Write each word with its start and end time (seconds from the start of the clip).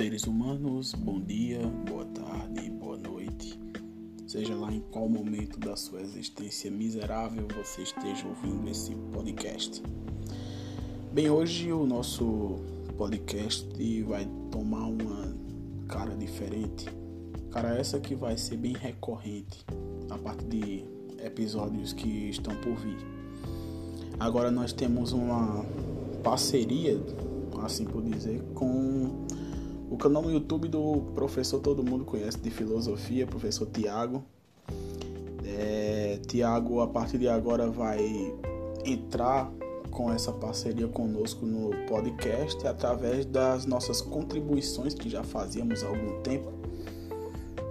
seres 0.00 0.24
humanos, 0.24 0.94
bom 0.94 1.20
dia, 1.20 1.60
boa 1.86 2.06
tarde, 2.06 2.70
boa 2.70 2.96
noite. 2.96 3.60
Seja 4.26 4.54
lá 4.54 4.72
em 4.72 4.80
qual 4.80 5.06
momento 5.10 5.60
da 5.60 5.76
sua 5.76 6.00
existência 6.00 6.70
miserável 6.70 7.46
você 7.54 7.82
esteja 7.82 8.26
ouvindo 8.26 8.66
esse 8.70 8.94
podcast. 9.12 9.82
Bem, 11.12 11.28
hoje 11.28 11.70
o 11.70 11.84
nosso 11.84 12.56
podcast 12.96 13.68
vai 14.04 14.26
tomar 14.50 14.86
uma 14.86 15.36
cara 15.86 16.16
diferente. 16.16 16.86
Cara, 17.50 17.76
essa 17.76 18.00
que 18.00 18.14
vai 18.14 18.38
ser 18.38 18.56
bem 18.56 18.72
recorrente 18.72 19.66
a 20.08 20.16
partir 20.16 20.46
de 20.46 20.84
episódios 21.22 21.92
que 21.92 22.30
estão 22.30 22.56
por 22.62 22.74
vir. 22.76 22.96
Agora 24.18 24.50
nós 24.50 24.72
temos 24.72 25.12
uma 25.12 25.62
parceria 26.22 26.98
assim 27.62 27.84
por 27.84 28.02
dizer, 28.02 28.42
com 28.54 29.26
o 29.90 29.96
canal 29.96 30.22
no 30.22 30.30
YouTube 30.30 30.68
do 30.68 31.02
professor 31.16 31.58
todo 31.58 31.82
mundo 31.82 32.04
conhece 32.04 32.38
de 32.38 32.48
filosofia, 32.48 33.26
professor 33.26 33.66
Tiago. 33.66 34.24
É, 35.44 36.20
Tiago, 36.28 36.80
a 36.80 36.86
partir 36.86 37.18
de 37.18 37.28
agora, 37.28 37.68
vai 37.68 38.32
entrar 38.84 39.50
com 39.90 40.12
essa 40.12 40.32
parceria 40.32 40.86
conosco 40.86 41.44
no 41.44 41.70
podcast 41.88 42.64
através 42.68 43.26
das 43.26 43.66
nossas 43.66 44.00
contribuições 44.00 44.94
que 44.94 45.10
já 45.10 45.24
fazíamos 45.24 45.82
há 45.82 45.88
algum 45.88 46.20
tempo 46.20 46.52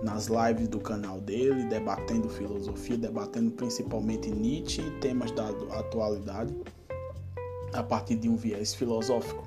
nas 0.04 0.28
lives 0.28 0.68
do 0.68 0.80
canal 0.80 1.22
dele, 1.22 1.64
debatendo 1.66 2.28
filosofia, 2.28 2.98
debatendo 2.98 3.52
principalmente 3.52 4.30
Nietzsche 4.30 4.82
e 4.82 4.92
temas 5.00 5.32
da 5.32 5.48
atualidade 5.72 6.54
a 7.72 7.82
partir 7.82 8.16
de 8.16 8.28
um 8.28 8.36
viés 8.36 8.74
filosófico 8.74 9.46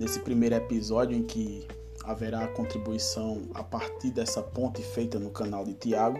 nesse 0.00 0.18
primeiro 0.18 0.54
episódio 0.54 1.14
em 1.14 1.22
que 1.22 1.68
haverá 2.02 2.48
contribuição 2.48 3.42
a 3.52 3.62
partir 3.62 4.10
dessa 4.10 4.40
ponte 4.42 4.82
feita 4.82 5.18
no 5.18 5.28
canal 5.28 5.62
de 5.62 5.74
Tiago. 5.74 6.18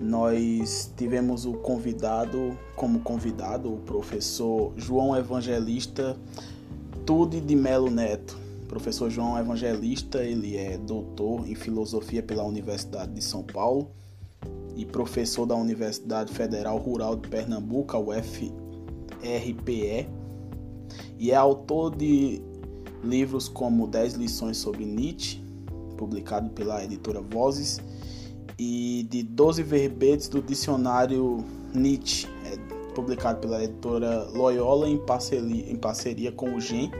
Nós 0.00 0.90
tivemos 0.96 1.44
o 1.44 1.52
convidado, 1.52 2.58
como 2.74 3.00
convidado, 3.00 3.72
o 3.72 3.76
professor 3.80 4.72
João 4.76 5.14
Evangelista 5.14 6.16
Tude 7.04 7.42
de 7.42 7.54
Melo 7.54 7.90
Neto. 7.90 8.38
professor 8.66 9.10
João 9.10 9.38
Evangelista, 9.38 10.24
ele 10.24 10.56
é 10.56 10.78
doutor 10.78 11.46
em 11.46 11.54
filosofia 11.54 12.22
pela 12.22 12.42
Universidade 12.42 13.12
de 13.12 13.22
São 13.22 13.42
Paulo 13.42 13.90
e 14.74 14.86
professor 14.86 15.44
da 15.44 15.54
Universidade 15.54 16.32
Federal 16.32 16.78
Rural 16.78 17.16
de 17.16 17.28
Pernambuco, 17.28 17.94
a 17.94 18.00
UFRPE, 18.00 18.48
e 21.18 21.30
é 21.30 21.36
autor 21.36 21.94
de 21.94 22.42
livros 23.04 23.48
como 23.48 23.86
10 23.86 24.14
lições 24.14 24.56
sobre 24.56 24.84
Nietzsche, 24.84 25.42
publicado 25.96 26.50
pela 26.50 26.82
editora 26.82 27.20
Vozes, 27.20 27.80
e 28.58 29.06
de 29.10 29.22
12 29.22 29.62
verbetes 29.62 30.28
do 30.28 30.40
dicionário 30.40 31.44
Nietzsche, 31.74 32.26
é, 32.46 32.56
publicado 32.94 33.40
pela 33.40 33.62
editora 33.62 34.28
Loyola 34.30 34.88
em 34.88 34.98
parceria, 34.98 35.70
em 35.70 35.76
parceria 35.76 36.32
com 36.32 36.54
o 36.54 36.60
GEM, 36.60 36.90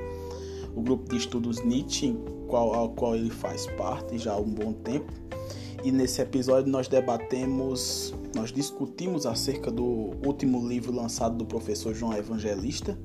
o 0.74 0.82
grupo 0.82 1.08
de 1.08 1.16
estudos 1.16 1.64
Nietzsche, 1.64 2.16
qual, 2.48 2.74
ao 2.74 2.88
qual 2.90 3.14
ele 3.14 3.30
faz 3.30 3.66
parte 3.78 4.18
já 4.18 4.32
há 4.32 4.38
um 4.38 4.50
bom 4.50 4.72
tempo. 4.72 5.12
E 5.84 5.92
nesse 5.92 6.20
episódio 6.22 6.70
nós 6.70 6.88
debatemos, 6.88 8.14
nós 8.34 8.50
discutimos 8.50 9.26
acerca 9.26 9.70
do 9.70 10.12
último 10.24 10.66
livro 10.66 10.92
lançado 10.92 11.36
do 11.36 11.44
professor 11.44 11.94
João 11.94 12.16
Evangelista, 12.16 12.98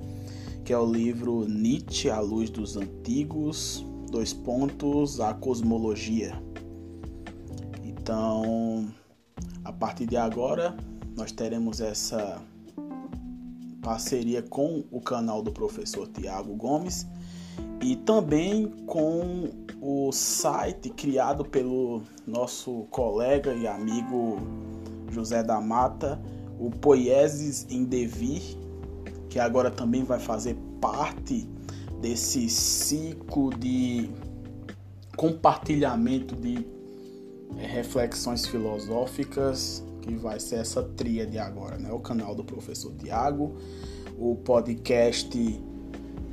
que 0.70 0.74
é 0.74 0.78
o 0.78 0.86
livro 0.86 1.48
Nietzsche 1.48 2.12
à 2.12 2.20
luz 2.20 2.52
dos 2.52 2.78
antigos, 2.78 3.84
dois 4.12 4.32
pontos, 4.32 5.20
a 5.20 5.34
cosmologia. 5.34 6.40
Então, 7.84 8.88
a 9.66 9.74
partir 9.74 10.06
de 10.06 10.16
agora, 10.16 10.78
nós 11.18 11.32
teremos 11.32 11.82
essa 11.82 12.40
parceria 13.82 14.44
com 14.44 14.84
o 14.92 15.02
canal 15.02 15.42
do 15.42 15.52
professor 15.52 16.08
Tiago 16.08 16.54
Gomes 16.54 17.08
e 17.82 17.96
também 17.96 18.68
com 18.86 19.50
o 19.82 20.12
site 20.12 20.92
criado 20.92 21.44
pelo 21.44 22.04
nosso 22.28 22.86
colega 22.92 23.56
e 23.56 23.66
amigo 23.66 24.38
José 25.10 25.42
da 25.42 25.60
Mata, 25.60 26.22
o 26.60 26.70
Poieses 26.70 27.66
em 27.72 27.86
Devir, 27.86 28.56
que 29.30 29.40
agora 29.40 29.70
também 29.70 30.04
vai 30.04 30.20
fazer 30.20 30.56
parte 30.82 31.48
desse 32.02 32.50
ciclo 32.50 33.52
de 33.52 34.10
compartilhamento 35.16 36.36
de 36.36 36.66
é, 37.58 37.66
reflexões 37.66 38.46
filosóficas 38.46 39.84
que 40.02 40.16
vai 40.16 40.40
ser 40.40 40.56
essa 40.56 40.82
tríade 40.82 41.38
agora, 41.38 41.78
né? 41.78 41.92
O 41.92 42.00
canal 42.00 42.34
do 42.34 42.44
professor 42.44 42.94
Tiago, 42.94 43.56
o 44.18 44.36
podcast 44.36 45.62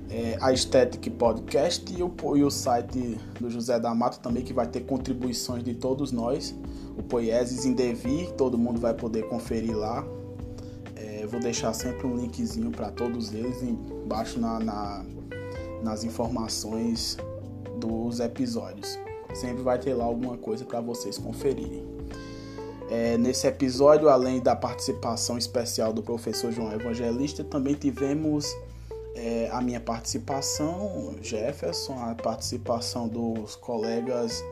é, 0.08 0.38
a 0.40 0.52
Estética 0.52 1.10
Podcast 1.10 1.84
e 1.92 2.02
o, 2.02 2.14
e 2.36 2.44
o 2.44 2.50
site 2.50 3.18
do 3.40 3.50
José 3.50 3.78
da 3.78 3.94
Mata 3.94 4.18
também, 4.18 4.42
que 4.42 4.52
vai 4.52 4.66
ter 4.66 4.80
contribuições 4.80 5.62
de 5.62 5.74
todos 5.74 6.12
nós. 6.12 6.54
O 6.96 7.02
Poieses 7.02 7.64
em 7.64 7.72
Devi, 7.72 8.32
todo 8.36 8.56
mundo 8.56 8.80
vai 8.80 8.94
poder 8.94 9.28
conferir 9.28 9.76
lá. 9.76 10.06
Eu 11.26 11.30
vou 11.32 11.40
deixar 11.40 11.72
sempre 11.72 12.06
um 12.06 12.16
linkzinho 12.16 12.70
para 12.70 12.88
todos 12.88 13.34
eles 13.34 13.60
embaixo 13.60 14.38
na, 14.38 14.60
na, 14.60 15.04
nas 15.82 16.04
informações 16.04 17.16
dos 17.80 18.20
episódios. 18.20 18.96
Sempre 19.34 19.60
vai 19.64 19.76
ter 19.76 19.92
lá 19.92 20.04
alguma 20.04 20.38
coisa 20.38 20.64
para 20.64 20.80
vocês 20.80 21.18
conferirem. 21.18 21.84
É, 22.88 23.18
nesse 23.18 23.44
episódio, 23.44 24.08
além 24.08 24.40
da 24.40 24.54
participação 24.54 25.36
especial 25.36 25.92
do 25.92 26.00
professor 26.00 26.52
João 26.52 26.72
Evangelista, 26.72 27.42
também 27.42 27.74
tivemos 27.74 28.46
é, 29.16 29.48
a 29.50 29.60
minha 29.60 29.80
participação, 29.80 31.16
Jefferson, 31.20 31.98
a 32.04 32.14
participação 32.14 33.08
dos 33.08 33.56
colegas 33.56 34.44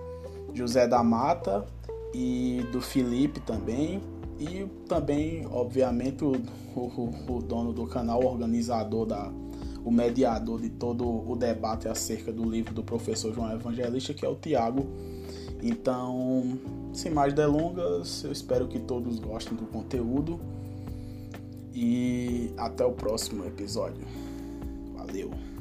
José 0.53 0.89
da 0.89 1.05
Mata 1.05 1.65
e 2.13 2.67
do 2.73 2.81
Felipe 2.81 3.39
também, 3.39 4.03
e 4.39 4.67
também, 4.89 5.47
obviamente, 5.47 6.25
o, 6.25 6.33
o, 6.75 7.11
o 7.29 7.43
dono 7.43 7.73
do 7.73 7.87
canal, 7.87 8.23
o 8.23 8.27
organizador, 8.27 9.07
da, 9.07 9.31
o 9.85 9.91
mediador 9.91 10.61
de 10.61 10.71
todo 10.71 11.07
o 11.07 11.37
debate 11.37 11.89
acerca 11.89 12.33
do 12.33 12.49
livro 12.49 12.75
do 12.75 12.83
professor 12.83 13.33
João 13.33 13.53
Evangelista, 13.53 14.15
que 14.15 14.25
é 14.25 14.29
o 14.29 14.35
Tiago. 14.35 14.87
Então, 15.63 16.59
sem 16.93 17.13
mais 17.13 17.33
delongas, 17.33 18.25
eu 18.25 18.33
espero 18.33 18.67
que 18.67 18.79
todos 18.79 19.19
gostem 19.19 19.57
do 19.57 19.67
conteúdo 19.67 20.41
e 21.75 22.51
até 22.57 22.85
o 22.85 22.93
próximo 22.93 23.45
episódio. 23.45 24.05
Valeu! 24.97 25.54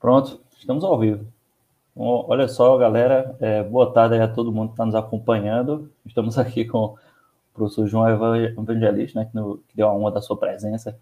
Pronto, 0.00 0.40
estamos 0.56 0.84
ao 0.84 0.96
vivo. 0.96 1.26
Bom, 1.94 2.24
olha 2.28 2.46
só, 2.46 2.76
galera, 2.78 3.34
é, 3.40 3.64
boa 3.64 3.92
tarde 3.92 4.14
a 4.20 4.28
todo 4.28 4.52
mundo 4.52 4.68
que 4.68 4.74
está 4.74 4.86
nos 4.86 4.94
acompanhando. 4.94 5.90
Estamos 6.06 6.38
aqui 6.38 6.64
com 6.64 6.84
o 6.84 6.98
professor 7.52 7.84
João 7.88 8.08
Evangelista, 8.08 9.18
né, 9.18 9.26
que, 9.26 9.34
no, 9.34 9.58
que 9.66 9.76
deu 9.76 9.88
a 9.88 9.92
honra 9.92 10.12
da 10.12 10.20
sua 10.20 10.36
presença, 10.36 10.96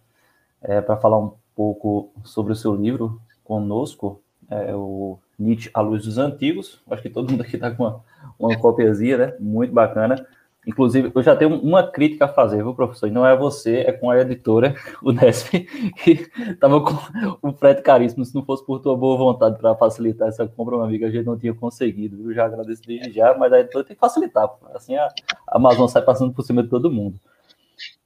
é, 0.63 0.81
para 0.81 0.97
falar 0.97 1.19
um 1.19 1.35
pouco 1.55 2.11
sobre 2.25 2.55
o 2.55 2.57
seu 2.57 2.75
livro 2.75 3.21
conosco, 3.45 4.23
é, 4.49 4.75
o 4.75 5.19
Nietzsche 5.39 5.71
à 5.75 5.83
Luz 5.83 6.07
dos 6.07 6.17
Antigos. 6.17 6.81
Acho 6.91 7.03
que 7.03 7.11
todo 7.11 7.31
mundo 7.31 7.43
aqui 7.43 7.57
está 7.57 7.71
com 7.71 7.85
uma, 7.85 8.01
uma 8.39 8.57
copiazinha, 8.57 9.19
né? 9.19 9.35
Muito 9.39 9.75
bacana. 9.75 10.27
Inclusive, 10.67 11.13
eu 11.15 11.23
já 11.23 11.37
tenho 11.37 11.55
uma 11.61 11.87
crítica 11.87 12.25
a 12.25 12.29
fazer, 12.29 12.57
viu, 12.57 12.75
professor? 12.75 13.07
E 13.07 13.13
não 13.13 13.25
é 13.25 13.37
você, 13.37 13.85
é 13.87 13.93
com 13.93 14.11
a 14.11 14.21
editora, 14.21 14.75
o 15.01 15.13
Nesp, 15.13 15.61
que 16.03 16.29
estava 16.51 16.81
com 16.81 17.49
o 17.49 17.53
frete 17.53 17.83
caríssimo. 17.83 18.25
Se 18.25 18.35
não 18.35 18.45
fosse 18.45 18.67
por 18.67 18.81
tua 18.81 18.97
boa 18.97 19.17
vontade 19.17 19.57
para 19.59 19.77
facilitar 19.77 20.27
essa 20.27 20.47
compra, 20.49 20.77
meu 20.77 20.85
amigo, 20.85 21.05
a 21.05 21.11
gente 21.11 21.25
não 21.25 21.39
tinha 21.39 21.55
conseguido. 21.55 22.29
Eu 22.29 22.35
já 22.35 22.47
agradeço 22.47 22.83
desde 22.85 23.13
já, 23.13 23.33
mas 23.39 23.53
a 23.53 23.61
editora 23.61 23.85
tem 23.85 23.95
que 23.95 24.01
facilitar. 24.01 24.51
Assim 24.75 24.97
a 24.97 25.09
Amazon 25.47 25.87
sai 25.87 26.03
passando 26.03 26.33
por 26.33 26.43
cima 26.43 26.65
de 26.65 26.69
todo 26.69 26.91
mundo. 26.91 27.21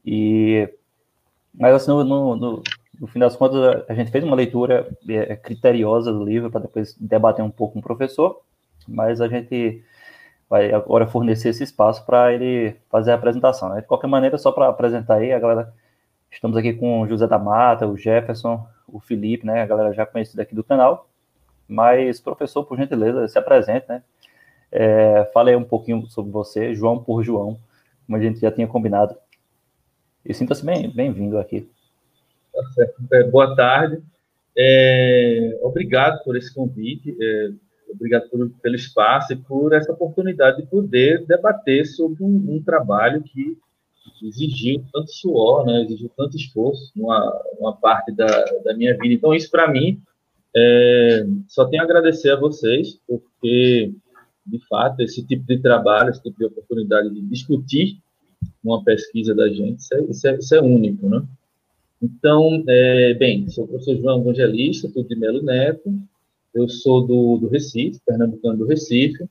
E, 0.05 0.69
mas 1.55 1.75
assim, 1.75 1.91
no, 1.91 2.05
no, 2.05 2.63
no 3.01 3.07
fim 3.07 3.19
das 3.19 3.37
contas, 3.37 3.85
a 3.89 3.95
gente 3.95 4.11
fez 4.11 4.23
uma 4.23 4.37
leitura 4.37 4.87
é, 5.09 5.35
criteriosa 5.35 6.13
do 6.13 6.25
livro 6.25 6.51
para 6.51 6.61
depois 6.61 6.95
debater 7.01 7.43
um 7.43 7.51
pouco 7.51 7.73
com 7.73 7.79
o 7.81 7.83
professor, 7.83 8.43
mas 8.87 9.23
a 9.23 9.29
gente 9.29 9.83
vai 10.51 10.73
agora 10.73 11.07
fornecer 11.07 11.51
esse 11.51 11.63
espaço 11.63 12.05
para 12.05 12.35
ele 12.35 12.77
fazer 12.91 13.13
a 13.13 13.15
apresentação. 13.15 13.69
Né? 13.69 13.83
De 13.83 13.87
qualquer 13.87 14.09
maneira, 14.09 14.37
só 14.37 14.51
para 14.51 14.69
apresentar 14.69 15.15
aí, 15.15 15.33
a 15.33 15.39
galera, 15.39 15.73
estamos 16.29 16.57
aqui 16.57 16.73
com 16.73 17.03
o 17.03 17.09
José 17.09 17.29
da 17.29 17.39
Mata, 17.39 17.87
o 17.87 17.97
Jefferson, 17.97 18.67
o 18.89 18.99
Felipe, 18.99 19.47
né? 19.47 19.63
A 19.63 19.67
galera 19.67 19.93
já 19.93 20.05
conhecida 20.05 20.43
aqui 20.43 20.53
do 20.53 20.65
canal. 20.65 21.09
Mas, 21.69 22.21
professor, 22.21 22.65
por 22.65 22.77
gentileza, 22.77 23.29
se 23.29 23.39
apresente, 23.39 23.87
né? 23.89 24.03
É, 24.73 25.31
fale 25.33 25.55
um 25.55 25.63
pouquinho 25.63 26.05
sobre 26.09 26.33
você, 26.33 26.75
João 26.75 26.99
por 27.03 27.23
João, 27.23 27.57
como 28.05 28.19
a 28.19 28.21
gente 28.21 28.41
já 28.41 28.51
tinha 28.51 28.67
combinado. 28.67 29.15
E 30.27 30.35
sinta-se 30.35 30.65
bem-vindo 30.65 31.33
bem 31.33 31.41
aqui. 31.41 31.71
Tá. 32.53 32.87
É, 33.13 33.23
boa 33.25 33.55
tarde. 33.55 34.03
É, 34.57 35.59
obrigado 35.63 36.25
por 36.25 36.37
esse 36.37 36.53
convite, 36.53 37.17
é, 37.21 37.51
obrigado 37.93 38.29
por, 38.29 38.51
pelo 38.63 38.75
espaço 38.75 39.33
e 39.33 39.37
por 39.37 39.73
essa 39.73 39.93
oportunidade 39.93 40.63
de 40.63 40.69
poder 40.69 41.25
debater 41.27 41.87
sobre 41.87 42.23
um, 42.23 42.57
um 42.57 42.63
trabalho 42.63 43.23
que 43.23 43.57
exigiu 44.23 44.85
tanto 44.93 45.11
suor, 45.13 45.65
né, 45.67 45.83
exigiu 45.83 46.11
tanto 46.17 46.37
esforço, 46.37 46.93
uma, 46.97 47.43
uma 47.59 47.77
parte 47.77 48.13
da, 48.13 48.27
da 48.65 48.75
minha 48.75 48.97
vida. 48.97 49.15
Então, 49.15 49.35
isso 49.35 49.51
para 49.51 49.71
mim, 49.71 50.01
é, 50.55 51.27
só 51.49 51.65
tenho 51.67 51.83
a 51.83 51.85
agradecer 51.85 52.31
a 52.31 52.37
vocês, 52.41 52.99
porque, 53.07 53.93
de 54.47 54.59
fato, 54.67 55.01
esse 55.01 55.25
tipo 55.27 55.45
de 55.47 55.59
trabalho, 55.59 56.11
esse 56.11 56.23
tipo 56.23 56.39
de 56.39 56.47
oportunidade 56.47 57.11
de 57.11 57.21
discutir 57.23 57.99
uma 58.63 58.83
pesquisa 58.83 59.35
da 59.35 59.49
gente, 59.49 59.81
isso 59.81 59.95
é, 59.95 60.03
isso 60.03 60.29
é, 60.29 60.37
isso 60.37 60.55
é 60.55 60.61
único, 60.61 61.09
né? 61.09 61.23
Então, 62.03 62.65
é, 62.67 63.15
bem, 63.15 63.49
sou 63.49 63.65
o 63.65 63.69
professor 63.69 63.97
João 63.97 64.21
Evangelista, 64.21 64.91
tudo 64.93 65.09
de 65.09 65.17
Melo 65.17 65.43
Neto, 65.43 65.93
eu 66.55 66.69
sou 66.69 67.07
do, 67.07 67.39
do 67.39 67.49
Recife, 67.49 68.01
pernambucano 68.05 68.59
do 68.59 68.67
Recife, 68.67 69.29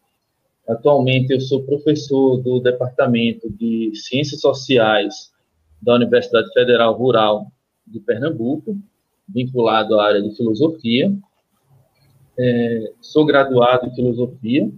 Atualmente, 0.69 1.33
eu 1.33 1.42
sou 1.42 1.63
professor 1.63 2.38
do 2.44 2.60
Departamento 2.60 3.50
de 3.50 3.92
Ciências 3.95 4.39
Sociais 4.39 5.33
da 5.81 5.95
Universidade 5.95 6.54
Federal 6.54 6.94
Rural 6.94 7.51
de 7.88 8.00
Pernambuco, 8.00 8.77
vinculado 9.27 10.00
à 10.00 10.06
área 10.06 10.21
de 10.21 10.36
filosofia. 10.38 11.12
É, 12.38 12.92
sou 13.01 13.25
graduado 13.25 13.88
em 13.88 13.95
filosofia 13.95 14.71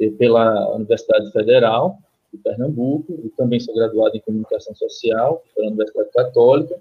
é, 0.00 0.08
pela 0.10 0.72
Universidade 0.76 1.32
Federal 1.32 1.98
de 2.32 2.38
Pernambuco 2.38 3.12
e 3.24 3.28
também 3.30 3.58
sou 3.58 3.74
graduado 3.74 4.16
em 4.16 4.20
comunicação 4.20 4.72
social 4.76 5.42
pela 5.52 5.66
Universidade 5.66 6.10
Católica. 6.12 6.80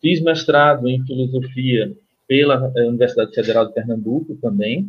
Fiz 0.00 0.22
mestrado 0.22 0.88
em 0.88 1.04
filosofia 1.04 1.96
pela 2.28 2.70
é, 2.76 2.82
Universidade 2.84 3.34
Federal 3.34 3.66
de 3.66 3.72
Pernambuco 3.72 4.36
também 4.36 4.88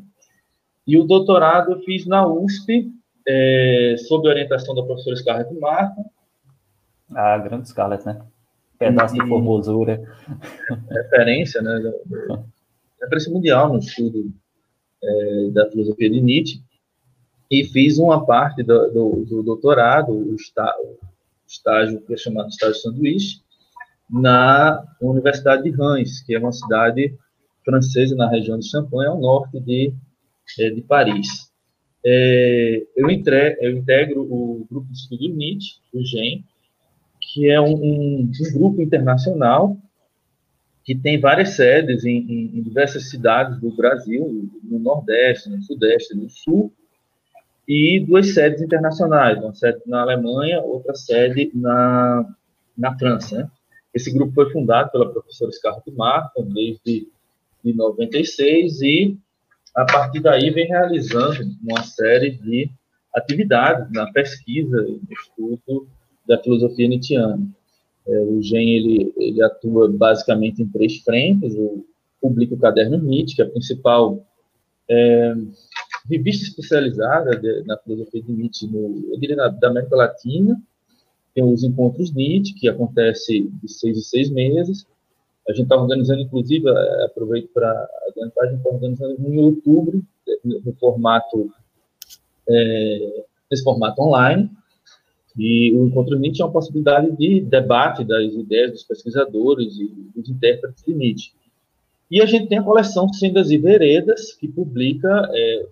e 0.89 0.97
o 0.97 1.03
doutorado 1.03 1.73
eu 1.73 1.79
fiz 1.81 2.07
na 2.07 2.27
USP, 2.27 2.91
é, 3.27 3.95
sob 4.07 4.27
orientação 4.27 4.73
da 4.73 4.81
professora 4.81 5.15
Scarlett 5.15 5.53
Martin. 5.59 6.01
Ah, 7.11 7.37
grande 7.37 7.69
Scarlett, 7.69 8.03
né? 8.07 8.19
Pedaço 8.79 9.15
e, 9.15 9.19
de 9.19 9.27
formosura. 9.27 10.01
Referência, 10.89 11.61
né? 11.61 11.93
Referência 12.99 13.31
mundial 13.31 13.71
no 13.71 13.77
estudo 13.77 14.33
é, 15.03 15.49
da 15.51 15.69
filosofia 15.69 16.09
de 16.09 16.19
Nietzsche. 16.19 16.59
E 17.51 17.65
fiz 17.65 17.99
uma 17.99 18.25
parte 18.25 18.63
do, 18.63 18.91
do, 18.91 19.25
do 19.25 19.43
doutorado, 19.43 20.11
o, 20.11 20.33
está, 20.33 20.75
o 20.81 20.97
estágio 21.47 22.01
que 22.01 22.15
é 22.15 22.17
chamado 22.17 22.49
estágio 22.49 22.81
sanduíche, 22.81 23.41
na 24.09 24.83
Universidade 24.99 25.61
de 25.61 25.69
Reims, 25.69 26.23
que 26.23 26.33
é 26.33 26.39
uma 26.39 26.51
cidade 26.51 27.15
francesa 27.69 28.15
na 28.15 28.29
região 28.29 28.57
de 28.57 28.67
Champagne, 28.67 29.05
ao 29.05 29.19
norte 29.19 29.59
de 29.59 29.93
é, 30.57 30.69
de 30.69 30.81
Paris. 30.81 31.51
É, 32.03 32.81
eu, 32.95 33.09
entre, 33.09 33.57
eu, 33.61 33.77
integro 33.77 34.21
o 34.21 34.65
grupo 34.69 34.87
de 34.87 34.97
estudo 34.97 35.27
Nietzsche, 35.29 35.75
o 35.93 36.03
GEM, 36.03 36.43
que 37.19 37.49
é 37.49 37.59
um, 37.59 37.75
um, 37.75 38.31
um, 38.31 38.53
grupo 38.53 38.81
internacional 38.81 39.77
que 40.83 40.95
tem 40.95 41.19
várias 41.19 41.49
sedes 41.49 42.03
em, 42.05 42.17
em, 42.17 42.57
em, 42.57 42.63
diversas 42.63 43.09
cidades 43.09 43.59
do 43.59 43.69
Brasil, 43.75 44.49
no 44.63 44.79
Nordeste, 44.79 45.49
no 45.49 45.61
Sudeste, 45.61 46.15
no 46.15 46.29
Sul, 46.29 46.73
e 47.67 47.99
duas 47.99 48.33
sedes 48.33 48.61
internacionais, 48.61 49.37
uma 49.37 49.53
sede 49.53 49.81
na 49.85 50.01
Alemanha, 50.01 50.61
outra 50.61 50.95
sede 50.95 51.51
na, 51.53 52.25
na 52.75 52.97
França. 52.97 53.37
Né? 53.37 53.51
Esse 53.93 54.11
grupo 54.11 54.33
foi 54.33 54.51
fundado 54.51 54.89
pela 54.91 55.11
professora 55.11 55.51
Scarlett 55.51 55.91
Martin 55.91 56.45
desde 56.45 57.07
de 57.63 57.73
96 57.73 58.81
e 58.81 59.17
a 59.75 59.85
partir 59.85 60.19
daí 60.19 60.49
vem 60.49 60.67
realizando 60.67 61.43
uma 61.63 61.83
série 61.83 62.31
de 62.31 62.69
atividades 63.15 63.91
na 63.91 64.11
pesquisa 64.11 64.85
e 64.87 65.13
estudo 65.13 65.87
da 66.27 66.41
filosofia 66.41 66.87
nietzschiana. 66.87 67.39
É, 68.07 68.21
o 68.21 68.41
GEM 68.41 68.75
ele, 68.75 69.13
ele 69.17 69.43
atua 69.43 69.89
basicamente 69.89 70.61
em 70.61 70.67
três 70.67 70.97
frentes, 70.99 71.53
o 71.55 71.85
publica 72.21 72.53
o 72.53 72.59
Caderno 72.59 72.97
Nietzsche, 72.97 73.35
que 73.35 73.41
é 73.41 73.45
a 73.45 73.49
principal 73.49 74.25
é, 74.89 75.33
revista 76.09 76.45
especializada 76.45 77.37
de, 77.37 77.63
na 77.63 77.77
filosofia 77.77 78.21
de 78.21 78.31
Nietzsche 78.31 78.67
no, 78.67 79.11
eu 79.11 79.19
diria, 79.19 79.35
na, 79.35 79.47
da 79.47 79.69
América 79.69 79.95
Latina, 79.95 80.61
tem 81.33 81.43
os 81.43 81.63
Encontros 81.63 82.13
Nietzsche, 82.13 82.53
que 82.53 82.67
acontece 82.67 83.41
de 83.41 83.71
seis 83.71 83.97
em 83.97 84.01
seis 84.01 84.29
meses, 84.29 84.85
a 85.47 85.51
gente 85.51 85.63
está 85.63 85.75
organizando, 85.75 86.21
inclusive, 86.21 86.69
é, 86.69 87.05
aproveito 87.05 87.49
para 87.53 87.89
adiantar, 88.07 88.45
a 88.45 88.47
gente 88.51 88.57
está 88.57 88.69
organizando 88.69 89.15
em 89.27 89.39
outubro, 89.39 90.03
no 90.43 90.73
formato, 90.79 91.51
é, 92.47 93.23
nesse 93.49 93.63
formato 93.63 94.01
online, 94.01 94.49
e 95.37 95.73
o 95.73 95.87
Encontro 95.87 96.19
Nietzsche 96.19 96.41
é 96.41 96.45
uma 96.45 96.51
possibilidade 96.51 97.15
de 97.15 97.41
debate 97.41 98.03
das 98.03 98.33
ideias 98.33 98.71
dos 98.71 98.83
pesquisadores 98.83 99.77
e 99.77 99.87
dos 100.15 100.29
intérpretes 100.29 100.83
de 100.83 100.93
Nietzsche. 100.93 101.31
E 102.11 102.21
a 102.21 102.25
gente 102.25 102.47
tem 102.47 102.57
a 102.57 102.63
coleção 102.63 103.11
Sendas 103.13 103.51
e 103.51 103.57
Veredas, 103.57 104.33
que 104.33 104.47
publica 104.47 105.29
é, 105.31 105.67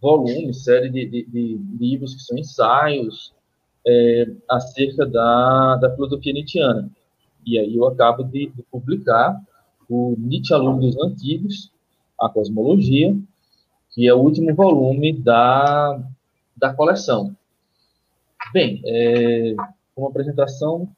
volumes, 0.00 0.64
série 0.64 0.88
de, 0.88 1.06
de, 1.06 1.24
de, 1.26 1.60
livros 1.78 2.14
que 2.14 2.22
são 2.22 2.38
ensaios 2.38 3.32
é, 3.86 4.26
acerca 4.48 5.06
da, 5.06 5.76
da 5.76 5.94
filosofia 5.94 6.32
nietzschiana. 6.32 6.90
E 7.46 7.58
aí 7.58 7.76
eu 7.76 7.86
acabo 7.86 8.24
de, 8.24 8.46
de 8.48 8.62
publicar 8.64 9.40
o 9.88 10.16
Nietzsche 10.18 10.52
Aluno 10.52 10.80
dos 10.80 10.98
Antigos, 10.98 11.70
a 12.20 12.28
Cosmologia, 12.28 13.16
que 13.90 14.08
é 14.08 14.12
o 14.12 14.18
último 14.18 14.52
volume 14.54 15.12
da, 15.12 16.02
da 16.56 16.74
coleção. 16.74 17.34
Bem, 18.52 18.82
é, 18.84 19.54
uma 19.96 20.08
apresentação 20.08 20.88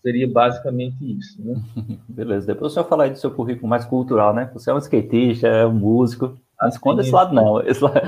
seria 0.00 0.28
basicamente 0.30 0.96
isso. 1.00 1.42
Né? 1.42 1.60
Beleza, 2.08 2.46
depois 2.46 2.72
o 2.72 2.74
senhor 2.74 2.86
falar 2.86 3.04
aí 3.04 3.10
do 3.10 3.18
seu 3.18 3.30
currículo 3.30 3.68
mais 3.68 3.84
cultural, 3.84 4.32
né? 4.32 4.50
Você 4.54 4.70
é 4.70 4.74
um 4.74 4.78
skatista, 4.78 5.48
é 5.48 5.66
um 5.66 5.74
músico, 5.74 6.38
não 6.60 6.68
esconda 6.68 7.02
esse 7.02 7.12
lado, 7.12 7.34
não. 7.34 7.60
Esse 7.60 7.82
lado... 7.82 8.00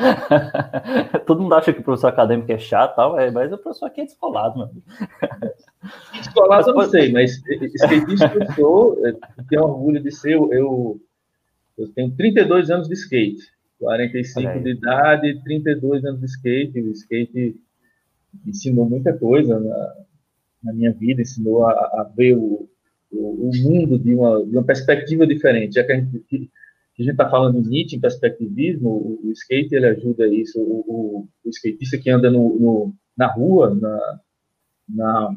Todo 1.26 1.40
mundo 1.40 1.54
acha 1.54 1.72
que 1.72 1.80
o 1.80 1.84
professor 1.84 2.08
acadêmico 2.08 2.50
é 2.50 2.58
chato, 2.58 2.96
tal, 2.96 3.18
é, 3.18 3.30
mas 3.30 3.52
o 3.52 3.58
professor 3.58 3.86
aqui 3.86 4.00
é 4.00 4.04
descolado, 4.04 4.58
mano. 4.58 4.82
Descolado 6.12 6.70
eu 6.70 6.74
não 6.74 6.90
sei, 6.90 7.12
mas 7.12 7.40
skatista 7.74 8.32
eu 8.34 8.52
sou, 8.54 9.06
eu 9.06 9.18
tenho 9.48 9.62
orgulho 9.62 10.02
de 10.02 10.10
ser, 10.10 10.32
eu, 10.32 11.00
eu 11.78 11.88
tenho 11.94 12.10
32 12.10 12.70
anos 12.70 12.88
de 12.88 12.94
skate, 12.94 13.40
45 13.78 14.60
de 14.60 14.70
idade, 14.72 15.42
32 15.42 16.04
anos 16.04 16.20
de 16.20 16.26
skate, 16.26 16.80
o 16.80 16.92
skate 16.92 17.56
ensinou 18.46 18.88
muita 18.88 19.16
coisa 19.16 19.58
na, 19.58 19.94
na 20.64 20.72
minha 20.72 20.92
vida, 20.92 21.22
ensinou 21.22 21.66
a, 21.66 21.72
a 21.72 22.12
ver 22.14 22.36
o, 22.36 22.68
o, 23.10 23.48
o, 23.48 23.50
mundo 23.62 23.98
de 23.98 24.14
uma, 24.14 24.44
de 24.44 24.56
uma 24.56 24.64
perspectiva 24.64 25.26
diferente, 25.26 25.74
já 25.74 25.84
que 25.84 25.92
a 25.92 25.96
gente 25.96 26.50
a 27.02 27.04
gente 27.04 27.12
está 27.12 27.30
falando 27.30 27.62
de 27.62 27.68
Nietzsche 27.68 27.96
em 27.96 28.00
perspectivismo, 28.00 28.90
o, 28.90 29.28
o, 29.28 29.32
skate 29.32 29.74
ele 29.74 29.86
ajuda 29.86 30.26
isso, 30.26 30.60
o, 30.60 30.84
o, 30.86 31.28
o 31.44 31.48
skatista 31.48 31.98
que 31.98 32.10
anda 32.10 32.30
no, 32.30 32.58
no, 32.58 32.94
na 33.16 33.26
rua, 33.26 33.74
na, 33.74 34.20
na 34.88 35.34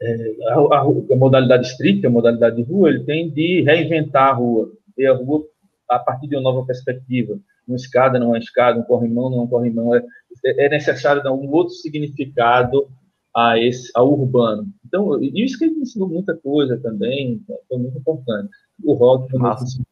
é, 0.00 0.36
a, 0.48 0.54
a, 0.54 0.80
a, 0.80 1.16
modalidade 1.16 1.66
street, 1.66 2.04
a 2.04 2.10
modalidade 2.10 2.56
de 2.56 2.62
rua, 2.62 2.90
ele 2.90 3.04
tem 3.04 3.30
de 3.30 3.62
reinventar 3.62 4.30
a 4.30 4.32
rua, 4.34 4.70
ver 4.96 5.06
a 5.06 5.14
rua 5.14 5.44
a 5.88 5.98
partir 5.98 6.28
de 6.28 6.36
uma 6.36 6.42
nova 6.42 6.66
perspectiva, 6.66 7.38
uma 7.66 7.76
escada 7.76 8.18
não 8.18 8.34
é 8.34 8.38
escada, 8.38 8.78
um 8.78 8.84
corrimão 8.84 9.30
não 9.30 9.40
é 9.40 9.42
um 9.42 9.48
corrimão, 9.48 9.94
é, 9.94 10.04
é 10.44 10.68
necessário 10.68 11.22
dar 11.22 11.32
um 11.32 11.50
outro 11.50 11.74
significado 11.74 12.88
a 13.34 13.58
esse, 13.58 13.90
ao 13.94 14.12
urbano. 14.12 14.68
Então, 14.84 15.22
e 15.22 15.42
o 15.42 15.46
skate 15.46 15.78
ensinou 15.78 16.08
muita 16.08 16.36
coisa 16.36 16.78
também, 16.78 17.40
foi 17.68 17.78
muito 17.78 17.98
importante. 17.98 18.50
O 18.84 18.92
rock 18.94 19.32
também 19.32 19.50
conseguiu. 19.56 19.86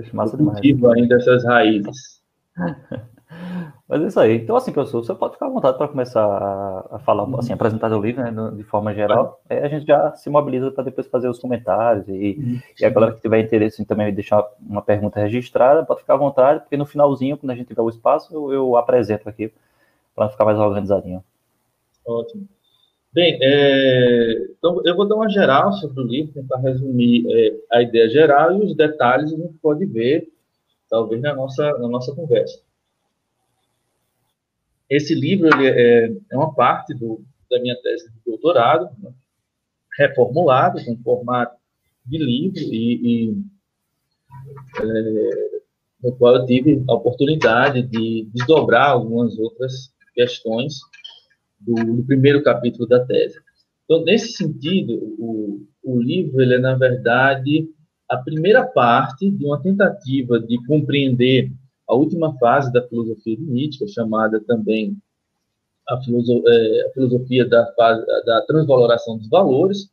Acho 0.00 0.16
massa 0.16 0.36
demais. 0.36 0.58
Cultivo 0.58 0.90
ainda 0.90 1.16
essas 1.16 1.44
raízes. 1.44 2.20
Mas 3.88 4.02
é 4.02 4.06
isso 4.06 4.20
aí. 4.20 4.36
Então, 4.36 4.54
assim, 4.54 4.72
professor, 4.72 5.04
você 5.04 5.14
pode 5.14 5.34
ficar 5.34 5.46
à 5.46 5.48
vontade 5.48 5.76
para 5.76 5.88
começar 5.88 6.24
a, 6.24 6.98
falar, 7.00 7.24
uhum. 7.24 7.38
assim, 7.38 7.52
apresentar 7.52 7.92
o 7.92 8.00
livro, 8.00 8.22
né, 8.22 8.32
de 8.56 8.62
forma 8.62 8.94
geral. 8.94 9.40
Aí 9.48 9.58
a 9.58 9.68
gente 9.68 9.86
já 9.86 10.12
se 10.14 10.30
mobiliza 10.30 10.70
para 10.70 10.84
depois 10.84 11.08
fazer 11.08 11.28
os 11.28 11.40
comentários. 11.40 12.06
E, 12.08 12.36
uhum. 12.38 12.60
e 12.80 12.84
a 12.84 12.90
galera 12.90 13.12
que 13.12 13.20
tiver 13.20 13.40
interesse 13.40 13.82
em 13.82 13.84
também 13.84 14.12
deixar 14.14 14.44
uma 14.60 14.80
pergunta 14.82 15.18
registrada, 15.18 15.84
pode 15.84 16.00
ficar 16.00 16.14
à 16.14 16.18
vontade, 16.18 16.60
porque 16.60 16.76
no 16.76 16.86
finalzinho, 16.86 17.36
quando 17.36 17.50
a 17.50 17.54
gente 17.54 17.66
tiver 17.66 17.82
o 17.82 17.88
espaço, 17.88 18.32
eu, 18.32 18.52
eu 18.52 18.76
apresento 18.76 19.28
aqui 19.28 19.52
para 20.14 20.28
ficar 20.28 20.44
mais 20.44 20.58
organizadinho. 20.58 21.24
Ótimo. 22.06 22.46
Bem, 23.12 23.38
é, 23.42 24.34
então 24.56 24.80
eu 24.84 24.94
vou 24.94 25.06
dar 25.06 25.16
uma 25.16 25.28
geral 25.28 25.72
sobre 25.72 26.00
o 26.00 26.06
livro, 26.06 26.32
tentar 26.32 26.58
resumir 26.58 27.26
é, 27.28 27.56
a 27.72 27.82
ideia 27.82 28.08
geral 28.08 28.52
e 28.52 28.64
os 28.64 28.76
detalhes 28.76 29.32
a 29.32 29.36
gente 29.36 29.54
pode 29.54 29.84
ver, 29.84 30.32
talvez, 30.88 31.20
na 31.20 31.34
nossa, 31.34 31.76
na 31.78 31.88
nossa 31.88 32.14
conversa. 32.14 32.60
Esse 34.88 35.12
livro 35.12 35.48
é, 35.60 36.12
é 36.30 36.36
uma 36.36 36.54
parte 36.54 36.94
do, 36.94 37.24
da 37.50 37.58
minha 37.60 37.74
tese 37.82 38.08
de 38.12 38.20
doutorado, 38.24 38.88
né, 38.98 39.12
reformulado, 39.98 40.84
com 40.84 40.96
formato 41.02 41.56
de 42.06 42.16
livro, 42.16 42.60
e, 42.60 43.28
e 43.28 43.44
é, 44.78 45.60
no 46.00 46.12
qual 46.16 46.36
eu 46.36 46.46
tive 46.46 46.84
a 46.88 46.94
oportunidade 46.94 47.82
de 47.82 48.28
desdobrar 48.32 48.90
algumas 48.90 49.36
outras 49.36 49.92
questões 50.14 50.80
do, 51.60 51.74
do 51.74 52.04
primeiro 52.04 52.42
capítulo 52.42 52.86
da 52.86 53.04
tese. 53.04 53.38
Então, 53.84 54.04
nesse 54.04 54.32
sentido, 54.32 54.94
o, 55.18 55.66
o 55.82 56.00
livro 56.00 56.40
ele 56.40 56.54
é, 56.54 56.58
na 56.58 56.74
verdade, 56.74 57.68
a 58.08 58.16
primeira 58.16 58.64
parte 58.64 59.30
de 59.30 59.44
uma 59.44 59.60
tentativa 59.60 60.38
de 60.40 60.64
compreender 60.66 61.52
a 61.88 61.94
última 61.94 62.36
fase 62.38 62.72
da 62.72 62.86
filosofia 62.86 63.36
de 63.36 63.42
Nietzsche, 63.42 63.86
chamada 63.88 64.40
também 64.40 64.96
a, 65.88 66.00
filoso, 66.00 66.42
é, 66.46 66.86
a 66.86 66.92
filosofia 66.92 67.48
da, 67.48 67.62
da 68.24 68.44
transvaloração 68.46 69.18
dos 69.18 69.28
valores, 69.28 69.90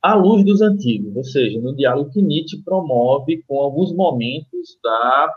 à 0.00 0.14
luz 0.14 0.44
dos 0.44 0.60
antigos, 0.62 1.14
ou 1.16 1.24
seja, 1.24 1.60
no 1.60 1.74
diálogo 1.74 2.10
que 2.10 2.22
Nietzsche 2.22 2.62
promove 2.62 3.42
com 3.48 3.60
alguns 3.60 3.92
momentos 3.92 4.78
da, 4.82 5.34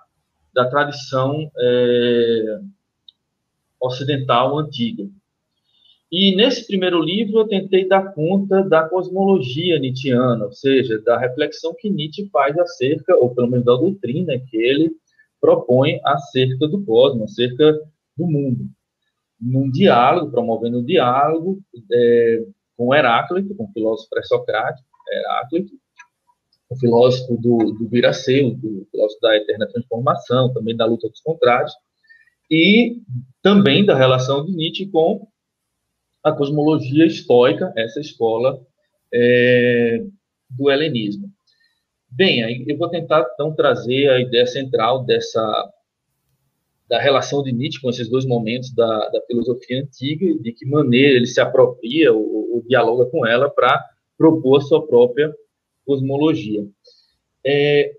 da 0.54 0.70
tradição 0.70 1.52
é, 1.58 2.60
ocidental 3.82 4.60
antiga. 4.60 5.10
E 6.12 6.36
nesse 6.36 6.68
primeiro 6.68 7.02
livro 7.02 7.40
eu 7.40 7.48
tentei 7.48 7.88
dar 7.88 8.14
conta 8.14 8.62
da 8.64 8.88
cosmologia 8.88 9.80
nietzschiana, 9.80 10.44
ou 10.44 10.52
seja, 10.52 11.00
da 11.02 11.18
reflexão 11.18 11.74
que 11.78 11.90
Nietzsche 11.90 12.30
faz 12.30 12.58
acerca, 12.58 13.16
ou 13.16 13.34
pelo 13.34 13.50
menos 13.50 13.66
da 13.66 13.76
doutrina 13.76 14.38
que 14.38 14.58
ele 14.58 14.92
propõe 15.40 16.02
acerca 16.04 16.68
do 16.68 16.84
cosmos, 16.84 17.32
acerca 17.32 17.80
do 18.18 18.28
mundo. 18.28 18.66
Num 19.40 19.72
diálogo, 19.72 20.32
promovendo 20.32 20.80
um 20.80 20.84
diálogo 20.84 21.62
é, 21.90 22.44
com 22.76 22.94
Heráclito, 22.94 23.56
com 23.56 23.64
o 23.64 23.72
filósofo 23.72 24.10
pré-socrático, 24.10 24.88
Heráclito, 25.10 25.72
o 26.70 26.76
filósofo 26.76 27.38
do, 27.38 27.58
do 27.72 27.88
Viraceu, 27.88 28.52
do 28.52 28.86
filósofo 28.92 29.22
da 29.22 29.38
eterna 29.38 29.68
transformação, 29.68 30.54
também 30.54 30.76
da 30.76 30.86
luta 30.86 31.08
dos 31.08 31.22
contrários, 31.22 31.74
e 32.50 33.02
também 33.42 33.86
da 33.86 33.96
relação 33.96 34.46
de 34.46 34.52
Nietzsche 34.52 34.88
com 34.88 35.31
a 36.24 36.32
cosmologia 36.32 37.06
estoica, 37.06 37.74
essa 37.76 38.00
escola 38.00 38.60
é, 39.14 40.04
do 40.50 40.70
helenismo. 40.70 41.30
Bem, 42.10 42.66
eu 42.68 42.78
vou 42.78 42.90
tentar 42.90 43.26
então 43.34 43.56
trazer 43.56 44.10
a 44.10 44.20
ideia 44.20 44.46
central 44.46 45.06
dessa 45.06 45.72
da 46.90 47.00
relação 47.00 47.42
de 47.42 47.54
Nietzsche 47.54 47.80
com 47.80 47.90
esses 47.90 48.10
dois 48.10 48.26
momentos 48.26 48.76
da, 48.76 49.10
da 49.10 49.22
filosofia 49.22 49.82
antiga, 49.82 50.38
de 50.40 50.52
que 50.52 50.66
maneira 50.66 51.16
ele 51.16 51.26
se 51.26 51.40
apropria 51.40 52.12
ou, 52.12 52.56
ou 52.56 52.66
dialoga 52.68 53.06
com 53.06 53.26
ela 53.26 53.50
para 53.50 53.82
propor 54.18 54.58
a 54.58 54.62
sua 54.62 54.86
própria 54.86 55.34
cosmologia. 55.86 56.68
É, 57.46 57.94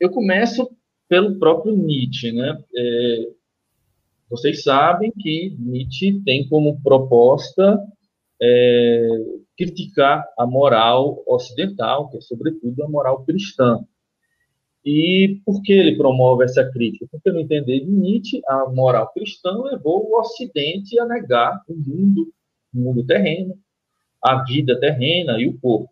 eu 0.00 0.10
começo 0.10 0.66
pelo 1.10 1.38
próprio 1.38 1.76
Nietzsche, 1.76 2.32
né? 2.32 2.58
É, 2.74 3.28
vocês 4.30 4.62
sabem 4.62 5.12
que 5.12 5.56
Nietzsche 5.58 6.22
tem 6.24 6.48
como 6.48 6.80
proposta 6.82 7.80
é, 8.40 9.08
criticar 9.56 10.24
a 10.38 10.46
moral 10.46 11.22
ocidental, 11.26 12.08
que 12.10 12.18
é 12.18 12.20
sobretudo 12.20 12.84
a 12.84 12.88
moral 12.88 13.24
cristã. 13.24 13.84
E 14.84 15.40
por 15.44 15.62
que 15.62 15.72
ele 15.72 15.96
promove 15.96 16.44
essa 16.44 16.64
crítica? 16.70 17.06
Porque, 17.10 17.30
no 17.30 17.40
entender 17.40 17.80
de 17.80 17.90
Nietzsche, 17.90 18.40
a 18.46 18.70
moral 18.70 19.12
cristã 19.12 19.50
levou 19.62 20.08
o 20.08 20.20
Ocidente 20.20 20.98
a 20.98 21.04
negar 21.04 21.62
o 21.68 21.74
mundo, 21.74 22.32
o 22.72 22.78
mundo 22.78 23.04
terreno, 23.04 23.58
a 24.22 24.44
vida 24.44 24.78
terrena 24.78 25.40
e 25.40 25.48
o 25.48 25.58
corpo. 25.58 25.90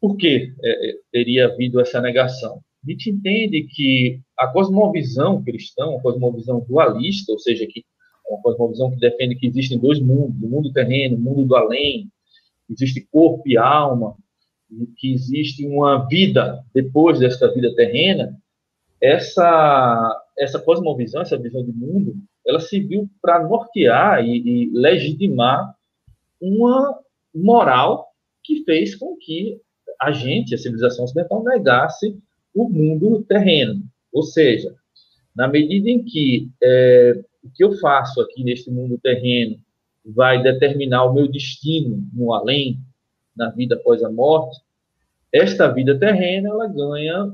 Por 0.00 0.16
que 0.16 0.52
é, 0.62 0.90
é, 0.90 0.94
teria 1.10 1.46
havido 1.46 1.80
essa 1.80 2.00
negação? 2.00 2.62
Nietzsche 2.84 3.10
entende 3.10 3.64
que 3.64 4.20
a 4.38 4.46
cosmovisão 4.46 5.42
cristã, 5.42 5.96
a 5.96 6.00
cosmovisão 6.00 6.64
dualista, 6.68 7.32
ou 7.32 7.38
seja, 7.38 7.66
que 7.66 7.84
uma 8.28 8.42
cosmovisão 8.42 8.90
que 8.90 8.98
defende 8.98 9.36
que 9.36 9.46
existem 9.46 9.78
dois 9.78 10.00
mundos, 10.00 10.42
o 10.42 10.48
mundo 10.48 10.72
terreno, 10.72 11.16
o 11.16 11.20
mundo 11.20 11.44
do 11.44 11.56
além, 11.56 12.08
existe 12.70 13.06
corpo 13.10 13.42
e 13.46 13.56
alma, 13.56 14.16
que 14.96 15.12
existe 15.12 15.66
uma 15.66 16.06
vida 16.06 16.62
depois 16.74 17.18
desta 17.18 17.52
vida 17.52 17.74
terrena, 17.74 18.38
essa, 19.00 20.24
essa 20.38 20.58
cosmovisão, 20.58 21.22
essa 21.22 21.38
visão 21.38 21.64
de 21.64 21.72
mundo, 21.72 22.16
ela 22.46 22.60
serviu 22.60 23.08
para 23.22 23.42
nortear 23.46 24.24
e, 24.24 24.38
e 24.38 24.70
legitimar 24.72 25.74
uma 26.40 26.98
moral 27.34 28.08
que 28.42 28.62
fez 28.64 28.94
com 28.94 29.16
que 29.16 29.60
a 30.00 30.12
gente, 30.12 30.54
a 30.54 30.58
civilização 30.58 31.04
ocidental, 31.04 31.42
negasse 31.42 32.16
o 32.54 32.68
mundo 32.68 33.24
terreno. 33.24 33.82
Ou 34.12 34.22
seja, 34.22 34.74
na 35.34 35.46
medida 35.46 35.88
em 35.88 36.02
que 36.02 36.50
é, 36.62 37.20
o 37.42 37.50
que 37.50 37.62
eu 37.62 37.72
faço 37.78 38.20
aqui 38.20 38.42
neste 38.42 38.70
mundo 38.70 38.98
terreno 38.98 39.58
vai 40.04 40.42
determinar 40.42 41.04
o 41.04 41.12
meu 41.12 41.28
destino 41.28 42.02
no 42.12 42.32
além, 42.32 42.78
na 43.36 43.50
vida 43.50 43.76
após 43.76 44.02
a 44.02 44.10
morte, 44.10 44.60
esta 45.32 45.68
vida 45.68 45.98
terrena 45.98 46.48
ela 46.48 46.66
ganha 46.66 47.26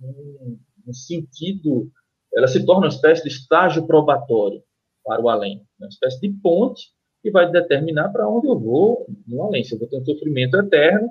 um, 0.00 0.58
um 0.86 0.92
sentido, 0.92 1.90
ela 2.34 2.46
se 2.46 2.64
torna 2.64 2.86
uma 2.86 2.92
espécie 2.92 3.22
de 3.22 3.30
estágio 3.30 3.86
probatório 3.86 4.62
para 5.04 5.20
o 5.20 5.28
além, 5.28 5.62
uma 5.78 5.88
espécie 5.88 6.20
de 6.20 6.28
ponte 6.28 6.92
que 7.22 7.30
vai 7.30 7.50
determinar 7.50 8.10
para 8.10 8.28
onde 8.28 8.46
eu 8.46 8.58
vou 8.58 9.06
no 9.26 9.42
além, 9.42 9.64
se 9.64 9.74
eu 9.74 9.78
vou 9.78 9.88
ter 9.88 9.98
um 9.98 10.04
sofrimento 10.04 10.56
eterno 10.56 11.10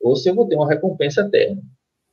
ou 0.00 0.14
se 0.14 0.28
eu 0.28 0.34
vou 0.34 0.46
ter 0.46 0.56
uma 0.56 0.68
recompensa 0.68 1.22
eterna. 1.22 1.62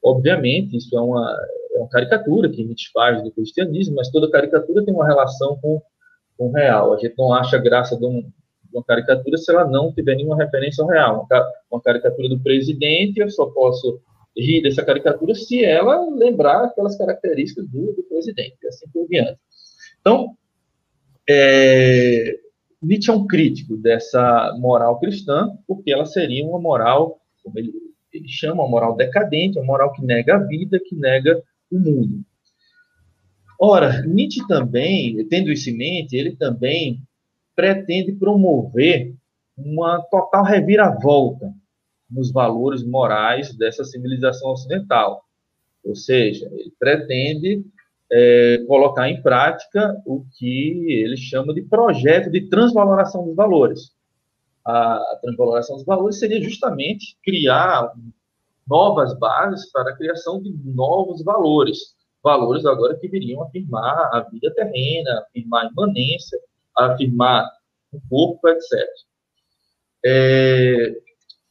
Obviamente, 0.08 0.78
isso 0.78 0.98
é 0.98 1.02
uma, 1.02 1.38
é 1.74 1.80
uma 1.80 1.90
caricatura 1.90 2.50
que 2.50 2.64
Nietzsche 2.64 2.90
faz 2.94 3.22
do 3.22 3.32
cristianismo, 3.32 3.96
mas 3.96 4.10
toda 4.10 4.32
caricatura 4.32 4.86
tem 4.86 4.94
uma 4.94 5.06
relação 5.06 5.58
com, 5.62 5.82
com 6.38 6.48
o 6.48 6.52
real. 6.52 6.94
A 6.94 6.98
gente 6.98 7.16
não 7.18 7.34
acha 7.34 7.58
graça 7.58 7.98
de 7.98 8.06
um, 8.06 8.32
uma 8.74 8.84
caricatura 8.84 9.38
se 9.38 9.52
ela 9.52 9.66
não 9.66 9.92
tiver 9.92 10.16
nenhuma 10.16 10.38
referência 10.38 10.82
ao 10.82 10.90
real. 10.90 11.28
Uma, 11.30 11.52
uma 11.70 11.82
caricatura 11.82 12.30
do 12.30 12.40
presidente, 12.40 13.20
eu 13.20 13.30
só 13.30 13.48
posso 13.48 14.00
rir 14.38 14.62
dessa 14.62 14.86
caricatura 14.86 15.36
se 15.36 15.66
ela 15.66 16.10
lembrar 16.10 16.64
aquelas 16.66 16.98
características 16.98 17.68
do, 17.68 17.94
do 17.94 18.04
presidente, 18.04 18.66
assim 18.66 18.88
por 18.94 19.08
diante. 19.10 19.40
Então, 20.00 20.38
é, 21.30 22.40
Nietzsche 22.82 23.12
é 23.12 23.14
um 23.14 23.28
crítico 23.28 23.76
dessa 23.76 24.56
moral 24.58 25.00
cristã, 25.00 25.50
porque 25.68 25.92
ela 25.92 26.06
seria 26.06 26.46
uma 26.46 26.62
moral, 26.62 27.20
como 27.44 27.60
ele, 27.60 27.74
ele 28.18 28.28
chama, 28.28 28.64
uma 28.64 28.70
moral 28.70 28.96
decadente, 28.96 29.58
uma 29.58 29.66
moral 29.66 29.94
que 29.94 30.04
nega 30.04 30.36
a 30.36 30.40
vida, 30.40 30.80
que 30.80 30.96
nega 30.96 31.42
o 31.72 31.80
mundo. 31.80 32.24
Ora, 33.60 34.02
Nietzsche 34.04 34.46
também, 34.48 35.26
tendo 35.28 35.52
isso 35.52 35.70
em 35.70 35.78
mente, 35.78 36.16
ele 36.16 36.36
também 36.36 37.02
pretende 37.56 38.12
promover 38.12 39.16
uma 39.58 40.00
total 40.12 40.44
reviravolta 40.44 41.52
nos 42.10 42.32
valores 42.32 42.84
morais 42.84 43.54
dessa 43.56 43.84
civilização 43.84 44.52
ocidental. 44.52 45.24
Ou 45.84 45.96
seja, 45.96 46.48
ele 46.54 46.72
pretende 46.80 47.66
é, 48.12 48.64
colocar 48.68 49.10
em 49.10 49.22
prática 49.22 50.00
o 50.06 50.24
que 50.38 50.86
ele 50.90 51.18
chama 51.18 51.54
de 51.54 51.62
projeto 51.64 52.30
de 52.30 52.48
transvaloração 52.48 53.26
dos 53.26 53.36
valores. 53.36 53.97
A, 54.68 55.20
transvaloração 55.22 55.78
dos 55.78 55.86
valores 55.86 56.20
seria 56.20 56.42
justamente 56.42 57.18
criar 57.24 57.94
novas 58.68 59.18
bases 59.18 59.72
para 59.72 59.92
a 59.92 59.96
criação 59.96 60.42
de 60.42 60.54
novos 60.66 61.24
valores. 61.24 61.96
Valores 62.22 62.66
agora 62.66 62.98
que 62.98 63.08
viriam 63.08 63.42
afirmar 63.44 64.10
a 64.14 64.28
vida 64.30 64.54
terrena, 64.54 65.20
afirmar 65.20 65.66
a 65.66 65.70
imanência, 65.70 66.38
afirmar 66.76 67.50
o 67.94 68.02
corpo, 68.10 68.50
etc. 68.50 68.88
É, 70.06 70.98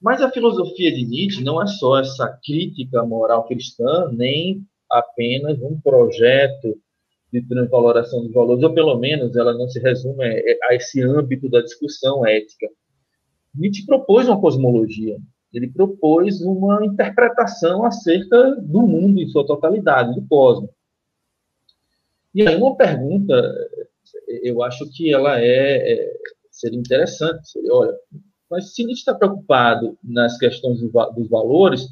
mas 0.01 0.21
a 0.21 0.31
filosofia 0.31 0.93
de 0.93 1.05
Nietzsche 1.05 1.43
não 1.43 1.63
é 1.63 1.67
só 1.67 1.99
essa 1.99 2.29
crítica 2.45 3.03
moral 3.03 3.47
cristã, 3.47 4.11
nem 4.13 4.63
apenas 4.91 5.61
um 5.63 5.81
projeto 5.81 6.79
de 7.33 7.43
transvaloração 7.43 8.23
dos 8.23 8.33
valores, 8.33 8.63
ou 8.63 8.73
pelo 8.73 8.97
menos 8.99 9.37
ela 9.37 9.53
não 9.53 9.69
se 9.69 9.81
resume 9.81 10.25
a 10.63 10.75
esse 10.75 11.03
âmbito 11.03 11.49
da 11.49 11.61
discussão 11.61 12.25
ética. 12.27 12.69
Nietzsche 13.57 13.87
propôs 13.87 14.29
uma 14.29 14.41
cosmologia, 14.41 15.17
ele 15.53 15.69
propôs 15.69 16.41
uma 16.41 16.85
interpretação 16.85 17.85
acerca 17.85 18.57
do 18.57 18.83
mundo 18.83 19.21
em 19.21 19.29
sua 19.29 19.47
totalidade, 19.47 20.15
do 20.15 20.27
cosmos. 20.27 20.71
E 22.35 22.47
aí 22.47 22.57
uma 22.57 22.77
pergunta 22.77 23.35
eu 24.43 24.63
acho 24.63 24.89
que 24.91 25.13
ela 25.13 25.41
é, 25.41 25.93
é 25.93 26.13
seria 26.51 26.79
interessante. 26.79 27.49
Seria, 27.51 27.73
olha, 27.73 27.95
mas 28.51 28.75
se 28.75 28.85
Nietzsche 28.85 29.01
está 29.01 29.15
preocupado 29.15 29.99
nas 30.03 30.39
questões 30.39 30.81
do, 30.81 30.91
dos 31.13 31.29
valores, 31.29 31.87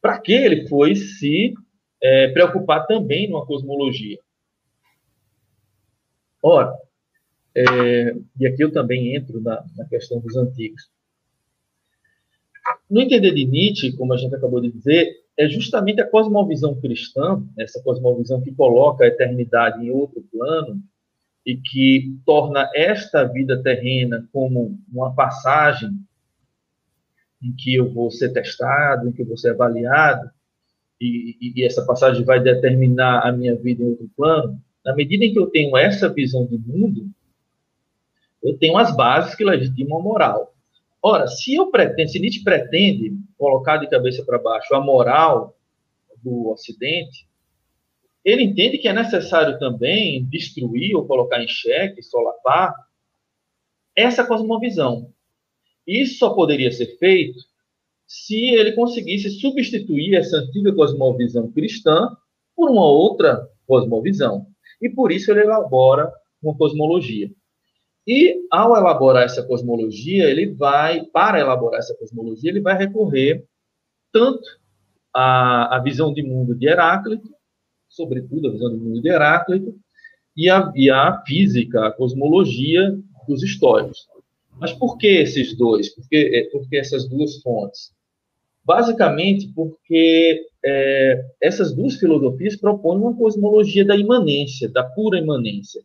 para 0.00 0.18
que 0.18 0.32
ele 0.32 0.68
foi 0.68 0.94
se 0.94 1.54
é, 2.02 2.28
preocupar 2.28 2.86
também 2.86 3.28
numa 3.28 3.46
cosmologia? 3.46 4.18
Ora, 6.42 6.76
é, 7.56 8.16
e 8.38 8.46
aqui 8.46 8.64
eu 8.64 8.72
também 8.72 9.14
entro 9.14 9.40
na, 9.40 9.64
na 9.76 9.84
questão 9.84 10.20
dos 10.20 10.36
antigos. 10.36 10.90
No 12.90 13.00
entender 13.00 13.32
de 13.32 13.44
Nietzsche, 13.44 13.92
como 13.92 14.12
a 14.12 14.16
gente 14.16 14.34
acabou 14.34 14.60
de 14.60 14.70
dizer, 14.70 15.24
é 15.36 15.48
justamente 15.48 16.00
a 16.00 16.08
cosmovisão 16.08 16.74
cristã, 16.80 17.42
essa 17.58 17.82
cosmovisão 17.82 18.40
que 18.40 18.52
coloca 18.54 19.04
a 19.04 19.08
eternidade 19.08 19.84
em 19.84 19.90
outro 19.90 20.22
plano 20.32 20.80
e 21.44 21.56
que 21.56 22.16
torna 22.24 22.70
esta 22.74 23.24
vida 23.24 23.62
terrena 23.62 24.26
como 24.32 24.78
uma 24.92 25.14
passagem 25.14 25.90
em 27.42 27.52
que 27.52 27.74
eu 27.74 27.92
vou 27.92 28.10
ser 28.10 28.32
testado, 28.32 29.08
em 29.08 29.12
que 29.12 29.22
eu 29.22 29.26
vou 29.26 29.36
ser 29.36 29.50
avaliado, 29.50 30.30
e, 31.00 31.36
e, 31.40 31.52
e 31.56 31.64
essa 31.64 31.84
passagem 31.84 32.24
vai 32.24 32.40
determinar 32.40 33.20
a 33.20 33.30
minha 33.30 33.54
vida 33.54 33.82
em 33.82 33.88
outro 33.88 34.10
plano. 34.16 34.58
Na 34.84 34.94
medida 34.94 35.24
em 35.24 35.32
que 35.32 35.38
eu 35.38 35.46
tenho 35.46 35.76
essa 35.76 36.08
visão 36.08 36.46
do 36.46 36.58
mundo, 36.58 37.10
eu 38.44 38.58
tenho 38.58 38.76
as 38.76 38.94
bases 38.94 39.34
que 39.34 39.42
legitimam 39.42 39.98
a 39.98 40.02
moral. 40.02 40.54
Ora, 41.02 41.26
se 41.26 41.54
eu 41.54 41.70
pretendo, 41.70 42.10
se 42.10 42.20
Nietzsche 42.20 42.44
pretende 42.44 43.12
colocar 43.38 43.78
de 43.78 43.88
cabeça 43.88 44.24
para 44.24 44.38
baixo 44.38 44.74
a 44.74 44.80
moral 44.80 45.56
do 46.22 46.50
Ocidente, 46.50 47.26
ele 48.24 48.42
entende 48.42 48.78
que 48.78 48.88
é 48.88 48.92
necessário 48.92 49.58
também 49.58 50.24
destruir 50.26 50.94
ou 50.94 51.06
colocar 51.06 51.42
em 51.42 51.48
xeque, 51.48 52.02
solapar, 52.02 52.74
essa 53.96 54.26
cosmovisão. 54.26 55.10
Isso 55.86 56.18
só 56.18 56.30
poderia 56.34 56.72
ser 56.72 56.98
feito 56.98 57.38
se 58.06 58.50
ele 58.50 58.72
conseguisse 58.72 59.30
substituir 59.30 60.14
essa 60.14 60.36
antiga 60.36 60.74
cosmovisão 60.74 61.50
cristã 61.50 62.14
por 62.56 62.70
uma 62.70 62.86
outra 62.86 63.46
cosmovisão. 63.66 64.46
E 64.80 64.88
por 64.88 65.12
isso 65.12 65.30
ele 65.30 65.40
elabora 65.40 66.10
uma 66.42 66.56
cosmologia. 66.56 67.30
E 68.06 68.46
ao 68.50 68.76
elaborar 68.76 69.24
essa 69.24 69.42
cosmologia, 69.42 70.28
ele 70.28 70.52
vai, 70.52 71.04
para 71.06 71.40
elaborar 71.40 71.78
essa 71.78 71.94
cosmologia, 71.94 72.50
ele 72.50 72.60
vai 72.60 72.76
recorrer 72.76 73.44
tanto 74.12 74.44
à, 75.12 75.76
à 75.76 75.80
visão 75.80 76.12
de 76.12 76.22
mundo 76.22 76.54
de 76.54 76.68
Heráclito, 76.68 77.34
sobretudo 77.88 78.48
a 78.48 78.52
visão 78.52 78.70
de 78.70 78.76
mundo 78.76 79.00
de 79.00 79.08
Heráclito, 79.08 79.74
e 80.36 80.50
a, 80.50 80.70
e 80.74 80.90
a 80.90 81.22
física, 81.26 81.86
a 81.86 81.92
cosmologia 81.92 82.98
dos 83.26 83.42
estoicos. 83.42 84.06
Mas 84.58 84.72
por 84.72 84.98
que 84.98 85.06
esses 85.06 85.56
dois? 85.56 85.88
Por 85.88 86.06
que, 86.08 86.16
é, 86.16 86.50
por 86.50 86.68
que 86.68 86.76
essas 86.76 87.08
duas 87.08 87.40
fontes? 87.40 87.92
Basicamente 88.64 89.48
porque 89.54 90.46
é, 90.64 91.24
essas 91.40 91.74
duas 91.74 91.94
filosofias 91.94 92.56
propõem 92.56 92.98
uma 92.98 93.16
cosmologia 93.16 93.84
da 93.84 93.96
imanência, 93.96 94.68
da 94.68 94.82
pura 94.82 95.18
imanência 95.18 95.82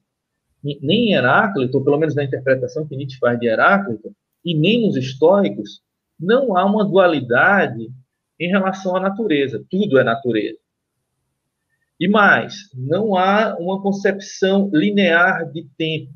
nem 0.63 1.09
em 1.09 1.13
Heráclito, 1.13 1.77
ou 1.77 1.83
pelo 1.83 1.97
menos 1.97 2.15
na 2.15 2.23
interpretação 2.23 2.87
que 2.87 2.95
Nietzsche 2.95 3.17
faz 3.19 3.39
de 3.39 3.47
Heráclito, 3.47 4.13
e 4.43 4.55
nem 4.55 4.85
nos 4.85 4.95
estoicos, 4.95 5.81
não 6.19 6.57
há 6.57 6.65
uma 6.65 6.85
dualidade 6.85 7.89
em 8.39 8.49
relação 8.49 8.95
à 8.95 8.99
natureza. 8.99 9.63
Tudo 9.69 9.97
é 9.97 10.03
natureza. 10.03 10.59
E 11.99 12.07
mais, 12.07 12.69
não 12.73 13.15
há 13.15 13.57
uma 13.59 13.81
concepção 13.81 14.69
linear 14.73 15.51
de 15.51 15.67
tempo. 15.77 16.11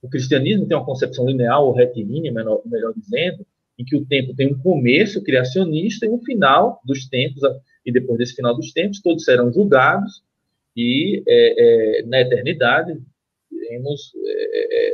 O 0.00 0.08
cristianismo 0.08 0.66
tem 0.66 0.76
uma 0.76 0.86
concepção 0.86 1.26
linear 1.26 1.60
ou 1.60 1.72
retilínea, 1.72 2.32
melhor, 2.32 2.62
melhor 2.64 2.92
dizendo, 2.96 3.46
em 3.78 3.84
que 3.84 3.96
o 3.96 4.04
tempo 4.04 4.34
tem 4.34 4.48
um 4.48 4.58
começo 4.58 5.22
criacionista 5.22 6.06
e 6.06 6.10
um 6.10 6.22
final 6.22 6.80
dos 6.84 7.06
tempos, 7.08 7.42
e 7.84 7.92
depois 7.92 8.18
desse 8.18 8.34
final 8.34 8.54
dos 8.54 8.72
tempos, 8.72 9.00
todos 9.00 9.24
serão 9.24 9.52
julgados, 9.52 10.22
e 10.76 11.22
é, 11.26 11.98
é, 11.98 12.02
na 12.04 12.20
eternidade 12.20 12.98
queremos 13.72 14.12
é, 14.26 14.88
é, 14.88 14.92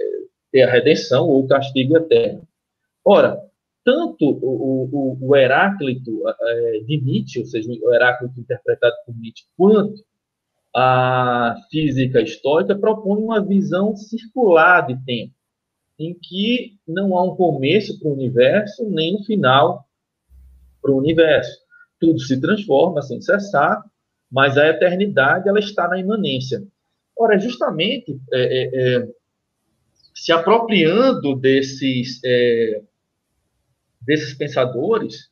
ter 0.53 0.63
a 0.63 0.71
redenção 0.71 1.27
ou 1.27 1.45
o 1.45 1.49
castigo 1.49 1.97
eterno. 1.97 2.47
Ora, 3.05 3.41
tanto 3.85 4.25
o, 4.25 4.89
o, 4.93 5.19
o 5.21 5.37
Heráclito 5.37 6.23
é, 6.29 6.81
de 6.81 7.01
Nietzsche, 7.01 7.41
ou 7.41 7.47
seja, 7.47 7.71
o 7.71 7.95
Heráclito 7.95 8.39
interpretado 8.39 8.95
por 9.05 9.17
Nietzsche, 9.17 9.45
quanto 9.57 10.05
a 10.75 11.57
física 11.71 12.21
estoica 12.21 12.79
propõe 12.79 13.23
uma 13.23 13.45
visão 13.45 13.97
circular 13.97 14.87
de 14.87 14.97
tempo, 15.05 15.35
em 15.99 16.15
que 16.15 16.77
não 16.87 17.17
há 17.17 17.25
um 17.25 17.35
começo 17.35 17.99
para 17.99 18.09
o 18.09 18.13
universo, 18.13 18.89
nem 18.89 19.17
um 19.17 19.25
final 19.25 19.85
para 20.81 20.93
o 20.93 20.99
universo. 20.99 21.59
Tudo 21.99 22.21
se 22.21 22.41
transforma 22.41 23.03
sem 23.03 23.21
cessar, 23.21 23.83
mas 24.31 24.57
a 24.57 24.69
eternidade 24.69 25.49
ela 25.49 25.59
está 25.59 25.89
na 25.89 25.99
imanência. 25.99 26.63
Ora, 27.19 27.37
justamente 27.37 28.17
é, 28.33 28.41
é, 28.41 28.97
é, 28.97 29.09
se 30.15 30.31
apropriando 30.31 31.35
desses, 31.35 32.21
é, 32.25 32.81
desses 34.01 34.35
pensadores, 34.35 35.29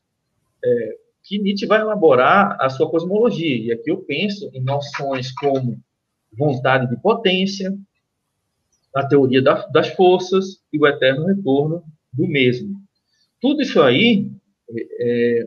é, 0.64 0.96
que 1.22 1.38
Nietzsche 1.38 1.64
vai 1.64 1.80
elaborar 1.80 2.56
a 2.60 2.68
sua 2.68 2.90
cosmologia. 2.90 3.56
E 3.56 3.72
aqui 3.72 3.90
eu 3.90 3.98
penso 3.98 4.50
em 4.52 4.62
noções 4.62 5.32
como 5.32 5.78
vontade 6.36 6.88
de 6.88 7.00
potência, 7.00 7.72
a 8.94 9.06
teoria 9.06 9.40
da, 9.42 9.66
das 9.66 9.88
forças 9.90 10.62
e 10.72 10.78
o 10.78 10.86
eterno 10.86 11.26
retorno 11.26 11.84
do 12.12 12.26
mesmo. 12.26 12.74
Tudo 13.40 13.62
isso 13.62 13.80
aí 13.80 14.28
é, 15.00 15.46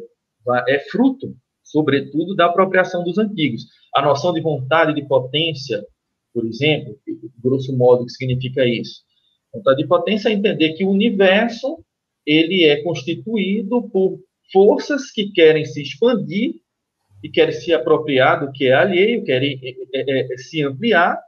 é, 0.69 0.79
fruto, 0.89 1.35
sobretudo, 1.63 2.35
da 2.35 2.45
apropriação 2.45 3.03
dos 3.03 3.17
antigos. 3.17 3.65
A 3.93 4.01
noção 4.01 4.31
de 4.33 4.39
vontade 4.39 4.93
de 4.93 5.05
potência 5.05 5.83
por 6.39 6.47
exemplo, 6.47 6.97
grosso 7.43 7.75
modo, 7.75 8.05
que 8.05 8.13
significa 8.13 8.65
isso? 8.65 9.01
Vontade 9.53 9.81
de 9.81 9.87
potência 9.87 10.29
é 10.29 10.33
entender 10.33 10.73
que 10.73 10.85
o 10.85 10.89
universo 10.89 11.83
ele 12.25 12.63
é 12.63 12.81
constituído 12.81 13.89
por 13.89 14.19
forças 14.53 15.11
que 15.11 15.31
querem 15.31 15.65
se 15.65 15.81
expandir 15.81 16.55
e 17.21 17.29
querem 17.29 17.53
se 17.53 17.73
apropriar 17.73 18.45
do 18.45 18.51
que 18.53 18.67
é 18.67 18.73
alheio, 18.73 19.23
querem 19.25 19.59
é, 19.61 19.99
é, 19.99 20.33
é, 20.33 20.37
se 20.37 20.63
ampliar, 20.63 21.19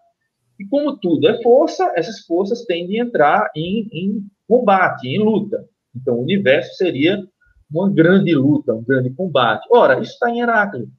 e 0.57 0.65
como 0.65 0.95
tudo 0.97 1.27
é 1.27 1.41
força, 1.41 1.91
essas 1.95 2.19
forças 2.19 2.63
tendem 2.65 3.01
a 3.01 3.05
entrar 3.05 3.51
em, 3.55 3.89
em 3.91 4.25
combate, 4.47 5.07
em 5.07 5.19
luta. 5.19 5.67
Então, 5.93 6.15
o 6.15 6.21
universo 6.21 6.75
seria 6.75 7.21
uma 7.69 7.91
grande 7.91 8.33
luta, 8.33 8.73
um 8.73 8.83
grande 8.83 9.09
combate. 9.09 9.67
Ora, 9.71 9.99
isso 9.99 10.13
está 10.13 10.29
em 10.29 10.39
Heráclito. 10.39 10.91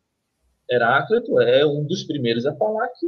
Heráclito 0.71 1.41
é 1.41 1.65
um 1.65 1.85
dos 1.85 2.03
primeiros 2.03 2.45
a 2.45 2.55
falar 2.57 2.89
que 2.99 3.07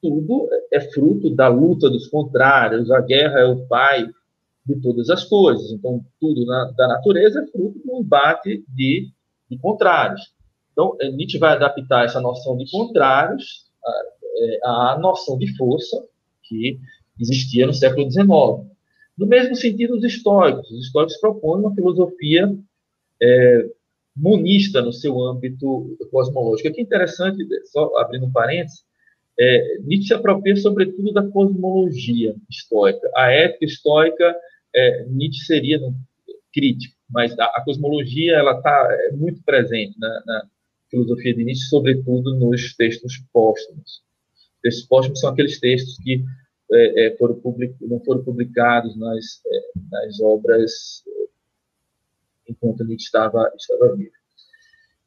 tudo 0.00 0.48
é 0.72 0.80
fruto 0.80 1.30
da 1.30 1.48
luta 1.48 1.90
dos 1.90 2.08
contrários, 2.08 2.90
a 2.90 3.00
guerra 3.00 3.40
é 3.40 3.44
o 3.44 3.66
pai 3.66 4.08
de 4.64 4.76
todas 4.80 5.08
as 5.10 5.24
coisas. 5.24 5.70
Então, 5.72 6.04
tudo 6.20 6.44
na, 6.44 6.72
da 6.76 6.88
natureza 6.88 7.40
é 7.40 7.46
fruto 7.46 7.80
um 7.86 8.00
embate 8.00 8.64
de, 8.68 9.10
de 9.50 9.58
contrários. 9.58 10.20
Então, 10.72 10.96
Nietzsche 11.14 11.38
vai 11.38 11.54
adaptar 11.54 12.04
essa 12.04 12.20
noção 12.20 12.56
de 12.56 12.70
contrários 12.70 13.66
à, 14.64 14.92
à 14.92 14.98
noção 14.98 15.38
de 15.38 15.56
força 15.56 15.96
que 16.44 16.78
existia 17.20 17.66
no 17.66 17.74
século 17.74 18.10
XIX. 18.10 18.28
No 19.16 19.26
mesmo 19.26 19.56
sentido, 19.56 19.96
os 19.96 20.04
estoicos. 20.04 20.70
Os 20.70 20.86
estoicos 20.86 21.16
propõem 21.16 21.60
uma 21.60 21.74
filosofia 21.74 22.54
é, 23.20 23.66
monista 24.16 24.80
no 24.80 24.92
seu 24.92 25.20
âmbito 25.20 25.96
cosmológico. 26.10 26.68
Aqui 26.68 26.80
é 26.80 26.84
interessante, 26.84 27.44
só 27.66 27.96
abrindo 27.98 28.26
um 28.26 28.32
parênteses, 28.32 28.84
é, 29.38 29.78
Nietzsche 29.84 30.08
se 30.08 30.14
apropria, 30.14 30.56
sobretudo, 30.56 31.12
da 31.12 31.26
cosmologia 31.28 32.34
estoica. 32.50 33.08
A 33.14 33.30
ética 33.30 33.64
estoica, 33.64 34.36
é, 34.74 35.04
Nietzsche 35.04 35.44
seria 35.44 35.78
um 35.78 35.94
crítico, 36.52 36.96
mas 37.08 37.38
a, 37.38 37.44
a 37.44 37.62
cosmologia 37.64 38.36
ela 38.36 38.56
está 38.56 38.88
é, 38.90 39.12
muito 39.12 39.42
presente 39.44 39.98
na, 39.98 40.22
na, 40.26 40.48
filosofia 40.90 41.34
de 41.34 41.44
Nietzsche, 41.44 41.68
sobretudo 41.68 42.34
nos 42.34 42.74
textos 42.74 43.22
póstumos. 43.32 44.02
Textos 44.62 44.86
póstumos 44.86 45.20
são 45.20 45.30
aqueles 45.30 45.60
textos 45.60 45.98
que 45.98 46.24
é, 46.72 47.06
é 47.06 47.16
foram 47.16 47.34
public, 47.34 47.74
não 47.82 48.00
foram 48.00 48.24
publicados 48.24 48.96
nas, 48.96 49.42
é, 49.46 49.60
nas 49.90 50.20
obras 50.20 51.04
enquanto 52.48 52.84
Nietzsche 52.84 53.04
estava, 53.04 53.52
estava 53.56 53.94
vivo. 53.94 54.17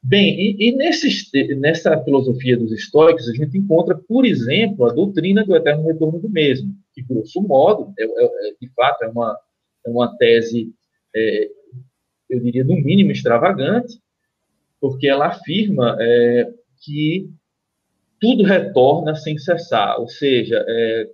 Bem, 0.04 0.56
e, 0.58 0.68
e 0.68 1.56
nessa 1.56 2.02
filosofia 2.02 2.56
dos 2.56 2.72
estoicos, 2.72 3.28
a 3.28 3.32
gente 3.32 3.56
encontra, 3.56 3.96
por 3.96 4.24
exemplo, 4.24 4.84
a 4.84 4.92
doutrina 4.92 5.44
do 5.44 5.54
eterno 5.54 5.86
retorno 5.86 6.18
do 6.18 6.28
mesmo, 6.28 6.74
que, 6.92 7.02
grosso 7.02 7.40
modo, 7.40 7.94
é, 7.96 8.02
é, 8.02 8.48
é 8.48 8.54
de 8.60 8.68
fato, 8.74 9.04
é 9.04 9.08
uma, 9.08 9.38
é 9.86 9.90
uma 9.90 10.16
tese, 10.16 10.74
é, 11.14 11.50
eu 12.28 12.40
diria, 12.40 12.64
no 12.64 12.74
mínimo 12.74 13.12
extravagante, 13.12 14.00
porque 14.80 15.06
ela 15.06 15.28
afirma 15.28 15.96
é, 16.00 16.52
que 16.84 17.30
tudo 18.20 18.42
retorna 18.42 19.14
sem 19.14 19.38
cessar, 19.38 20.00
ou 20.00 20.08
seja, 20.08 20.64
é, 20.66 21.08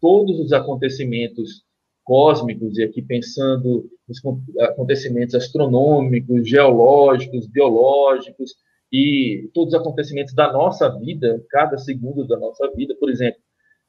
todos 0.00 0.40
os 0.40 0.52
acontecimentos 0.52 1.65
cósmicos, 2.06 2.78
e 2.78 2.84
aqui 2.84 3.02
pensando 3.02 3.90
nos 4.08 4.22
acontecimentos 4.60 5.34
astronômicos, 5.34 6.48
geológicos, 6.48 7.48
biológicos, 7.48 8.54
e 8.92 9.50
todos 9.52 9.74
os 9.74 9.80
acontecimentos 9.80 10.32
da 10.32 10.52
nossa 10.52 10.88
vida, 10.88 11.44
cada 11.50 11.76
segundo 11.76 12.24
da 12.24 12.38
nossa 12.38 12.70
vida, 12.70 12.94
por 12.98 13.10
exemplo, 13.10 13.40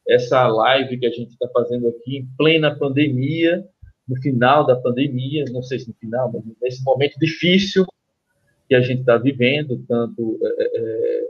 essa 0.08 0.48
live 0.48 0.98
que 0.98 1.06
a 1.06 1.12
gente 1.12 1.30
está 1.30 1.48
fazendo 1.50 1.90
aqui 1.90 2.18
em 2.18 2.28
plena 2.36 2.76
pandemia, 2.76 3.64
no 4.08 4.20
final 4.20 4.66
da 4.66 4.76
pandemia, 4.76 5.46
não 5.52 5.62
sei 5.62 5.78
se 5.78 5.88
no 5.88 5.94
final, 5.94 6.32
mas 6.34 6.44
nesse 6.60 6.84
momento 6.84 7.20
difícil 7.20 7.86
que 8.68 8.74
a 8.74 8.82
gente 8.82 9.02
está 9.02 9.18
vivendo, 9.18 9.78
tanto 9.88 10.40
é, 10.42 10.48
é, 10.48 10.70
é, 10.76 11.24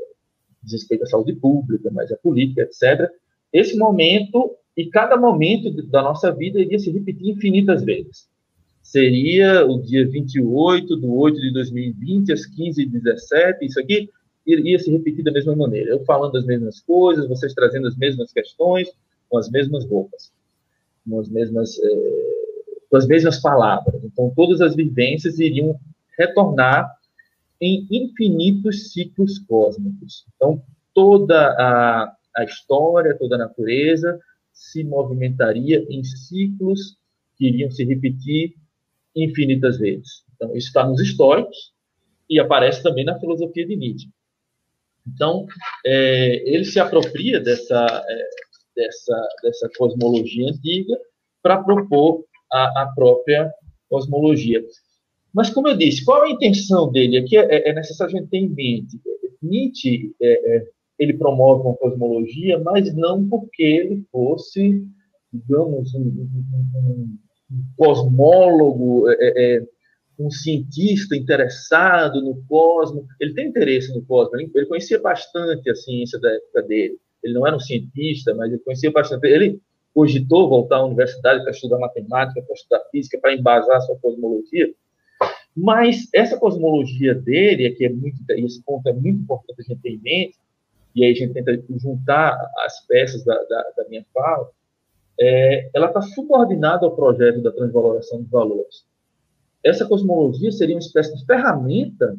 respeito 0.71 1.03
à 1.03 1.07
saúde 1.07 1.33
pública, 1.33 1.89
mas 1.91 2.11
à 2.13 2.17
política, 2.17 2.61
etc. 2.61 3.11
Esse 3.51 3.77
momento 3.77 4.55
e 4.77 4.85
cada 4.85 5.17
momento 5.17 5.71
da 5.87 6.03
nossa 6.03 6.31
vida 6.31 6.59
iria 6.59 6.77
se 6.77 6.91
repetir 6.91 7.29
infinitas 7.29 7.83
vezes. 7.83 8.29
Seria 8.83 9.65
o 9.65 9.81
dia 9.81 10.07
28 10.07 10.95
do 10.95 11.13
8 11.15 11.41
de 11.41 11.51
2020, 11.51 12.31
às 12.31 12.41
15h17, 12.47 13.57
isso 13.63 13.79
aqui 13.79 14.07
iria 14.45 14.77
se 14.77 14.91
repetir 14.91 15.23
da 15.23 15.31
mesma 15.31 15.55
maneira. 15.55 15.89
Eu 15.89 16.05
falando 16.05 16.37
as 16.37 16.45
mesmas 16.45 16.79
coisas, 16.79 17.27
vocês 17.27 17.53
trazendo 17.55 17.87
as 17.87 17.97
mesmas 17.97 18.31
questões, 18.31 18.87
com 19.27 19.39
as 19.39 19.49
mesmas 19.49 19.83
roupas, 19.83 20.31
com 21.09 21.19
as 21.19 21.27
mesmas, 21.27 21.77
é, 21.79 21.89
com 22.89 22.97
as 22.97 23.07
mesmas 23.07 23.41
palavras. 23.41 24.01
Então, 24.03 24.31
todas 24.35 24.61
as 24.61 24.75
vivências 24.75 25.39
iriam 25.39 25.77
retornar 26.17 26.89
em 27.59 27.87
infinitos 27.91 28.93
ciclos 28.93 29.39
cósmicos. 29.39 30.23
Então, 30.35 30.61
toda 30.93 31.49
a, 31.59 32.15
a 32.37 32.43
história, 32.43 33.17
toda 33.17 33.35
a 33.35 33.39
natureza 33.39 34.17
se 34.57 34.83
movimentaria 34.83 35.85
em 35.87 36.03
ciclos 36.03 36.97
que 37.37 37.47
iriam 37.47 37.69
se 37.69 37.85
repetir 37.85 38.55
infinitas 39.15 39.77
vezes. 39.77 40.23
Então, 40.35 40.55
isso 40.55 40.67
está 40.67 40.85
nos 40.85 40.99
históricos 40.99 41.73
e 42.29 42.39
aparece 42.39 42.81
também 42.81 43.05
na 43.05 43.19
filosofia 43.19 43.65
de 43.65 43.75
Nietzsche. 43.75 44.09
Então, 45.07 45.45
é, 45.85 46.43
ele 46.51 46.65
se 46.65 46.79
apropria 46.79 47.39
dessa, 47.39 48.05
é, 48.09 48.29
dessa, 48.75 49.29
dessa 49.43 49.69
cosmologia 49.77 50.49
antiga 50.49 50.97
para 51.41 51.63
propor 51.63 52.25
a, 52.51 52.81
a, 52.81 52.93
própria 52.93 53.49
cosmologia. 53.89 54.61
Mas, 55.33 55.49
como 55.51 55.69
eu 55.69 55.77
disse, 55.77 56.03
qual 56.03 56.23
a 56.23 56.29
intenção 56.29 56.91
dele? 56.91 57.17
Aqui 57.17 57.37
é, 57.37 57.69
é 57.69 57.73
necessário 57.73 58.15
a 58.15 58.19
gente 58.19 58.29
ter 58.29 58.37
em 58.37 58.49
mente. 58.49 58.99
Nietzsche 59.41 60.13
é, 60.19 60.57
é 60.57 60.67
ele 60.99 61.13
promove 61.13 61.61
uma 61.61 61.75
cosmologia, 61.75 62.59
mas 62.59 62.93
não 62.95 63.27
porque 63.27 63.63
ele 63.63 64.05
fosse, 64.11 64.83
digamos, 65.31 65.93
um, 65.93 66.01
um, 66.01 67.17
um 67.51 67.63
cosmólogo, 67.75 69.09
é, 69.09 69.15
é, 69.19 69.57
é, 69.57 69.65
um 70.19 70.31
cientista 70.31 71.15
interessado 71.15 72.21
no 72.21 72.43
cosmos. 72.47 73.05
Ele 73.19 73.33
tem 73.33 73.47
interesse 73.47 73.93
no 73.93 74.03
cosmos, 74.03 74.39
ele, 74.39 74.65
conhecia 74.65 74.99
bastante 74.99 75.69
a 75.69 75.75
ciência 75.75 76.19
da 76.19 76.31
época 76.31 76.63
dele. 76.63 76.97
Ele 77.23 77.33
não 77.33 77.45
era 77.45 77.55
um 77.55 77.59
cientista, 77.59 78.33
mas 78.33 78.51
ele 78.51 78.61
conhecia 78.61 78.91
bastante. 78.91 79.27
Ele 79.27 79.59
cogitou 79.93 80.49
voltar 80.49 80.77
à 80.77 80.85
universidade 80.85 81.43
para 81.43 81.51
estudar 81.51 81.79
matemática, 81.79 82.41
para 82.41 82.53
estudar 82.53 82.81
física, 82.91 83.19
para 83.19 83.33
embasar 83.33 83.81
sua 83.81 83.97
cosmologia. 83.97 84.71
Mas 85.55 86.07
essa 86.13 86.37
cosmologia 86.37 87.15
dele, 87.15 87.71
que 87.71 87.85
é 87.85 87.89
muito, 87.89 88.17
esse 88.29 88.63
ponto 88.63 88.87
é 88.87 88.93
muito 88.93 89.21
importante 89.21 89.59
a 89.59 89.63
gente 89.63 89.81
ter 89.81 89.89
em 89.89 89.99
mente, 89.99 90.37
e 90.97 91.05
aí 91.05 91.11
a 91.11 91.15
gente 91.15 91.33
tenta 91.33 91.63
juntar 91.77 92.35
as 92.65 92.83
peças 92.87 93.23
da, 93.23 93.35
da, 93.35 93.71
da 93.77 93.87
minha 93.87 94.03
fala, 94.11 94.49
é, 95.19 95.69
ela 95.71 95.87
está 95.87 96.01
subordinada 96.01 96.87
ao 96.87 96.95
projeto 96.95 97.39
da 97.43 97.51
transvaloração 97.51 98.23
dos 98.23 98.31
valores. 98.31 98.83
Essa 99.63 99.85
cosmologia 99.85 100.51
seria 100.51 100.73
uma 100.73 100.81
espécie 100.81 101.15
de 101.15 101.23
ferramenta 101.23 102.17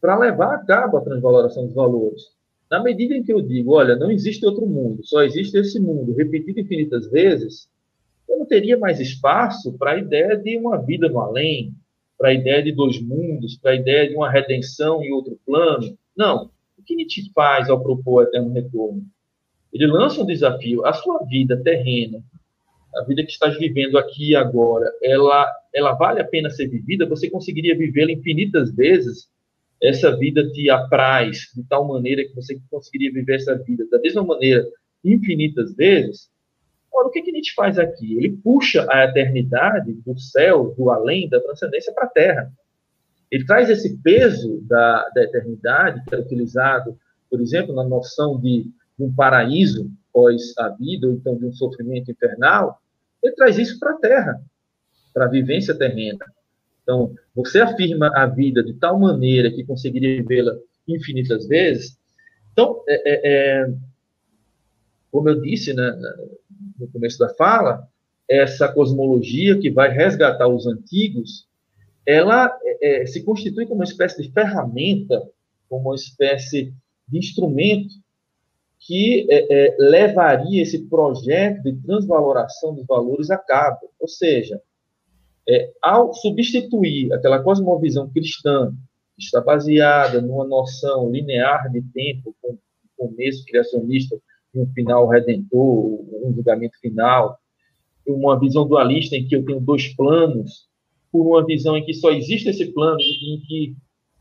para 0.00 0.16
levar 0.16 0.54
a 0.54 0.58
cabo 0.58 0.96
a 0.96 1.00
transvaloração 1.00 1.66
dos 1.66 1.74
valores. 1.74 2.22
Na 2.70 2.80
medida 2.80 3.16
em 3.16 3.24
que 3.24 3.32
eu 3.32 3.42
digo, 3.42 3.72
olha, 3.72 3.96
não 3.96 4.12
existe 4.12 4.46
outro 4.46 4.64
mundo, 4.64 5.04
só 5.04 5.24
existe 5.24 5.58
esse 5.58 5.80
mundo, 5.80 6.14
repetido 6.14 6.60
infinitas 6.60 7.10
vezes, 7.10 7.68
eu 8.28 8.38
não 8.38 8.46
teria 8.46 8.78
mais 8.78 9.00
espaço 9.00 9.72
para 9.72 9.92
a 9.92 9.98
ideia 9.98 10.36
de 10.36 10.56
uma 10.56 10.76
vida 10.76 11.08
no 11.08 11.18
além, 11.18 11.74
para 12.16 12.28
a 12.28 12.34
ideia 12.34 12.62
de 12.62 12.70
dois 12.70 13.02
mundos, 13.02 13.58
para 13.58 13.72
a 13.72 13.74
ideia 13.76 14.08
de 14.08 14.14
uma 14.14 14.30
redenção 14.30 15.02
em 15.02 15.10
outro 15.10 15.36
plano. 15.44 15.98
Não 16.16 16.54
que 16.84 16.94
Nietzsche 16.94 17.30
faz 17.34 17.68
ao 17.68 17.82
propor 17.82 18.22
o 18.24 18.28
eterno 18.28 18.52
retorno? 18.52 19.02
Ele 19.72 19.86
lança 19.86 20.22
um 20.22 20.26
desafio. 20.26 20.86
A 20.86 20.92
sua 20.92 21.24
vida 21.24 21.60
terrena, 21.62 22.22
a 22.96 23.02
vida 23.02 23.24
que 23.24 23.32
estás 23.32 23.58
vivendo 23.58 23.98
aqui 23.98 24.30
e 24.30 24.36
agora, 24.36 24.90
ela, 25.02 25.52
ela 25.74 25.92
vale 25.94 26.20
a 26.20 26.24
pena 26.24 26.48
ser 26.50 26.68
vivida? 26.68 27.08
Você 27.08 27.28
conseguiria 27.28 27.76
vivê-la 27.76 28.12
infinitas 28.12 28.74
vezes? 28.74 29.28
Essa 29.82 30.16
vida 30.16 30.48
te 30.52 30.70
apraz 30.70 31.50
de 31.54 31.64
tal 31.64 31.86
maneira 31.86 32.24
que 32.24 32.34
você 32.34 32.58
conseguiria 32.70 33.12
viver 33.12 33.36
essa 33.36 33.56
vida 33.56 33.84
da 33.90 33.98
mesma 33.98 34.24
maneira 34.24 34.64
infinitas 35.04 35.74
vezes? 35.74 36.30
Ora, 36.92 37.08
o 37.08 37.10
que, 37.10 37.22
que 37.22 37.32
Nietzsche 37.32 37.52
faz 37.54 37.76
aqui? 37.76 38.16
Ele 38.16 38.36
puxa 38.36 38.86
a 38.88 39.04
eternidade 39.04 39.92
do 39.92 40.16
céu, 40.16 40.72
do 40.76 40.90
além, 40.90 41.28
da 41.28 41.40
transcendência 41.40 41.92
para 41.92 42.04
a 42.04 42.10
terra. 42.10 42.52
Ele 43.30 43.44
traz 43.44 43.68
esse 43.70 43.98
peso 43.98 44.60
da, 44.62 45.08
da 45.14 45.22
eternidade, 45.24 46.02
que 46.04 46.14
é 46.14 46.18
utilizado, 46.18 46.98
por 47.30 47.40
exemplo, 47.40 47.74
na 47.74 47.84
noção 47.84 48.40
de, 48.40 48.64
de 48.98 49.04
um 49.04 49.12
paraíso 49.12 49.90
pós 50.12 50.56
a 50.58 50.68
vida, 50.68 51.08
ou 51.08 51.14
então 51.14 51.36
de 51.36 51.46
um 51.46 51.52
sofrimento 51.52 52.10
infernal, 52.10 52.80
ele 53.22 53.34
traz 53.34 53.58
isso 53.58 53.78
para 53.80 53.92
a 53.92 53.96
Terra, 53.96 54.40
para 55.12 55.24
a 55.24 55.28
vivência 55.28 55.76
terrena. 55.76 56.24
Então, 56.82 57.14
você 57.34 57.60
afirma 57.60 58.10
a 58.14 58.26
vida 58.26 58.62
de 58.62 58.74
tal 58.74 58.98
maneira 59.00 59.50
que 59.50 59.64
conseguiria 59.64 60.22
vivê-la 60.22 60.54
infinitas 60.86 61.48
vezes. 61.48 61.98
Então, 62.52 62.84
é, 62.86 62.94
é, 63.10 63.20
é, 63.24 63.74
como 65.10 65.28
eu 65.28 65.40
disse 65.40 65.72
né, 65.72 65.96
no 66.78 66.86
começo 66.88 67.18
da 67.18 67.30
fala, 67.30 67.88
essa 68.28 68.68
cosmologia 68.68 69.58
que 69.58 69.70
vai 69.70 69.90
resgatar 69.90 70.46
os 70.46 70.66
antigos 70.66 71.46
ela 72.06 72.56
é, 72.62 73.02
é, 73.02 73.06
se 73.06 73.22
constitui 73.22 73.66
como 73.66 73.80
uma 73.80 73.84
espécie 73.84 74.22
de 74.22 74.32
ferramenta, 74.32 75.22
como 75.68 75.88
uma 75.90 75.94
espécie 75.94 76.72
de 77.08 77.18
instrumento 77.18 77.94
que 78.86 79.26
é, 79.30 79.46
é, 79.50 79.76
levaria 79.78 80.62
esse 80.62 80.86
projeto 80.86 81.62
de 81.62 81.74
transvaloração 81.82 82.74
dos 82.74 82.86
valores 82.86 83.30
a 83.30 83.38
cabo. 83.38 83.90
Ou 83.98 84.08
seja, 84.08 84.60
é, 85.48 85.70
ao 85.80 86.12
substituir 86.12 87.12
aquela 87.12 87.42
cosmovisão 87.42 88.10
cristã, 88.10 88.74
que 89.16 89.22
está 89.22 89.40
baseada 89.40 90.20
numa 90.20 90.46
noção 90.46 91.10
linear 91.10 91.70
de 91.70 91.80
tempo, 91.94 92.34
com 92.42 92.52
um 92.52 92.58
começo 92.96 93.44
criacionista 93.46 94.16
e 94.54 94.60
um 94.60 94.66
final 94.72 95.08
redentor, 95.08 96.00
um 96.22 96.32
julgamento 96.34 96.78
final, 96.80 97.38
uma 98.06 98.38
visão 98.38 98.66
dualista 98.66 99.16
em 99.16 99.26
que 99.26 99.34
eu 99.34 99.44
tenho 99.44 99.60
dois 99.60 99.94
planos, 99.94 100.68
por 101.14 101.24
uma 101.24 101.46
visão 101.46 101.76
em 101.76 101.84
que 101.84 101.94
só 101.94 102.10
existe 102.10 102.48
esse 102.48 102.72
plano 102.72 102.98
em 103.00 103.40
que 103.46 103.76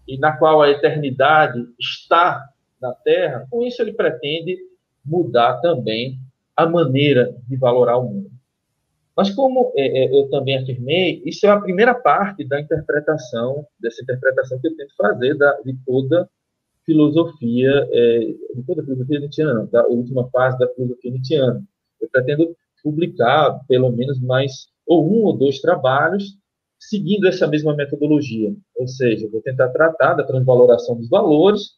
e 0.07 0.15
na 0.19 0.37
qual 0.37 0.61
a 0.61 0.69
eternidade 0.69 1.59
está 1.79 2.47
na 2.79 2.93
Terra, 2.93 3.47
com 3.49 3.63
isso 3.63 3.81
ele 3.81 3.93
pretende 3.93 4.59
mudar 5.03 5.59
também 5.59 6.19
a 6.55 6.67
maneira 6.67 7.35
de 7.47 7.55
valorar 7.55 7.97
o 7.97 8.03
mundo. 8.03 8.29
Mas 9.17 9.31
como 9.31 9.73
é, 9.75 10.03
é, 10.03 10.15
eu 10.15 10.29
também 10.29 10.55
afirmei, 10.55 11.23
isso 11.25 11.47
é 11.47 11.49
a 11.49 11.59
primeira 11.59 11.95
parte 11.95 12.43
da 12.43 12.61
interpretação, 12.61 13.65
dessa 13.79 14.03
interpretação 14.03 14.59
que 14.59 14.67
eu 14.67 14.75
tento 14.75 14.95
fazer 14.95 15.35
da, 15.35 15.51
de 15.61 15.75
toda 15.87 16.29
filosofia, 16.85 17.89
é, 17.91 18.19
de 18.55 18.63
toda 18.67 18.83
filosofia 18.83 19.19
nietzschiana, 19.19 19.67
da 19.71 19.87
última 19.87 20.29
fase 20.29 20.59
da 20.59 20.67
filosofia 20.75 21.11
nietzschiana. 21.11 21.63
Eu 21.99 22.07
pretendo 22.11 22.55
publicar 22.83 23.61
pelo 23.67 23.91
menos 23.91 24.21
mais 24.21 24.67
ou 24.85 25.11
um 25.11 25.23
ou 25.23 25.33
dois 25.33 25.59
trabalhos 25.59 26.37
seguindo 26.89 27.27
essa 27.27 27.47
mesma 27.47 27.75
metodologia. 27.75 28.53
Ou 28.75 28.87
seja, 28.87 29.29
vou 29.29 29.41
tentar 29.41 29.69
tratar 29.69 30.13
da 30.13 30.23
transvaloração 30.23 30.95
dos 30.95 31.09
valores 31.09 31.71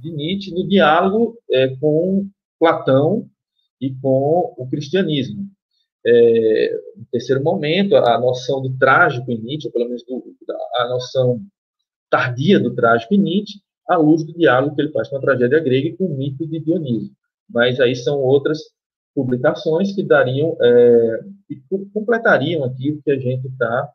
de 0.00 0.12
Nietzsche 0.12 0.52
no 0.52 0.66
diálogo 0.66 1.36
é, 1.50 1.74
com 1.76 2.28
Platão 2.58 3.28
e 3.80 3.94
com 3.94 4.54
o 4.56 4.68
cristianismo. 4.68 5.46
É, 6.06 6.80
no 6.96 7.04
terceiro 7.10 7.42
momento, 7.42 7.96
a 7.96 8.18
noção 8.18 8.62
do 8.62 8.76
trágico 8.78 9.30
em 9.30 9.40
Nietzsche, 9.40 9.70
pelo 9.70 9.86
menos 9.86 10.04
do, 10.04 10.22
a 10.76 10.88
noção 10.88 11.40
tardia 12.10 12.58
do 12.58 12.74
trágico 12.74 13.14
em 13.14 13.18
Nietzsche, 13.18 13.60
à 13.88 13.96
luz 13.96 14.24
do 14.24 14.32
diálogo 14.32 14.74
que 14.74 14.82
ele 14.82 14.92
faz 14.92 15.08
com 15.08 15.16
a 15.16 15.20
tragédia 15.20 15.60
grega 15.60 15.88
e 15.88 15.96
com 15.96 16.06
o 16.06 16.16
mito 16.16 16.46
de 16.46 16.60
Dionísio. 16.60 17.10
Mas 17.48 17.80
aí 17.80 17.96
são 17.96 18.18
outras 18.20 18.58
publicações 19.14 19.94
que 19.94 20.02
dariam, 20.02 20.56
é, 20.60 21.20
que 21.48 21.60
completariam 21.92 22.64
aqui 22.64 22.92
o 22.92 23.02
que 23.02 23.10
a 23.10 23.18
gente 23.18 23.48
está 23.48 23.90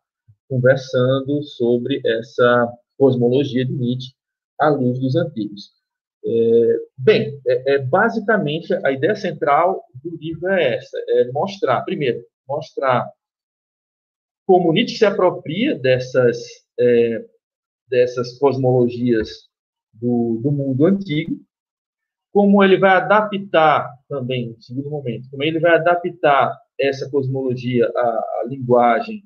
conversando 0.49 1.43
sobre 1.43 2.01
essa 2.05 2.71
cosmologia 2.97 3.65
de 3.65 3.73
Nietzsche 3.73 4.13
à 4.59 4.69
luz 4.69 4.99
dos 4.99 5.15
antigos. 5.15 5.71
É, 6.25 6.77
bem, 6.97 7.41
é, 7.45 7.75
é, 7.75 7.79
basicamente 7.79 8.73
a 8.85 8.91
ideia 8.91 9.15
central 9.15 9.83
do 10.03 10.15
livro 10.15 10.47
é 10.49 10.75
essa: 10.75 10.97
é 11.09 11.31
mostrar, 11.31 11.81
primeiro, 11.81 12.23
mostrar 12.47 13.09
como 14.45 14.71
Nietzsche 14.71 14.97
se 14.97 15.05
apropria 15.05 15.77
dessas 15.77 16.37
é, 16.79 17.25
dessas 17.89 18.37
cosmologias 18.39 19.49
do, 19.93 20.39
do 20.41 20.51
mundo 20.51 20.85
antigo, 20.85 21.39
como 22.31 22.63
ele 22.63 22.77
vai 22.77 22.91
adaptar 22.91 23.93
também, 24.09 24.49
no 24.49 24.61
segundo 24.61 24.89
momento, 24.89 25.29
como 25.29 25.43
ele 25.43 25.59
vai 25.59 25.75
adaptar 25.75 26.57
essa 26.79 27.09
cosmologia 27.11 27.85
à, 27.95 27.99
à 27.99 28.43
linguagem 28.47 29.23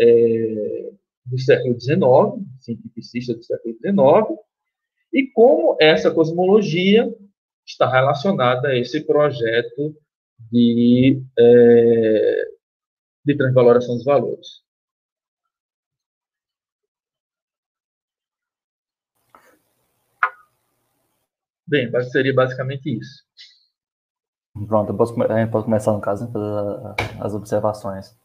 é, 0.00 0.90
do 1.24 1.38
século 1.38 1.80
XIX, 1.80 1.98
cientificista 2.60 3.34
do 3.34 3.42
século 3.42 3.74
XIX, 3.74 4.40
e 5.12 5.26
como 5.28 5.76
essa 5.80 6.10
cosmologia 6.10 7.12
está 7.66 7.90
relacionada 7.90 8.68
a 8.68 8.76
esse 8.76 9.00
projeto 9.04 9.96
de, 10.52 11.22
é, 11.38 12.44
de 13.24 13.36
transvaloração 13.36 13.96
dos 13.96 14.04
valores. 14.04 14.64
Bem, 21.66 21.90
seria 22.04 22.32
basicamente 22.32 22.96
isso. 22.96 23.24
Pronto, 24.68 24.90
eu 24.92 24.96
posso, 24.96 25.14
gente 25.14 25.50
pode 25.50 25.64
começar 25.64 25.92
no 25.92 26.00
caso, 26.00 26.30
fazer 26.30 27.20
as 27.20 27.34
observações. 27.34 28.16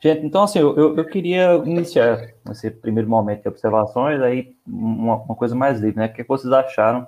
Gente, 0.00 0.26
então 0.26 0.42
assim, 0.42 0.58
eu, 0.58 0.96
eu 0.96 1.04
queria 1.06 1.54
iniciar 1.64 2.28
esse 2.50 2.70
primeiro 2.70 3.08
momento 3.08 3.42
de 3.42 3.48
observações, 3.48 4.20
aí 4.20 4.54
uma, 4.66 5.16
uma 5.16 5.34
coisa 5.34 5.54
mais 5.54 5.80
livre, 5.80 5.98
né? 5.98 6.06
O 6.06 6.12
que 6.12 6.22
vocês 6.22 6.52
acharam 6.52 7.06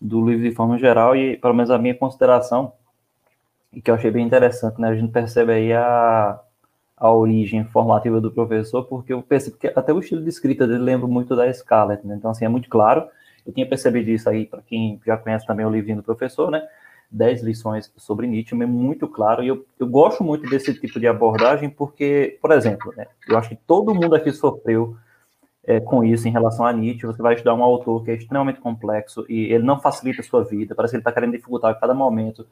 do 0.00 0.26
livro 0.26 0.48
de 0.48 0.54
forma 0.54 0.78
geral 0.78 1.14
e, 1.14 1.36
pelo 1.36 1.52
menos, 1.52 1.70
a 1.70 1.78
minha 1.78 1.94
consideração, 1.94 2.72
e 3.72 3.82
que 3.82 3.90
eu 3.90 3.94
achei 3.94 4.10
bem 4.10 4.26
interessante, 4.26 4.80
né? 4.80 4.88
A 4.88 4.94
gente 4.94 5.12
percebe 5.12 5.52
aí 5.52 5.72
a, 5.72 6.40
a 6.96 7.12
origem 7.12 7.64
formativa 7.64 8.20
do 8.20 8.30
professor, 8.30 8.84
porque 8.84 9.12
eu 9.12 9.22
percebo 9.22 9.58
que 9.58 9.68
até 9.68 9.92
o 9.92 10.00
estilo 10.00 10.22
de 10.22 10.30
escrita 10.30 10.66
dele 10.66 10.80
lembra 10.80 11.06
muito 11.06 11.36
da 11.36 11.52
Scarlett, 11.52 12.06
né? 12.06 12.16
Então, 12.16 12.30
assim, 12.30 12.46
é 12.46 12.48
muito 12.48 12.68
claro. 12.70 13.06
Eu 13.46 13.52
tinha 13.52 13.68
percebido 13.68 14.08
isso 14.10 14.28
aí, 14.28 14.46
para 14.46 14.62
quem 14.62 14.98
já 15.04 15.16
conhece 15.16 15.46
também 15.46 15.66
o 15.66 15.70
livrinho 15.70 15.98
do 15.98 16.02
professor, 16.02 16.50
né? 16.50 16.66
10 17.10 17.42
lições 17.42 17.92
sobre 17.96 18.26
Nietzsche, 18.26 18.54
é 18.54 18.66
muito 18.66 19.08
claro, 19.08 19.42
e 19.42 19.48
eu, 19.48 19.66
eu 19.78 19.86
gosto 19.86 20.22
muito 20.22 20.48
desse 20.48 20.72
tipo 20.74 21.00
de 21.00 21.06
abordagem, 21.06 21.68
porque, 21.68 22.38
por 22.40 22.52
exemplo, 22.52 22.92
né, 22.96 23.06
eu 23.28 23.36
acho 23.36 23.48
que 23.48 23.56
todo 23.56 23.94
mundo 23.94 24.14
aqui 24.14 24.30
sofreu 24.32 24.96
é, 25.64 25.80
com 25.80 26.04
isso 26.04 26.28
em 26.28 26.30
relação 26.30 26.64
a 26.64 26.72
Nietzsche, 26.72 27.06
você 27.06 27.20
vai 27.20 27.34
estudar 27.34 27.54
um 27.54 27.62
autor 27.62 28.04
que 28.04 28.10
é 28.10 28.14
extremamente 28.14 28.60
complexo, 28.60 29.24
e 29.28 29.52
ele 29.52 29.64
não 29.64 29.80
facilita 29.80 30.20
a 30.20 30.24
sua 30.24 30.44
vida, 30.44 30.74
parece 30.74 30.92
que 30.92 30.96
ele 30.96 31.00
está 31.00 31.12
querendo 31.12 31.32
dificultar 31.32 31.72
a 31.72 31.74
cada 31.74 31.94
momento, 31.94 32.46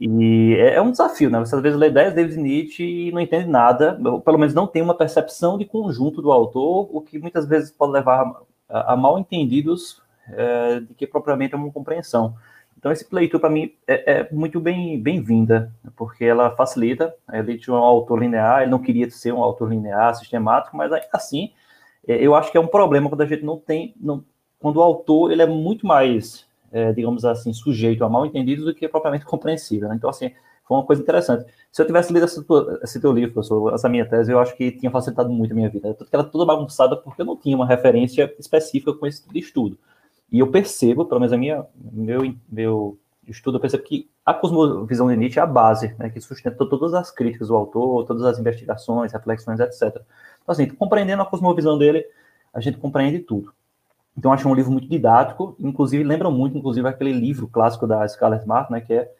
e 0.00 0.56
é, 0.58 0.74
é, 0.74 0.82
um 0.82 0.90
desafio, 0.90 1.30
né? 1.30 1.38
Você 1.38 1.54
às 1.54 1.62
vezes 1.62 1.78
lê 1.78 1.88
10 1.88 2.14
David 2.14 2.36
Nietzsche 2.36 2.82
e 2.82 3.12
não 3.12 3.20
entende 3.20 3.48
nada, 3.48 3.98
ou 4.04 4.20
pelo 4.20 4.38
menos 4.38 4.52
não 4.52 4.66
tem 4.66 4.82
uma 4.82 4.96
percepção 4.96 5.56
de 5.56 5.64
conjunto 5.64 6.20
do 6.20 6.32
autor, 6.32 6.88
o 6.90 7.00
que 7.00 7.18
muitas 7.18 7.46
vezes 7.46 7.70
pode 7.70 7.92
levar 7.92 8.42
a, 8.68 8.92
a 8.92 8.96
mal 8.96 9.18
entendidos 9.18 10.02
é, 10.28 10.80
de 10.80 10.94
que 10.94 11.06
propriamente 11.06 11.54
é 11.54 11.56
uma 11.56 11.70
compreensão. 11.70 12.34
Então, 12.84 12.92
esse 12.92 13.06
leitura, 13.10 13.40
para 13.40 13.48
mim, 13.48 13.72
é, 13.86 14.12
é, 14.12 14.28
muito 14.30 14.60
bem-vinda, 14.60 15.72
bem 15.82 15.92
porque 15.96 16.22
ela 16.22 16.50
facilita. 16.50 17.14
Ele 17.32 17.56
tinha 17.56 17.72
um 17.72 17.78
autor 17.78 18.18
linear, 18.18 18.60
ele 18.60 18.70
não 18.70 18.78
queria 18.78 19.10
ser 19.10 19.32
um 19.32 19.42
autor 19.42 19.70
linear, 19.70 20.14
sistemático, 20.14 20.76
mas 20.76 20.92
assim, 21.10 21.50
é, 22.06 22.16
eu 22.16 22.34
acho 22.34 22.52
que 22.52 22.58
é 22.58 22.60
um 22.60 22.66
problema 22.66 23.08
quando 23.08 23.22
a 23.22 23.26
gente 23.26 23.42
não 23.42 23.58
tem. 23.58 23.94
Não, 23.98 24.22
quando 24.60 24.76
o 24.76 24.82
autor 24.82 25.32
ele 25.32 25.40
é 25.40 25.46
muito 25.46 25.86
mais, 25.86 26.46
é, 26.70 26.92
digamos 26.92 27.24
assim, 27.24 27.54
sujeito 27.54 28.04
a 28.04 28.08
mal 28.10 28.26
entendidos 28.26 28.66
do 28.66 28.74
que 28.74 28.86
propriamente 28.86 29.24
compreensível. 29.24 29.88
Né? 29.88 29.94
Então, 29.94 30.10
assim, 30.10 30.30
foi 30.68 30.76
uma 30.76 30.84
coisa 30.84 31.00
interessante. 31.00 31.46
Se 31.72 31.80
eu 31.80 31.86
tivesse 31.86 32.12
lido 32.12 32.26
esse, 32.26 32.44
esse 32.82 33.00
teu 33.00 33.12
livro, 33.14 33.32
professor, 33.32 33.72
essa 33.72 33.88
minha 33.88 34.04
tese, 34.04 34.30
eu 34.30 34.38
acho 34.38 34.54
que 34.54 34.70
tinha 34.70 34.90
facilitado 34.90 35.30
muito 35.30 35.52
a 35.52 35.54
minha 35.54 35.70
vida. 35.70 35.88
Ela 35.88 35.96
era 36.12 36.24
toda 36.24 36.44
bagunçada 36.44 36.98
porque 36.98 37.22
eu 37.22 37.26
não 37.26 37.34
tinha 37.34 37.56
uma 37.56 37.66
referência 37.66 38.30
específica 38.38 38.92
com 38.92 39.06
esse 39.06 39.22
tipo 39.22 39.32
de 39.32 39.40
estudo. 39.40 39.78
E 40.30 40.38
eu 40.38 40.50
percebo, 40.50 41.04
pelo 41.04 41.20
menos 41.20 41.32
a 41.32 41.36
minha, 41.36 41.64
meu, 41.92 42.34
meu 42.50 42.98
estudo, 43.26 43.56
eu 43.56 43.60
percebo 43.60 43.84
que 43.84 44.08
a 44.24 44.32
cosmovisão 44.32 45.08
de 45.08 45.16
Nietzsche 45.16 45.38
é 45.38 45.42
a 45.42 45.46
base, 45.46 45.94
né, 45.98 46.08
que 46.08 46.20
sustenta 46.20 46.64
todas 46.66 46.94
as 46.94 47.10
críticas 47.10 47.48
do 47.48 47.56
autor, 47.56 48.06
todas 48.06 48.24
as 48.24 48.38
investigações, 48.38 49.12
reflexões, 49.12 49.60
etc. 49.60 49.82
Então, 50.42 50.52
assim, 50.52 50.66
compreendendo 50.68 51.22
a 51.22 51.26
cosmovisão 51.26 51.76
dele, 51.76 52.04
a 52.52 52.60
gente 52.60 52.78
compreende 52.78 53.18
tudo. 53.18 53.52
Então, 54.16 54.32
acho 54.32 54.48
um 54.48 54.54
livro 54.54 54.70
muito 54.70 54.88
didático, 54.88 55.56
inclusive 55.58 56.02
lembra 56.04 56.30
muito, 56.30 56.56
inclusive, 56.56 56.86
aquele 56.88 57.12
livro 57.12 57.48
clássico 57.48 57.86
da 57.86 58.06
Scarlett 58.08 58.46
Martin, 58.46 58.72
né, 58.74 58.80
que 58.80 58.92
é, 58.94 59.10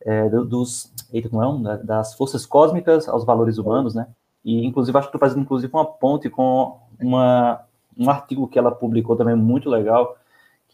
é 0.00 0.28
dos, 0.28 0.92
eita, 1.12 1.28
como 1.28 1.42
é 1.42 1.48
um, 1.48 1.62
das 1.84 2.14
forças 2.14 2.46
cósmicas 2.46 3.08
aos 3.08 3.24
valores 3.24 3.58
humanos, 3.58 3.94
né, 3.94 4.06
e, 4.44 4.64
inclusive, 4.64 4.96
acho 4.96 5.08
que 5.08 5.16
estou 5.16 5.28
fazendo, 5.28 5.42
inclusive, 5.42 5.72
uma 5.72 5.84
ponte 5.84 6.30
com 6.30 6.78
uma, 7.00 7.60
um 7.98 8.08
artigo 8.08 8.46
que 8.46 8.58
ela 8.58 8.70
publicou 8.70 9.16
também 9.16 9.34
muito 9.34 9.68
legal, 9.68 10.16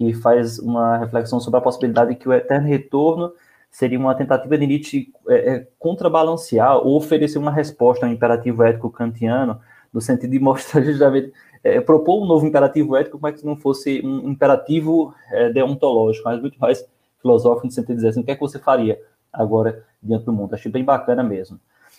que 0.06 0.14
faz 0.14 0.58
uma 0.58 0.98
reflexão 0.98 1.40
sobre 1.40 1.58
a 1.58 1.62
possibilidade 1.62 2.10
de 2.10 2.16
que 2.16 2.28
o 2.28 2.32
eterno 2.32 2.66
retorno 2.66 3.32
seria 3.70 3.98
uma 3.98 4.14
tentativa 4.14 4.58
de 4.58 4.66
Nietzsche 4.66 5.12
é, 5.28 5.34
é, 5.34 5.68
contrabalancear 5.78 6.76
ou 6.76 6.96
oferecer 6.96 7.38
uma 7.38 7.50
resposta 7.50 8.04
ao 8.04 8.12
imperativo 8.12 8.62
ético 8.62 8.90
kantiano, 8.90 9.60
no 9.92 10.00
sentido 10.00 10.30
de 10.30 10.38
mostrar 10.38 10.82
justamente, 10.84 11.32
é, 11.64 11.80
propor 11.80 12.22
um 12.22 12.26
novo 12.26 12.46
imperativo 12.46 12.96
ético, 12.96 13.18
como 13.18 13.28
é 13.28 13.32
que 13.32 13.44
não 13.46 13.56
fosse 13.56 14.00
um 14.04 14.30
imperativo 14.30 15.14
é, 15.30 15.50
deontológico, 15.50 16.28
mas 16.28 16.40
muito 16.40 16.58
mais 16.58 16.84
filosófico, 17.20 17.66
no 17.66 17.72
sentido 17.72 17.92
de 17.92 17.96
dizer 17.96 18.08
assim, 18.08 18.20
o 18.20 18.24
que 18.24 18.32
é 18.32 18.34
que 18.34 18.40
você 18.40 18.58
faria 18.58 19.00
agora 19.32 19.84
diante 20.02 20.24
do 20.24 20.32
mundo? 20.32 20.54
Achei 20.54 20.70
bem 20.70 20.84
bacana 20.84 21.22
mesmo. 21.22 21.58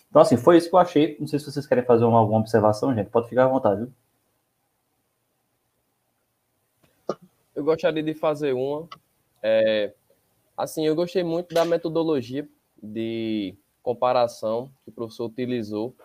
Então, 0.09 0.21
assim, 0.21 0.37
foi 0.37 0.57
isso 0.57 0.69
que 0.69 0.75
eu 0.75 0.79
achei. 0.79 1.17
Não 1.19 1.25
sei 1.25 1.39
se 1.39 1.51
vocês 1.51 1.65
querem 1.65 1.83
fazer 1.83 2.03
uma, 2.05 2.19
alguma 2.19 2.39
observação, 2.39 2.93
gente. 2.93 3.09
Pode 3.09 3.29
ficar 3.29 3.45
à 3.45 3.47
vontade, 3.47 3.81
viu? 3.81 3.91
Eu 7.55 7.63
gostaria 7.63 8.03
de 8.03 8.13
fazer 8.13 8.53
uma. 8.53 8.87
É, 9.41 9.93
assim, 10.57 10.85
eu 10.85 10.95
gostei 10.95 11.23
muito 11.23 11.53
da 11.53 11.65
metodologia 11.65 12.47
de 12.81 13.55
comparação 13.81 14.71
que 14.83 14.89
o 14.89 14.93
professor 14.93 15.25
utilizou 15.25 15.95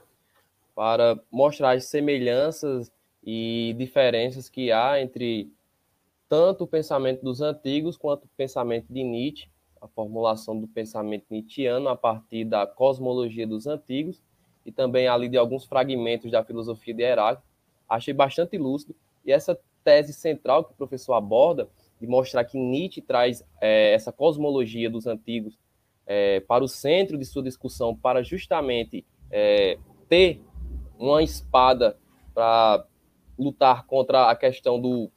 para 0.74 1.18
mostrar 1.30 1.76
as 1.76 1.86
semelhanças 1.86 2.92
e 3.24 3.74
diferenças 3.78 4.48
que 4.48 4.70
há 4.70 5.00
entre 5.00 5.50
tanto 6.28 6.64
o 6.64 6.66
pensamento 6.66 7.22
dos 7.22 7.40
antigos 7.40 7.96
quanto 7.96 8.24
o 8.24 8.30
pensamento 8.36 8.86
de 8.88 9.02
Nietzsche, 9.02 9.48
a 9.80 9.88
formulação 9.88 10.58
do 10.58 10.66
pensamento 10.66 11.24
nietzschiano 11.30 11.88
a 11.88 11.96
partir 11.96 12.44
da 12.44 12.66
cosmologia 12.66 13.46
dos 13.46 13.66
antigos 13.66 14.22
e 14.66 14.72
também 14.72 15.08
ali 15.08 15.28
de 15.28 15.36
alguns 15.36 15.64
fragmentos 15.64 16.30
da 16.30 16.44
filosofia 16.44 16.92
de 16.92 17.02
Heráclito. 17.02 17.48
Achei 17.88 18.12
bastante 18.12 18.58
lúcido 18.58 18.94
e 19.24 19.32
essa 19.32 19.58
tese 19.84 20.12
central 20.12 20.64
que 20.64 20.72
o 20.72 20.76
professor 20.76 21.14
aborda, 21.14 21.68
de 22.00 22.06
mostrar 22.06 22.44
que 22.44 22.58
Nietzsche 22.58 23.00
traz 23.00 23.44
é, 23.60 23.92
essa 23.92 24.12
cosmologia 24.12 24.88
dos 24.88 25.06
antigos 25.06 25.58
é, 26.06 26.40
para 26.40 26.64
o 26.64 26.68
centro 26.68 27.18
de 27.18 27.24
sua 27.24 27.42
discussão, 27.42 27.94
para 27.94 28.22
justamente 28.22 29.04
é, 29.30 29.78
ter 30.08 30.40
uma 30.98 31.22
espada 31.22 31.98
para 32.34 32.86
lutar 33.38 33.86
contra 33.86 34.30
a 34.30 34.36
questão 34.36 34.80
do, 34.80 35.10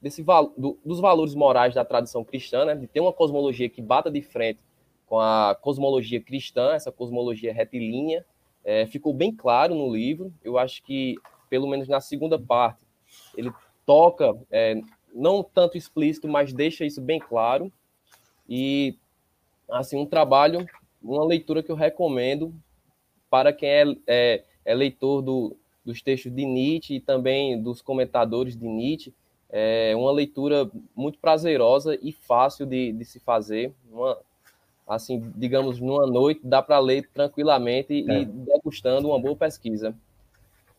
desse, 0.00 0.22
do, 0.56 0.78
dos 0.84 1.00
valores 1.00 1.34
morais 1.34 1.74
da 1.74 1.84
tradição 1.84 2.24
cristã, 2.24 2.64
né, 2.64 2.74
de 2.74 2.86
ter 2.86 3.00
uma 3.00 3.12
cosmologia 3.12 3.68
que 3.68 3.82
bata 3.82 4.10
de 4.10 4.22
frente 4.22 4.60
com 5.06 5.18
a 5.20 5.56
cosmologia 5.60 6.20
cristã, 6.20 6.72
essa 6.72 6.90
cosmologia 6.90 7.52
retilínea, 7.52 8.24
é, 8.64 8.86
ficou 8.86 9.14
bem 9.14 9.34
claro 9.34 9.74
no 9.74 9.94
livro. 9.94 10.32
Eu 10.42 10.58
acho 10.58 10.82
que, 10.82 11.14
pelo 11.48 11.68
menos 11.68 11.86
na 11.86 12.00
segunda 12.00 12.38
parte, 12.38 12.84
ele 13.36 13.52
toca, 13.86 14.36
é, 14.50 14.80
não 15.14 15.42
tanto 15.42 15.78
explícito, 15.78 16.28
mas 16.28 16.52
deixa 16.52 16.84
isso 16.84 17.00
bem 17.00 17.18
claro. 17.18 17.72
E, 18.48 18.96
assim, 19.70 19.96
um 19.96 20.04
trabalho, 20.04 20.66
uma 21.02 21.24
leitura 21.24 21.62
que 21.62 21.70
eu 21.70 21.76
recomendo 21.76 22.52
para 23.30 23.52
quem 23.52 23.68
é, 23.68 23.84
é, 24.06 24.44
é 24.64 24.74
leitor 24.74 25.22
do, 25.22 25.56
dos 25.84 26.02
textos 26.02 26.34
de 26.34 26.44
Nietzsche 26.44 26.96
e 26.96 27.00
também 27.00 27.60
dos 27.60 27.80
comentadores 27.80 28.56
de 28.56 28.66
Nietzsche. 28.66 29.14
É 29.48 29.94
uma 29.96 30.10
leitura 30.10 30.68
muito 30.94 31.18
prazerosa 31.18 31.96
e 32.02 32.12
fácil 32.12 32.66
de, 32.66 32.92
de 32.92 33.04
se 33.04 33.20
fazer. 33.20 33.72
Uma, 33.90 34.18
assim, 34.86 35.32
digamos, 35.36 35.80
numa 35.80 36.06
noite, 36.06 36.40
dá 36.44 36.60
para 36.60 36.78
ler 36.78 37.08
tranquilamente 37.14 38.04
é. 38.08 38.20
e 38.20 38.24
degustando 38.24 39.08
uma 39.08 39.20
boa 39.20 39.36
pesquisa. 39.36 39.96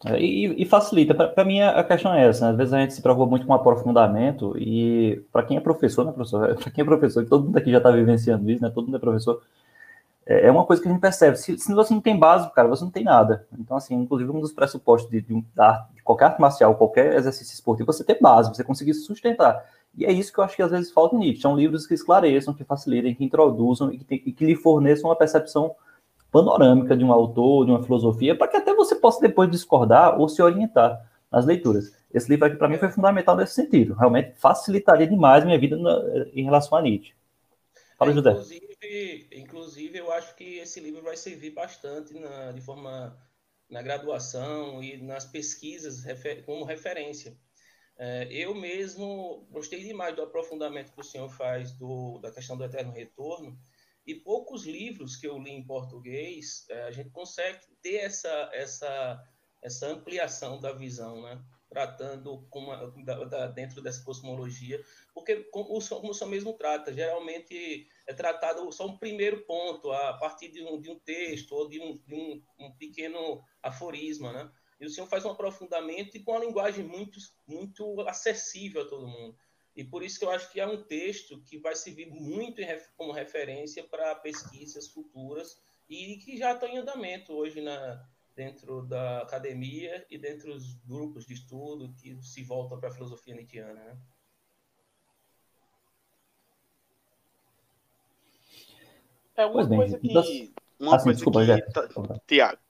É, 0.05 0.19
e, 0.19 0.61
e 0.61 0.65
facilita. 0.65 1.13
Para 1.13 1.43
mim, 1.43 1.61
a 1.61 1.83
questão 1.83 2.13
é 2.13 2.27
essa. 2.27 2.45
Né? 2.45 2.51
Às 2.51 2.57
vezes 2.57 2.73
a 2.73 2.79
gente 2.79 2.93
se 2.93 3.01
preocupa 3.01 3.29
muito 3.29 3.47
com 3.47 3.53
aprofundamento, 3.53 4.55
e 4.57 5.23
para 5.31 5.43
quem 5.43 5.57
é 5.57 5.59
professor, 5.59 6.05
né, 6.05 6.11
professor? 6.11 6.53
Para 6.61 6.71
quem 6.71 6.81
é 6.83 6.85
professor, 6.85 7.25
todo 7.25 7.45
mundo 7.45 7.57
aqui 7.57 7.71
já 7.71 7.77
está 7.77 7.89
vivenciando 7.89 8.49
isso, 8.49 8.61
né? 8.61 8.69
Todo 8.69 8.85
mundo 8.85 8.97
é 8.97 8.99
professor. 8.99 9.41
É, 10.25 10.47
é 10.47 10.51
uma 10.51 10.65
coisa 10.65 10.81
que 10.81 10.87
a 10.87 10.91
gente 10.91 11.01
percebe. 11.01 11.37
Se, 11.37 11.57
se, 11.57 11.73
você 11.73 11.93
não 11.93 12.01
tem 12.01 12.17
base, 12.17 12.51
cara, 12.53 12.67
você 12.67 12.83
não 12.83 12.91
tem 12.91 13.03
nada. 13.03 13.47
Então, 13.57 13.75
assim, 13.75 13.95
inclusive, 13.95 14.29
um 14.29 14.39
dos 14.39 14.51
pressupostos 14.51 15.09
de, 15.09 15.21
de, 15.21 15.33
de 15.33 16.03
qualquer 16.03 16.25
arte 16.25 16.41
marcial, 16.41 16.75
qualquer 16.75 17.15
exercício 17.15 17.53
esportivo, 17.53 17.91
você 17.91 18.03
ter 18.03 18.19
base, 18.21 18.53
você 18.53 18.63
conseguir 18.63 18.93
se 18.93 19.01
sustentar. 19.01 19.65
E 19.97 20.05
é 20.05 20.11
isso 20.11 20.31
que 20.31 20.39
eu 20.39 20.43
acho 20.43 20.55
que 20.55 20.61
às 20.61 20.69
vezes 20.69 20.91
falta 20.91 21.15
em 21.15 21.19
Nietzsche. 21.19 21.41
São 21.41 21.55
livros 21.55 21.87
que 21.87 21.95
esclareçam, 21.95 22.53
que 22.53 22.63
facilitem, 22.63 23.15
que 23.15 23.23
introduzam 23.23 23.91
e 23.91 23.97
que, 23.97 24.03
tem, 24.03 24.21
e 24.27 24.31
que 24.31 24.45
lhe 24.45 24.55
forneçam 24.55 25.09
uma 25.09 25.15
percepção 25.15 25.75
panorâmica 26.37 26.95
de 26.95 27.03
um 27.03 27.11
autor, 27.11 27.65
de 27.65 27.71
uma 27.71 27.83
filosofia, 27.83 28.37
para 28.37 28.47
que 28.47 28.57
até 28.57 28.73
você 28.73 28.95
possa 28.95 29.19
depois 29.21 29.49
discordar 29.49 30.19
ou 30.19 30.29
se 30.29 30.41
orientar 30.41 31.09
nas 31.31 31.45
leituras. 31.45 31.95
Esse 32.13 32.29
livro 32.29 32.45
aqui, 32.45 32.55
para 32.55 32.67
mim, 32.67 32.77
foi 32.77 32.89
fundamental 32.89 33.35
nesse 33.35 33.53
sentido. 33.53 33.93
Realmente 33.93 34.33
facilitaria 34.37 35.07
demais 35.07 35.43
minha 35.43 35.59
vida 35.59 35.75
na, 35.75 36.25
em 36.33 36.43
relação 36.43 36.77
a 36.77 36.81
Nietzsche. 36.81 37.13
Fala, 37.97 38.11
é, 38.11 38.13
José. 38.13 38.31
Inclusive, 38.31 39.27
inclusive, 39.33 39.97
eu 39.97 40.11
acho 40.11 40.35
que 40.35 40.57
esse 40.57 40.79
livro 40.79 41.01
vai 41.01 41.17
servir 41.17 41.51
bastante 41.51 42.13
na, 42.13 42.51
de 42.51 42.61
forma 42.61 43.17
na 43.69 43.81
graduação 43.81 44.81
e 44.81 44.97
nas 44.97 45.25
pesquisas 45.25 46.03
refer, 46.03 46.43
como 46.45 46.63
referência. 46.63 47.35
É, 47.97 48.27
eu 48.29 48.53
mesmo 48.53 49.47
gostei 49.49 49.83
demais 49.83 50.15
do 50.15 50.21
aprofundamento 50.21 50.93
que 50.93 51.01
o 51.01 51.03
senhor 51.03 51.29
faz 51.29 51.71
do, 51.71 52.19
da 52.19 52.31
questão 52.31 52.55
do 52.55 52.63
eterno 52.63 52.93
retorno, 52.93 53.57
e 54.07 54.15
poucos 54.15 54.65
livros 54.65 55.17
que 55.17 55.27
eu 55.27 55.37
li 55.37 55.51
em 55.51 55.65
português, 55.65 56.65
é, 56.69 56.83
a 56.83 56.91
gente 56.91 57.09
consegue 57.09 57.59
ter 57.81 57.97
essa, 57.97 58.49
essa, 58.53 59.21
essa 59.61 59.87
ampliação 59.87 60.59
da 60.59 60.71
visão, 60.71 61.21
né? 61.21 61.43
tratando 61.69 62.47
uma, 62.53 62.91
da, 63.03 63.25
da, 63.25 63.47
dentro 63.47 63.81
dessa 63.81 64.03
cosmologia, 64.03 64.81
porque 65.13 65.43
como 65.51 65.67
como 65.67 66.11
o 66.11 66.13
senhor 66.13 66.29
mesmo 66.29 66.53
trata, 66.53 66.93
geralmente 66.93 67.87
é 68.07 68.13
tratado 68.13 68.71
só 68.71 68.87
um 68.87 68.97
primeiro 68.97 69.45
ponto, 69.45 69.91
a 69.91 70.13
partir 70.13 70.49
de 70.49 70.63
um, 70.63 70.79
de 70.79 70.89
um 70.89 70.97
texto 70.99 71.51
ou 71.51 71.67
de, 71.67 71.79
um, 71.79 71.97
de 72.05 72.15
um, 72.15 72.41
um, 72.59 72.71
pequeno 72.77 73.43
aforisma, 73.61 74.31
né? 74.31 74.51
E 74.79 74.85
o 74.85 74.89
senhor 74.89 75.07
faz 75.07 75.25
um 75.25 75.31
aprofundamento 75.31 76.15
e 76.15 76.23
com 76.23 76.31
uma 76.31 76.45
linguagem 76.45 76.85
muito, 76.85 77.19
muito 77.45 77.99
acessível 78.01 78.83
a 78.83 78.87
todo 78.87 79.07
mundo. 79.07 79.35
E 79.77 79.83
por 79.83 80.01
isso 80.01 80.17
que 80.17 80.25
eu 80.25 80.31
acho 80.31 80.51
que 80.51 80.59
é 80.59 80.65
um 80.65 80.81
texto 80.83 81.39
que 81.43 81.59
vai 81.59 81.75
servir 81.75 82.07
muito 82.09 82.59
como 82.95 83.11
referência 83.11 83.83
para 83.83 84.15
pesquisas 84.15 84.87
futuras 84.87 85.61
e 85.87 86.17
que 86.17 86.35
já 86.35 86.53
estão 86.53 86.67
em 86.67 86.79
andamento 86.79 87.31
hoje 87.31 87.61
na, 87.61 88.03
dentro 88.35 88.81
da 88.87 89.21
academia 89.21 90.03
e 90.09 90.17
dentro 90.17 90.51
dos 90.51 90.73
grupos 90.83 91.27
de 91.27 91.35
estudo 91.35 91.93
que 91.93 92.19
se 92.23 92.43
voltam 92.43 92.79
para 92.79 92.89
a 92.89 92.91
filosofia 92.91 93.35
nietzschiana. 93.35 93.73
Né? 93.75 93.97
É 99.35 99.45
uma 99.45 99.63
bem, 99.63 99.77
coisa 99.77 99.99
que. 99.99 100.53
Uma 100.79 100.95
Ah, 100.95 101.03
coisa 101.03 101.13
desculpa, 101.13 101.45
que. 101.45 101.71
ta- 101.71 102.19
Tiago. 102.25 102.61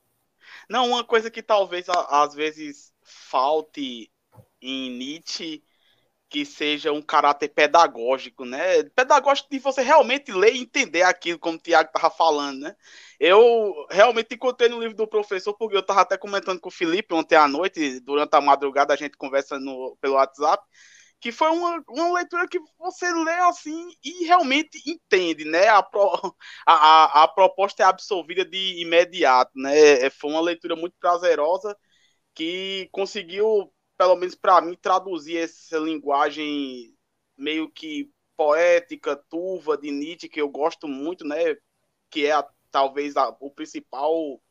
Não, 0.69 0.89
uma 0.89 1.05
coisa 1.05 1.31
que 1.31 1.41
talvez 1.41 1.87
às 1.89 2.35
vezes 2.35 2.93
falte 3.01 4.11
em 4.61 4.89
Nietzsche 4.97 5.63
que 6.29 6.45
seja 6.45 6.91
um 6.91 7.01
caráter 7.01 7.49
pedagógico, 7.49 8.45
né? 8.45 8.83
Pedagógico 8.95 9.49
de 9.49 9.59
você 9.59 9.81
realmente 9.81 10.31
ler 10.31 10.53
e 10.53 10.59
entender 10.59 11.03
aquilo, 11.03 11.39
como 11.39 11.57
o 11.57 11.61
Tiago 11.61 11.89
estava 11.89 12.13
falando, 12.13 12.59
né? 12.61 12.75
Eu 13.19 13.73
realmente 13.89 14.35
encontrei 14.35 14.69
no 14.69 14.79
livro 14.79 14.95
do 14.95 15.07
professor, 15.07 15.53
porque 15.53 15.75
eu 15.75 15.81
estava 15.81 16.01
até 16.01 16.17
comentando 16.17 16.59
com 16.59 16.69
o 16.69 16.71
Felipe 16.71 17.13
ontem 17.13 17.35
à 17.35 17.47
noite, 17.47 17.99
durante 18.01 18.35
a 18.35 18.41
madrugada, 18.41 18.93
a 18.93 18.97
gente 18.97 19.17
conversa 19.17 19.59
no, 19.59 19.97
pelo 20.01 20.15
WhatsApp, 20.15 20.63
que 21.19 21.31
foi 21.31 21.49
uma, 21.49 21.83
uma 21.89 22.13
leitura 22.13 22.47
que 22.47 22.59
você 22.77 23.11
lê 23.13 23.33
assim 23.49 23.89
e 24.03 24.25
realmente 24.25 24.81
entende, 24.85 25.45
né? 25.45 25.67
A, 25.67 25.81
pro, 25.81 26.35
a, 26.65 27.23
a, 27.23 27.27
proposta 27.27 27.83
é 27.83 27.85
absolvida 27.85 28.45
de 28.45 28.81
imediato, 28.81 29.51
né? 29.55 30.09
Foi 30.11 30.29
uma 30.31 30.41
leitura 30.41 30.75
muito 30.75 30.95
prazerosa 30.99 31.75
que 32.33 32.87
conseguiu, 32.91 33.73
pelo 33.97 34.15
menos 34.15 34.35
para 34.35 34.61
mim, 34.61 34.77
traduzir 34.81 35.37
essa 35.37 35.77
linguagem 35.77 36.95
meio 37.37 37.69
que 37.69 38.11
poética, 38.35 39.15
turva 39.15 39.77
de 39.77 39.91
Nietzsche, 39.91 40.29
que 40.29 40.41
eu 40.41 40.49
gosto 40.49 40.87
muito, 40.87 41.25
né? 41.25 41.57
Que 42.09 42.27
é 42.27 42.33
a, 42.33 42.47
talvez 42.71 43.17
a, 43.17 43.35
o 43.39 43.51
principal 43.51 44.41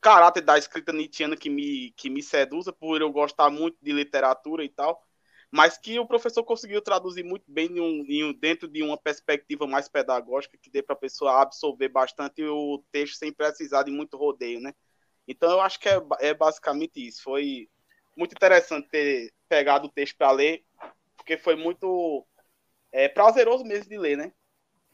caráter 0.00 0.42
da 0.42 0.58
escrita 0.58 0.92
nietzschiana 0.92 1.36
que 1.36 1.50
me, 1.50 1.92
que 1.92 2.08
me 2.10 2.22
seduza, 2.22 2.72
por 2.72 3.00
eu 3.00 3.10
gostar 3.10 3.50
muito 3.50 3.76
de 3.82 3.92
literatura 3.92 4.64
e 4.64 4.68
tal 4.68 5.08
mas 5.50 5.78
que 5.78 5.98
o 5.98 6.06
professor 6.06 6.44
conseguiu 6.44 6.82
traduzir 6.82 7.24
muito 7.24 7.50
bem 7.50 7.68
em 7.68 7.80
um, 7.80 8.04
em 8.06 8.24
um, 8.24 8.32
dentro 8.32 8.68
de 8.68 8.82
uma 8.82 8.98
perspectiva 8.98 9.66
mais 9.66 9.88
pedagógica, 9.88 10.58
que 10.58 10.70
dê 10.70 10.82
para 10.82 10.94
a 10.94 10.98
pessoa 10.98 11.40
absorver 11.40 11.88
bastante 11.88 12.42
o 12.44 12.84
texto 12.92 13.16
sem 13.16 13.32
precisar 13.32 13.82
de 13.84 13.90
muito 13.90 14.16
rodeio, 14.16 14.60
né? 14.60 14.74
Então 15.26 15.50
eu 15.50 15.60
acho 15.60 15.80
que 15.80 15.88
é, 15.88 16.00
é 16.20 16.34
basicamente 16.34 17.06
isso. 17.06 17.22
Foi 17.22 17.68
muito 18.18 18.32
interessante 18.32 18.88
ter 18.88 19.30
pegado 19.48 19.86
o 19.86 19.90
texto 19.90 20.16
para 20.16 20.32
ler, 20.32 20.62
porque 21.16 21.38
foi 21.38 21.54
muito 21.54 22.26
é, 22.92 23.08
prazeroso 23.08 23.64
mesmo 23.64 23.88
de 23.88 23.96
ler, 23.96 24.16
né? 24.16 24.32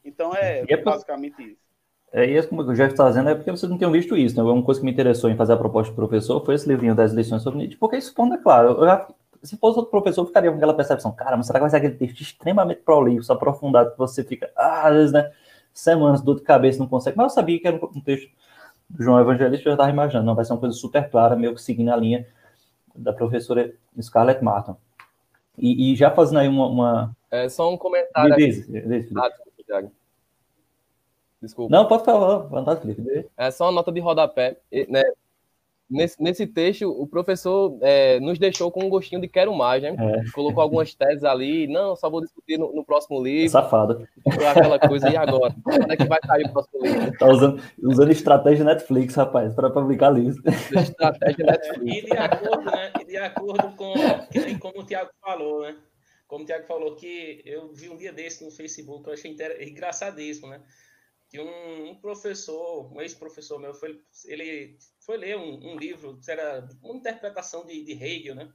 Então 0.05 0.35
é, 0.35 0.65
é 0.69 0.77
basicamente 0.77 1.43
isso. 1.43 1.65
É 2.13 2.25
isso 2.25 2.49
como 2.49 2.63
o 2.63 2.75
Jeff 2.75 2.93
está 2.93 3.09
dizendo, 3.09 3.31
é 3.31 3.35
porque 3.35 3.51
vocês 3.51 3.69
não 3.69 3.77
tinham 3.77 3.91
visto 3.91 4.17
isso, 4.17 4.37
né? 4.37 4.43
Uma 4.43 4.63
coisa 4.63 4.79
que 4.79 4.87
me 4.87 4.93
interessou 4.93 5.31
em 5.31 5.37
fazer 5.37 5.55
a 5.55 5.57
proposta 5.57 5.91
do 5.91 5.97
professor 5.97 6.45
foi 6.45 6.55
esse 6.55 6.69
livrinho 6.69 6.95
das 6.95 7.13
lições 7.13 7.43
sobre 7.43 7.59
Nietzsche, 7.59 7.77
porque 7.77 7.97
isso 7.97 8.15
é 8.33 8.39
claro. 8.39 8.79
Eu 8.79 8.87
já 8.87 9.09
se 9.43 9.57
fosse 9.59 9.79
outro 9.79 9.91
professor, 9.91 10.25
ficaria 10.27 10.51
com 10.51 10.57
aquela 10.57 10.75
percepção, 10.75 11.13
cara, 11.13 11.37
mas 11.37 11.47
será 11.47 11.59
que 11.59 11.63
vai 11.63 11.71
ser 11.71 11.77
aquele 11.77 11.95
texto 11.95 12.21
extremamente 12.21 12.81
prolixo, 12.81 13.33
aprofundado, 13.33 13.93
que 13.93 13.99
você 13.99 14.25
fica, 14.25 14.51
ah, 14.57 14.89
às 14.89 14.95
vezes, 14.95 15.13
né, 15.13 15.31
semanas, 15.73 16.23
dor 16.23 16.37
de 16.37 16.43
cabeça, 16.43 16.79
não 16.79 16.87
consegue. 16.89 17.17
Mas 17.17 17.25
eu 17.25 17.31
sabia 17.31 17.61
que 17.61 17.69
era 17.69 17.77
um 17.77 18.01
texto 18.01 18.31
do 18.89 19.03
João 19.03 19.21
Evangelista, 19.21 19.69
eu 19.69 19.73
já 19.73 19.75
estava 19.75 19.91
imaginando, 19.91 20.27
não, 20.27 20.35
vai 20.35 20.45
ser 20.45 20.53
uma 20.53 20.61
coisa 20.61 20.75
super 20.75 21.11
clara, 21.11 21.37
meio 21.37 21.55
que 21.55 21.61
seguindo 21.61 21.91
a 21.91 21.97
linha 21.97 22.27
da 22.95 23.13
professora 23.13 23.73
Scarlett 24.01 24.43
Martin. 24.43 24.77
E, 25.59 25.93
e 25.93 25.97
já 25.97 26.11
fazendo 26.11 26.39
aí 26.39 26.49
uma... 26.49 26.67
uma... 26.67 27.17
É 27.31 27.49
só 27.49 27.73
um 27.73 27.77
comentário. 27.77 28.37
Diz, 28.37 28.67
diz, 28.67 29.17
ah, 29.17 29.29
desculpa, 29.29 29.63
Thiago. 29.67 29.93
Desculpa. 31.43 31.75
Não, 31.75 31.87
pode 31.87 32.05
falar, 32.05 32.39
vontade, 32.39 32.81
Felipe. 32.81 33.29
É 33.37 33.51
só 33.51 33.67
uma 33.67 33.73
nota 33.73 33.93
de 33.93 34.01
rodapé, 34.01 34.57
né? 34.89 35.03
Nesse, 35.95 36.23
nesse 36.23 36.47
texto, 36.47 36.91
o 36.91 37.07
professor 37.07 37.79
é, 37.81 38.19
nos 38.21 38.39
deixou 38.39 38.71
com 38.71 38.85
um 38.85 38.89
gostinho 38.89 39.21
de 39.21 39.29
quero 39.29 39.55
mais, 39.55 39.83
né? 39.83 39.95
É. 39.99 40.31
Colocou 40.33 40.63
algumas 40.63 40.95
teses 40.95 41.25
ali, 41.25 41.67
não, 41.67 41.95
só 41.95 42.11
vou 42.11 42.21
discutir 42.21 42.59
no, 42.59 42.75
no 42.75 42.85
próximo 42.85 43.23
livro. 43.23 43.51
Safado. 43.51 44.09
Aquela 44.27 44.79
coisa, 44.79 45.09
e 45.09 45.17
agora? 45.17 45.55
Quando 45.63 45.93
é 45.93 45.97
que 45.97 46.05
vai 46.05 46.19
sair 46.27 46.45
o 46.47 46.53
próximo 46.53 46.83
livro? 46.83 47.13
Tá 47.19 47.29
usando, 47.29 47.63
usando 47.83 48.11
estratégia 48.11 48.65
Netflix, 48.65 49.15
rapaz, 49.15 49.55
para 49.55 49.71
publicar 49.71 50.11
livro. 50.11 50.43
Estratégia 50.49 51.47
Netflix. 51.47 51.97
E 51.97 52.11
de 52.11 52.17
acordo, 52.17 52.65
né? 52.65 52.93
E 53.01 53.05
de 53.05 53.17
acordo 53.17 53.77
com 53.77 53.95
como 54.59 54.81
o 54.81 54.85
Tiago 54.85 55.11
falou, 55.21 55.63
né? 55.63 55.77
Como 56.27 56.43
o 56.43 56.47
Tiago 56.47 56.67
falou, 56.67 56.97
que 56.97 57.43
eu 57.45 57.73
vi 57.73 57.89
um 57.89 57.97
dia 57.97 58.13
desse 58.13 58.45
no 58.45 58.51
Facebook, 58.51 59.07
eu 59.07 59.13
achei 59.13 59.31
inter... 59.31 59.57
engraçadíssimo, 59.69 60.49
né? 60.49 60.61
Que 61.35 61.41
um, 61.41 61.91
um, 61.91 61.95
professor, 61.97 62.93
um 62.95 63.01
ex-professor 63.01 63.59
meu, 63.59 63.75
foi, 63.75 64.01
ele 64.27 64.79
foi 65.01 65.17
ler 65.17 65.37
um, 65.37 65.73
um, 65.73 65.77
livro, 65.77 66.21
era 66.29 66.65
uma 66.81 66.95
interpretação 66.95 67.67
de, 67.67 67.83
de 67.83 67.93
Hegel, 67.93 68.37
né? 68.37 68.53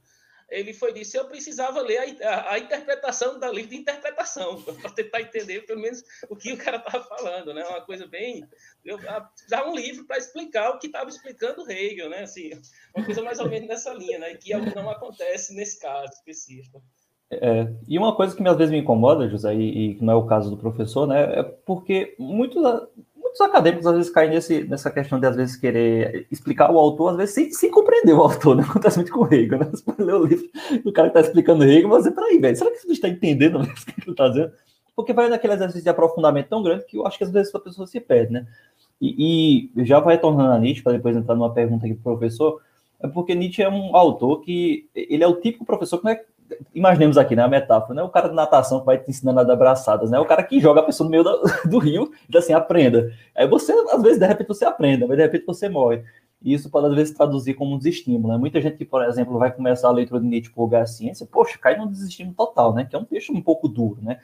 Ele 0.48 0.72
foi 0.72 0.90
disse, 0.94 1.18
eu 1.18 1.28
precisava 1.28 1.82
ler 1.82 2.22
a, 2.22 2.30
a, 2.30 2.52
a 2.54 2.58
interpretação 2.58 3.38
da 3.38 3.50
livro 3.50 3.70
de 3.70 3.76
interpretação, 3.76 4.62
para 4.80 4.92
tentar 4.92 5.20
entender 5.20 5.66
pelo 5.66 5.78
menos 5.78 6.02
o 6.30 6.34
que 6.34 6.54
o 6.54 6.56
cara 6.56 6.78
estava 6.78 7.04
falando, 7.04 7.52
né? 7.52 7.62
Uma 7.66 7.84
coisa 7.84 8.06
bem... 8.06 8.48
Eu 8.82 8.98
precisava 8.98 9.68
um 9.68 9.76
livro 9.76 10.06
para 10.06 10.16
explicar 10.16 10.70
o 10.70 10.78
que 10.78 10.86
estava 10.86 11.10
explicando 11.10 11.70
Hegel, 11.70 12.08
né? 12.08 12.22
Assim, 12.22 12.50
uma 12.96 13.04
coisa 13.04 13.22
mais 13.22 13.38
ou 13.40 13.48
menos 13.50 13.68
nessa 13.68 13.92
linha, 13.92 14.18
né? 14.18 14.34
Que 14.36 14.54
não 14.74 14.88
acontece 14.88 15.54
nesse 15.54 15.78
caso 15.78 16.14
específico. 16.14 16.82
É, 17.32 17.68
e 17.86 17.96
uma 17.96 18.14
coisa 18.14 18.34
que 18.34 18.46
às 18.46 18.56
vezes 18.56 18.72
me 18.72 18.80
incomoda, 18.80 19.28
José, 19.28 19.54
e, 19.54 19.94
que 19.94 20.04
não 20.04 20.14
é 20.14 20.16
o 20.16 20.26
caso 20.26 20.50
do 20.50 20.56
professor, 20.56 21.06
né, 21.06 21.38
é 21.38 21.42
porque 21.44 22.16
muitos, 22.18 22.60
muitos 23.16 23.40
acadêmicos 23.40 23.86
às 23.86 23.94
vezes 23.94 24.10
caem 24.10 24.30
nesse, 24.30 24.64
nessa 24.64 24.90
questão 24.90 25.20
de 25.20 25.26
às 25.26 25.36
vezes 25.36 25.56
querer 25.56 26.26
explicar 26.30 26.72
o 26.72 26.78
autor, 26.78 27.12
às 27.12 27.16
vezes 27.16 27.34
sem, 27.34 27.52
sem 27.52 27.70
compreender 27.70 28.14
o 28.14 28.22
autor, 28.22 28.56
né? 28.56 28.64
Acontece 28.68 28.96
muito 28.96 29.12
com 29.12 29.20
o 29.20 29.32
Hegel, 29.32 29.60
né? 29.60 29.70
Você 29.70 30.02
lê 30.02 30.12
o 30.12 30.26
livro 30.26 30.48
do 30.84 30.92
cara 30.92 31.08
que 31.08 31.18
está 31.18 31.28
explicando 31.28 31.64
o 31.64 31.68
Hegel, 31.68 31.88
você, 31.88 32.10
peraí, 32.10 32.38
velho, 32.38 32.56
será 32.56 32.70
que 32.72 32.78
você 32.78 32.92
está 32.92 33.08
entendendo 33.08 33.60
o 33.60 33.62
que 33.62 34.00
ele 34.02 34.10
está 34.10 34.28
dizendo? 34.28 34.52
Porque 34.96 35.12
vai 35.12 35.28
naquele 35.28 35.52
exercício 35.52 35.84
de 35.84 35.88
aprofundamento 35.88 36.48
tão 36.48 36.62
grande 36.62 36.84
que 36.84 36.98
eu 36.98 37.06
acho 37.06 37.16
que 37.16 37.24
às 37.24 37.30
vezes 37.30 37.54
a 37.54 37.60
pessoa 37.60 37.86
se 37.86 38.00
perde, 38.00 38.32
né? 38.32 38.46
E, 39.00 39.70
e 39.74 39.84
já 39.84 40.00
vai 40.00 40.18
tornando 40.18 40.52
a 40.52 40.58
Nietzsche, 40.58 40.82
para 40.82 40.92
depois 40.92 41.16
entrar 41.16 41.36
numa 41.36 41.54
pergunta 41.54 41.86
aqui 41.86 41.94
pro 41.94 42.16
professor, 42.16 42.60
é 43.02 43.08
porque 43.08 43.34
Nietzsche 43.34 43.62
é 43.62 43.68
um 43.68 43.96
autor 43.96 44.42
que 44.42 44.88
ele 44.94 45.24
é 45.24 45.26
o 45.26 45.40
típico 45.40 45.64
professor 45.64 45.98
que 45.98 46.04
não 46.04 46.12
é 46.12 46.22
imaginemos 46.74 47.18
aqui, 47.18 47.34
né, 47.34 47.42
a 47.42 47.48
metáfora, 47.48 47.94
né, 47.94 48.02
o 48.02 48.08
cara 48.08 48.28
de 48.28 48.34
natação 48.34 48.80
que 48.80 48.86
vai 48.86 48.98
te 48.98 49.10
ensinando 49.10 49.40
a 49.40 49.44
dar 49.44 49.56
braçadas, 49.56 50.10
né, 50.10 50.18
o 50.18 50.24
cara 50.24 50.42
que 50.42 50.60
joga 50.60 50.80
a 50.80 50.84
pessoa 50.84 51.04
no 51.06 51.10
meio 51.10 51.24
do, 51.24 51.42
do 51.68 51.78
rio 51.78 52.10
e 52.28 52.36
assim, 52.36 52.52
aprenda. 52.52 53.12
Aí 53.34 53.46
você, 53.48 53.72
às 53.90 54.02
vezes, 54.02 54.18
de 54.18 54.26
repente 54.26 54.48
você 54.48 54.64
aprende, 54.64 55.06
mas 55.06 55.16
de 55.16 55.22
repente 55.22 55.46
você 55.46 55.68
morre. 55.68 56.02
E 56.42 56.54
isso 56.54 56.70
pode, 56.70 56.86
às 56.86 56.94
vezes, 56.94 57.14
traduzir 57.14 57.54
como 57.54 57.74
um 57.74 57.78
desestímulo, 57.78 58.32
né? 58.32 58.38
Muita 58.38 58.60
gente 58.62 58.78
que, 58.78 58.84
por 58.84 59.04
exemplo, 59.04 59.38
vai 59.38 59.52
começar 59.52 59.88
a 59.88 59.92
leitura 59.92 60.20
de 60.20 60.26
Nietzsche 60.26 60.50
por 60.50 60.74
a 60.74 60.86
ciência, 60.86 61.28
poxa, 61.30 61.58
cai 61.58 61.76
num 61.76 61.86
desestímulo 61.86 62.34
total, 62.34 62.74
né, 62.74 62.86
que 62.88 62.96
é 62.96 62.98
um 62.98 63.04
texto 63.04 63.32
um 63.32 63.42
pouco 63.42 63.68
duro, 63.68 63.98
né. 64.02 64.18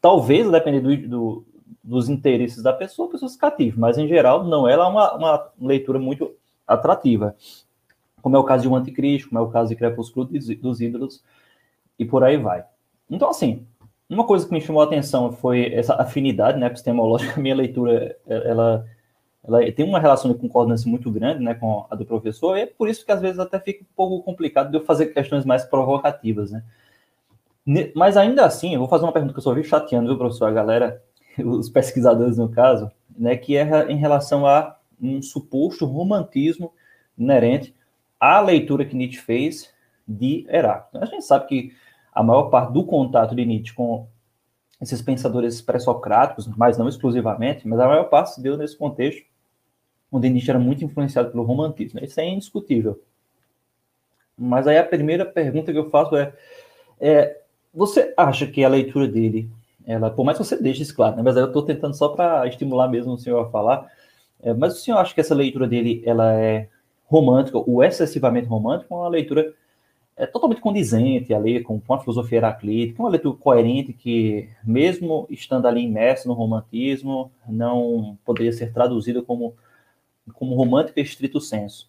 Talvez, 0.00 0.50
dependendo 0.50 0.96
do, 0.96 1.08
do, 1.08 1.46
dos 1.84 2.08
interesses 2.08 2.62
da 2.62 2.72
pessoa, 2.72 3.08
a 3.08 3.12
pessoa 3.12 3.28
se 3.28 3.38
cative, 3.38 3.78
mas, 3.78 3.98
em 3.98 4.08
geral, 4.08 4.44
não, 4.44 4.66
ela 4.66 4.86
é 4.86 4.88
uma, 4.88 5.14
uma 5.14 5.50
leitura 5.60 5.98
muito 5.98 6.32
atrativa. 6.66 7.34
Como 8.20 8.36
é 8.36 8.38
o 8.38 8.44
caso 8.44 8.62
de 8.62 8.68
Um 8.68 8.76
Anticristo, 8.76 9.28
como 9.28 9.38
é 9.38 9.42
o 9.42 9.50
caso 9.50 9.70
de 9.70 9.76
Crepúsculo 9.76 10.26
dos 10.26 10.80
Ídolos, 10.80 11.22
e 11.98 12.04
por 12.04 12.22
aí 12.22 12.36
vai. 12.36 12.64
Então, 13.10 13.30
assim, 13.30 13.66
uma 14.08 14.24
coisa 14.24 14.46
que 14.46 14.52
me 14.52 14.60
chamou 14.60 14.80
a 14.80 14.84
atenção 14.84 15.32
foi 15.32 15.72
essa 15.74 15.94
afinidade, 15.94 16.58
né, 16.58 16.66
epistemológica. 16.66 17.38
Minha 17.40 17.54
leitura, 17.54 18.16
ela, 18.26 18.86
ela 19.44 19.72
tem 19.72 19.84
uma 19.84 20.00
relação 20.00 20.32
de 20.32 20.38
concordância 20.38 20.88
muito 20.90 21.10
grande, 21.10 21.42
né, 21.42 21.54
com 21.54 21.86
a 21.90 21.94
do 21.94 22.06
professor, 22.06 22.56
e 22.56 22.62
é 22.62 22.66
por 22.66 22.88
isso 22.88 23.04
que 23.04 23.12
às 23.12 23.20
vezes 23.20 23.38
até 23.38 23.60
fica 23.60 23.82
um 23.82 23.94
pouco 23.94 24.24
complicado 24.24 24.70
de 24.70 24.78
eu 24.78 24.84
fazer 24.84 25.06
questões 25.06 25.44
mais 25.44 25.64
provocativas, 25.64 26.50
né. 26.50 26.62
Mas 27.94 28.16
ainda 28.16 28.46
assim, 28.46 28.72
eu 28.72 28.78
vou 28.78 28.88
fazer 28.88 29.04
uma 29.04 29.12
pergunta 29.12 29.34
que 29.34 29.38
eu 29.40 29.42
só 29.42 29.52
vi 29.52 29.62
chateando, 29.62 30.08
viu, 30.08 30.16
professor, 30.16 30.46
a 30.46 30.52
galera, 30.52 31.02
os 31.44 31.68
pesquisadores 31.68 32.38
no 32.38 32.48
caso, 32.48 32.90
né, 33.16 33.36
que 33.36 33.56
é 33.56 33.90
em 33.90 33.96
relação 33.96 34.46
a 34.46 34.78
um 35.00 35.20
suposto 35.20 35.84
romantismo 35.84 36.72
inerente 37.16 37.74
à 38.18 38.40
leitura 38.40 38.86
que 38.86 38.96
Nietzsche 38.96 39.20
fez 39.20 39.70
de 40.06 40.46
Heráclito. 40.48 41.04
A 41.04 41.04
gente 41.04 41.24
sabe 41.24 41.46
que 41.46 41.72
a 42.18 42.22
maior 42.24 42.50
parte 42.50 42.72
do 42.72 42.84
contato 42.84 43.32
de 43.32 43.44
Nietzsche 43.44 43.72
com 43.72 44.08
esses 44.80 45.00
pensadores 45.00 45.60
pré-socráticos, 45.60 46.48
mas 46.48 46.76
não 46.76 46.88
exclusivamente, 46.88 47.66
mas 47.66 47.78
a 47.78 47.86
maior 47.86 48.08
parte 48.08 48.34
se 48.34 48.42
deu 48.42 48.56
nesse 48.56 48.76
contexto 48.76 49.24
onde 50.10 50.28
Nietzsche 50.28 50.50
era 50.50 50.58
muito 50.58 50.84
influenciado 50.84 51.30
pelo 51.30 51.44
romantismo. 51.44 52.00
Isso 52.02 52.18
é 52.18 52.26
indiscutível. 52.28 53.00
Mas 54.36 54.66
aí 54.66 54.76
a 54.78 54.84
primeira 54.84 55.24
pergunta 55.24 55.70
que 55.70 55.78
eu 55.78 55.90
faço 55.90 56.16
é, 56.16 56.32
é 57.00 57.40
você 57.72 58.12
acha 58.16 58.48
que 58.48 58.64
a 58.64 58.68
leitura 58.68 59.06
dele, 59.06 59.48
ela, 59.86 60.10
por 60.10 60.24
mais 60.24 60.36
que 60.36 60.44
você 60.44 60.60
deixe 60.60 60.82
isso 60.82 60.96
claro, 60.96 61.14
né, 61.14 61.22
mas 61.22 61.36
eu 61.36 61.46
estou 61.46 61.62
tentando 61.62 61.94
só 61.94 62.08
para 62.08 62.48
estimular 62.48 62.88
mesmo 62.88 63.12
o 63.12 63.18
senhor 63.18 63.46
a 63.46 63.48
falar, 63.48 63.88
é, 64.42 64.52
mas 64.52 64.72
o 64.74 64.80
senhor 64.80 64.98
acha 64.98 65.14
que 65.14 65.20
essa 65.20 65.36
leitura 65.36 65.68
dele 65.68 66.02
ela 66.04 66.34
é 66.34 66.68
romântica, 67.04 67.58
ou 67.58 67.84
excessivamente 67.84 68.48
romântica, 68.48 68.92
ou 68.92 69.02
uma 69.02 69.08
leitura 69.08 69.54
é 70.18 70.26
totalmente 70.26 70.60
condizente 70.60 71.32
ali 71.32 71.62
com, 71.62 71.80
com 71.80 71.94
a 71.94 72.00
filosofia 72.00 72.38
heraclítica, 72.38 73.00
uma 73.00 73.08
leitura 73.08 73.36
coerente 73.38 73.92
que, 73.92 74.48
mesmo 74.64 75.26
estando 75.30 75.66
ali 75.66 75.82
imerso 75.82 76.26
no 76.26 76.34
romantismo, 76.34 77.30
não 77.48 78.18
poderia 78.24 78.52
ser 78.52 78.72
traduzida 78.72 79.22
como, 79.22 79.54
como 80.34 80.56
romântica 80.56 81.00
estrito 81.00 81.40
senso. 81.40 81.88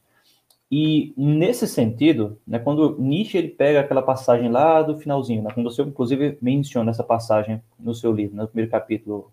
E 0.71 1.11
nesse 1.17 1.67
sentido, 1.67 2.37
né, 2.45 2.59
quando 2.59 2.95
Nietzsche 2.99 3.39
ele 3.39 3.47
pega 3.47 3.79
aquela 3.79 4.03
passagem 4.03 4.47
lá 4.51 4.83
do 4.83 4.99
finalzinho, 4.99 5.41
né, 5.41 5.49
quando 5.51 5.71
você 5.71 5.81
inclusive 5.81 6.37
menciona 6.39 6.91
essa 6.91 7.03
passagem 7.03 7.59
no 7.79 7.95
seu 7.95 8.13
livro, 8.13 8.37
no 8.37 8.47
primeiro 8.47 8.69
capítulo, 8.69 9.31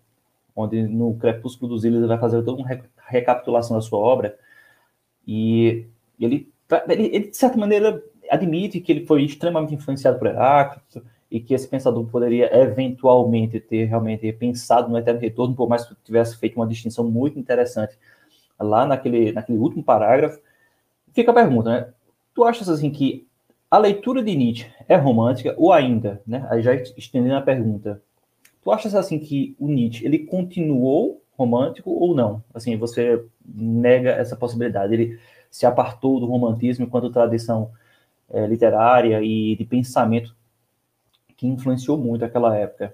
onde 0.55 0.81
no 0.81 1.13
Crepúsculo 1.13 1.69
dos 1.69 1.85
Ilhos 1.85 1.99
ele 1.99 2.07
vai 2.07 2.17
fazer 2.17 2.41
toda 2.41 2.63
uma 2.63 2.81
recapitulação 3.05 3.77
da 3.77 3.81
sua 3.81 3.99
obra, 3.99 4.35
e 5.27 5.85
ele, 6.19 6.51
ele, 6.89 7.03
ele 7.15 7.27
de 7.27 7.37
certa 7.37 7.57
maneira 7.57 8.03
admite 8.29 8.79
que 8.79 8.91
ele 8.91 9.05
foi 9.05 9.23
extremamente 9.23 9.73
influenciado 9.73 10.17
por 10.19 10.27
Heráclito 10.27 11.03
e 11.29 11.39
que 11.39 11.53
esse 11.53 11.67
pensador 11.67 12.05
poderia 12.05 12.49
eventualmente 12.55 13.59
ter 13.59 13.85
realmente 13.85 14.31
pensado 14.33 14.89
no 14.89 14.97
eterno 14.97 15.19
retorno, 15.19 15.55
por 15.55 15.67
mais 15.67 15.85
que 15.85 15.95
tivesse 16.03 16.37
feito 16.37 16.55
uma 16.55 16.67
distinção 16.67 17.09
muito 17.09 17.37
interessante 17.37 17.97
lá 18.59 18.85
naquele, 18.85 19.31
naquele 19.31 19.57
último 19.57 19.83
parágrafo. 19.83 20.39
Fica 21.13 21.31
a 21.31 21.33
pergunta, 21.33 21.69
né? 21.69 21.93
Tu 22.33 22.43
achas 22.43 22.69
assim 22.69 22.89
que 22.89 23.27
a 23.69 23.77
leitura 23.77 24.23
de 24.23 24.35
Nietzsche 24.35 24.71
é 24.87 24.95
romântica 24.95 25.53
ou 25.57 25.73
ainda, 25.73 26.21
né? 26.25 26.47
Aí 26.49 26.61
já 26.61 26.73
estendendo 26.73 27.35
a 27.35 27.41
pergunta, 27.41 28.01
tu 28.63 28.71
achas 28.71 28.95
assim 28.95 29.19
que 29.19 29.55
o 29.59 29.67
Nietzsche 29.67 30.05
ele 30.05 30.19
continuou 30.19 31.21
romântico 31.37 31.91
ou 31.91 32.15
não? 32.15 32.43
Assim, 32.53 32.77
você 32.77 33.23
nega 33.45 34.11
essa 34.11 34.35
possibilidade? 34.35 34.93
Ele 34.93 35.19
se 35.51 35.65
apartou 35.65 36.19
do 36.19 36.25
romantismo 36.25 36.85
enquanto 36.85 37.09
tradição 37.09 37.71
é, 38.29 38.45
literária 38.45 39.21
e 39.21 39.55
de 39.55 39.65
pensamento 39.65 40.35
que 41.35 41.47
influenciou 41.47 41.97
muito 41.97 42.25
aquela 42.25 42.55
época? 42.55 42.93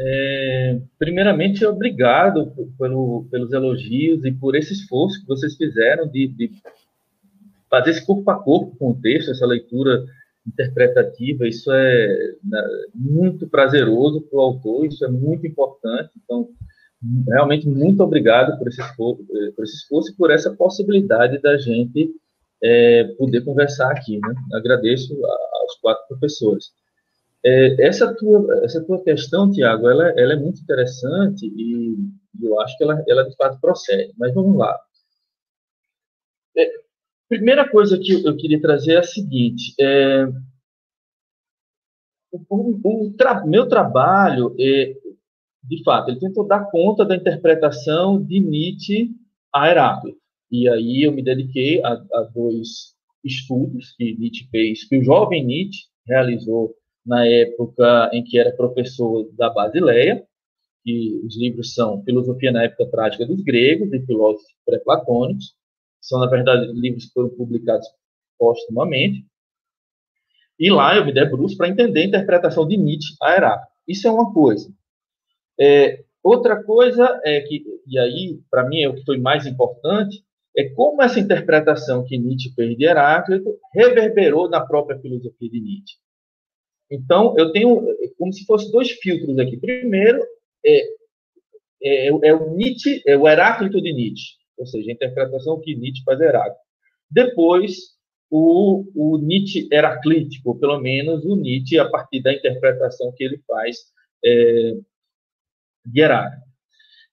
É, 0.00 0.80
primeiramente, 0.96 1.66
obrigado 1.66 2.52
pelo, 2.78 3.26
pelos 3.30 3.52
elogios 3.52 4.24
e 4.24 4.30
por 4.30 4.54
esse 4.54 4.72
esforço 4.72 5.20
que 5.20 5.26
vocês 5.26 5.56
fizeram 5.56 6.06
de, 6.06 6.28
de 6.28 6.52
fazer 7.68 7.90
esse 7.90 8.06
corpo 8.06 8.30
a 8.30 8.36
corpo 8.36 8.76
com 8.76 8.92
o 8.92 9.00
texto, 9.00 9.32
essa 9.32 9.44
leitura 9.44 10.06
interpretativa. 10.46 11.48
Isso 11.48 11.72
é 11.72 12.34
né, 12.44 12.62
muito 12.94 13.48
prazeroso 13.48 14.20
para 14.22 14.38
o 14.38 14.42
autor, 14.42 14.86
isso 14.86 15.04
é 15.04 15.08
muito 15.08 15.46
importante. 15.46 16.10
Então, 16.24 16.48
realmente 17.28 17.68
muito 17.68 18.02
obrigado 18.02 18.58
por 18.58 18.68
esse 18.68 18.80
esforço, 18.80 19.26
eh, 19.30 19.50
por 19.52 19.64
esse 19.64 19.76
esforço 19.76 20.10
e 20.12 20.16
por 20.16 20.30
essa 20.30 20.54
possibilidade 20.54 21.38
da 21.40 21.56
gente 21.56 22.10
é, 22.62 23.04
poder 23.16 23.44
conversar 23.44 23.90
aqui. 23.92 24.18
Né? 24.18 24.34
Agradeço 24.52 25.14
aos 25.24 25.74
quatro 25.80 26.06
professores. 26.08 26.72
É, 27.44 27.86
essa, 27.86 28.12
tua, 28.14 28.64
essa 28.64 28.84
tua 28.84 29.02
questão, 29.02 29.50
Tiago, 29.50 29.88
ela, 29.88 30.08
ela 30.18 30.32
é 30.32 30.36
muito 30.36 30.60
interessante 30.60 31.46
e 31.46 31.96
eu 32.42 32.60
acho 32.60 32.76
que 32.76 32.84
ela, 32.84 33.02
ela 33.06 33.28
de 33.28 33.36
fato 33.36 33.60
procede. 33.60 34.12
Mas 34.18 34.34
vamos 34.34 34.56
lá. 34.56 34.78
É, 36.56 36.68
primeira 37.28 37.68
coisa 37.68 37.96
que 37.98 38.24
eu 38.26 38.36
queria 38.36 38.60
trazer 38.60 38.94
é 38.94 38.98
a 38.98 39.02
seguinte: 39.04 39.74
o, 42.32 42.40
o, 42.50 43.06
o 43.06 43.12
tra, 43.16 43.46
meu 43.46 43.68
trabalho 43.68 44.54
é, 44.58 44.96
de 45.68 45.82
fato, 45.82 46.10
ele 46.10 46.20
tentou 46.20 46.46
dar 46.46 46.70
conta 46.70 47.04
da 47.04 47.14
interpretação 47.14 48.22
de 48.22 48.40
Nietzsche 48.40 49.10
a 49.54 49.70
Heráclito. 49.70 50.18
E 50.50 50.68
aí 50.68 51.02
eu 51.02 51.12
me 51.12 51.22
dediquei 51.22 51.82
a, 51.84 51.92
a 51.92 52.22
dois 52.34 52.94
estudos 53.22 53.94
que 53.96 54.16
Nietzsche 54.18 54.48
fez, 54.50 54.84
que 54.84 54.98
o 54.98 55.04
jovem 55.04 55.44
Nietzsche 55.44 55.84
realizou 56.06 56.74
na 57.04 57.26
época 57.26 58.10
em 58.12 58.24
que 58.24 58.38
era 58.38 58.56
professor 58.56 59.30
da 59.36 59.50
Basileia, 59.50 60.24
que 60.84 61.20
os 61.24 61.36
livros 61.36 61.74
são 61.74 62.02
Filosofia 62.02 62.50
na 62.50 62.64
Época 62.64 62.90
Trágica 62.90 63.26
dos 63.26 63.42
Gregos 63.42 63.92
e 63.92 64.00
Filósofos 64.06 64.48
Pré-Platônicos, 64.64 65.54
são, 66.00 66.20
na 66.20 66.26
verdade, 66.26 66.72
livros 66.72 67.06
que 67.06 67.12
foram 67.12 67.28
publicados 67.30 67.86
postumamente. 68.38 69.26
E 70.58 70.70
lá 70.70 70.96
eu 70.96 71.04
me 71.04 71.12
debruço 71.12 71.56
para 71.56 71.68
entender 71.68 72.00
a 72.00 72.06
interpretação 72.06 72.66
de 72.66 72.76
Nietzsche 72.76 73.14
a 73.22 73.34
Heráclito. 73.34 73.72
Isso 73.86 74.08
é 74.08 74.10
uma 74.10 74.32
coisa. 74.32 74.72
É, 75.60 76.04
outra 76.22 76.62
coisa 76.62 77.20
é 77.24 77.40
que, 77.40 77.64
e 77.86 77.98
aí, 77.98 78.40
para 78.50 78.68
mim, 78.68 78.82
é 78.82 78.88
o 78.88 78.94
que 78.94 79.04
foi 79.04 79.18
mais 79.18 79.46
importante, 79.46 80.22
é 80.56 80.68
como 80.70 81.02
essa 81.02 81.20
interpretação 81.20 82.04
que 82.04 82.18
Nietzsche 82.18 82.52
fez 82.54 82.76
de 82.76 82.84
Heráclito 82.84 83.58
reverberou 83.72 84.48
na 84.48 84.60
própria 84.60 84.98
filosofia 84.98 85.50
de 85.50 85.60
Nietzsche. 85.60 85.96
Então, 86.90 87.34
eu 87.38 87.52
tenho 87.52 87.86
como 88.18 88.32
se 88.32 88.44
fossem 88.44 88.70
dois 88.70 88.90
filtros 88.92 89.38
aqui. 89.38 89.56
Primeiro, 89.56 90.24
é, 90.64 90.82
é, 91.82 92.06
é, 92.08 92.34
o 92.34 92.56
Nietzsche, 92.56 93.02
é 93.06 93.16
o 93.16 93.28
Heráclito 93.28 93.80
de 93.80 93.92
Nietzsche, 93.92 94.34
ou 94.56 94.66
seja, 94.66 94.90
a 94.90 94.94
interpretação 94.94 95.60
que 95.60 95.76
Nietzsche 95.76 96.02
faz 96.02 96.18
de 96.18 96.24
Heráclito. 96.24 96.60
Depois, 97.10 97.98
o, 98.30 98.84
o 98.94 99.18
Nietzsche 99.18 99.68
heraclítico, 99.72 100.58
pelo 100.58 100.78
menos 100.80 101.24
o 101.24 101.36
Nietzsche 101.36 101.78
a 101.78 101.88
partir 101.88 102.22
da 102.22 102.32
interpretação 102.32 103.12
que 103.16 103.24
ele 103.24 103.38
faz 103.46 103.76
é, 104.24 104.74
de. 105.92 106.38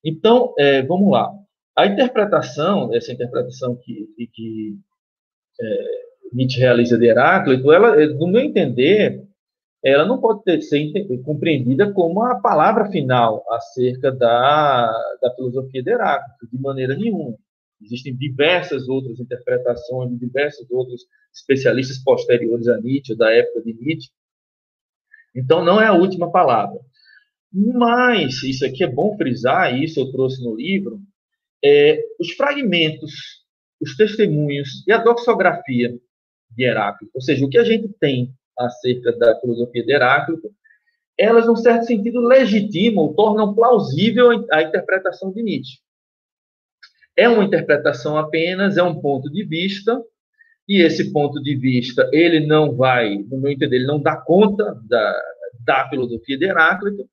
Então, 0.03 0.53
é, 0.57 0.81
vamos 0.83 1.11
lá. 1.11 1.31
A 1.77 1.85
interpretação, 1.85 2.93
essa 2.93 3.11
interpretação 3.11 3.75
que, 3.75 4.07
que, 4.15 4.27
que 4.27 4.77
é, 5.59 5.87
Nietzsche 6.31 6.59
realiza 6.59 6.97
de 6.97 7.05
Heráclito, 7.05 7.71
ela, 7.71 8.01
é, 8.01 8.07
no 8.07 8.27
meu 8.27 8.41
entender, 8.41 9.23
ela 9.83 10.05
não 10.05 10.19
pode 10.19 10.43
ter, 10.43 10.61
ser 10.61 10.91
compreendida 11.23 11.91
como 11.91 12.23
a 12.23 12.35
palavra 12.39 12.89
final 12.89 13.43
acerca 13.51 14.11
da, 14.11 14.91
da 15.21 15.33
filosofia 15.35 15.83
de 15.83 15.91
Heráclito, 15.91 16.47
de 16.51 16.61
maneira 16.61 16.95
nenhuma. 16.95 17.35
Existem 17.81 18.15
diversas 18.15 18.87
outras 18.87 19.19
interpretações 19.19 20.11
de 20.11 20.17
diversos 20.17 20.69
outros 20.71 21.05
especialistas 21.33 21.97
posteriores 21.99 22.67
a 22.67 22.79
Nietzsche, 22.79 23.15
da 23.15 23.31
época 23.31 23.61
de 23.63 23.73
Nietzsche. 23.73 24.09
Então, 25.35 25.63
não 25.63 25.81
é 25.81 25.87
a 25.87 25.93
última 25.93 26.31
palavra. 26.31 26.79
Mas, 27.57 28.43
isso 28.43 28.65
aqui 28.65 28.83
é 28.83 28.87
bom 28.87 29.15
frisar, 29.15 29.81
isso 29.81 30.01
eu 30.01 30.11
trouxe 30.11 30.43
no 30.43 30.57
livro, 30.57 30.99
é, 31.63 32.03
os 32.19 32.31
fragmentos, 32.31 33.13
os 33.81 33.95
testemunhos 33.95 34.85
e 34.85 34.91
a 34.91 34.97
doxografia 34.97 35.97
de 36.51 36.63
Heráclito, 36.65 37.11
ou 37.15 37.21
seja, 37.21 37.45
o 37.45 37.49
que 37.49 37.57
a 37.57 37.63
gente 37.63 37.87
tem 37.97 38.33
acerca 38.59 39.13
da 39.13 39.39
filosofia 39.39 39.85
de 39.85 39.93
Heráclito, 39.93 40.49
elas, 41.17 41.47
num 41.47 41.55
certo 41.55 41.85
sentido, 41.85 42.19
legitimam, 42.19 43.13
tornam 43.13 43.55
plausível 43.55 44.45
a 44.51 44.61
interpretação 44.61 45.31
de 45.31 45.41
Nietzsche. 45.41 45.79
É 47.15 47.29
uma 47.29 47.45
interpretação 47.45 48.17
apenas, 48.17 48.75
é 48.75 48.83
um 48.83 48.99
ponto 48.99 49.31
de 49.31 49.45
vista, 49.45 50.03
e 50.67 50.81
esse 50.81 51.13
ponto 51.13 51.41
de 51.41 51.55
vista, 51.55 52.09
ele 52.11 52.45
não 52.45 52.75
vai, 52.75 53.15
no 53.15 53.39
meu 53.39 53.49
entender, 53.49 53.77
ele 53.77 53.87
não 53.87 54.01
dá 54.01 54.17
conta 54.17 54.77
da, 54.89 55.23
da 55.65 55.87
filosofia 55.87 56.37
de 56.37 56.45
Heráclito, 56.45 57.09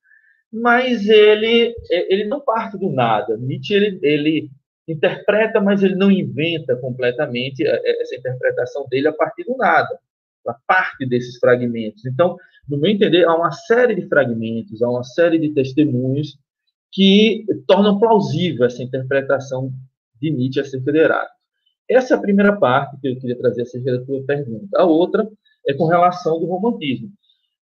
mas 0.53 1.09
ele, 1.09 1.75
é, 1.91 2.13
ele 2.13 2.25
não 2.25 2.41
parte 2.41 2.77
do 2.79 2.91
nada. 2.91 3.37
Nietzsche 3.37 3.75
ele, 3.75 3.99
ele 4.03 4.51
interpreta, 4.87 5.61
mas 5.61 5.83
ele 5.83 5.95
não 5.95 6.11
inventa 6.11 6.77
completamente 6.77 7.67
é, 7.67 7.71
é, 7.71 8.03
essa 8.03 8.15
interpretação 8.15 8.87
dele 8.89 9.09
a 9.09 9.13
partir 9.13 9.45
do 9.45 9.57
nada. 9.57 9.99
A 10.47 10.55
parte 10.67 11.07
desses 11.07 11.39
fragmentos. 11.39 12.05
Então, 12.05 12.37
no 12.69 12.77
meu 12.77 12.91
entender, 12.91 13.25
há 13.25 13.35
uma 13.35 13.53
série 13.53 13.95
de 13.95 14.09
fragmentos, 14.09 14.83
há 14.83 14.91
uma 14.91 15.05
série 15.05 15.39
de 15.39 15.55
testemunhos 15.55 16.37
que 16.91 17.47
tornam 17.67 17.99
plausível 17.99 18.67
essa 18.67 18.83
interpretação 18.83 19.73
de 20.21 20.31
Nietzsche 20.31 20.61
acerca 20.61 20.93
de 20.93 20.99
Heráclito. 20.99 21.43
Essa 21.89 22.15
é 22.15 22.17
a 22.17 22.21
primeira 22.21 22.57
parte 22.57 23.01
que 23.01 23.09
eu 23.09 23.19
queria 23.19 23.39
trazer 23.39 23.63
acerca 23.63 23.99
da 23.99 24.05
tua 24.05 24.23
pergunta. 24.25 24.69
A 24.77 24.85
outra 24.85 25.29
é 25.67 25.75
com 25.75 25.87
relação 25.87 26.39
do 26.39 26.47
romantismo. 26.47 27.11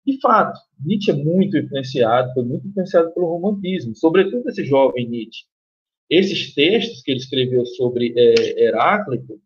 De 0.06 0.18
fato, 0.20 0.58
Nietzsche 0.84 1.10
é 1.10 1.14
muito 1.14 1.56
influenciado, 1.56 2.32
foi 2.32 2.44
muito 2.44 2.66
influenciado 2.66 3.12
pelo 3.12 3.26
romantismo, 3.26 3.94
sobretudo 3.94 4.48
esse 4.48 4.64
jovem 4.64 5.08
Nietzsche. 5.08 5.44
Esses 6.08 6.54
textos 6.54 7.02
que 7.02 7.10
ele 7.10 7.20
escreveu 7.20 7.64
sobre 7.66 8.12
é, 8.16 8.64
Heráclito, 8.64 9.40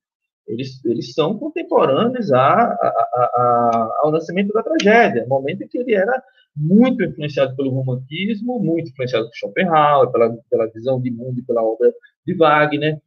eles, 0.46 0.84
eles 0.84 1.12
são 1.12 1.38
contemporâneos 1.38 2.32
a, 2.32 2.38
a, 2.38 2.88
a, 3.34 3.98
ao 4.02 4.12
nascimento 4.12 4.52
da 4.52 4.62
tragédia, 4.62 5.26
momento 5.26 5.62
em 5.62 5.68
que 5.68 5.78
ele 5.78 5.94
era 5.94 6.22
muito 6.56 7.02
influenciado 7.02 7.56
pelo 7.56 7.70
romantismo, 7.70 8.60
muito 8.60 8.90
influenciado 8.90 9.26
por 9.26 9.34
Schopenhauer, 9.34 10.10
pela, 10.10 10.36
pela 10.50 10.70
visão 10.70 11.00
de 11.00 11.10
mundo 11.10 11.40
e 11.40 11.42
pela 11.42 11.62
obra 11.62 11.92
de 12.26 12.34
Wagner. 12.34 13.00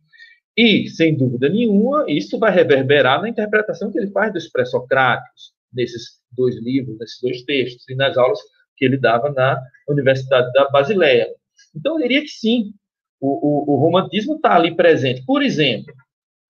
E, 0.55 0.89
sem 0.89 1.15
dúvida 1.15 1.47
nenhuma, 1.47 2.05
isso 2.07 2.37
vai 2.39 2.51
reverberar 2.51 3.21
na 3.21 3.29
interpretação 3.29 3.91
que 3.91 3.99
ele 3.99 4.11
faz 4.11 4.33
dos 4.33 4.49
pré-socráticos, 4.49 5.53
nesses 5.73 6.19
dois 6.31 6.55
livros, 6.61 6.97
nesses 6.99 7.19
dois 7.21 7.43
textos, 7.43 7.87
e 7.89 7.95
nas 7.95 8.17
aulas 8.17 8.39
que 8.75 8.85
ele 8.85 8.97
dava 8.97 9.31
na 9.31 9.59
Universidade 9.89 10.51
da 10.53 10.69
Basileia. 10.69 11.27
Então, 11.75 11.95
eu 11.95 12.01
diria 12.03 12.21
que 12.21 12.29
sim, 12.29 12.73
o, 13.19 13.71
o, 13.71 13.73
o 13.73 13.75
romantismo 13.77 14.35
está 14.35 14.55
ali 14.55 14.75
presente. 14.75 15.23
Por 15.25 15.41
exemplo, 15.41 15.93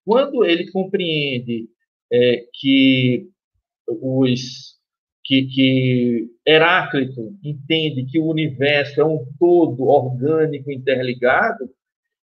quando 0.04 0.44
ele 0.44 0.70
compreende 0.70 1.68
é, 2.12 2.44
que 2.54 3.28
os 3.86 4.76
que, 5.24 5.46
que 5.46 6.30
Heráclito 6.46 7.36
entende 7.44 8.06
que 8.06 8.18
o 8.18 8.26
universo 8.26 8.98
é 8.98 9.04
um 9.04 9.26
todo 9.38 9.84
orgânico 9.84 10.72
interligado, 10.72 11.70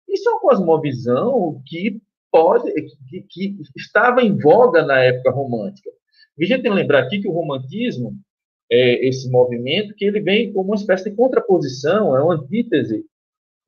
isso 0.08 0.30
é 0.30 0.32
uma 0.32 0.40
cosmovisão 0.40 1.62
que 1.66 2.02
pode 2.32 2.72
que, 3.10 3.22
que 3.30 3.58
estava 3.76 4.22
em 4.22 4.38
voga 4.38 4.86
na 4.86 5.00
época 5.00 5.32
romântica. 5.32 5.90
E 6.38 6.46
a 6.46 6.48
gente 6.48 6.62
tem 6.62 6.72
que 6.72 6.78
lembrar 6.78 7.00
aqui 7.00 7.20
que 7.20 7.28
o 7.28 7.32
romantismo 7.32 8.16
é 8.72 9.08
esse 9.08 9.30
movimento 9.30 9.94
que 9.96 10.06
ele 10.06 10.20
vem 10.20 10.52
como 10.52 10.70
uma 10.70 10.76
espécie 10.76 11.10
de 11.10 11.16
contraposição, 11.16 12.18
é 12.18 12.24
uma 12.24 12.36
antítese 12.36 13.04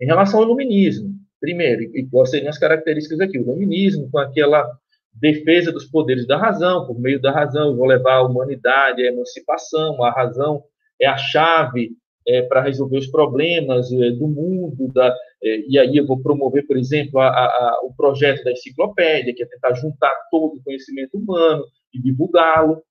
em 0.01 0.05
relação 0.05 0.39
ao 0.39 0.45
iluminismo. 0.45 1.13
Primeiro, 1.39 1.83
e 1.95 2.07
quais 2.07 2.31
seriam 2.31 2.49
as 2.49 2.57
características 2.57 3.19
aqui? 3.19 3.37
O 3.37 3.41
iluminismo, 3.41 4.09
com 4.09 4.17
aquela 4.17 4.67
defesa 5.13 5.71
dos 5.71 5.85
poderes 5.85 6.25
da 6.25 6.37
razão, 6.37 6.87
por 6.87 6.99
meio 6.99 7.21
da 7.21 7.31
razão, 7.31 7.67
eu 7.67 7.75
vou 7.75 7.85
levar 7.85 8.15
a 8.15 8.23
humanidade 8.23 9.03
à 9.03 9.11
emancipação, 9.11 10.03
a 10.03 10.11
razão 10.11 10.63
é 10.99 11.07
a 11.07 11.17
chave 11.17 11.91
é, 12.27 12.41
para 12.41 12.61
resolver 12.61 12.97
os 12.97 13.07
problemas 13.07 13.91
é, 13.91 14.11
do 14.11 14.27
mundo, 14.27 14.91
da, 14.91 15.15
é, 15.43 15.59
e 15.67 15.77
aí 15.77 15.95
eu 15.95 16.07
vou 16.07 16.21
promover, 16.21 16.65
por 16.65 16.77
exemplo, 16.77 17.19
a, 17.19 17.27
a, 17.27 17.79
o 17.83 17.93
projeto 17.93 18.43
da 18.43 18.51
enciclopédia, 18.51 19.33
que 19.33 19.43
é 19.43 19.45
tentar 19.45 19.73
juntar 19.73 20.13
todo 20.31 20.55
o 20.57 20.63
conhecimento 20.63 21.17
humano 21.17 21.63
e 21.95 22.01
divulgá-lo. 22.01 22.81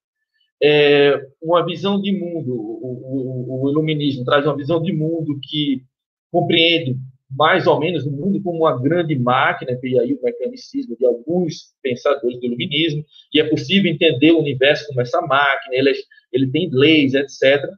É, 0.63 1.29
uma 1.43 1.65
visão 1.65 2.01
de 2.01 2.13
mundo, 2.13 2.55
o, 2.55 3.59
o, 3.59 3.65
o 3.65 3.71
iluminismo 3.71 4.25
traz 4.25 4.47
uma 4.47 4.57
visão 4.57 4.81
de 4.81 4.93
mundo 4.93 5.39
que 5.43 5.83
compreende 6.31 6.97
mais 7.31 7.67
ou 7.67 7.81
menos 7.81 8.07
o 8.07 8.11
mundo 8.11 8.41
como 8.43 8.61
uma 8.61 8.81
grande 8.81 9.17
máquina, 9.17 9.79
e 9.83 9.99
aí 9.99 10.13
o 10.13 10.23
mecanicismo 10.23 10.97
de 10.97 11.05
alguns 11.05 11.75
pensadores 11.83 12.39
do 12.39 12.47
iluminismo, 12.47 13.05
e 13.33 13.41
é 13.41 13.49
possível 13.49 13.91
entender 13.91 14.33
o 14.33 14.39
universo 14.39 14.87
como 14.87 15.01
essa 15.01 15.21
máquina, 15.21 15.75
ele, 15.75 15.93
ele 16.33 16.51
tem 16.51 16.71
leis, 16.73 17.15
etc. 17.15 17.69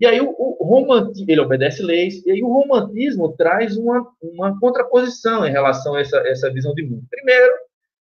E 0.00 0.06
aí 0.06 0.20
o, 0.20 0.34
o 0.36 0.64
romantismo, 0.64 1.30
ele 1.30 1.40
obedece 1.40 1.82
leis, 1.82 2.24
e 2.26 2.30
aí 2.30 2.42
o 2.42 2.52
romantismo 2.52 3.34
traz 3.36 3.76
uma, 3.76 4.06
uma 4.20 4.58
contraposição 4.58 5.46
em 5.46 5.50
relação 5.50 5.94
a 5.94 6.00
essa, 6.00 6.18
essa 6.26 6.52
visão 6.52 6.74
de 6.74 6.82
mundo. 6.82 7.04
Primeiro, 7.08 7.54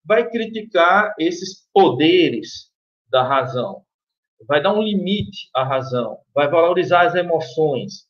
vai 0.05 0.29
criticar 0.29 1.15
esses 1.19 1.69
poderes 1.73 2.71
da 3.11 3.23
razão, 3.23 3.83
vai 4.47 4.63
dar 4.63 4.75
um 4.75 4.83
limite 4.83 5.49
à 5.55 5.65
razão, 5.65 6.19
vai 6.35 6.49
valorizar 6.49 7.07
as 7.07 7.15
emoções, 7.15 8.07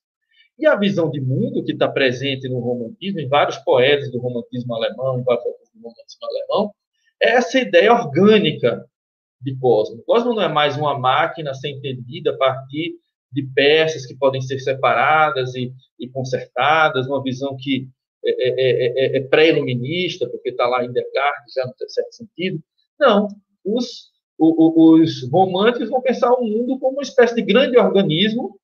e 0.59 0.67
a 0.67 0.77
visão 0.77 1.11
de 1.11 1.21
mundo 1.21 1.65
que 1.65 1.73
está 1.73 1.89
presente 1.89 2.49
no 2.49 2.61
romantismo, 2.61 3.21
em 3.21 3.29
vários 3.29 3.59
poetas 3.59 4.11
do 4.11 4.19
romantismo 4.19 4.75
alemão, 4.75 5.19
em 5.19 5.25
vários 5.25 5.45
poetas 5.45 5.69
do 5.75 5.81
romantismo 5.81 6.27
alemão, 6.27 6.75
é 7.21 7.31
essa 7.31 7.59
ideia 7.59 7.93
orgânica 7.93 8.85
de 9.41 9.57
Cosmo. 9.59 10.03
Cosmo 10.05 10.35
não 10.35 10.43
é 10.43 10.49
mais 10.49 10.77
uma 10.77 10.99
máquina 10.99 11.51
a 11.51 11.55
ser 11.55 11.71
entendida 11.71 12.31
a 12.31 12.37
partir 12.37 12.95
de 13.33 13.43
peças 13.55 14.07
que 14.07 14.17
podem 14.17 14.41
ser 14.41 14.59
separadas 14.61 15.55
e, 15.55 15.73
e 15.99 16.09
consertadas, 16.09 17.07
uma 17.07 17.23
visão 17.23 17.57
que 17.59 17.89
é, 18.25 18.49
é, 18.49 19.17
é, 19.17 19.17
é 19.19 19.21
pré-iluminista, 19.21 20.29
porque 20.29 20.51
está 20.51 20.67
lá 20.67 20.85
em 20.85 20.93
Descartes, 20.93 21.55
já 21.55 21.67
no 21.67 21.75
certo 21.89 22.13
sentido. 22.13 22.63
Não, 22.99 23.29
os, 23.65 24.11
os, 24.39 25.23
os 25.23 25.31
românticos 25.31 25.89
vão 25.89 26.01
pensar 26.01 26.33
o 26.33 26.45
mundo 26.45 26.79
como 26.79 26.95
uma 26.95 27.03
espécie 27.03 27.35
de 27.35 27.43
grande 27.43 27.77
organismo 27.79 28.59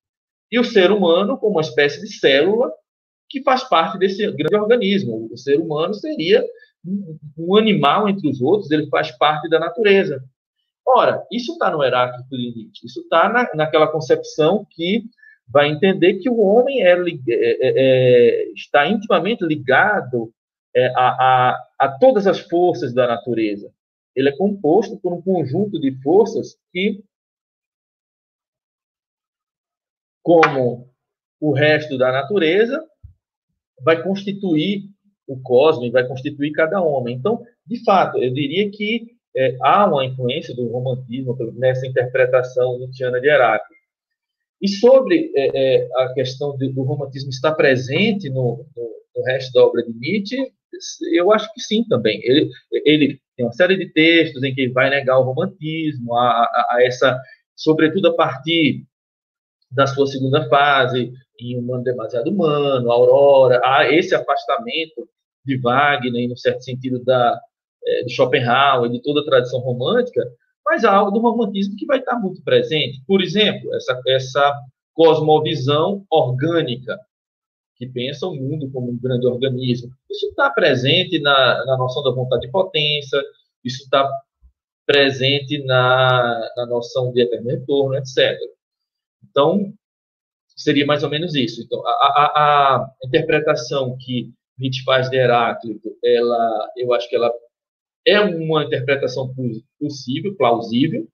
e 0.51 0.59
o 0.59 0.63
ser 0.63 0.91
humano 0.91 1.37
como 1.37 1.55
uma 1.55 1.61
espécie 1.61 2.01
de 2.01 2.07
célula 2.07 2.71
que 3.29 3.43
faz 3.43 3.63
parte 3.63 3.97
desse 3.99 4.29
grande 4.31 4.55
organismo. 4.55 5.29
O 5.31 5.37
ser 5.37 5.59
humano 5.59 5.93
seria 5.93 6.43
um 7.37 7.55
animal 7.55 8.09
entre 8.09 8.27
os 8.27 8.41
outros, 8.41 8.71
ele 8.71 8.87
faz 8.87 9.11
parte 9.11 9.49
da 9.49 9.59
natureza. 9.59 10.23
Ora, 10.85 11.23
isso 11.31 11.51
está 11.53 11.69
no 11.69 11.83
Heráclito 11.83 12.29
de 12.29 12.55
Nietzsche, 12.55 12.87
isso 12.87 13.01
está 13.01 13.29
na, 13.29 13.47
naquela 13.53 13.87
concepção 13.87 14.65
que 14.71 15.03
vai 15.49 15.69
entender 15.69 16.15
que 16.15 16.29
o 16.29 16.39
homem 16.39 16.81
é, 16.83 16.91
é, 16.91 16.97
é, 16.97 17.57
é, 17.61 18.51
está 18.53 18.87
intimamente 18.87 19.43
ligado 19.45 20.31
é, 20.75 20.87
a, 20.95 21.07
a, 21.09 21.67
a 21.79 21.97
todas 21.99 22.27
as 22.27 22.39
forças 22.39 22.93
da 22.93 23.07
natureza. 23.07 23.71
Ele 24.15 24.29
é 24.29 24.37
composto 24.37 24.97
por 24.97 25.13
um 25.13 25.21
conjunto 25.21 25.79
de 25.79 25.91
forças 26.01 26.55
que 26.71 27.03
como 30.29 30.89
o 31.39 31.53
resto 31.53 31.97
da 31.97 32.11
natureza, 32.11 32.85
vai 33.81 34.03
constituir 34.03 34.83
o 35.27 35.39
cosmos, 35.41 35.91
vai 35.91 36.07
constituir 36.07 36.51
cada 36.51 36.81
homem. 36.81 37.15
Então, 37.15 37.43
de 37.65 37.83
fato, 37.83 38.17
eu 38.21 38.31
diria 38.33 38.69
que 38.69 39.15
é, 39.35 39.57
há 39.61 39.85
uma 39.85 40.05
influência 40.05 40.55
do 40.55 40.67
romantismo 40.67 41.35
nessa 41.53 41.87
interpretação 41.87 42.77
nietzschiana 42.77 43.21
de 43.21 43.27
Heráclito. 43.27 43.78
E 44.61 44.67
sobre 44.67 45.31
é, 45.35 45.77
é, 45.77 45.89
a 45.95 46.13
questão 46.13 46.55
de, 46.57 46.69
do 46.69 46.83
romantismo 46.83 47.29
estar 47.29 47.53
presente 47.53 48.29
no, 48.29 48.65
no, 48.75 48.89
no, 49.15 49.23
resto 49.23 49.53
da 49.53 49.63
obra 49.63 49.83
de 49.83 49.93
Nietzsche, 49.93 50.51
eu 51.13 51.31
acho 51.31 51.51
que 51.53 51.61
sim 51.61 51.83
também. 51.87 52.19
Ele, 52.23 52.49
ele 52.85 53.21
tem 53.35 53.45
uma 53.45 53.53
série 53.53 53.77
de 53.77 53.91
textos 53.91 54.43
em 54.43 54.53
que 54.53 54.69
vai 54.69 54.89
negar 54.89 55.17
o 55.19 55.23
romantismo, 55.23 56.15
a, 56.15 56.43
a, 56.43 56.67
a 56.71 56.83
essa, 56.83 57.17
sobretudo 57.55 58.09
a 58.09 58.15
partir 58.15 58.85
da 59.71 59.87
sua 59.87 60.07
segunda 60.07 60.47
fase, 60.49 61.13
em 61.39 61.57
Um 61.57 61.61
Humano 61.61 61.83
Demasiado 61.83 62.29
Humano, 62.29 62.91
Aurora, 62.91 63.61
há 63.63 63.89
esse 63.91 64.13
afastamento 64.13 65.07
de 65.45 65.57
Wagner, 65.57 66.27
no 66.27 66.37
certo 66.37 66.63
sentido 66.63 67.03
da, 67.03 67.39
é, 67.85 68.03
de 68.03 68.13
Schopenhauer, 68.13 68.91
de 68.91 69.01
toda 69.01 69.21
a 69.21 69.25
tradição 69.25 69.59
romântica, 69.59 70.21
mas 70.69 70.85
há 70.85 70.93
algo 70.93 71.11
do 71.11 71.19
romantismo 71.19 71.75
que 71.75 71.85
vai 71.87 71.97
estar 71.97 72.19
muito 72.19 72.43
presente. 72.43 73.01
Por 73.07 73.23
exemplo, 73.23 73.73
essa, 73.73 73.99
essa 74.07 74.61
cosmovisão 74.93 76.05
orgânica, 76.11 76.95
que 77.75 77.87
pensa 77.87 78.27
o 78.27 78.35
mundo 78.35 78.69
como 78.71 78.91
um 78.91 78.99
grande 78.99 79.25
organismo. 79.25 79.89
Isso 80.09 80.27
está 80.27 80.51
presente 80.51 81.19
na, 81.19 81.65
na 81.65 81.75
noção 81.75 82.03
da 82.03 82.11
vontade 82.11 82.41
de 82.41 82.51
potência, 82.51 83.19
isso 83.63 83.81
está 83.81 84.07
presente 84.85 85.63
na, 85.65 86.51
na 86.55 86.65
noção 86.67 87.11
de 87.11 87.21
eterno 87.21 87.49
retorno, 87.49 87.95
etc. 87.95 88.37
Então, 89.27 89.73
seria 90.55 90.85
mais 90.85 91.03
ou 91.03 91.09
menos 91.09 91.33
isso. 91.33 91.63
Então, 91.63 91.81
a, 91.87 91.91
a, 91.91 92.75
a 92.75 92.91
interpretação 93.05 93.97
que 93.97 94.31
Nietzsche 94.59 94.83
faz 94.83 95.09
de 95.09 95.17
Heráclito, 95.17 95.89
ela, 96.03 96.69
eu 96.75 96.93
acho 96.93 97.09
que 97.09 97.15
ela 97.15 97.31
é 98.05 98.19
uma 98.19 98.63
interpretação 98.63 99.33
possível, 99.79 100.35
plausível, 100.35 101.07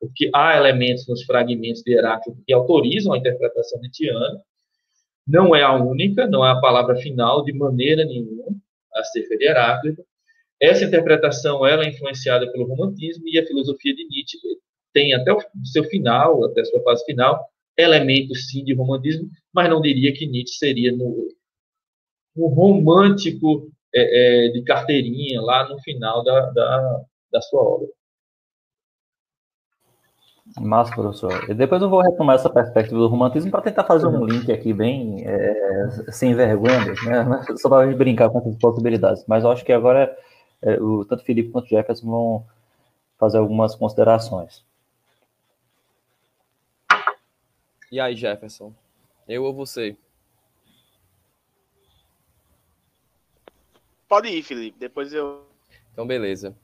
porque 0.00 0.30
há 0.34 0.56
elementos 0.56 1.06
nos 1.06 1.24
fragmentos 1.24 1.82
de 1.82 1.92
Heráclito 1.92 2.42
que 2.46 2.52
autorizam 2.52 3.12
a 3.12 3.18
interpretação 3.18 3.80
nietzschiana. 3.80 4.40
Não 5.26 5.54
é 5.54 5.62
a 5.62 5.74
única, 5.74 6.26
não 6.26 6.46
é 6.46 6.50
a 6.52 6.60
palavra 6.60 6.96
final 6.96 7.44
de 7.44 7.52
maneira 7.52 8.04
nenhuma 8.04 8.56
acerca 8.94 9.36
de 9.36 9.44
Heráclito. 9.44 10.04
Essa 10.60 10.84
interpretação 10.84 11.66
ela 11.66 11.84
é 11.84 11.88
influenciada 11.88 12.50
pelo 12.50 12.66
romantismo 12.66 13.24
e 13.28 13.38
a 13.38 13.46
filosofia 13.46 13.94
de 13.94 14.06
Nietzsche 14.08 14.38
tem 14.92 15.14
até 15.14 15.32
o 15.32 15.38
seu 15.64 15.84
final, 15.84 16.44
até 16.44 16.62
a 16.62 16.64
sua 16.64 16.82
fase 16.82 17.04
final, 17.04 17.44
elementos 17.76 18.48
sim 18.48 18.64
de 18.64 18.74
romantismo, 18.74 19.30
mas 19.52 19.68
não 19.68 19.80
diria 19.80 20.12
que 20.12 20.26
Nietzsche 20.26 20.56
seria 20.56 20.90
no, 20.90 21.28
no 22.34 22.46
romântico 22.48 23.70
é, 23.98 24.46
é, 24.46 24.48
de 24.48 24.62
carteirinha 24.62 25.40
lá 25.40 25.68
no 25.68 25.78
final 25.80 26.22
da, 26.22 26.50
da, 26.50 27.00
da 27.32 27.40
sua 27.42 27.62
obra. 27.62 27.88
Massa, 30.60 30.94
professor. 30.94 31.50
E 31.50 31.54
depois 31.54 31.82
eu 31.82 31.90
vou 31.90 32.00
retomar 32.00 32.36
essa 32.36 32.48
perspectiva 32.48 32.98
do 32.98 33.08
romantismo 33.08 33.50
para 33.50 33.60
tentar 33.60 33.84
fazer 33.84 34.06
um 34.06 34.24
link 34.24 34.50
aqui 34.50 34.72
bem 34.72 35.22
é, 35.26 35.90
sem 36.10 36.34
vergonha, 36.34 36.94
né? 37.04 37.44
só 37.56 37.68
para 37.68 37.86
brincar 37.94 38.30
com 38.30 38.38
essas 38.38 38.56
possibilidades. 38.56 39.24
Mas 39.26 39.44
eu 39.44 39.50
acho 39.50 39.64
que 39.64 39.72
agora 39.72 40.16
é, 40.62 40.80
o, 40.80 41.04
tanto 41.04 41.24
Felipe 41.24 41.50
quanto 41.50 41.68
Jefferson 41.68 42.06
vão 42.06 42.46
fazer 43.18 43.38
algumas 43.38 43.74
considerações. 43.74 44.64
E 47.90 48.00
aí, 48.00 48.14
Jefferson? 48.16 48.72
Eu 49.28 49.44
ou 49.44 49.52
você? 49.52 49.96
Pode 54.08 54.28
ir, 54.28 54.42
Felipe. 54.42 54.78
Depois 54.78 55.12
eu. 55.12 55.46
Então, 55.92 56.06
beleza. 56.06 56.56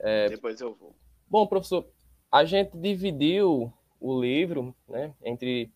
É... 0.00 0.28
Depois 0.28 0.60
eu 0.60 0.74
vou. 0.74 0.94
Bom, 1.28 1.46
professor, 1.46 1.86
a 2.30 2.44
gente 2.44 2.76
dividiu 2.76 3.72
o 4.00 4.20
livro, 4.20 4.74
né, 4.88 5.14
entre 5.22 5.72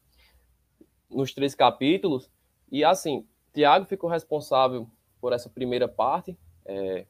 nos 1.09 1.33
três 1.33 1.55
capítulos 1.55 2.31
e 2.71 2.85
assim, 2.85 3.27
Tiago 3.55 3.87
ficou 3.87 4.11
responsável 4.11 4.89
por 5.21 5.33
essa 5.33 5.49
primeira 5.49 5.89
parte, 5.89 6.37
é, 6.67 7.07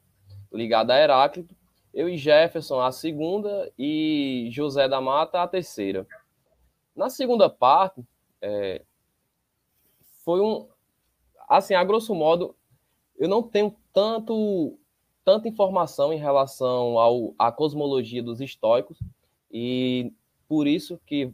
ligada 0.51 0.93
a 0.93 0.99
Heráclito, 0.99 1.55
eu 1.93 2.07
e 2.07 2.17
Jefferson 2.17 2.79
a 2.79 2.91
segunda 2.91 3.71
e 3.77 4.47
José 4.51 4.87
da 4.87 5.01
Mata 5.01 5.41
a 5.41 5.47
terceira. 5.47 6.07
Na 6.95 7.09
segunda 7.09 7.49
parte, 7.49 8.05
é, 8.41 8.83
foi 10.23 10.39
um. 10.39 10.67
Assim, 11.47 11.73
a 11.73 11.83
grosso 11.83 12.13
modo, 12.13 12.55
eu 13.19 13.27
não 13.27 13.43
tenho 13.43 13.75
tanto 13.93 14.77
tanta 15.23 15.47
informação 15.47 16.11
em 16.11 16.17
relação 16.17 16.97
ao, 16.97 17.35
à 17.37 17.51
cosmologia 17.51 18.23
dos 18.23 18.41
estoicos, 18.41 18.97
e 19.51 20.11
por 20.47 20.65
isso 20.65 20.99
que 21.05 21.31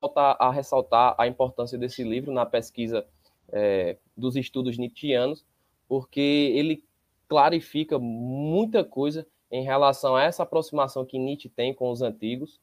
volta 0.00 0.36
a 0.38 0.50
ressaltar 0.50 1.14
a 1.18 1.26
importância 1.26 1.76
desse 1.76 2.02
livro 2.02 2.32
na 2.32 2.46
pesquisa 2.46 3.04
é, 3.52 3.98
dos 4.16 4.34
estudos 4.34 4.78
nietzschianos, 4.78 5.44
porque 5.86 6.52
ele 6.54 6.82
clarifica 7.28 7.98
muita 7.98 8.82
coisa 8.82 9.26
em 9.50 9.62
relação 9.62 10.16
a 10.16 10.22
essa 10.22 10.42
aproximação 10.42 11.04
que 11.04 11.18
Nietzsche 11.18 11.48
tem 11.50 11.74
com 11.74 11.90
os 11.90 12.00
antigos. 12.00 12.58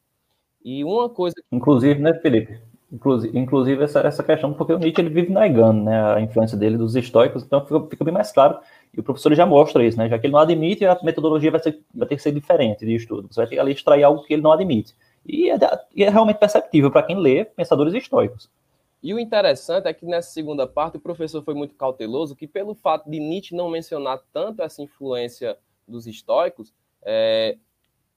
E 0.65 0.83
uma 0.83 1.07
coisa. 1.07 1.35
Inclusive, 1.51 2.01
né, 2.01 2.13
Felipe? 2.15 2.59
Inclusive, 2.91 3.37
inclusive 3.37 3.83
essa, 3.83 3.99
essa 3.99 4.23
questão, 4.23 4.51
porque 4.51 4.73
o 4.73 4.79
Nietzsche 4.79 4.99
ele 4.99 5.09
vive 5.09 5.31
negando 5.31 5.83
né, 5.83 6.13
a 6.15 6.19
influência 6.19 6.57
dele 6.57 6.75
dos 6.75 6.95
estoicos, 6.95 7.43
então 7.43 7.63
fica, 7.63 7.81
fica, 7.87 8.03
bem 8.03 8.13
mais 8.13 8.31
claro. 8.31 8.59
E 8.91 8.99
o 8.99 9.03
professor 9.03 9.33
já 9.35 9.45
mostra 9.45 9.85
isso, 9.85 9.95
né? 9.95 10.09
Já 10.09 10.17
que 10.17 10.25
ele 10.25 10.33
não 10.33 10.39
admite, 10.39 10.83
a 10.85 10.97
metodologia 11.03 11.51
vai, 11.51 11.61
ser, 11.61 11.79
vai 11.93 12.07
ter 12.07 12.15
que 12.15 12.21
ser 12.21 12.31
diferente 12.31 12.83
de 12.83 12.95
estudo. 12.95 13.27
Você 13.31 13.39
vai 13.39 13.47
ter 13.47 13.55
que 13.55 13.61
ali 13.61 13.71
extrair 13.73 14.03
algo 14.03 14.23
que 14.23 14.33
ele 14.33 14.41
não 14.41 14.51
admite. 14.51 14.95
E 15.23 15.51
é, 15.51 15.57
é 15.97 16.09
realmente 16.09 16.37
perceptível 16.37 16.89
para 16.89 17.03
quem 17.03 17.15
lê 17.15 17.45
pensadores 17.45 17.93
estoicos. 17.93 18.49
E 19.01 19.13
o 19.13 19.19
interessante 19.19 19.87
é 19.87 19.93
que 19.93 20.05
nessa 20.05 20.31
segunda 20.31 20.67
parte 20.67 20.97
o 20.97 20.99
professor 20.99 21.43
foi 21.43 21.53
muito 21.53 21.75
cauteloso, 21.75 22.35
que 22.35 22.47
pelo 22.47 22.73
fato 22.73 23.09
de 23.09 23.19
Nietzsche 23.19 23.55
não 23.55 23.69
mencionar 23.69 24.19
tanto 24.33 24.61
essa 24.61 24.81
influência 24.81 25.57
dos 25.87 26.07
estoicos, 26.07 26.73
é, 27.03 27.55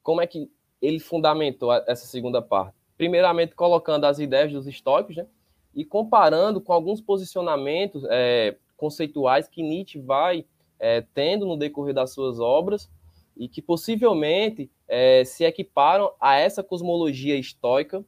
como 0.02 0.20
é 0.20 0.26
que 0.26 0.50
ele 0.80 0.98
fundamentou 0.98 1.72
essa 1.72 2.06
segunda 2.06 2.42
parte? 2.42 2.81
Primeiramente, 2.97 3.55
colocando 3.55 4.05
as 4.05 4.18
ideias 4.18 4.53
dos 4.53 4.66
estoicos, 4.66 5.16
né? 5.16 5.26
E 5.74 5.84
comparando 5.84 6.61
com 6.61 6.72
alguns 6.72 7.01
posicionamentos 7.01 8.05
é, 8.11 8.57
conceituais 8.76 9.49
que 9.49 9.62
Nietzsche 9.62 9.99
vai 9.99 10.45
é, 10.78 11.01
tendo 11.14 11.47
no 11.47 11.57
decorrer 11.57 11.95
das 11.95 12.12
suas 12.12 12.38
obras 12.40 12.90
e 13.36 13.49
que 13.49 13.62
possivelmente 13.62 14.70
é, 14.86 15.24
se 15.24 15.45
equiparam 15.45 16.12
a 16.20 16.36
essa 16.36 16.62
cosmologia 16.62 17.36
estoica. 17.36 18.05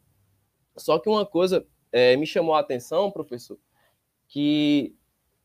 Só 0.77 0.99
que 0.99 1.09
uma 1.09 1.25
coisa 1.25 1.67
é, 1.93 2.17
me 2.17 2.27
chamou 2.27 2.55
a 2.55 2.61
atenção, 2.61 3.11
professor, 3.11 3.59
que 4.29 4.95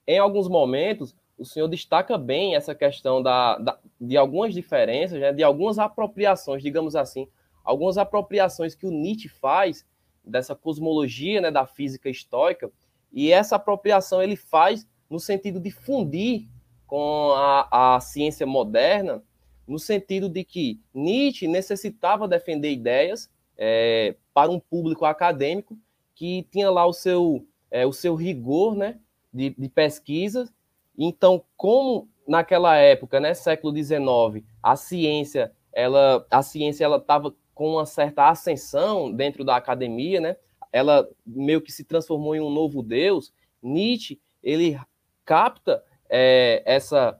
em 0.08 0.18
alguns 0.18 0.48
momentos 0.48 1.16
o 1.38 1.46
senhor 1.46 1.68
destaca 1.68 2.18
bem 2.18 2.56
essa 2.56 2.76
questão 2.76 3.22
da, 3.24 3.58
da 3.60 3.80
de 4.02 4.18
algumas 4.18 4.54
diferenças, 4.54 5.20
né, 5.20 5.32
de 5.32 5.44
algumas 5.44 5.78
apropriações, 5.78 6.62
digamos 6.62 6.96
assim, 6.96 7.28
algumas 7.64 7.98
apropriações 7.98 8.76
que 8.76 8.86
o 8.86 8.92
Nietzsche 8.92 9.30
faz 9.30 9.86
dessa 10.24 10.56
cosmologia 10.56 11.42
né, 11.42 11.52
da 11.52 11.66
física 11.66 12.10
estoica, 12.10 12.72
e 13.12 13.32
essa 13.32 13.56
apropriação 13.56 14.22
ele 14.22 14.36
faz 14.36 14.88
no 15.10 15.20
sentido 15.20 15.60
de 15.60 15.72
fundir 15.72 16.48
com 16.86 17.32
a, 17.36 17.96
a 17.96 18.00
ciência 18.00 18.46
moderna, 18.46 19.24
no 19.68 19.80
sentido 19.80 20.28
de 20.28 20.44
que 20.44 20.80
Nietzsche 20.94 21.48
necessitava 21.48 22.28
defender 22.28 22.72
ideias 22.72 23.30
é, 23.58 24.16
para 24.34 24.50
um 24.50 24.60
público 24.60 25.06
acadêmico 25.06 25.78
que 26.16 26.48
tinha 26.52 26.70
lá 26.70 26.86
o 26.86 26.94
seu, 26.94 27.46
é, 27.70 27.86
o 27.86 27.94
seu 27.94 28.16
rigor 28.16 28.76
né, 28.76 29.00
de, 29.34 29.52
de 29.52 29.70
pesquisa. 29.70 30.50
Então, 30.98 31.44
como 31.56 32.10
naquela 32.28 32.76
época, 32.78 33.20
né, 33.20 33.34
século 33.34 33.76
XIX, 33.76 34.46
a 34.62 34.76
ciência, 34.76 35.52
ela, 35.72 36.26
a 36.30 36.42
ciência, 36.42 36.84
ela 36.84 36.98
estava 36.98 37.34
com 37.60 37.74
uma 37.74 37.86
certa 37.86 38.30
ascensão 38.30 39.12
dentro 39.12 39.44
da 39.44 39.58
academia, 39.58 40.22
né? 40.22 40.38
Ela 40.72 41.06
meio 41.26 41.60
que 41.60 41.74
se 41.74 41.84
transformou 41.84 42.34
em 42.34 42.40
um 42.40 42.50
novo 42.50 42.82
Deus. 42.82 43.34
Nietzsche, 43.62 44.18
ele 44.42 44.80
capta 45.26 45.84
é, 46.10 46.64
essa 46.66 47.20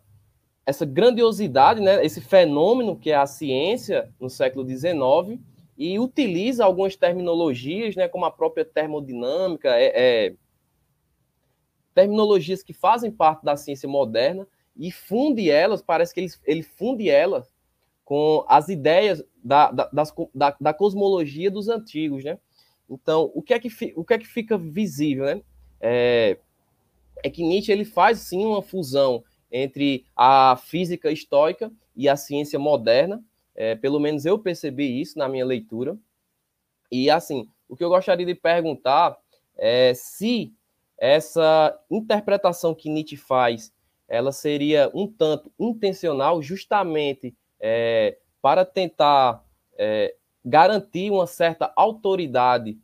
essa 0.66 0.86
grandiosidade, 0.86 1.82
né, 1.82 2.06
esse 2.06 2.22
fenômeno 2.22 2.96
que 2.96 3.12
é 3.12 3.16
a 3.16 3.26
ciência 3.26 4.14
no 4.18 4.30
século 4.30 4.66
XIX 4.66 5.42
e 5.78 6.00
utiliza 6.00 6.64
algumas 6.64 6.96
terminologias, 6.96 7.96
né, 7.98 8.08
como 8.08 8.24
a 8.24 8.32
própria 8.32 8.64
termodinâmica, 8.64 9.76
é, 9.76 9.92
é 10.28 10.34
terminologias 11.94 12.64
que 12.64 12.72
fazem 12.72 13.12
parte 13.12 13.44
da 13.44 13.58
ciência 13.58 13.90
moderna 13.90 14.48
e 14.78 14.90
funde 14.90 15.50
elas, 15.50 15.82
parece 15.82 16.14
que 16.14 16.22
ele, 16.22 16.32
ele 16.46 16.64
funde 16.64 17.10
elas 17.10 17.52
com 18.06 18.44
as 18.48 18.70
ideias 18.70 19.24
da, 19.50 19.72
da, 19.72 19.90
das, 19.92 20.14
da, 20.34 20.56
da, 20.62 20.74
cosmologia 20.76 21.50
dos 21.50 21.70
antigos, 21.70 22.24
né? 22.24 22.38
Então, 22.88 23.32
o 23.34 23.42
que 23.42 23.52
é 23.52 23.60
que, 23.60 23.70
o 23.96 24.06
que, 24.06 24.14
é 24.14 24.20
que 24.20 24.28
fica 24.28 24.60
visível, 24.60 25.26
né? 25.26 25.42
É, 25.82 26.38
é 27.24 27.30
que 27.32 27.44
Nietzsche 27.44 27.72
ele 27.72 27.84
faz 27.84 28.20
sim 28.20 28.46
uma 28.46 28.62
fusão 28.62 29.24
entre 29.52 30.06
a 30.16 30.56
física 30.56 31.12
estoica 31.12 31.72
e 31.96 32.08
a 32.08 32.16
ciência 32.16 32.60
moderna. 32.60 33.24
É, 33.56 33.74
pelo 33.74 34.00
menos 34.00 34.24
eu 34.24 34.38
percebi 34.38 35.02
isso 35.02 35.18
na 35.18 35.28
minha 35.28 35.46
leitura. 35.46 35.98
E 36.92 37.10
assim, 37.10 37.50
o 37.68 37.76
que 37.76 37.84
eu 37.84 37.90
gostaria 37.90 38.28
de 38.28 38.36
perguntar 38.36 39.18
é 39.58 39.94
se 39.96 40.54
essa 40.96 41.76
interpretação 41.90 42.76
que 42.76 42.88
Nietzsche 42.88 43.18
faz, 43.18 43.74
ela 44.08 44.32
seria 44.32 44.92
um 44.94 45.08
tanto 45.08 45.52
intencional, 45.60 46.40
justamente 46.40 47.36
é, 47.60 48.16
para 48.42 48.66
tentar 48.66 49.44
é, 49.78 50.16
garantir 50.44 51.12
uma 51.12 51.28
certa 51.28 51.72
autoridade 51.76 52.78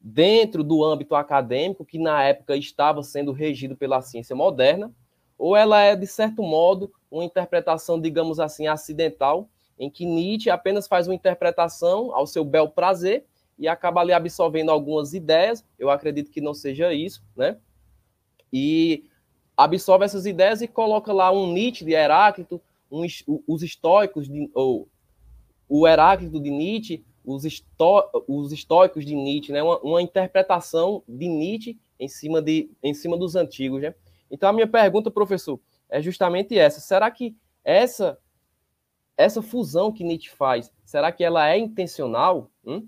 dentro 0.00 0.62
do 0.62 0.84
âmbito 0.84 1.14
acadêmico, 1.14 1.84
que 1.84 1.98
na 1.98 2.22
época 2.22 2.56
estava 2.56 3.02
sendo 3.02 3.32
regido 3.32 3.76
pela 3.76 4.02
ciência 4.02 4.36
moderna, 4.36 4.92
ou 5.38 5.56
ela 5.56 5.80
é, 5.80 5.96
de 5.96 6.06
certo 6.06 6.42
modo, 6.42 6.92
uma 7.10 7.24
interpretação, 7.24 8.00
digamos 8.00 8.38
assim, 8.38 8.66
acidental, 8.66 9.48
em 9.78 9.90
que 9.90 10.04
Nietzsche 10.04 10.50
apenas 10.50 10.86
faz 10.86 11.08
uma 11.08 11.14
interpretação 11.14 12.14
ao 12.14 12.26
seu 12.26 12.44
bel 12.44 12.68
prazer 12.68 13.24
e 13.58 13.66
acaba 13.66 14.00
ali 14.00 14.12
absorvendo 14.12 14.70
algumas 14.70 15.14
ideias. 15.14 15.64
Eu 15.78 15.90
acredito 15.90 16.30
que 16.30 16.40
não 16.40 16.54
seja 16.54 16.92
isso, 16.92 17.22
né? 17.36 17.56
E 18.52 19.04
absorve 19.56 20.04
essas 20.04 20.26
ideias 20.26 20.60
e 20.60 20.68
coloca 20.68 21.12
lá 21.12 21.30
um 21.32 21.52
Nietzsche 21.52 21.84
de 21.84 21.92
Heráclito, 21.92 22.60
um, 22.90 23.04
os 23.46 23.62
estoicos, 23.62 24.28
de, 24.28 24.50
ou 24.54 24.88
o 25.68 25.86
Heráclito 25.86 26.40
de 26.40 26.50
Nietzsche, 26.50 27.04
os, 27.24 27.44
esto, 27.44 28.10
os 28.28 28.52
estoicos 28.52 29.04
de 29.04 29.14
Nietzsche, 29.14 29.52
né? 29.52 29.62
Uma, 29.62 29.78
uma, 29.80 30.02
interpretação 30.02 31.02
de 31.08 31.26
Nietzsche 31.28 31.78
em 31.98 32.08
cima, 32.08 32.42
de, 32.42 32.70
em 32.82 32.92
cima 32.92 33.16
dos 33.16 33.34
antigos. 33.34 33.80
Né? 33.80 33.94
Então, 34.30 34.48
a 34.48 34.52
minha 34.52 34.66
pergunta, 34.66 35.10
professor, 35.10 35.58
é 35.88 36.02
justamente 36.02 36.58
essa. 36.58 36.80
Será 36.80 37.10
que 37.10 37.34
essa, 37.64 38.18
essa 39.16 39.40
fusão 39.40 39.90
que 39.90 40.04
Nietzsche 40.04 40.30
faz, 40.30 40.70
será 40.84 41.10
que 41.10 41.24
ela 41.24 41.48
é 41.48 41.56
intencional? 41.56 42.50
Hum? 42.64 42.86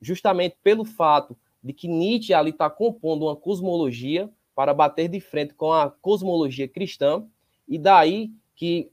justamente 0.00 0.56
pelo 0.62 0.84
fato 0.84 1.36
de 1.62 1.72
que 1.72 1.88
Nietzsche 1.88 2.32
ali 2.32 2.50
está 2.50 2.70
compondo 2.70 3.26
uma 3.26 3.36
cosmologia 3.36 4.30
para 4.54 4.72
bater 4.72 5.08
de 5.08 5.20
frente 5.20 5.54
com 5.54 5.72
a 5.72 5.90
cosmologia 5.90 6.68
cristã, 6.68 7.26
e 7.68 7.78
daí 7.78 8.30
que, 8.54 8.90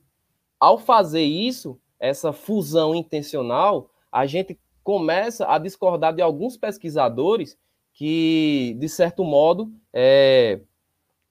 ao 0.59 0.77
fazer 0.77 1.23
isso, 1.23 1.79
essa 2.03 2.33
fusão 2.33 2.93
intencional, 2.93 3.89
a 4.11 4.25
gente 4.25 4.59
começa 4.83 5.49
a 5.49 5.57
discordar 5.57 6.13
de 6.13 6.21
alguns 6.21 6.57
pesquisadores 6.57 7.57
que, 7.93 8.75
de 8.77 8.89
certo 8.89 9.23
modo, 9.23 9.71
é, 9.93 10.59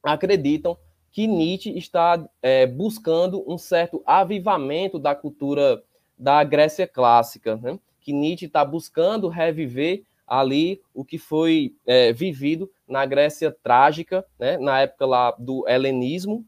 acreditam 0.02 0.78
que 1.10 1.26
Nietzsche 1.26 1.76
está 1.76 2.26
é, 2.40 2.66
buscando 2.66 3.44
um 3.46 3.58
certo 3.58 4.02
avivamento 4.06 4.98
da 4.98 5.14
cultura 5.14 5.84
da 6.18 6.42
Grécia 6.42 6.86
clássica, 6.86 7.56
né? 7.56 7.78
que 8.00 8.14
Nietzsche 8.14 8.46
está 8.46 8.64
buscando 8.64 9.28
reviver 9.28 10.04
ali 10.26 10.80
o 10.94 11.04
que 11.04 11.18
foi 11.18 11.76
é, 11.84 12.14
vivido 12.14 12.70
na 12.88 13.04
Grécia 13.04 13.54
trágica, 13.62 14.24
né, 14.38 14.56
na 14.56 14.80
época 14.80 15.04
lá 15.04 15.32
do 15.32 15.68
helenismo. 15.68 16.46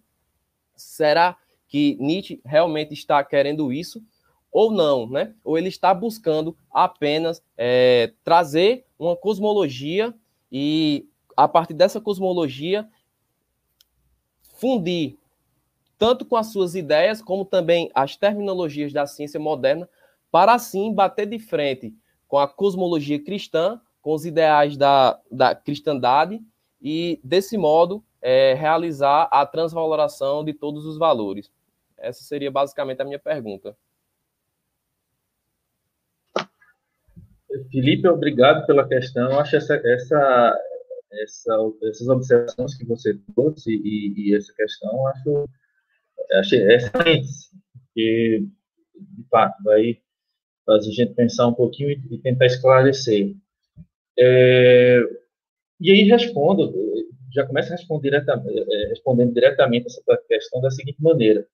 Será 0.75 1.37
que 1.68 1.99
Nietzsche 2.01 2.41
realmente 2.43 2.95
está 2.95 3.22
querendo 3.22 3.70
isso 3.70 4.03
ou 4.55 4.70
não, 4.70 5.09
né? 5.09 5.34
Ou 5.42 5.59
ele 5.59 5.68
está 5.68 5.92
buscando 5.92 6.57
apenas 6.70 7.42
é, 7.59 8.12
trazer 8.22 8.86
uma 8.96 9.16
cosmologia 9.16 10.14
e, 10.50 11.09
a 11.36 11.48
partir 11.48 11.74
dessa 11.74 12.00
cosmologia, 12.00 12.88
fundir 14.61 15.18
tanto 15.98 16.24
com 16.24 16.36
as 16.36 16.52
suas 16.52 16.76
ideias, 16.76 17.20
como 17.20 17.44
também 17.44 17.90
as 17.92 18.16
terminologias 18.16 18.92
da 18.92 19.09
ciência 19.09 19.40
moderna, 19.40 19.88
para 20.30 20.55
assim 20.55 20.94
bater 20.94 21.26
de 21.26 21.40
frente 21.40 21.92
com 22.28 22.38
a 22.38 22.46
cosmologia 22.46 23.18
cristã, 23.18 23.80
com 24.00 24.12
os 24.12 24.24
ideais 24.24 24.76
da, 24.76 25.18
da 25.32 25.52
cristandade, 25.57 26.40
e, 26.80 27.18
desse 27.24 27.59
modo, 27.59 28.05
é, 28.22 28.55
realizar 28.55 29.26
a 29.32 29.44
transvaloração 29.44 30.44
de 30.44 30.52
todos 30.52 30.86
os 30.86 30.96
valores. 30.96 31.50
Essa 31.98 32.22
seria 32.22 32.52
basicamente 32.52 33.02
a 33.02 33.05
minha 33.05 33.18
pergunta. 33.18 33.76
Felipe, 37.70 38.09
obrigado 38.09 38.66
pela 38.66 38.88
questão. 38.88 39.30
Eu 39.30 39.40
acho 39.40 39.57
essa, 39.57 39.74
essa, 39.76 40.61
essa, 41.12 41.72
essas 41.84 42.09
observações 42.09 42.74
que 42.76 42.84
você 42.84 43.18
trouxe 43.34 43.70
e, 43.70 44.14
e 44.16 44.34
essa 44.34 44.52
questão, 44.55 45.07
acho 45.09 45.48
achei 46.32 46.62
excelentes, 46.72 47.50
porque, 47.72 48.44
de 48.94 49.28
fato, 49.30 49.62
vai 49.62 49.98
fazer 50.66 50.90
a 50.90 50.92
gente 50.92 51.14
pensar 51.14 51.46
um 51.46 51.55
pouquinho 51.55 51.90
e, 51.90 52.14
e 52.14 52.18
tentar 52.18 52.46
esclarecer. 52.46 53.34
É, 54.18 55.00
e 55.80 55.90
aí 55.90 56.02
respondo, 56.02 56.72
já 57.32 57.46
começo 57.46 58.00
diretamente, 58.00 58.64
é, 58.72 58.88
respondendo 58.88 59.34
diretamente 59.34 59.86
essa 59.86 60.16
questão 60.28 60.61
da 60.61 60.70
seguinte 60.70 61.02
maneira. 61.02 61.46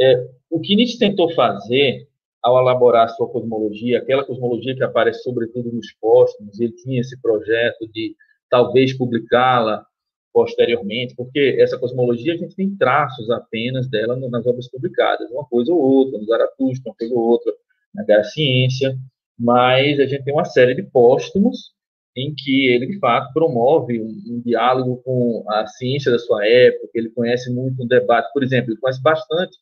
É, 0.00 0.28
o 0.48 0.60
que 0.60 0.76
Nietzsche 0.76 0.98
tentou 0.98 1.30
fazer 1.34 2.07
ao 2.42 2.60
elaborar 2.60 3.08
sua 3.10 3.28
cosmologia, 3.28 3.98
aquela 3.98 4.24
cosmologia 4.24 4.74
que 4.74 4.82
aparece 4.82 5.22
sobretudo 5.22 5.72
nos 5.72 5.92
póstumos, 6.00 6.60
ele 6.60 6.72
tinha 6.72 7.00
esse 7.00 7.20
projeto 7.20 7.88
de 7.92 8.14
talvez 8.48 8.96
publicá-la 8.96 9.84
posteriormente, 10.32 11.14
porque 11.16 11.56
essa 11.58 11.78
cosmologia 11.78 12.34
a 12.34 12.36
gente 12.36 12.54
tem 12.54 12.76
traços 12.76 13.28
apenas 13.30 13.88
dela 13.88 14.16
nas 14.16 14.46
obras 14.46 14.70
publicadas, 14.70 15.30
uma 15.30 15.44
coisa 15.44 15.72
ou 15.72 15.80
outra, 15.80 16.18
no 16.18 16.26
Zaratustra, 16.26 16.90
uma 16.90 16.94
coisa 16.96 17.14
ou 17.14 17.20
outra 17.20 17.52
na 17.94 18.04
Guerra 18.04 18.24
Ciência, 18.24 18.96
mas 19.38 19.98
a 19.98 20.06
gente 20.06 20.24
tem 20.24 20.32
uma 20.32 20.44
série 20.44 20.74
de 20.74 20.82
póstumos 20.82 21.72
em 22.16 22.34
que 22.36 22.66
ele, 22.66 22.86
de 22.86 22.98
fato, 22.98 23.32
promove 23.32 24.00
um, 24.00 24.08
um, 24.08 24.42
diálogo 24.44 25.00
com 25.04 25.44
a 25.48 25.66
ciência 25.66 26.10
da 26.10 26.18
sua 26.18 26.44
época, 26.46 26.88
ele 26.94 27.10
conhece 27.10 27.52
muito 27.52 27.82
o 27.82 27.86
debate, 27.86 28.32
por 28.32 28.42
exemplo, 28.42 28.72
ele 28.72 28.80
conhece 28.80 29.00
bastante 29.00 29.56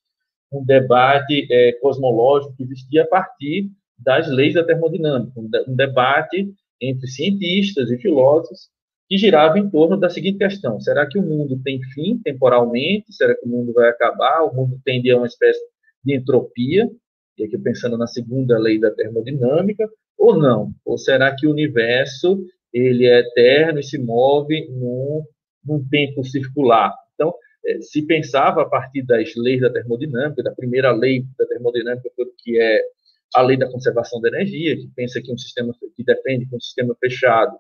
um 0.53 0.65
debate 0.65 1.47
é, 1.51 1.73
cosmológico 1.81 2.55
que 2.57 2.63
existia 2.63 3.03
a 3.03 3.07
partir 3.07 3.71
das 3.99 4.29
leis 4.29 4.55
da 4.55 4.65
termodinâmica, 4.65 5.41
um, 5.41 5.49
de, 5.49 5.65
um 5.69 5.75
debate 5.75 6.53
entre 6.81 7.07
cientistas 7.09 7.91
e 7.91 7.99
filósofos 7.99 8.69
que 9.09 9.17
girava 9.17 9.59
em 9.59 9.71
torno 9.71 9.97
da 9.97 10.11
seguinte 10.11 10.39
questão: 10.39 10.81
será 10.81 11.07
que 11.07 11.19
o 11.19 11.23
mundo 11.23 11.61
tem 11.63 11.81
fim 11.95 12.19
temporalmente? 12.23 13.13
Será 13.13 13.35
que 13.35 13.47
o 13.47 13.49
mundo 13.49 13.73
vai 13.73 13.89
acabar? 13.89 14.43
O 14.43 14.55
mundo 14.55 14.81
tende 14.85 15.11
a 15.11 15.17
uma 15.17 15.27
espécie 15.27 15.61
de 16.05 16.17
entropia? 16.17 16.89
E 17.39 17.45
aqui 17.45 17.59
pensando 17.59 17.99
na 17.99 18.07
segunda 18.07 18.59
lei 18.59 18.81
da 18.81 18.91
termodinâmica, 18.91 19.89
ou 20.19 20.37
não? 20.39 20.73
Ou 20.85 20.97
será 20.97 21.35
que 21.35 21.47
o 21.47 21.51
universo 21.51 22.43
ele 22.73 23.07
é 23.07 23.21
eterno 23.21 23.79
e 23.79 23.85
se 23.85 23.99
move 23.99 24.69
num, 24.71 25.23
num 25.65 25.87
tempo 25.89 26.25
circular? 26.25 26.95
Então, 27.15 27.35
se 27.83 28.03
pensava 28.03 28.63
a 28.63 28.65
partir 28.69 29.03
das 29.03 29.35
leis 29.37 29.61
da 29.61 29.71
termodinâmica, 29.71 30.43
da 30.43 30.53
primeira 30.53 30.93
lei 30.93 31.25
da 31.39 31.47
termodinâmica, 31.47 32.09
que 32.39 32.61
é 32.61 32.81
a 33.35 33.43
lei 33.43 33.57
da 33.57 33.71
conservação 33.71 34.21
da 34.21 34.29
energia, 34.29 34.77
que 34.77 34.89
pensa 34.95 35.21
que 35.21 35.33
um 35.33 35.39
sistema 35.39 35.75
que 35.95 36.05
depende 36.05 36.47
de 36.47 36.55
um 36.55 36.61
sistema 36.61 36.97
fechado, 37.01 37.57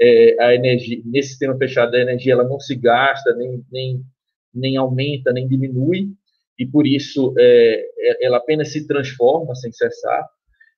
é, 0.00 0.36
a 0.42 0.54
energia 0.54 1.02
nesse 1.04 1.30
sistema 1.30 1.56
fechado 1.56 1.94
a 1.94 2.00
energia 2.00 2.32
ela 2.32 2.44
não 2.44 2.60
se 2.60 2.76
gasta 2.76 3.34
nem 3.34 3.64
nem 3.70 4.00
nem 4.54 4.76
aumenta 4.76 5.32
nem 5.32 5.48
diminui 5.48 6.10
e 6.58 6.64
por 6.64 6.86
isso 6.86 7.34
é, 7.36 7.84
é 7.98 8.26
ela 8.26 8.38
apenas 8.38 8.72
se 8.72 8.86
transforma 8.86 9.54
sem 9.54 9.72
cessar. 9.72 10.24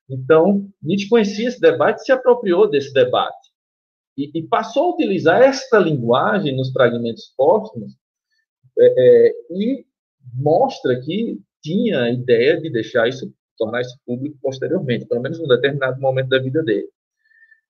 Então 0.09 0.69
Nietzsche 0.83 1.09
conhecia 1.09 1.49
esse 1.49 1.61
debate, 1.61 2.05
se 2.05 2.13
apropriou 2.13 2.69
desse 2.69 2.93
debate 2.93 3.51
e, 4.17 4.31
e 4.39 4.43
passou 4.43 4.85
a 4.85 4.95
utilizar 4.95 5.43
esta 5.43 5.79
linguagem 5.79 6.57
nos 6.57 6.73
fragmentos 6.73 7.33
póstumos 7.37 7.93
é, 8.81 8.95
é, 8.97 9.33
e 9.51 9.85
mostra 10.35 10.99
que 11.01 11.39
tinha 11.63 12.05
a 12.05 12.11
ideia 12.11 12.61
de 12.61 12.71
deixar 12.71 13.09
isso, 13.09 13.33
tornar 13.59 13.83
isso 13.83 13.99
público 14.07 14.39
posteriormente, 14.41 15.07
pelo 15.07 15.21
menos 15.21 15.39
em 15.39 15.45
um 15.45 15.49
determinado 15.49 16.01
momento 16.01 16.29
da 16.29 16.39
vida 16.39 16.63
dele. 16.63 16.89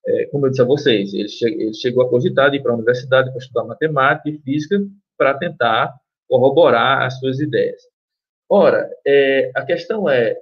É, 0.07 0.27
como 0.27 0.47
eu 0.47 0.51
disse 0.51 0.63
a 0.63 0.67
vocês, 0.67 1.13
ele, 1.13 1.29
che 1.29 1.47
ele 1.47 1.75
chegou 1.75 2.05
a 2.05 2.09
cogitar 2.09 2.51
de 2.51 2.57
ir 2.57 2.63
para 2.63 2.73
a 2.73 2.77
universidade 2.77 3.31
para 3.31 3.39
estudar 3.39 3.65
matemática 3.65 4.31
e 4.31 4.39
física 4.39 4.81
para 5.19 5.37
tentar 5.37 5.95
corroborar 6.29 7.03
as 7.03 7.19
suas 7.19 7.41
ideias. 7.41 7.83
Ora, 8.49 8.89
é, 9.07 9.51
a 9.55 9.65
questão 9.65 10.09
é, 10.09 10.37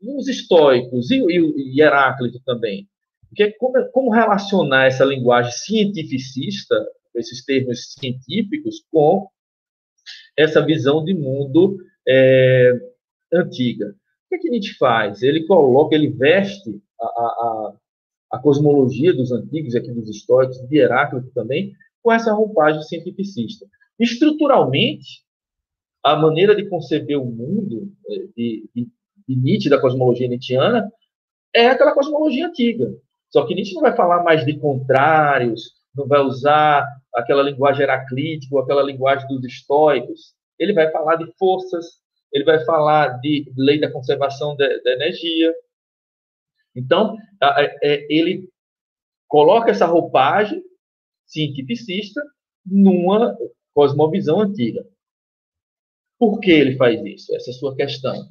os 0.00 0.28
estoicos 0.28 1.10
e, 1.10 1.16
e, 1.16 1.74
e 1.74 1.82
Heráclito 1.82 2.40
também, 2.44 2.88
que, 3.34 3.50
como, 3.52 3.84
como 3.90 4.10
relacionar 4.10 4.86
essa 4.86 5.04
linguagem 5.04 5.52
cientificista, 5.52 6.74
esses 7.14 7.44
termos 7.44 7.92
científicos, 7.92 8.84
com 8.90 9.28
essa 10.36 10.64
visão 10.64 11.04
de 11.04 11.14
mundo 11.14 11.78
é, 12.06 12.72
antiga. 13.32 13.88
O 13.88 14.28
que, 14.28 14.34
é 14.36 14.38
que 14.38 14.50
Nietzsche 14.50 14.74
faz? 14.76 15.22
Ele 15.22 15.46
coloca, 15.46 15.94
ele 15.94 16.08
veste 16.08 16.80
a, 17.00 17.04
a, 17.06 17.74
a 18.32 18.38
cosmologia 18.38 19.12
dos 19.12 19.30
antigos, 19.32 19.74
aqui 19.74 19.92
dos 19.92 20.08
históricos, 20.08 20.60
de 20.68 20.76
Heráclito 20.78 21.30
também, 21.34 21.72
com 22.02 22.12
essa 22.12 22.32
roupagem 22.32 22.82
cientificista. 22.82 23.66
Estruturalmente, 23.98 25.24
a 26.02 26.16
maneira 26.16 26.54
de 26.54 26.68
conceber 26.68 27.18
o 27.18 27.24
mundo 27.24 27.90
é, 28.08 28.16
de, 28.36 28.68
de, 28.74 28.88
de 29.28 29.36
Nietzsche, 29.36 29.70
da 29.70 29.80
cosmologia 29.80 30.28
nietzschiana, 30.28 30.90
é 31.54 31.68
aquela 31.68 31.94
cosmologia 31.94 32.48
antiga. 32.48 32.92
Só 33.30 33.46
que 33.46 33.54
Nietzsche 33.54 33.74
não 33.74 33.82
vai 33.82 33.96
falar 33.96 34.22
mais 34.22 34.44
de 34.44 34.58
contrários, 34.58 35.72
não 35.94 36.06
vai 36.06 36.20
usar 36.20 36.86
aquela 37.14 37.42
linguagem 37.42 37.82
heraclítica 37.82 38.54
ou 38.54 38.62
aquela 38.62 38.82
linguagem 38.82 39.26
dos 39.28 39.44
estoicos. 39.44 40.34
Ele 40.58 40.72
vai 40.72 40.90
falar 40.90 41.16
de 41.16 41.32
forças, 41.38 41.86
ele 42.32 42.44
vai 42.44 42.64
falar 42.64 43.20
de 43.20 43.52
lei 43.56 43.80
da 43.80 43.90
conservação 43.90 44.56
da, 44.56 44.66
energia. 44.92 45.54
Então, 46.74 47.16
é, 47.82 48.06
ele 48.12 48.48
coloca 49.28 49.70
essa 49.70 49.86
roupagem 49.86 50.62
cientificista 51.26 52.20
numa 52.64 53.36
cosmovisão 53.72 54.40
antiga. 54.40 54.86
Por 56.18 56.40
que 56.40 56.50
ele 56.50 56.76
faz 56.76 57.04
isso? 57.04 57.34
Essa 57.34 57.50
é 57.50 57.52
a 57.52 57.56
sua 57.56 57.76
questão. 57.76 58.28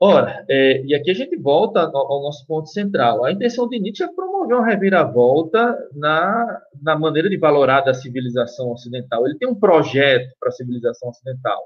Ora, 0.00 0.44
é, 0.48 0.84
e 0.84 0.94
aqui 0.94 1.10
a 1.10 1.14
gente 1.14 1.36
volta 1.36 1.80
ao, 1.80 2.12
ao, 2.12 2.22
nosso 2.22 2.46
ponto 2.46 2.68
central. 2.68 3.24
A 3.24 3.32
intenção 3.32 3.68
de 3.68 3.78
Nietzsche 3.78 4.02
é 4.02 4.12
promover 4.12 4.56
uma 4.56 4.66
reviravolta 4.66 5.76
na, 5.94 6.62
na 6.82 6.98
maneira 6.98 7.30
de 7.30 7.38
valorar 7.38 7.80
da 7.80 7.94
civilização 7.94 8.72
ocidental. 8.72 9.26
Ele 9.26 9.38
tem 9.38 9.48
um 9.48 9.54
projeto 9.54 10.34
para 10.38 10.48
a 10.48 10.52
civilização 10.52 11.08
ocidental. 11.08 11.62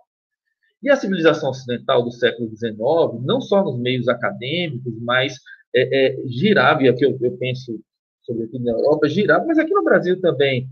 E 0.82 0.90
a 0.90 0.96
civilização 0.96 1.50
ocidental 1.50 2.04
do 2.04 2.12
século 2.12 2.48
XIX, 2.48 2.78
não 3.24 3.40
só 3.40 3.64
nos 3.64 3.78
meios 3.80 4.08
acadêmicos, 4.08 4.94
mas 5.00 5.34
é, 5.74 6.06
é, 6.06 6.16
girava, 6.26 6.84
e 6.84 6.88
aqui 6.88 7.04
eu, 7.04 7.18
eu 7.20 7.36
penso 7.38 7.80
sobretudo 8.28 8.62
na 8.62 8.72
Europa, 8.72 9.08
girava, 9.08 9.46
mas 9.46 9.58
aqui 9.58 9.72
no 9.72 9.82
Brasil 9.82 10.20
também, 10.20 10.68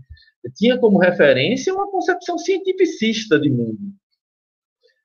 tinha 0.55 0.77
como 0.77 0.99
referência 0.99 1.73
uma 1.73 1.89
concepção 1.89 2.37
cientificista 2.37 3.39
de 3.39 3.49
mundo. 3.49 3.79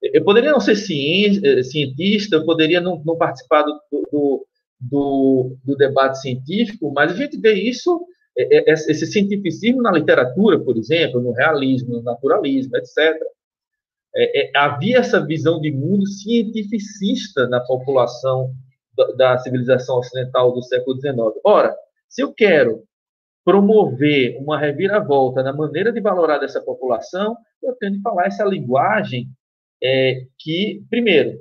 Eu 0.02 0.24
poderia 0.24 0.50
não 0.50 0.60
ser 0.60 0.72
eh, 0.72 1.62
cientista, 1.62 2.36
eu 2.36 2.44
poderia 2.44 2.80
não, 2.80 3.00
não 3.04 3.16
participar 3.16 3.62
do, 3.62 3.80
do, 4.10 4.46
do, 4.80 5.56
do, 5.64 5.76
debate 5.76 6.20
científico, 6.20 6.92
mas 6.92 7.12
a 7.12 7.14
gente 7.14 7.38
vê 7.38 7.54
isso, 7.54 8.04
eh, 8.36 8.58
eh, 8.68 8.72
esse 8.72 9.06
cientificismo 9.06 9.80
na 9.80 9.92
literatura, 9.92 10.58
por 10.58 10.76
exemplo, 10.76 11.20
no 11.20 11.32
realismo, 11.32 11.96
no 11.96 12.02
naturalismo, 12.02 12.76
etc. 12.76 13.16
É, 14.14 14.42
é, 14.42 14.50
havia 14.56 14.98
essa 14.98 15.24
visão 15.24 15.60
de 15.60 15.70
mundo 15.70 16.06
cientificista 16.06 17.46
na 17.46 17.60
população 17.60 18.52
da, 18.96 19.12
da 19.12 19.38
civilização 19.38 19.98
ocidental 19.98 20.52
do 20.52 20.62
século 20.62 21.00
XIX. 21.00 21.16
Ora, 21.44 21.74
se 22.08 22.22
eu 22.22 22.32
quero 22.34 22.82
promover 23.44 24.36
uma 24.38 24.58
reviravolta 24.58 25.42
na 25.42 25.52
maneira 25.52 25.92
de 25.92 26.00
valorar 26.00 26.38
dessa 26.38 26.60
população, 26.60 27.36
eu 27.62 27.74
tenho 27.76 27.92
de 27.92 28.02
falar 28.02 28.26
essa 28.26 28.44
linguagem 28.44 29.28
é, 29.82 30.26
que, 30.38 30.84
primeiro, 30.88 31.38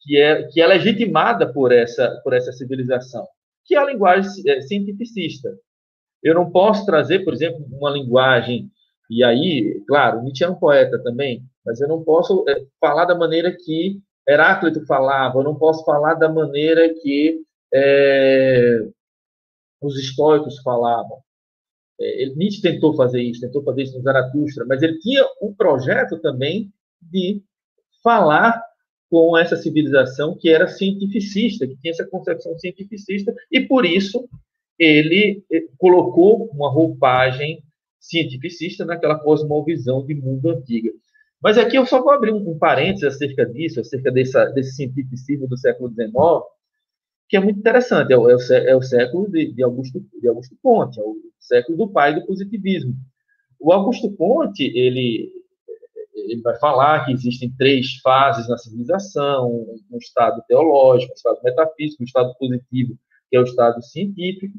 que 0.00 0.20
é, 0.20 0.42
que 0.48 0.60
é 0.60 0.66
legitimada 0.66 1.50
por 1.52 1.72
essa, 1.72 2.20
por 2.22 2.34
essa 2.34 2.52
civilização, 2.52 3.26
que 3.64 3.74
é 3.74 3.78
a 3.78 3.84
linguagem 3.84 4.30
é, 4.46 4.60
cientificista. 4.60 5.56
Eu 6.22 6.34
não 6.34 6.50
posso 6.50 6.84
trazer, 6.84 7.24
por 7.24 7.32
exemplo, 7.32 7.64
uma 7.70 7.90
linguagem, 7.90 8.70
e 9.10 9.22
aí, 9.22 9.82
claro, 9.86 10.22
Nietzsche 10.22 10.44
é 10.44 10.48
um 10.48 10.54
poeta 10.54 11.02
também, 11.02 11.42
mas 11.64 11.80
eu 11.80 11.88
não 11.88 12.02
posso 12.02 12.44
é, 12.48 12.66
falar 12.80 13.04
da 13.04 13.14
maneira 13.14 13.54
que 13.56 14.00
Heráclito 14.28 14.84
falava, 14.86 15.38
eu 15.38 15.44
não 15.44 15.54
posso 15.54 15.84
falar 15.84 16.14
da 16.14 16.28
maneira 16.28 16.92
que 17.02 17.40
é, 17.72 18.80
os 19.80 19.98
estoicos 19.98 20.60
falavam. 20.62 21.18
é, 22.00 22.26
Nietzsche 22.34 22.62
tentou 22.62 22.94
fazer 22.96 23.22
isso, 23.22 23.40
tentou 23.40 23.62
fazer 23.62 23.82
isso 23.82 23.96
no 23.96 24.02
Zaratustra, 24.02 24.64
mas 24.66 24.82
ele 24.82 24.98
tinha 24.98 25.24
um 25.42 25.54
projeto 25.54 26.18
também 26.20 26.72
de 27.00 27.42
falar 28.04 28.62
com 29.10 29.36
essa 29.36 29.56
civilização 29.56 30.36
que 30.36 30.48
era 30.48 30.68
cientificista, 30.68 31.66
que 31.66 31.76
tinha 31.76 31.92
essa 31.92 32.06
concepção 32.06 32.56
cientificista, 32.58 33.34
e 33.50 33.60
por 33.60 33.84
isso 33.84 34.28
ele 34.78 35.42
eh, 35.50 35.64
colocou 35.78 36.46
uma 36.52 36.70
roupagem 36.70 37.62
cientificista 37.98 38.84
naquela 38.84 39.18
cosmovisão 39.18 40.04
de 40.04 40.14
mundo 40.14 40.50
antiga. 40.50 40.90
Mas 41.42 41.58
aqui 41.58 41.76
eu 41.76 41.86
só 41.86 42.02
vou 42.02 42.12
abrir 42.12 42.32
um, 42.32 42.50
um 42.50 42.58
parênteses 42.58 43.14
acerca 43.14 43.46
disso, 43.46 43.80
acerca 43.80 44.10
dessa, 44.10 44.46
desse 44.46 44.76
cientificismo 44.76 45.46
do 45.46 45.56
século 45.56 45.90
XIX, 45.90 46.12
que 47.28 47.36
é 47.36 47.40
muito 47.40 47.58
interessante. 47.58 48.12
É 48.12 48.16
o, 48.16 48.28
é 48.28 48.34
o, 48.34 48.38
é 48.52 48.76
o 48.76 48.82
século 48.82 49.30
de, 49.30 49.52
de, 49.52 49.62
Augusto, 49.62 50.04
de 50.20 50.28
Augusto 50.28 50.56
Conte, 50.62 51.00
é 51.00 51.02
o 51.02 51.16
século 51.38 51.78
do 51.78 51.88
pai 51.88 52.14
do 52.14 52.26
positivismo. 52.26 52.94
O 53.60 53.72
Augusto 53.72 54.10
Conte, 54.16 54.64
ele, 54.76 55.30
ele 56.28 56.42
vai 56.42 56.58
falar 56.58 57.04
que 57.04 57.12
existem 57.12 57.52
três 57.56 57.96
fases 58.02 58.48
na 58.48 58.58
civilização, 58.58 59.50
um 59.90 59.98
estado 59.98 60.42
teológico, 60.48 61.12
um 61.12 61.16
estado 61.16 61.38
metafísico, 61.42 62.02
um 62.02 62.06
estado 62.06 62.34
positivo, 62.38 62.98
que 63.30 63.36
é 63.36 63.40
o 63.40 63.44
estado 63.44 63.82
científico. 63.82 64.54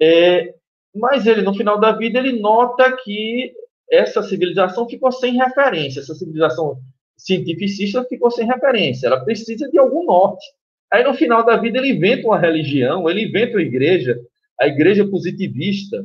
É, 0.00 0.54
mas 0.94 1.26
ele, 1.26 1.42
no 1.42 1.54
final 1.54 1.78
da 1.78 1.92
vida, 1.92 2.18
ele 2.18 2.40
nota 2.40 2.96
que 3.04 3.52
essa 3.90 4.22
civilização 4.22 4.88
ficou 4.88 5.12
sem 5.12 5.36
referência, 5.36 6.00
essa 6.00 6.14
civilização 6.14 6.78
cientificista 7.16 8.04
ficou 8.04 8.30
sem 8.30 8.46
referência, 8.46 9.06
ela 9.06 9.24
precisa 9.24 9.68
de 9.68 9.78
algum 9.78 10.04
norte. 10.04 10.44
Aí, 10.92 11.04
no 11.04 11.14
final 11.14 11.44
da 11.44 11.56
vida, 11.56 11.78
ele 11.78 11.92
inventa 11.92 12.26
uma 12.26 12.38
religião, 12.38 13.08
ele 13.08 13.26
inventa 13.26 13.56
uma 13.56 13.62
igreja, 13.62 14.18
a 14.58 14.66
igreja 14.66 15.06
positivista, 15.06 16.04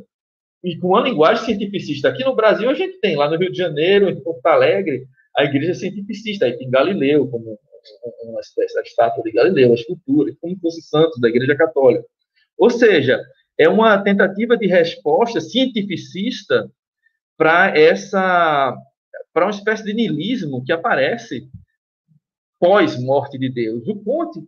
e 0.66 0.76
com 0.80 0.88
uma 0.90 1.02
linguagem 1.02 1.46
cientificista. 1.46 2.10
Aqui 2.10 2.24
no 2.24 2.36
Brasil, 2.36 2.68
a 2.68 2.74
gente 2.74 3.00
tem, 3.00 3.16
lá 3.16 3.30
no 3.30 3.38
Rio 3.38 3.52
de 3.52 3.58
Janeiro, 3.58 4.10
em 4.10 4.20
Porto 4.20 4.44
Alegre, 4.48 5.06
a 5.38 5.44
igreja 5.44 5.76
cientificista, 5.76 6.46
aí 6.46 6.58
tem 6.58 6.70
Galileu, 6.72 7.28
como 7.28 7.60
uma 8.24 8.40
espécie 8.40 8.74
da 8.74 8.82
estátua 8.82 9.24
de 9.24 9.32
Galileu, 9.32 9.72
a 9.72 9.76
escultura, 9.76 10.34
como 10.42 10.58
fosse 10.60 10.82
Santos, 10.82 11.22
da 11.22 11.30
igreja 11.30 11.56
católica. 11.56 12.04
Ou 12.58 12.72
seja, 12.72 13.22
é 13.60 13.70
uma 13.70 14.02
tentativa 14.02 14.58
de 14.58 14.66
resposta 14.66 15.40
cientificista 15.40 16.68
para 17.38 17.78
essa 17.78 18.76
para 19.32 19.46
uma 19.46 19.52
espécie 19.52 19.84
de 19.84 19.94
niilismo 19.94 20.64
que 20.64 20.72
aparece 20.72 21.48
pós 22.58 22.98
morte 22.98 23.38
de 23.38 23.50
Deus. 23.50 23.86
O 23.86 24.02
Conte 24.02 24.42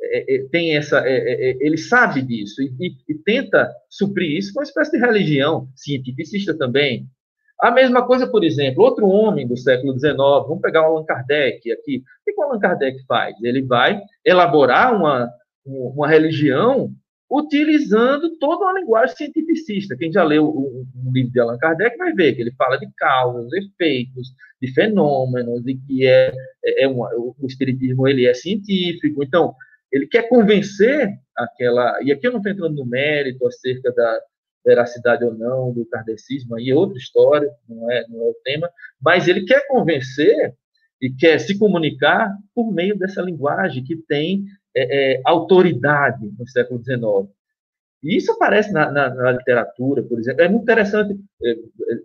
é, 0.00 0.34
é, 0.34 0.48
tem 0.50 0.76
essa, 0.76 1.00
é, 1.06 1.50
é, 1.50 1.56
ele 1.60 1.76
sabe 1.76 2.22
disso 2.22 2.62
e, 2.62 2.72
e, 2.78 2.96
e, 3.08 3.14
tenta 3.18 3.68
suprir 3.90 4.36
isso 4.36 4.52
com 4.52 4.60
uma 4.60 4.64
espécie 4.64 4.92
de 4.92 4.98
religião 4.98 5.68
cientificista 5.74 6.56
também. 6.56 7.06
A 7.60 7.72
mesma 7.72 8.06
coisa, 8.06 8.26
por 8.26 8.44
exemplo, 8.44 8.84
outro 8.84 9.08
homem 9.08 9.46
do 9.46 9.56
século 9.56 9.98
XIX, 9.98 10.16
vamos 10.16 10.60
pegar 10.60 10.82
o 10.82 10.94
Allan 10.94 11.04
Kardec 11.04 11.72
aqui. 11.72 11.98
O 11.98 12.24
que 12.24 12.40
o 12.40 12.42
Allan 12.44 12.60
Kardec 12.60 13.04
faz? 13.06 13.34
Ele 13.42 13.62
vai 13.62 14.00
elaborar 14.24 14.94
uma, 14.94 15.28
uma 15.66 16.06
religião 16.06 16.92
utilizando 17.28 18.38
toda 18.38 18.64
uma 18.64 18.78
linguagem 18.78 19.16
cientificista. 19.16 19.96
Quem 19.96 20.12
já 20.12 20.22
leu 20.22 20.44
o, 20.44 20.86
o, 21.06 21.12
livro 21.12 21.32
de 21.32 21.40
Allan 21.40 21.58
Kardec 21.58 21.98
vai 21.98 22.12
ver 22.12 22.34
que 22.34 22.42
ele 22.42 22.52
fala 22.52 22.78
de 22.78 22.88
causas, 22.96 23.52
efeitos, 23.52 24.28
de 24.62 24.72
fenômenos, 24.72 25.66
e 25.66 25.74
que 25.74 26.06
é, 26.06 26.32
é 26.64 26.86
uma, 26.86 27.10
o 27.16 27.46
espiritismo 27.46 28.06
ele 28.06 28.26
é 28.26 28.32
científico. 28.32 29.24
Então, 29.24 29.54
ele 29.92 30.06
quer 30.06 30.28
convencer 30.28 31.10
aquela. 31.36 32.02
E 32.02 32.12
aqui 32.12 32.26
eu 32.26 32.32
não 32.32 32.38
estou 32.38 32.52
entrando 32.52 32.74
no 32.74 32.86
mérito 32.86 33.46
acerca 33.46 33.92
da 33.92 34.20
veracidade 34.64 35.24
ou 35.24 35.34
não 35.34 35.72
do 35.72 35.86
kardecismo, 35.86 36.56
aí 36.56 36.70
é 36.70 36.74
outra 36.74 36.98
história, 36.98 37.50
não 37.68 37.90
é, 37.90 38.06
não 38.08 38.20
é 38.20 38.28
o 38.28 38.36
tema, 38.44 38.68
mas 39.00 39.26
ele 39.26 39.44
quer 39.44 39.66
convencer 39.66 40.54
e 41.00 41.10
quer 41.10 41.38
se 41.38 41.58
comunicar 41.58 42.34
por 42.54 42.72
meio 42.72 42.98
dessa 42.98 43.22
linguagem 43.22 43.84
que 43.84 43.96
tem 43.96 44.44
é, 44.76 45.14
é, 45.14 45.22
autoridade 45.24 46.28
no 46.38 46.46
século 46.46 46.82
XIX. 46.82 47.32
E 48.02 48.16
isso 48.16 48.32
aparece 48.32 48.72
na, 48.72 48.90
na, 48.90 49.12
na, 49.12 49.32
literatura, 49.32 50.02
por 50.02 50.18
exemplo. 50.18 50.42
É 50.42 50.48
muito 50.48 50.62
interessante, 50.62 51.18
é, 51.42 51.50
é 51.52 51.56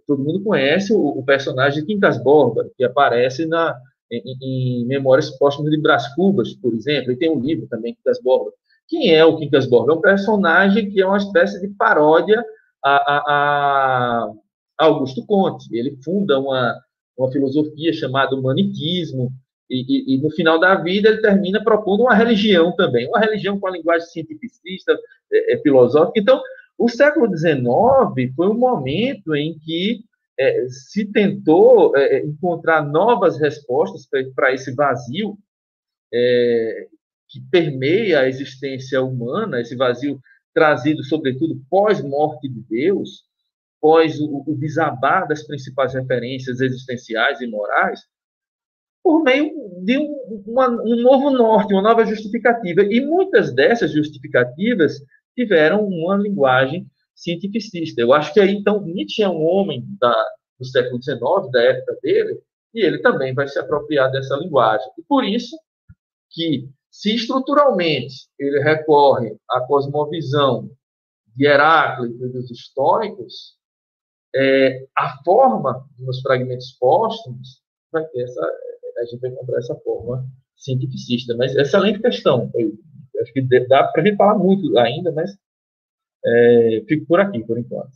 todo 0.08 0.24
mundo 0.24 0.44
conhece 0.44 0.94
o, 0.94 1.00
o, 1.00 1.24
personagem 1.24 1.86
Quincas 1.86 2.22
Borba, 2.22 2.70
que 2.76 2.84
aparece 2.84 3.46
na, 3.46 3.76
em, 4.18 4.38
em, 4.42 4.86
Memórias 4.86 5.30
Póstumas 5.32 5.72
de 5.72 5.82
Brás 5.82 6.14
Cubas, 6.16 6.54
por 6.54 6.74
exemplo, 6.74 7.12
e 7.12 7.18
tem 7.18 7.30
um 7.30 7.40
livro 7.40 7.68
também, 7.68 7.96
Quincas 7.96 8.22
Borba. 8.22 8.52
Quem 8.88 9.14
é 9.14 9.24
o 9.26 9.38
Quincas 9.38 9.66
Borba? 9.66 9.94
É 9.94 9.96
um 9.96 10.02
personagem 10.02 10.90
que 10.90 11.02
é 11.02 11.06
uma 11.06 11.18
espécie 11.18 11.60
de 11.62 11.68
paródia 11.70 12.44
a, 12.84 12.92
a, 12.92 13.24
a 14.80 14.86
Augusto 14.86 15.26
Conte. 15.26 15.68
Ele 15.72 15.98
funda 16.04 16.40
uma, 16.40 16.80
uma 17.18 17.32
filosofia 17.32 17.94
chamada 17.94 18.36
humanitismo, 18.36 19.32
e, 19.70 19.82
e, 19.88 20.16
e, 20.16 20.18
no 20.22 20.30
final 20.30 20.60
da 20.60 20.76
vida 20.76 21.10
ele 21.10 21.22
termina 21.22 21.64
propondo 21.64 22.02
uma 22.02 22.14
religião 22.14 22.76
também, 22.76 23.08
uma 23.08 23.20
religião 23.20 23.60
com 23.60 23.68
a 23.68 23.72
linguagem 23.72 24.08
cientificista, 24.08 24.98
é, 25.32 25.54
é, 25.54 25.58
filosófica. 25.60 26.20
Então, 26.20 26.42
o 26.78 26.90
século 26.90 27.28
XIX 27.36 28.36
foi 28.36 28.50
um 28.50 28.54
momento 28.54 29.34
em 29.34 29.58
que 29.58 30.04
é, 30.40 30.68
se 30.68 31.06
tentou 31.12 31.96
é, 31.96 32.18
é, 32.18 32.26
encontrar 32.26 32.84
novas 32.84 33.40
respostas 33.40 34.08
para 34.36 34.54
esse 34.54 34.74
vazio 34.74 35.38
é, 36.14 36.88
que 37.30 37.42
permeia 37.52 38.22
a 38.22 38.28
existência 38.28 39.02
humana, 39.02 39.62
esse 39.62 39.76
vazio 39.76 40.20
trazido, 40.54 41.04
sobretudo, 41.04 41.62
pós-morte 41.70 42.48
de 42.48 42.62
Deus, 42.70 43.24
pós 43.82 44.20
o, 44.20 44.44
o 44.48 44.56
desabar 44.56 45.28
das 45.28 45.46
principais 45.46 45.94
referências 45.94 46.62
existenciais 46.62 47.42
e 47.42 47.48
morais, 47.48 48.02
por 49.04 49.22
meio 49.22 49.52
de 49.84 49.98
um, 49.98 50.44
uma, 50.48 50.70
um 50.70 51.02
novo 51.02 51.30
norte, 51.32 51.74
uma 51.74 51.82
nova 51.82 52.06
justificativa. 52.06 52.84
E 52.84 53.02
muitas 53.02 53.54
dessas 53.54 53.92
justificativas 53.92 55.00
tiveram 55.36 55.86
uma 55.86 56.16
linguagem 56.16 56.88
cientificista. 57.16 58.02
Eu 58.02 58.14
acho 58.14 58.34
que 58.34 58.40
aí, 58.40 58.54
então, 58.54 58.82
Nietzsche 58.82 59.22
é 59.22 59.30
um 59.30 59.44
homem 59.44 59.86
da, 60.00 60.14
do 60.60 60.66
século 60.66 61.02
XIX, 61.02 61.20
da 61.52 61.62
época 61.62 61.98
dele, 62.02 62.42
e 62.74 62.82
ele 62.82 63.00
também 63.00 63.34
vai 63.34 63.48
se 63.48 63.60
apropriar 63.60 64.12
dessa 64.12 64.36
linguagem. 64.36 64.88
E 64.98 65.04
por 65.04 65.24
isso 65.24 65.56
que, 66.32 66.68
se 66.90 67.16
estruturalmente 67.16 68.28
ele 68.40 68.60
recorre 68.62 69.36
à 69.50 69.62
cosmovisão 69.62 70.70
de 71.36 71.46
Heráclito 71.46 72.26
e 72.26 72.30
dos 72.30 72.52
históricos, 72.52 73.58
é, 74.36 74.86
a 74.98 75.22
forma 75.24 75.88
nos 76.00 76.22
fragmentos 76.22 76.72
póstumos 76.80 77.62
vai 77.92 78.06
ter 78.08 78.24
essa, 78.24 78.42
a 78.98 79.06
gente 79.06 79.20
vai 79.20 79.32
encontrar 79.32 79.60
essa 79.60 79.76
forma 79.76 80.26
cientificista. 80.56 81.36
Mas 81.36 81.56
excelente 81.56 82.00
questão. 82.00 82.52
Eu 82.56 82.74
acho 83.22 83.34
que 83.34 83.42
dá 83.68 83.84
para 83.86 84.02
a 84.02 84.06
gente 84.06 84.18
falar 84.18 84.38
muito 84.38 84.78
ainda, 84.78 85.12
mas 85.12 85.32
é, 86.26 86.84
fico 86.88 87.06
por 87.06 87.20
aqui, 87.20 87.44
por 87.44 87.58
enquanto. 87.58 87.92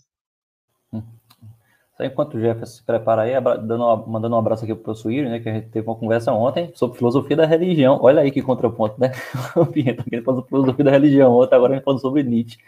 Só 1.98 2.04
enquanto 2.04 2.36
o 2.36 2.40
Jefferson 2.40 2.76
se 2.78 2.84
prepara 2.84 3.24
aí, 3.24 3.34
dando 3.42 3.84
uma, 3.84 3.98
mandando 4.06 4.36
um 4.36 4.40
abraço 4.40 4.64
aqui 4.64 4.74
para 4.76 4.82
o 4.82 4.84
professor 4.84 5.12
Yuri, 5.12 5.30
né, 5.30 5.40
que 5.40 5.50
a 5.50 5.54
gente 5.54 5.70
teve 5.70 5.88
uma 5.88 5.96
conversa 5.96 6.32
ontem 6.32 6.72
sobre 6.76 6.96
filosofia 6.96 7.36
da 7.36 7.46
religião. 7.46 7.98
Olha 8.00 8.22
aí 8.22 8.32
que 8.32 8.42
contraponto, 8.42 9.00
né? 9.00 9.12
O 9.58 9.66
Pinheiro 9.66 10.04
falando 10.24 10.42
sobre 10.42 10.50
filosofia 10.50 10.86
da 10.86 10.92
religião, 10.92 11.34
ontem 11.34 11.56
agora 11.56 11.74
a 11.74 11.76
gente 11.76 11.86
falando 11.86 12.00
sobre 12.02 12.22
Nietzsche. 12.22 12.60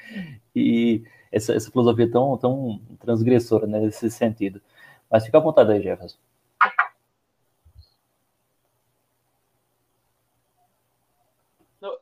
E 0.56 1.04
essa, 1.32 1.54
essa 1.54 1.70
filosofia 1.72 2.10
tão, 2.10 2.38
tão 2.38 2.82
transgressora 3.00 3.68
né, 3.68 3.80
nesse 3.80 4.10
sentido. 4.10 4.62
Mas 5.12 5.26
fica 5.26 5.38
à 5.38 5.42
vontade 5.42 5.72
aí, 5.74 5.82
Jefferson. 5.82 6.18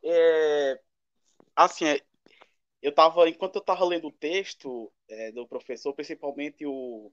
é, 0.04 0.80
assim, 1.56 1.86
é, 1.86 2.02
eu 2.88 2.94
tava, 2.94 3.28
enquanto 3.28 3.56
eu 3.56 3.60
estava 3.60 3.84
lendo 3.84 4.08
o 4.08 4.14
texto 4.14 4.92
é, 5.10 5.32
do 5.34 5.46
professor, 5.46 5.94
principalmente 5.94 6.66
o, 6.66 7.12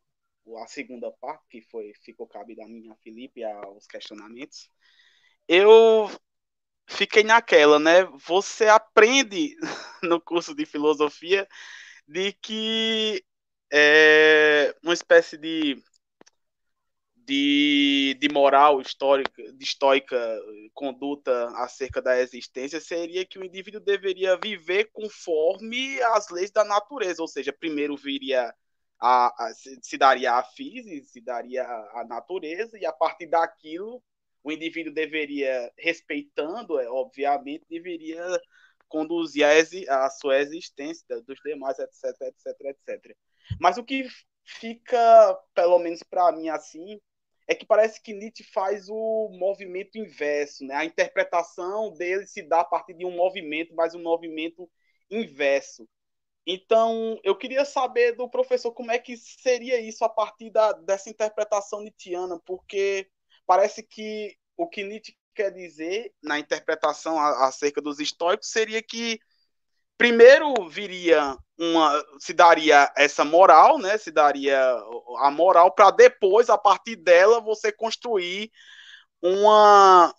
a 0.63 0.69
segunda 0.69 1.11
parte, 1.11 1.45
que 1.49 1.61
foi 1.63 1.93
ficou 2.05 2.29
cabe 2.29 2.55
da 2.55 2.65
minha 2.65 2.95
Felipe 3.03 3.43
aos 3.43 3.85
questionamentos, 3.85 4.71
eu 5.49 6.09
fiquei 6.87 7.25
naquela, 7.25 7.81
né? 7.81 8.05
Você 8.25 8.69
aprende 8.69 9.57
no 10.03 10.21
curso 10.21 10.55
de 10.55 10.65
filosofia 10.65 11.49
de 12.07 12.33
que 12.35 13.25
é 13.73 14.77
uma 14.81 14.95
espécie 14.95 15.37
de 15.37 15.83
de, 17.27 18.17
de 18.21 18.29
moral 18.29 18.81
histórica, 18.81 19.53
de 19.53 19.65
estoica 19.65 20.17
conduta 20.73 21.49
acerca 21.57 22.03
da 22.03 22.21
existência 22.21 22.81
seria 22.81 23.25
que 23.25 23.39
o 23.39 23.45
indivíduo 23.45 23.81
deveria 23.81 24.37
viver 24.37 24.91
conforme 24.93 26.01
as 26.03 26.29
leis 26.31 26.51
da 26.51 26.65
natureza, 26.65 27.23
ou 27.23 27.29
seja, 27.29 27.53
primeiro 27.53 27.97
viria 27.97 28.55
a, 29.01 29.47
a 29.47 29.55
se 29.55 29.97
daria 29.97 30.35
a 30.35 30.43
física, 30.43 31.05
se 31.07 31.21
daria 31.21 31.65
a 31.65 32.05
natureza, 32.09 32.79
e 32.79 32.87
a 32.87 32.93
partir 32.93 33.27
daquilo 33.27 34.03
o 34.43 34.53
indivíduo 34.53 34.93
deveria, 34.93 35.73
respeitando, 35.79 36.79
é, 36.79 36.89
obviamente, 36.91 37.65
deveria 37.69 38.23
conduzir 38.89 39.45
a, 39.89 40.05
a 40.07 40.11
sua 40.11 40.39
existência 40.39 41.05
dos 41.23 41.41
demais, 41.43 41.79
etc, 41.79 42.05
etc, 42.21 42.61
etc. 42.61 43.17
Mas 43.59 43.79
o 43.79 43.85
que 43.85 44.07
fica, 44.45 45.39
pelo 45.55 45.79
menos 45.79 46.03
para 46.03 46.31
mim 46.33 46.51
assim, 46.51 47.01
é 47.47 47.55
que 47.55 47.67
parece 47.67 48.01
que 48.01 48.15
Nietzsche 48.15 48.45
faz 48.45 48.89
o 48.89 49.29
movimento 49.33 49.99
inverso, 49.99 50.65
né? 50.65 50.75
A 50.75 50.85
interpretação 50.85 51.93
dele 51.93 52.27
se 52.27 52.43
dá 52.43 52.61
a 52.61 52.65
partir 52.65 52.95
de 52.95 53.05
um 53.05 53.11
movimento, 53.11 53.75
mas 53.75 53.95
um 53.95 54.03
movimento 54.03 54.71
inverso. 55.11 55.89
Então, 56.47 57.19
eu 57.23 57.37
queria 57.37 57.65
saber 57.65 58.13
do 58.13 58.29
professor 58.29 58.73
como 58.73 58.91
é 58.91 58.99
que 58.99 59.17
seria 59.17 59.81
isso 59.81 60.05
a 60.05 60.09
partir 60.09 60.51
da, 60.51 60.73
dessa 60.73 61.09
interpretação 61.09 61.81
nietzschiana, 61.81 62.39
porque 62.45 63.09
parece 63.47 63.83
que 63.83 64.37
o 64.57 64.69
que 64.69 64.85
Nietzsche 64.85 65.17
quer 65.35 65.51
dizer 65.51 66.13
na 66.23 66.39
interpretação 66.39 67.19
acerca 67.19 67.83
dos 67.83 67.99
estoicos 67.99 68.51
seria 68.51 68.83
que 68.83 69.19
primeiro 69.97 70.69
viria 70.69 71.37
uma 71.59 72.05
se 72.19 72.33
daria 72.33 72.93
essa 72.97 73.25
moral, 73.25 73.79
né? 73.79 73.97
Se 73.99 74.11
daria 74.11 74.59
a 75.19 75.31
moral 75.31 75.73
para 75.73 75.91
depois 75.91 76.51
a 76.51 76.59
partir 76.59 76.97
dela 76.97 77.41
você 77.41 77.73
construir 77.73 78.51
uma 79.23 80.15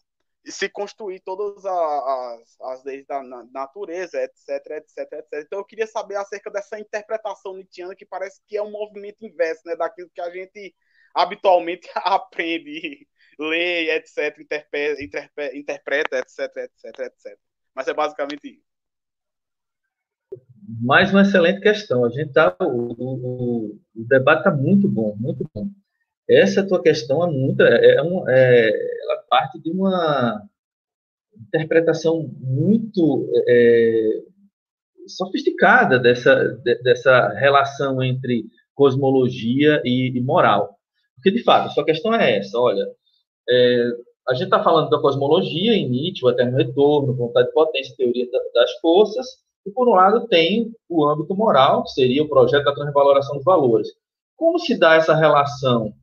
se 0.47 0.69
construir 0.69 1.21
todas 1.21 1.65
as, 1.65 2.61
as 2.61 2.83
leis 2.83 3.05
da 3.07 3.21
natureza, 3.51 4.21
etc, 4.21 4.49
etc, 4.71 4.97
etc. 5.13 5.43
Então 5.45 5.59
eu 5.59 5.65
queria 5.65 5.87
saber 5.87 6.15
acerca 6.15 6.51
dessa 6.51 6.79
interpretação 6.79 7.55
nietzschiana 7.55 7.95
que 7.95 8.05
parece 8.05 8.41
que 8.47 8.55
é 8.57 8.61
um 8.61 8.71
movimento 8.71 9.25
inverso, 9.25 9.61
né, 9.65 9.75
daquilo 9.75 10.09
que 10.13 10.21
a 10.21 10.29
gente 10.29 10.75
habitualmente 11.13 11.89
aprende, 11.95 13.07
lê, 13.39 13.89
etc, 13.95 14.39
interpreta, 14.39 15.01
interpreta, 15.53 16.19
etc, 16.19 16.39
etc, 16.57 16.99
etc. 16.99 17.39
Mas 17.73 17.87
é 17.87 17.93
basicamente 17.93 18.47
isso. 18.47 18.64
Mais 20.67 21.11
uma 21.11 21.21
excelente 21.21 21.61
questão. 21.61 22.05
A 22.05 22.09
gente 22.09 22.31
tá, 22.31 22.55
o, 22.59 22.93
o, 22.97 23.79
o 23.95 24.07
debate 24.07 24.39
está 24.39 24.51
muito 24.51 24.87
bom, 24.87 25.15
muito 25.19 25.47
bom. 25.53 25.67
Essa 26.27 26.67
tua 26.67 26.81
questão 26.81 27.23
é 27.23 27.31
muito, 27.31 27.61
é, 27.61 27.85
é, 27.85 27.97
é 28.29 28.69
ela 29.03 29.23
parte 29.29 29.61
de 29.61 29.69
uma 29.69 30.41
interpretação 31.47 32.27
muito 32.39 33.29
é, 33.47 34.23
sofisticada 35.07 35.99
dessa, 35.99 36.35
de, 36.63 36.75
dessa 36.81 37.29
relação 37.33 38.01
entre 38.01 38.45
cosmologia 38.73 39.81
e, 39.85 40.17
e, 40.17 40.21
moral. 40.21 40.75
Porque, 41.15 41.31
de 41.31 41.43
fato, 41.43 41.67
a 41.67 41.69
sua 41.69 41.85
questão 41.85 42.13
é 42.13 42.37
essa, 42.37 42.59
olha, 42.59 42.85
é, 43.49 43.89
a 44.27 44.33
gente 44.33 44.45
está 44.45 44.63
falando 44.63 44.89
da 44.89 44.99
cosmologia 44.99 45.73
em 45.73 45.89
Nietzsche, 45.89 46.25
o 46.25 46.29
eterno 46.29 46.57
retorno, 46.57 47.15
vontade 47.15 47.47
de 47.47 47.53
potência, 47.53 47.95
teoria 47.95 48.27
das 48.53 48.71
forças, 48.79 49.27
e, 49.65 49.71
por 49.71 49.87
um 49.87 49.93
lado, 49.93 50.27
tem 50.27 50.71
o 50.87 51.05
âmbito 51.05 51.35
moral, 51.35 51.83
que 51.83 51.91
seria 51.91 52.21
o 52.23 52.29
projeto 52.29 52.65
da 52.65 52.73
transvaloração 52.73 53.35
dos 53.35 53.43
valores. 53.43 53.87
Como 54.35 54.59
se 54.59 54.77
dá 54.77 54.95
essa 54.95 55.15
relação? 55.15 55.93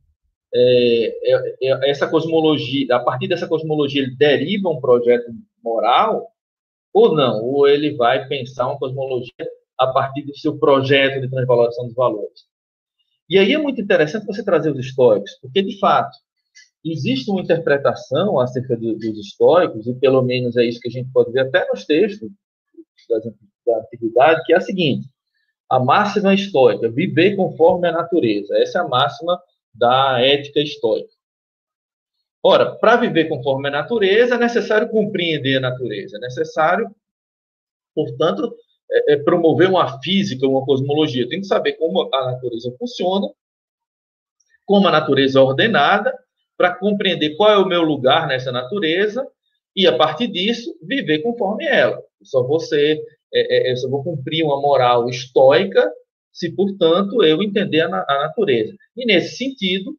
É, 0.53 1.33
é, 1.33 1.55
é, 1.63 1.89
essa 1.89 2.07
cosmologia, 2.07 2.95
a 2.95 2.99
partir 2.99 3.27
dessa 3.27 3.47
cosmologia, 3.47 4.03
ele 4.03 4.15
deriva 4.15 4.69
um 4.69 4.81
projeto 4.81 5.31
moral 5.63 6.27
ou 6.93 7.15
não? 7.15 7.43
Ou 7.43 7.67
ele 7.67 7.95
vai 7.95 8.27
pensar 8.27 8.67
uma 8.67 8.77
cosmologia 8.77 9.31
a 9.79 9.87
partir 9.87 10.23
do 10.23 10.37
seu 10.37 10.57
projeto 10.57 11.21
de 11.21 11.29
transvaloração 11.29 11.85
dos 11.85 11.95
valores? 11.95 12.41
E 13.29 13.37
aí 13.37 13.53
é 13.53 13.57
muito 13.57 13.81
interessante 13.81 14.25
você 14.25 14.43
trazer 14.43 14.71
os 14.71 14.79
históricos, 14.79 15.31
porque, 15.41 15.61
de 15.61 15.79
fato, 15.79 16.15
existe 16.85 17.31
uma 17.31 17.41
interpretação 17.41 18.39
acerca 18.39 18.75
do, 18.75 18.95
dos 18.95 19.17
históricos, 19.17 19.87
e 19.87 19.93
pelo 19.95 20.21
menos 20.21 20.57
é 20.57 20.65
isso 20.65 20.81
que 20.81 20.89
a 20.89 20.91
gente 20.91 21.09
pode 21.11 21.31
ver 21.31 21.47
até 21.47 21.65
nos 21.69 21.85
textos 21.85 22.29
das 23.09 23.25
da 23.65 23.77
antiguidade, 23.77 24.43
que 24.45 24.53
é 24.53 24.57
a 24.57 24.61
seguinte: 24.61 25.07
a 25.69 25.79
máxima 25.79 26.33
estoica, 26.33 26.89
viver 26.89 27.35
conforme 27.35 27.87
a 27.87 27.91
natureza. 27.91 28.57
Essa 28.57 28.79
é 28.79 28.81
a 28.81 28.87
máxima 28.87 29.41
da 29.73 30.19
ética 30.21 30.59
estoica. 30.59 31.09
Ora, 32.43 32.75
para 32.75 32.97
viver 32.97 33.29
conforme 33.29 33.69
a 33.69 33.71
natureza, 33.71 34.35
é 34.35 34.37
necessário 34.37 34.89
compreender 34.89 35.57
a 35.57 35.61
natureza, 35.61 36.17
é 36.17 36.19
necessário, 36.19 36.93
portanto, 37.95 38.53
é, 38.91 39.13
é 39.13 39.17
promover 39.17 39.69
uma 39.69 40.01
física, 40.01 40.47
uma 40.47 40.65
cosmologia. 40.65 41.27
Tem 41.27 41.39
que 41.39 41.47
saber 41.47 41.73
como 41.73 42.13
a 42.13 42.31
natureza 42.31 42.75
funciona, 42.77 43.29
como 44.65 44.87
a 44.87 44.91
natureza 44.91 45.39
é 45.39 45.41
ordenada, 45.41 46.13
para 46.57 46.75
compreender 46.75 47.35
qual 47.35 47.49
é 47.49 47.57
o 47.57 47.65
meu 47.65 47.81
lugar 47.81 48.27
nessa 48.27 48.51
natureza 48.51 49.25
e, 49.75 49.87
a 49.87 49.97
partir 49.97 50.27
disso, 50.27 50.75
viver 50.83 51.19
conforme 51.19 51.65
ela. 51.65 52.01
Só 52.21 52.43
você 52.43 52.93
é, 52.93 53.01
é, 53.33 53.71
eu 53.71 53.77
só 53.77 53.89
vou 53.89 54.03
cumprir 54.03 54.43
uma 54.43 54.61
moral 54.61 55.09
estoica 55.09 55.91
se, 56.31 56.51
portanto, 56.51 57.23
eu 57.23 57.41
entender 57.43 57.81
a, 57.81 57.87
a 57.87 58.17
natureza. 58.23 58.73
E, 58.97 59.05
nesse 59.05 59.37
sentido, 59.37 59.95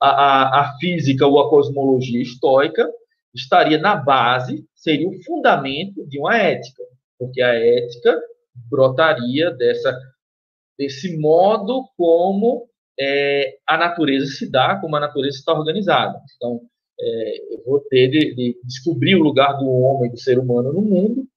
a, 0.00 0.08
a, 0.08 0.60
a, 0.60 0.78
física 0.78 1.26
ou 1.26 1.40
a 1.40 1.48
cosmologia 1.48 2.20
estoica 2.20 2.88
estaria 3.34 3.78
na 3.78 3.94
base, 3.94 4.64
seria 4.74 5.08
o 5.08 5.22
fundamento 5.22 6.06
de 6.06 6.18
uma 6.18 6.36
ética, 6.36 6.82
porque 7.18 7.40
a 7.40 7.54
ética 7.54 8.20
brotaria 8.68 9.50
dessa, 9.52 9.96
desse 10.78 11.16
modo 11.16 11.84
como 11.96 12.68
é, 12.98 13.56
a 13.66 13.76
natureza 13.76 14.26
se 14.26 14.50
dá, 14.50 14.76
como 14.80 14.96
a 14.96 15.00
natureza 15.00 15.38
está 15.38 15.52
organizada. 15.52 16.18
Então, 16.36 16.60
é, 17.00 17.54
eu 17.54 17.64
vou 17.64 17.80
ter 17.88 18.08
de, 18.08 18.34
de 18.34 18.60
descobrir 18.64 19.14
o 19.14 19.22
lugar 19.22 19.56
do 19.58 19.68
homem, 19.68 20.10
do 20.10 20.18
ser 20.18 20.38
humano 20.38 20.72
no 20.72 20.82
mundo, 20.82 21.28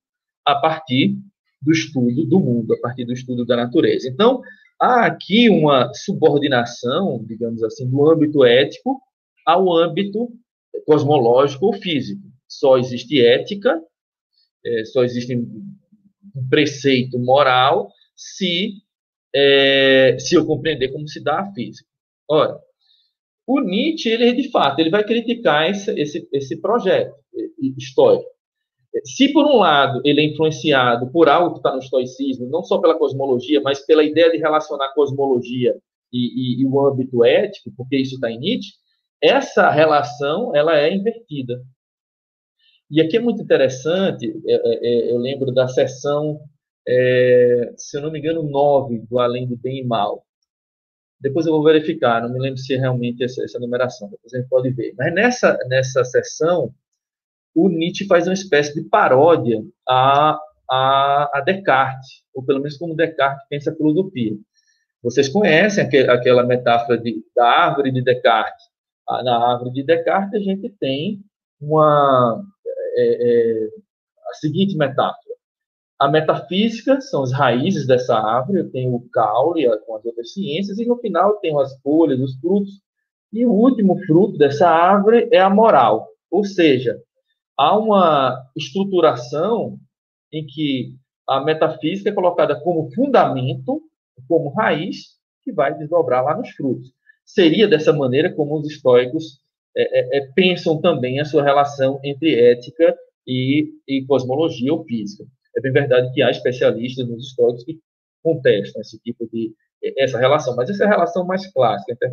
a 0.45 0.55
partir 0.55 1.15
do 1.61 1.71
estudo 1.71 2.25
do 2.25 2.39
mundo, 2.39 2.73
a 2.73 2.77
partir 2.79 3.05
do 3.05 3.13
estudo 3.13 3.45
da 3.45 3.55
natureza. 3.55 4.07
Então, 4.07 4.41
há 4.79 5.05
aqui 5.05 5.49
uma 5.49 5.93
subordinação, 5.93 7.23
digamos 7.25 7.63
assim, 7.63 7.87
do 7.89 8.09
âmbito 8.09 8.43
ético 8.43 8.99
ao 9.45 9.71
âmbito 9.71 10.29
cosmológico 10.85 11.67
ou 11.67 11.73
físico. 11.73 12.21
Só 12.47 12.77
existe 12.77 13.23
ética, 13.23 13.79
é, 14.65 14.85
só 14.85 15.03
existe 15.03 15.35
um 15.35 16.49
preceito 16.49 17.19
moral 17.19 17.91
se, 18.15 18.73
é, 19.35 20.17
se 20.19 20.35
eu 20.35 20.45
compreender 20.45 20.91
como 20.91 21.07
se 21.07 21.23
dá 21.23 21.41
a 21.41 21.53
física. 21.53 21.87
Ora, 22.29 22.59
o 23.45 23.59
Nietzsche, 23.59 24.09
ele 24.09 24.33
de 24.33 24.49
fato, 24.49 24.79
ele 24.79 24.89
vai 24.89 25.03
criticar 25.03 25.69
esse, 25.69 25.91
esse, 25.99 26.27
esse 26.31 26.61
projeto 26.61 27.13
histórico. 27.77 28.25
Se, 29.05 29.31
por 29.31 29.45
um 29.45 29.57
lado, 29.57 30.01
ele 30.03 30.21
é 30.21 30.25
influenciado 30.25 31.09
por 31.11 31.29
algo 31.29 31.53
que 31.53 31.59
está 31.59 31.71
no 31.71 31.79
estoicismo, 31.79 32.49
não 32.49 32.63
só 32.63 32.77
pela 32.77 32.97
cosmologia, 32.97 33.61
mas 33.61 33.79
pela 33.85 34.03
ideia 34.03 34.29
de 34.29 34.37
relacionar 34.37 34.93
cosmologia 34.93 35.75
e, 36.11 36.59
e, 36.59 36.61
e 36.61 36.65
o 36.65 36.85
âmbito 36.85 37.23
ético, 37.23 37.71
porque 37.75 37.97
isso 37.97 38.15
está 38.15 38.29
em 38.29 38.39
Nietzsche, 38.39 38.73
essa 39.21 39.69
relação 39.69 40.53
ela 40.55 40.77
é 40.77 40.93
invertida. 40.93 41.63
E 42.89 42.99
aqui 42.99 43.15
é 43.15 43.19
muito 43.21 43.41
interessante, 43.41 44.27
é, 44.45 44.53
é, 44.53 45.09
é 45.09 45.11
eu 45.11 45.17
lembro 45.17 45.53
da 45.53 45.67
sessão, 45.69 46.41
é, 46.85 47.73
se 47.77 47.97
eu 47.97 48.01
não 48.01 48.11
me 48.11 48.19
engano, 48.19 48.43
9 48.43 48.99
do 49.09 49.19
Além 49.19 49.47
do 49.47 49.55
Bem 49.55 49.79
e 49.79 49.83
Mal. 49.85 50.25
Depois 51.17 51.45
eu 51.45 51.53
vou 51.53 51.63
verificar, 51.63 52.21
não 52.21 52.33
me 52.33 52.39
lembro 52.39 52.57
se 52.57 52.73
é 52.73 52.77
realmente 52.77 53.23
essa, 53.23 53.43
essa 53.43 53.59
numeração, 53.59 54.09
depois 54.09 54.33
a 54.33 54.37
gente 54.39 54.49
pode 54.49 54.71
ver. 54.71 54.93
Mas 54.97 55.13
nessa, 55.13 55.57
nessa 55.69 56.03
sessão, 56.03 56.73
o 57.53 57.69
Nietzsche 57.69 58.05
faz 58.07 58.27
uma 58.27 58.33
espécie 58.33 58.73
de 58.73 58.87
paródia 58.87 59.61
a, 59.87 60.39
a, 60.69 61.31
a 61.33 61.41
Descartes, 61.41 62.23
ou 62.33 62.43
pelo 62.43 62.59
menos 62.59 62.77
como 62.77 62.95
Descartes 62.95 63.45
pensa 63.49 63.71
a 63.71 63.75
filosofia. 63.75 64.33
Vocês 65.03 65.27
conhecem 65.27 65.83
aquele, 65.83 66.09
aquela 66.09 66.43
metáfora 66.43 66.97
de, 66.97 67.23
da 67.35 67.45
árvore 67.45 67.91
de 67.91 68.03
Descartes. 68.03 68.65
Ah, 69.09 69.23
na 69.23 69.51
árvore 69.51 69.71
de 69.71 69.83
Descartes, 69.83 70.33
a 70.33 70.43
gente 70.43 70.69
tem 70.79 71.19
uma, 71.59 72.41
é, 72.95 73.03
é, 73.03 73.67
a 74.29 74.33
seguinte 74.35 74.77
metáfora. 74.77 75.31
A 75.99 76.07
metafísica 76.07 76.99
são 77.01 77.23
as 77.23 77.31
raízes 77.31 77.85
dessa 77.85 78.15
árvore, 78.15 78.59
eu 78.59 78.71
tenho 78.71 78.95
o 78.95 79.09
caule 79.11 79.67
com 79.85 79.95
as 79.95 80.05
outras 80.05 80.33
ciências, 80.33 80.79
e 80.79 80.85
no 80.85 80.97
final 80.97 81.31
eu 81.31 81.35
tenho 81.37 81.59
as 81.59 81.79
folhas, 81.81 82.19
os 82.19 82.39
frutos, 82.39 82.81
e 83.31 83.45
o 83.45 83.51
último 83.51 83.99
fruto 84.05 84.37
dessa 84.37 84.67
árvore 84.67 85.29
é 85.31 85.39
a 85.39 85.49
moral. 85.49 86.07
Ou 86.29 86.43
seja, 86.43 86.99
há 87.61 87.77
uma 87.77 88.43
estruturação 88.57 89.77
em 90.33 90.43
que 90.47 90.95
a 91.29 91.39
metafísica 91.41 92.09
é 92.09 92.13
colocada 92.13 92.59
como 92.59 92.91
fundamento, 92.95 93.83
como 94.27 94.49
raiz, 94.49 95.19
que 95.43 95.51
vai 95.51 95.77
desdobrar 95.77 96.23
lá 96.23 96.35
nos 96.35 96.49
frutos. 96.49 96.91
Seria 97.23 97.67
dessa 97.67 97.93
maneira 97.93 98.33
como 98.33 98.57
os 98.57 98.67
estoicos 98.67 99.39
é, 99.77 99.99
é, 99.99 100.17
é, 100.17 100.31
pensam 100.33 100.81
também 100.81 101.19
a 101.19 101.25
sua 101.25 101.43
relação 101.43 101.99
entre 102.03 102.33
ética 102.51 102.97
e, 103.27 103.69
e, 103.87 104.05
cosmologia 104.07 104.73
ou 104.73 104.83
física. 104.83 105.23
É 105.55 105.61
bem 105.61 105.71
verdade 105.71 106.11
que 106.13 106.21
há 106.23 106.31
especialistas 106.31 107.07
nos 107.07 107.27
estoicos 107.27 107.63
que 107.63 107.79
contestam 108.23 108.81
esse 108.81 108.99
tipo 108.99 109.29
de 109.31 109.53
essa 109.97 110.17
relação, 110.17 110.55
mas 110.55 110.69
essa 110.69 110.83
é 110.83 110.87
a 110.87 110.89
relação 110.89 111.25
mais 111.25 111.45
clássica, 111.51 111.93
a 111.93 112.05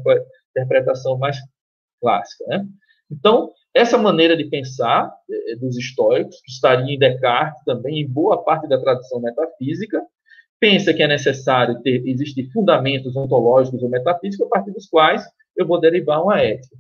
interpretação 0.51 1.19
mais 1.19 1.37
clássica. 2.01 2.45
Né? 2.49 2.67
Então, 3.11 3.53
essa 3.79 3.97
maneira 3.97 4.37
de 4.37 4.45
pensar 4.45 5.13
eh, 5.31 5.57
dos 5.57 5.77
estoicos, 5.77 6.41
que 6.41 6.51
estaria 6.51 6.95
em 6.95 6.99
Descartes 6.99 7.63
também, 7.65 8.01
em 8.01 8.09
boa 8.09 8.43
parte 8.43 8.69
da 8.69 8.81
tradição 8.81 9.21
metafísica, 9.21 10.03
pensa 10.59 10.93
que 10.93 11.03
é 11.03 11.07
necessário 11.07 11.81
ter, 11.83 12.03
existir 12.07 12.51
fundamentos 12.53 13.17
ontológicos 13.17 13.83
ou 13.83 13.89
metafísicos 13.89 14.47
a 14.47 14.51
partir 14.51 14.73
dos 14.73 14.89
quais 14.89 15.23
eu 15.57 15.67
vou 15.67 15.81
derivar 15.81 16.23
uma 16.23 16.41
ética. 16.41 16.77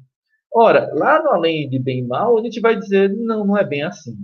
Ora, 0.52 0.90
lá 0.94 1.22
no 1.22 1.30
além 1.30 1.68
de 1.68 1.78
bem 1.78 2.00
e 2.00 2.06
mal, 2.06 2.36
a 2.36 2.42
gente 2.42 2.60
vai 2.60 2.76
dizer, 2.76 3.10
não, 3.10 3.46
não 3.46 3.56
é 3.56 3.64
bem 3.64 3.82
assim. 3.82 4.16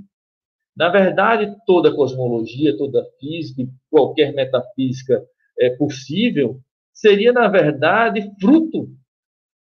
Na 0.77 0.89
verdade, 0.89 1.55
toda 1.67 1.95
cosmologia, 1.95 2.77
toda 2.77 3.07
física, 3.21 3.63
qualquer 3.89 4.33
metafísica 4.33 5.25
é, 5.61 5.71
possível, 5.71 6.59
seria, 6.93 7.33
na 7.33 7.47
verdade, 7.47 8.29
fruto 8.41 8.89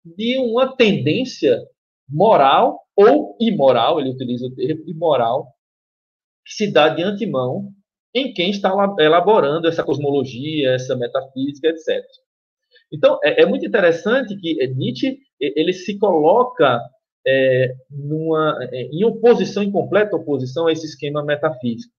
de 0.04 0.38
uma 0.38 0.74
tendência 0.74 1.60
moral 2.08 2.80
ou 2.98 3.36
imoral, 3.38 4.00
ele 4.00 4.10
utiliza 4.10 4.46
o 4.46 4.54
termo 4.54 4.82
imoral, 4.88 5.54
que 6.44 6.52
se 6.52 6.72
dá 6.72 6.88
de 6.88 7.04
antemão 7.04 7.70
em 8.12 8.32
quem 8.32 8.50
está 8.50 8.72
elaborando 8.98 9.68
essa 9.68 9.84
cosmologia, 9.84 10.74
essa 10.74 10.96
metafísica, 10.96 11.68
etc. 11.68 12.04
Então, 12.92 13.20
é, 13.22 13.42
é 13.42 13.46
muito 13.46 13.64
interessante 13.64 14.36
que 14.36 14.66
Nietzsche 14.74 15.16
ele 15.38 15.72
se 15.72 15.96
coloca 15.96 16.80
é, 17.24 17.72
numa, 17.88 18.58
é, 18.72 18.82
em 18.86 19.04
oposição, 19.04 19.62
em 19.62 19.70
completa 19.70 20.16
oposição 20.16 20.66
a 20.66 20.72
esse 20.72 20.86
esquema 20.86 21.22
metafísico, 21.22 21.94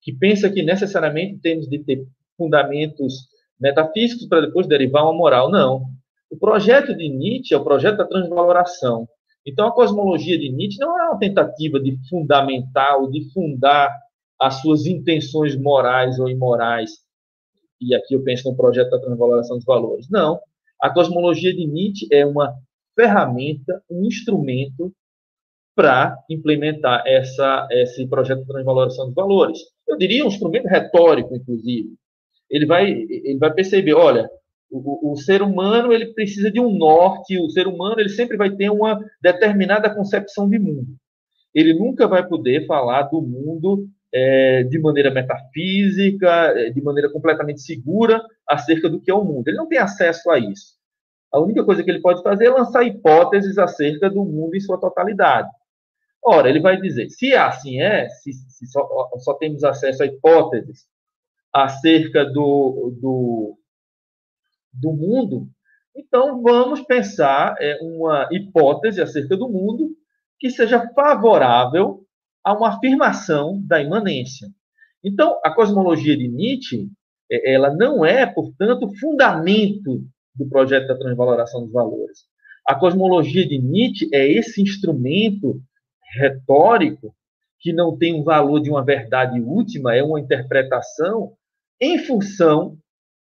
que 0.00 0.12
pensa 0.12 0.48
que 0.48 0.62
necessariamente 0.62 1.40
temos 1.40 1.68
de 1.68 1.80
ter 1.80 2.06
fundamentos 2.36 3.26
metafísicos 3.58 4.28
para 4.28 4.42
depois 4.42 4.68
derivar 4.68 5.02
uma 5.02 5.14
moral. 5.14 5.50
Não. 5.50 5.86
O 6.30 6.38
projeto 6.38 6.94
de 6.94 7.08
Nietzsche 7.08 7.54
é 7.54 7.56
o 7.56 7.64
projeto 7.64 7.96
da 7.96 8.06
transvaloração. 8.06 9.08
Então, 9.48 9.66
a 9.66 9.72
cosmologia 9.72 10.38
de 10.38 10.50
Nietzsche 10.50 10.78
não 10.78 11.00
é 11.00 11.08
uma 11.08 11.18
tentativa 11.18 11.80
de 11.80 11.96
fundamentar 12.06 12.98
ou 13.00 13.10
de 13.10 13.32
fundar 13.32 13.90
as 14.38 14.60
suas 14.60 14.84
intenções 14.84 15.56
morais 15.56 16.18
ou 16.18 16.28
imorais. 16.28 16.90
E 17.80 17.94
aqui 17.94 18.14
eu 18.14 18.22
penso 18.22 18.50
no 18.50 18.54
projeto 18.54 18.90
da 18.90 19.00
transvaloração 19.00 19.56
dos 19.56 19.64
valores. 19.64 20.06
Não. 20.10 20.38
A 20.82 20.90
cosmologia 20.90 21.54
de 21.54 21.66
Nietzsche 21.66 22.06
é 22.12 22.26
uma 22.26 22.54
ferramenta, 22.94 23.82
um 23.90 24.04
instrumento 24.04 24.92
para 25.74 26.14
implementar 26.28 27.02
essa, 27.06 27.66
esse 27.70 28.06
projeto 28.06 28.40
de 28.40 28.48
transvaloração 28.48 29.06
dos 29.06 29.14
valores. 29.14 29.58
Eu 29.88 29.96
diria 29.96 30.24
um 30.26 30.28
instrumento 30.28 30.66
retórico, 30.66 31.34
inclusive. 31.34 31.94
Ele 32.50 32.66
vai, 32.66 32.90
ele 32.90 33.38
vai 33.38 33.54
perceber, 33.54 33.94
olha, 33.94 34.28
o, 34.70 35.12
o, 35.12 35.16
ser 35.16 35.42
humano 35.42 35.92
ele 35.92 36.12
precisa 36.12 36.50
de 36.50 36.60
um 36.60 36.70
norte, 36.76 37.38
o 37.38 37.50
ser 37.50 37.66
humano 37.66 37.98
ele 37.98 38.08
sempre 38.08 38.36
vai 38.36 38.50
ter 38.50 38.70
uma 38.70 38.98
determinada 39.22 39.92
concepção 39.94 40.48
de 40.48 40.58
mundo. 40.58 40.96
Ele 41.54 41.74
nunca 41.74 42.06
vai 42.06 42.26
poder 42.26 42.66
falar 42.66 43.02
do 43.02 43.20
mundo 43.22 43.88
é, 44.12 44.62
de 44.64 44.78
maneira 44.78 45.10
metafísica, 45.10 46.28
é, 46.56 46.70
de 46.70 46.82
maneira 46.82 47.10
completamente 47.10 47.60
segura 47.60 48.22
acerca 48.48 48.88
do 48.88 49.00
que 49.00 49.10
é 49.10 49.14
o 49.14 49.24
mundo. 49.24 49.48
Ele 49.48 49.56
não 49.56 49.68
tem 49.68 49.78
acesso 49.78 50.30
a 50.30 50.38
isso. 50.38 50.78
A 51.32 51.40
única 51.40 51.64
coisa 51.64 51.82
que 51.82 51.90
ele 51.90 52.00
pode 52.00 52.22
fazer 52.22 52.46
é 52.46 52.50
lançar 52.50 52.84
hipóteses 52.84 53.58
acerca 53.58 54.08
do 54.08 54.24
mundo 54.24 54.54
em 54.54 54.60
sua 54.60 54.78
totalidade. 54.78 55.48
Ora, 56.24 56.48
ele 56.48 56.60
vai 56.60 56.80
dizer, 56.80 57.08
se 57.10 57.34
assim 57.34 57.80
é, 57.80 58.08
se, 58.08 58.32
se 58.32 58.66
só, 58.66 58.86
só, 59.18 59.34
temos 59.34 59.62
acesso 59.62 60.02
a 60.02 60.06
hipóteses 60.06 60.86
acerca 61.52 62.24
do, 62.24 62.94
do, 63.00 63.58
do 64.80 64.92
mundo, 64.92 65.48
então 65.98 66.40
vamos 66.42 66.80
pensar 66.82 67.56
é, 67.58 67.78
uma 67.82 68.28
hipótese 68.30 69.02
acerca 69.02 69.36
do 69.36 69.48
mundo 69.48 69.90
que 70.38 70.48
seja 70.48 70.88
favorável 70.94 72.04
a 72.44 72.52
uma 72.56 72.68
afirmação 72.68 73.60
da 73.66 73.82
imanência. 73.82 74.48
Então, 75.02 75.40
a 75.44 75.50
cosmologia 75.50 76.16
de 76.16 76.28
Nietzsche, 76.28 76.88
é, 77.30 77.52
ela 77.52 77.74
não 77.74 78.06
é, 78.06 78.24
portanto, 78.26 78.92
fundamento 79.00 80.04
do 80.34 80.48
projeto 80.48 80.86
da 80.86 80.96
transvaloração 80.96 81.64
dos 81.64 81.72
valores. 81.72 82.20
A 82.64 82.76
cosmologia 82.76 83.46
de 83.46 83.58
Nietzsche 83.58 84.08
é 84.12 84.26
esse 84.26 84.62
instrumento 84.62 85.60
retórico 86.16 87.12
que 87.58 87.72
não 87.72 87.96
tem 87.98 88.14
um 88.14 88.22
valor 88.22 88.60
de 88.60 88.70
uma 88.70 88.84
verdade 88.84 89.40
última, 89.40 89.96
é 89.96 90.02
uma 90.02 90.20
interpretação 90.20 91.32
em 91.80 91.98
função 91.98 92.78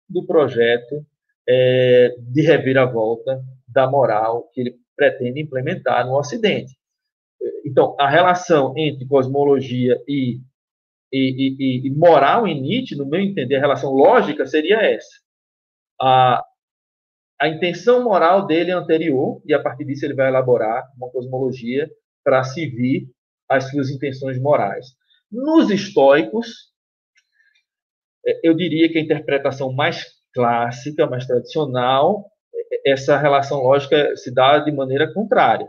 do 0.09 0.27
projeto 0.27 1.07
é, 1.49 2.15
de 2.19 2.43
reviravolta 2.43 3.43
da 3.69 3.89
moral 3.91 4.49
que 4.53 4.61
ele 4.61 4.77
pretende 4.97 5.41
implementar 5.41 6.07
no 6.07 6.17
Ocidente. 6.17 6.73
Então, 7.65 7.97
a 7.99 8.09
relação 8.09 8.73
entre 8.77 9.07
cosmologia 9.07 10.01
e, 10.07 10.41
e, 11.13 11.57
e, 11.59 11.87
e 11.87 11.91
moral 11.91 12.47
em 12.47 12.61
Nietzsche, 12.61 12.97
no 12.97 13.07
meu 13.07 13.21
entender, 13.21 13.57
a 13.57 13.61
relação 13.61 13.93
lógica 13.93 14.47
seria 14.47 14.81
essa. 14.81 15.21
A, 16.01 16.43
a 17.41 17.49
intenção 17.49 18.03
moral 18.05 18.47
dele 18.47 18.71
é 18.71 18.75
anterior, 18.75 19.43
e 19.45 19.53
a 19.53 19.61
partir 19.61 19.85
disso 19.85 20.05
ele 20.05 20.15
vai 20.15 20.29
elaborar 20.29 20.85
uma 20.97 21.11
cosmologia 21.11 21.91
para 22.23 22.43
servir 22.45 23.09
as 23.49 23.71
suas 23.71 23.91
intenções 23.91 24.41
morais. 24.41 24.87
Nos 25.31 25.71
estoicos, 25.71 26.73
é, 28.27 28.41
eu 28.43 28.55
diria 28.55 28.89
que 28.89 28.99
a 28.99 29.03
interpretação 29.03 29.73
mais 29.73 30.14
clássica, 30.35 31.07
mais 31.07 31.27
tradicional, 31.27 32.27
essa 32.85 33.17
relação 33.17 33.63
lógica 33.63 34.17
se 34.17 34.33
dá 34.33 34.59
de 34.59 34.73
maneira 34.73 35.13
contrária. 35.13 35.69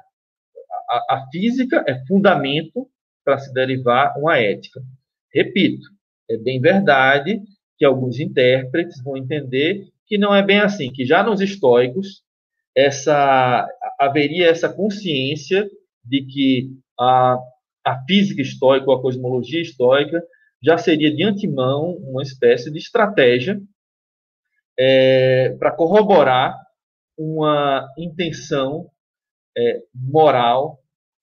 A, 0.89 1.15
a 1.15 1.27
física 1.31 1.83
é 1.87 2.03
fundamento 2.05 2.89
para 3.23 3.37
se 3.37 3.53
derivar 3.53 4.17
uma 4.17 4.37
ética. 4.37 4.81
Repito, 5.33 5.87
é 6.29 6.37
bem 6.37 6.59
verdade 6.59 7.41
que 7.77 7.85
alguns 7.85 8.19
intérpretes 8.19 9.01
vão 9.03 9.17
entender 9.17 9.87
que 10.07 10.17
não 10.17 10.33
é 10.33 10.43
bem 10.43 10.59
assim, 10.59 10.91
que 10.91 11.05
já 11.05 11.23
nos 11.23 11.41
estoicos 11.41 12.23
essa 12.75 13.67
haveria 13.99 14.49
essa 14.49 14.69
consciência 14.69 15.69
de 16.03 16.25
que 16.25 16.69
a, 16.99 17.37
a 17.85 18.03
física 18.05 18.41
estoica 18.41 18.85
ou 18.89 18.95
a 18.95 19.01
cosmologia 19.01 19.61
estoica 19.61 20.21
já 20.61 20.77
seria 20.77 21.13
de 21.13 21.23
antemão 21.23 21.95
uma 22.01 22.21
espécie 22.21 22.71
de 22.71 22.77
estratégia 22.77 23.59
é, 24.77 25.49
para 25.59 25.71
corroborar 25.71 26.55
uma 27.17 27.87
intenção 27.97 28.89
é, 29.57 29.81
moral 29.93 30.79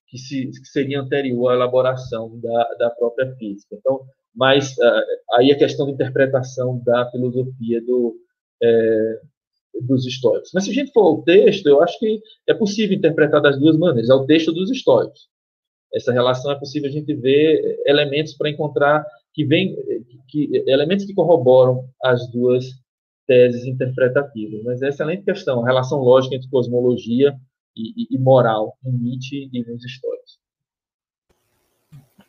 que, 0.09 0.18
se, 0.18 0.50
que, 0.50 0.66
seria 0.66 1.00
anterior 1.00 1.50
à 1.50 1.55
elaboração 1.55 2.38
da, 2.41 2.74
da 2.74 2.91
própria 2.91 3.34
física. 3.37 3.76
Então, 3.76 4.00
mas 4.34 4.72
uh, 4.79 5.34
aí 5.34 5.53
a 5.53 5.58
questão 5.58 5.87
de 5.87 5.92
interpretação 5.92 6.83
da 6.84 7.11
filosofia 7.11 7.83
do, 7.83 8.16
é, 8.62 9.20
dos 9.83 10.07
históricos. 10.07 10.50
Mas 10.54 10.64
se 10.64 10.70
a 10.70 10.74
gente 10.74 10.92
for 10.92 11.03
ao 11.03 11.22
texto, 11.22 11.66
eu 11.66 11.83
acho 11.83 11.99
que 11.99 12.20
é 12.46 12.54
possível 12.54 12.96
interpretar 12.96 13.41
das 13.42 13.58
duas 13.58 13.76
maneiras. 13.76 14.08
É 14.08 14.14
o 14.14 14.26
texto 14.26 14.53
dos 14.53 14.70
históricos. 14.70 15.29
Essa 15.95 16.12
relação 16.12 16.50
é 16.50 16.58
possível 16.58 16.88
a 16.88 16.92
gente 16.92 17.14
ver 17.14 17.83
elementos 17.84 18.34
para 18.34 18.49
encontrar 18.49 19.04
que 19.34 19.45
vem, 19.45 19.76
que, 20.29 20.49
elementos 20.66 21.04
que 21.04 21.14
corroboram 21.14 21.84
as 22.03 22.30
duas 22.30 22.64
teses 23.26 23.64
interpretativas. 23.64 24.62
Mas 24.64 24.82
é 24.82 24.88
excelente 24.88 25.24
questão, 25.24 25.62
a 25.62 25.66
relação 25.66 26.00
lógica 26.00 26.34
entre 26.34 26.49
cosmologia 26.49 27.38
e, 27.76 28.04
e, 28.04 28.16
e 28.16 28.18
moral 28.18 28.76
em 28.84 28.92
Nietzsche 28.92 29.49
e 29.53 29.64
nos 29.64 29.84
históricos. 29.84 30.40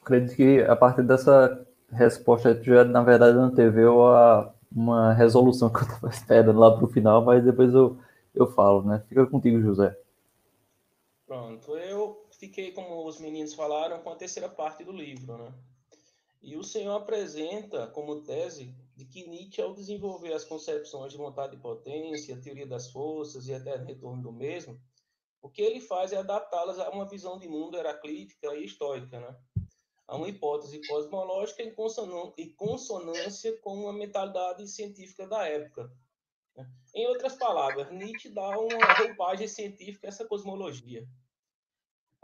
Acredito 0.01 0.35
que 0.35 0.61
a 0.61 0.75
partir 0.75 1.03
dessa 1.03 1.65
resposta, 1.91 2.61
já, 2.61 2.83
na 2.83 3.01
verdade, 3.01 3.37
anteveu 3.37 4.05
a 4.05 4.53
uma 4.71 5.13
resolução 5.13 5.69
que 5.71 5.79
eu 5.79 5.83
estava 5.83 6.09
esperando 6.09 6.59
lá 6.59 6.75
para 6.75 6.85
o 6.85 6.91
final, 6.91 7.23
mas 7.23 7.43
depois 7.43 7.73
eu, 7.73 7.97
eu 8.33 8.47
falo, 8.47 8.83
né? 8.83 9.03
Fica 9.07 9.25
contigo, 9.25 9.61
José. 9.61 9.97
Pronto, 11.25 11.75
eu 11.77 12.25
fiquei, 12.31 12.71
como 12.71 13.07
os 13.07 13.19
meninos 13.19 13.53
falaram, 13.53 13.99
com 13.99 14.09
a 14.09 14.15
terceira 14.15 14.49
parte 14.49 14.83
do 14.83 14.91
livro, 14.91 15.37
né? 15.37 15.53
E 16.41 16.57
o 16.57 16.63
senhor 16.63 16.97
apresenta 16.97 17.87
como 17.87 18.21
tese 18.21 18.75
de 18.95 19.05
que 19.05 19.27
Nietzsche, 19.27 19.61
ao 19.61 19.73
desenvolver 19.73 20.33
as 20.33 20.45
concepções 20.45 21.11
de 21.11 21.17
vontade 21.17 21.55
e 21.55 21.59
potência, 21.59 22.39
teoria 22.39 22.67
das 22.67 22.91
forças 22.91 23.47
e 23.47 23.53
até 23.53 23.75
retorno 23.75 24.21
do 24.21 24.31
mesmo, 24.31 24.79
o 25.41 25.49
que 25.49 25.61
ele 25.61 25.81
faz 25.81 26.13
é 26.13 26.17
adaptá-las 26.17 26.79
a 26.79 26.89
uma 26.89 27.05
visão 27.05 27.37
de 27.37 27.47
mundo 27.47 27.77
heraclítica 27.77 28.55
e 28.55 28.65
estoica, 28.65 29.19
né? 29.19 29.35
a 30.07 30.15
uma 30.15 30.29
hipótese 30.29 30.85
cosmológica 30.87 31.63
em 31.63 32.53
consonância 32.55 33.57
com 33.61 33.73
uma 33.75 33.93
mentalidade 33.93 34.67
científica 34.67 35.27
da 35.27 35.47
época. 35.47 35.91
Né? 36.55 36.69
Em 36.93 37.07
outras 37.07 37.35
palavras, 37.35 37.91
Nietzsche 37.91 38.29
dá 38.29 38.49
uma 38.57 38.93
roupagem 38.93 39.47
científica 39.47 40.07
a 40.07 40.09
essa 40.09 40.25
cosmologia. 40.25 41.07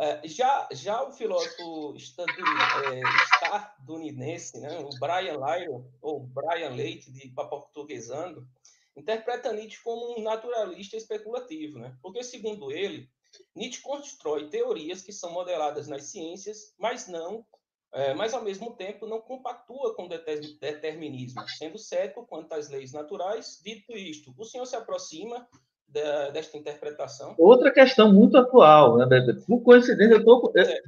É, 0.02 0.26
já, 0.28 0.68
já 0.72 1.04
o 1.04 1.12
filósofo 1.12 1.94
é, 1.94 3.02
estadunidense, 3.24 4.60
né, 4.60 4.80
o 4.80 4.90
Brian 4.98 5.38
Lyron, 5.38 5.86
ou 6.02 6.22
Brian 6.22 6.70
Leite, 6.70 7.12
de 7.12 7.30
portuguesando, 7.32 8.48
interpreta 8.96 9.52
Nietzsche 9.52 9.84
como 9.84 10.18
um 10.18 10.24
naturalista 10.24 10.96
especulativo, 10.96 11.80
né? 11.80 11.98
porque, 12.02 12.24
segundo 12.24 12.72
ele, 12.72 13.10
Nietzsche 13.54 13.82
constrói 13.82 14.50
teorias 14.50 15.02
que 15.02 15.12
são 15.12 15.32
modeladas 15.32 15.88
nas 15.88 16.04
ciências, 16.04 16.74
mas 16.78 17.08
não 17.08 17.46
é, 17.92 18.14
mas 18.14 18.36
ao 18.36 18.44
mesmo 18.44 18.76
tempo 18.76 19.08
não 19.08 19.20
compactua 19.20 19.96
com 19.96 20.08
determinismo, 20.08 21.42
sendo 21.50 21.80
cético 21.80 22.26
quanto 22.26 22.54
às 22.54 22.70
leis 22.70 22.92
naturais. 22.92 23.60
Dito 23.64 23.94
isto, 23.94 24.34
o 24.38 24.46
senhor 24.46 24.66
se 24.66 24.76
aproxima 24.76 25.48
da, 25.92 26.30
desta 26.30 26.58
interpretação? 26.58 27.36
Outra 27.38 27.72
questão 27.72 28.14
muito 28.14 28.38
atual, 28.38 28.98
né, 28.98 29.06
Por 29.48 29.62
coincidência, 29.62 30.14
eu 30.14 30.20
estou. 30.20 30.52
É, 30.56 30.82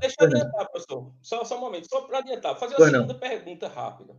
deixa 0.00 0.16
eu 0.20 0.26
adiantar, 0.26 0.70
professor, 0.70 1.12
só, 1.22 1.44
só 1.44 1.56
um 1.56 1.60
momento, 1.60 1.88
só 1.88 2.02
para 2.02 2.18
adiantar, 2.18 2.58
fazer 2.58 2.76
uma 2.76 2.90
segunda 2.90 3.14
pergunta 3.14 3.68
rápida. 3.68 4.16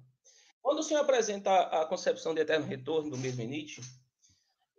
Quando 0.61 0.79
o 0.79 0.83
senhor 0.83 1.01
apresenta 1.01 1.51
a 1.51 1.85
concepção 1.85 2.33
de 2.33 2.41
eterno 2.41 2.65
retorno 2.65 3.09
do 3.09 3.17
mesmo 3.17 3.43
Nietzsche, 3.43 3.81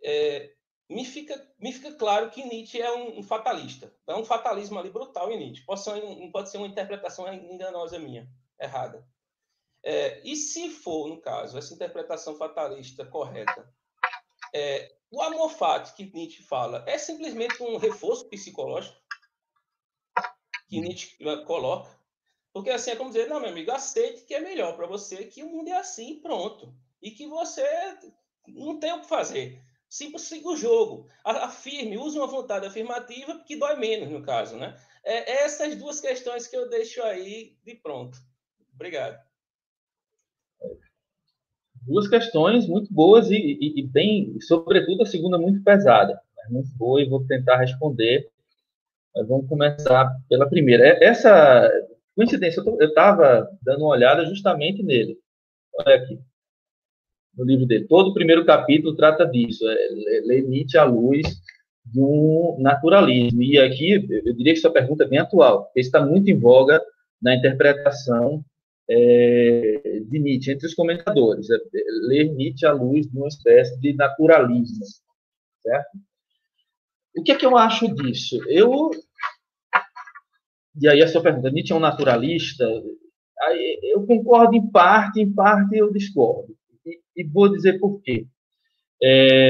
é, 0.03 0.51
me 0.89 1.05
fica, 1.05 1.41
me 1.59 1.71
fica 1.71 1.93
claro 1.93 2.29
que 2.29 2.43
Nietzsche 2.43 2.81
é 2.81 2.91
um, 2.91 3.19
um, 3.19 3.23
fatalista. 3.23 3.93
É 4.07 4.15
um 4.15 4.23
fatalismo 4.23 4.79
ali 4.79 4.89
brutal 4.89 5.31
em 5.31 5.37
Nietzsche. 5.37 5.65
Pode 5.65 5.81
ser, 5.81 6.01
pode 6.31 6.49
ser 6.49 6.57
uma 6.57 6.67
interpretação 6.67 7.31
enganosa 7.33 7.99
minha, 7.99 8.27
errada. 8.59 9.05
É, 9.83 10.21
e 10.23 10.35
se 10.35 10.69
for, 10.69 11.09
no 11.09 11.19
caso, 11.19 11.57
essa 11.57 11.73
interpretação 11.73 12.35
fatalista 12.35 13.05
correta, 13.05 13.67
é, 14.53 14.95
o 15.11 15.21
amor 15.21 15.49
fati 15.49 15.93
que 15.93 16.05
Nietzsche 16.05 16.43
fala 16.43 16.83
é 16.87 16.97
simplesmente 16.97 17.61
um 17.61 17.77
reforço 17.77 18.27
psicológico 18.29 18.97
que 20.67 20.81
Nietzsche 20.81 21.17
coloca. 21.45 21.89
Porque 22.51 22.69
assim 22.69 22.91
é 22.91 22.95
como 22.95 23.09
dizer, 23.09 23.27
não, 23.27 23.39
meu 23.39 23.49
amigo, 23.49 23.71
aceite 23.71 24.25
que 24.25 24.33
é 24.33 24.39
melhor 24.39 24.75
para 24.75 24.87
você, 24.87 25.25
que 25.25 25.43
o 25.43 25.49
mundo 25.49 25.69
é 25.69 25.77
assim, 25.77 26.19
pronto. 26.19 26.73
E 27.01 27.11
que 27.11 27.27
você 27.27 27.63
não 28.47 28.79
tem 28.79 28.93
o 28.93 29.01
que 29.01 29.07
fazer. 29.07 29.61
Siga, 29.89 30.17
siga 30.17 30.49
o 30.49 30.57
jogo. 30.57 31.09
Afirme, 31.23 31.97
use 31.97 32.17
uma 32.17 32.27
vontade 32.27 32.65
afirmativa 32.65 33.39
que 33.45 33.55
dói 33.55 33.75
menos, 33.75 34.09
no 34.09 34.23
caso, 34.23 34.57
né? 34.57 34.79
É, 35.03 35.31
é 35.31 35.43
essas 35.43 35.75
duas 35.75 35.99
questões 35.99 36.47
que 36.47 36.55
eu 36.55 36.69
deixo 36.69 37.01
aí 37.03 37.57
de 37.63 37.75
pronto. 37.75 38.17
Obrigado. 38.73 39.19
Duas 41.85 42.07
questões 42.07 42.67
muito 42.67 42.93
boas 42.93 43.29
e, 43.29 43.35
e, 43.35 43.79
e 43.79 43.83
bem, 43.83 44.39
sobretudo 44.41 45.03
a 45.03 45.05
segunda 45.05 45.37
muito 45.37 45.63
pesada. 45.63 46.19
Muito 46.49 46.69
boa 46.77 47.01
e 47.01 47.07
vou 47.07 47.25
tentar 47.25 47.57
responder. 47.57 48.27
Mas 49.15 49.27
vamos 49.27 49.47
começar 49.47 50.11
pela 50.27 50.49
primeira. 50.49 50.85
É, 50.85 51.05
essa 51.05 51.71
coincidência, 52.15 52.61
eu 52.65 52.87
estava 52.87 53.49
dando 53.61 53.81
uma 53.81 53.89
olhada 53.89 54.25
justamente 54.25 54.83
nele. 54.83 55.17
Olha 55.79 55.95
aqui 55.95 56.19
no 57.35 57.45
livro 57.45 57.65
dele. 57.65 57.85
Todo 57.87 58.09
o 58.09 58.13
primeiro 58.13 58.45
capítulo 58.45 58.95
trata 58.95 59.25
disso, 59.25 59.67
é 59.67 60.21
ler 60.25 60.43
Nietzsche 60.43 60.77
à 60.77 60.83
luz 60.83 61.41
um 61.95 62.57
naturalismo. 62.59 63.41
E 63.41 63.59
aqui, 63.59 63.91
eu 63.91 64.33
diria 64.33 64.53
que 64.53 64.59
essa 64.59 64.69
pergunta 64.69 65.03
é 65.03 65.07
bem 65.07 65.19
atual, 65.19 65.65
porque 65.65 65.79
está 65.79 66.03
muito 66.03 66.29
em 66.29 66.37
voga 66.37 66.81
na 67.21 67.35
interpretação 67.35 68.43
é, 68.89 70.01
de 70.05 70.19
Nietzsche 70.19 70.51
entre 70.51 70.67
os 70.67 70.73
comentadores. 70.73 71.49
É, 71.49 71.57
ler 72.07 72.33
Nietzsche 72.33 72.65
à 72.65 72.71
luz 72.71 73.07
de 73.07 73.17
uma 73.17 73.27
espécie 73.27 73.79
de 73.79 73.93
naturalismo, 73.93 74.85
certo? 75.61 75.97
O 77.15 77.23
que 77.23 77.31
é 77.31 77.35
que 77.35 77.45
eu 77.45 77.57
acho 77.57 77.93
disso? 77.93 78.39
Eu 78.47 78.91
e 80.81 80.87
aí 80.87 81.03
a 81.03 81.07
sua 81.07 81.21
pergunta, 81.21 81.51
Nietzsche 81.51 81.71
é 81.71 81.75
um 81.75 81.79
naturalista? 81.79 82.65
Aí 83.43 83.79
eu 83.83 84.05
concordo 84.05 84.55
em 84.55 84.71
parte, 84.71 85.21
em 85.21 85.31
parte 85.31 85.77
eu 85.77 85.91
discordo 85.91 86.55
e, 87.15 87.23
vou 87.23 87.49
dizer 87.49 87.79
por 87.79 88.01
quê. 88.01 88.25
É, 89.01 89.49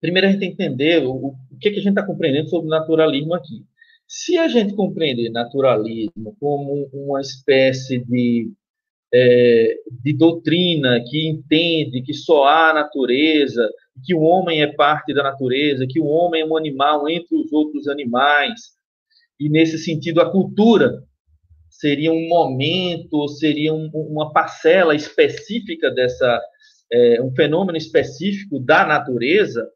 primeiro, 0.00 0.26
a 0.26 0.30
gente 0.30 0.40
tem 0.40 0.54
que 0.54 0.62
entender 0.62 1.04
o, 1.04 1.36
o 1.50 1.58
que, 1.60 1.68
é 1.68 1.72
que 1.72 1.78
a 1.78 1.82
gente 1.82 1.90
está 1.90 2.06
compreendendo 2.06 2.48
sobre 2.48 2.68
naturalismo 2.68 3.34
aqui. 3.34 3.64
Se 4.12 4.36
a 4.36 4.48
gente 4.48 4.74
compreender 4.74 5.30
naturalismo 5.30 6.36
como 6.40 6.90
uma 6.92 7.20
espécie 7.20 8.04
de, 8.04 8.50
é, 9.14 9.76
de 10.02 10.12
doutrina 10.12 11.00
que 11.08 11.28
entende 11.28 12.02
que 12.02 12.12
só 12.12 12.44
há 12.44 12.74
natureza, 12.74 13.70
que 14.04 14.12
o 14.12 14.22
homem 14.22 14.62
é 14.62 14.66
parte 14.66 15.14
da 15.14 15.22
natureza, 15.22 15.86
que 15.88 16.00
o 16.00 16.06
homem 16.06 16.42
é 16.42 16.44
um 16.44 16.56
animal 16.56 17.08
entre 17.08 17.36
os 17.36 17.52
outros 17.52 17.86
animais, 17.86 18.72
e 19.38 19.48
nesse 19.48 19.78
sentido 19.78 20.20
a 20.20 20.28
cultura 20.28 21.04
seria 21.68 22.10
um 22.10 22.26
momento, 22.26 23.28
seria 23.28 23.72
um, 23.72 23.88
uma 23.94 24.32
parcela 24.32 24.92
específica 24.92 25.88
dessa, 25.88 26.42
é, 26.92 27.22
um 27.22 27.32
fenômeno 27.32 27.78
específico 27.78 28.58
da 28.58 28.84
natureza, 28.84 29.70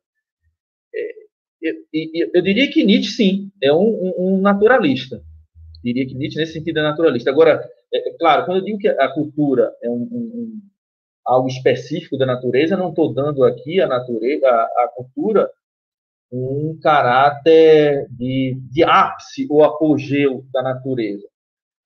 eu, 1.65 2.31
eu, 2.35 2.43
diria 2.43 2.70
que 2.70 2.85
Nietzsche, 2.85 3.11
sim, 3.11 3.51
é 3.62 3.73
um, 3.73 3.78
um, 3.78 4.15
um, 4.19 4.41
naturalista. 4.41 5.23
Diria 5.82 6.07
que 6.07 6.15
Nietzsche, 6.15 6.39
nesse 6.39 6.53
sentido, 6.53 6.78
é 6.78 6.82
naturalista. 6.82 7.31
Agora, 7.31 7.66
é, 7.93 8.09
é 8.09 8.12
claro, 8.19 8.45
quando 8.45 8.59
eu 8.59 8.65
digo 8.65 8.78
que 8.78 8.89
a 8.89 9.09
cultura 9.09 9.73
é 9.82 9.89
um, 9.89 10.61
algo 11.24 11.49
específico 11.49 12.19
da 12.19 12.27
natureza, 12.27 12.77
não 12.77 12.91
estou 12.91 13.12
dando 13.12 13.45
aqui 13.45 13.81
a 13.81 13.86
natureza, 13.86 14.47
a, 14.47 14.85
a 14.85 14.93
cultura 14.95 15.51
um 16.31 16.77
caráter 16.82 18.09
de, 18.11 18.59
de 18.70 18.82
ápice 18.82 19.47
ou 19.49 19.62
apogeu 19.62 20.45
da 20.53 20.62
natureza. 20.62 21.27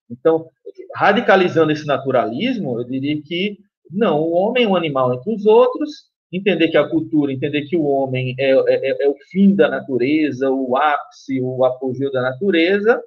Então, 0.09 0.49
radicalizando 0.95 1.71
esse 1.71 1.85
naturalismo, 1.85 2.79
eu 2.79 2.83
diria 2.83 3.21
que 3.21 3.59
não, 3.91 4.19
o 4.21 4.31
homem 4.31 4.65
é 4.65 4.67
um 4.67 4.75
animal 4.75 5.13
entre 5.13 5.33
os 5.33 5.45
outros, 5.45 6.09
entender 6.31 6.69
que 6.69 6.77
a 6.77 6.87
cultura, 6.87 7.33
entender 7.33 7.63
que 7.63 7.75
o 7.75 7.83
homem 7.83 8.35
é, 8.37 8.51
é, 8.51 8.91
é, 8.91 9.05
é 9.05 9.09
o 9.09 9.15
fim 9.29 9.55
da 9.55 9.67
natureza, 9.67 10.49
o 10.49 10.77
ápice, 10.77 11.41
o 11.41 11.63
apogeu 11.65 12.11
da 12.11 12.21
natureza, 12.21 13.01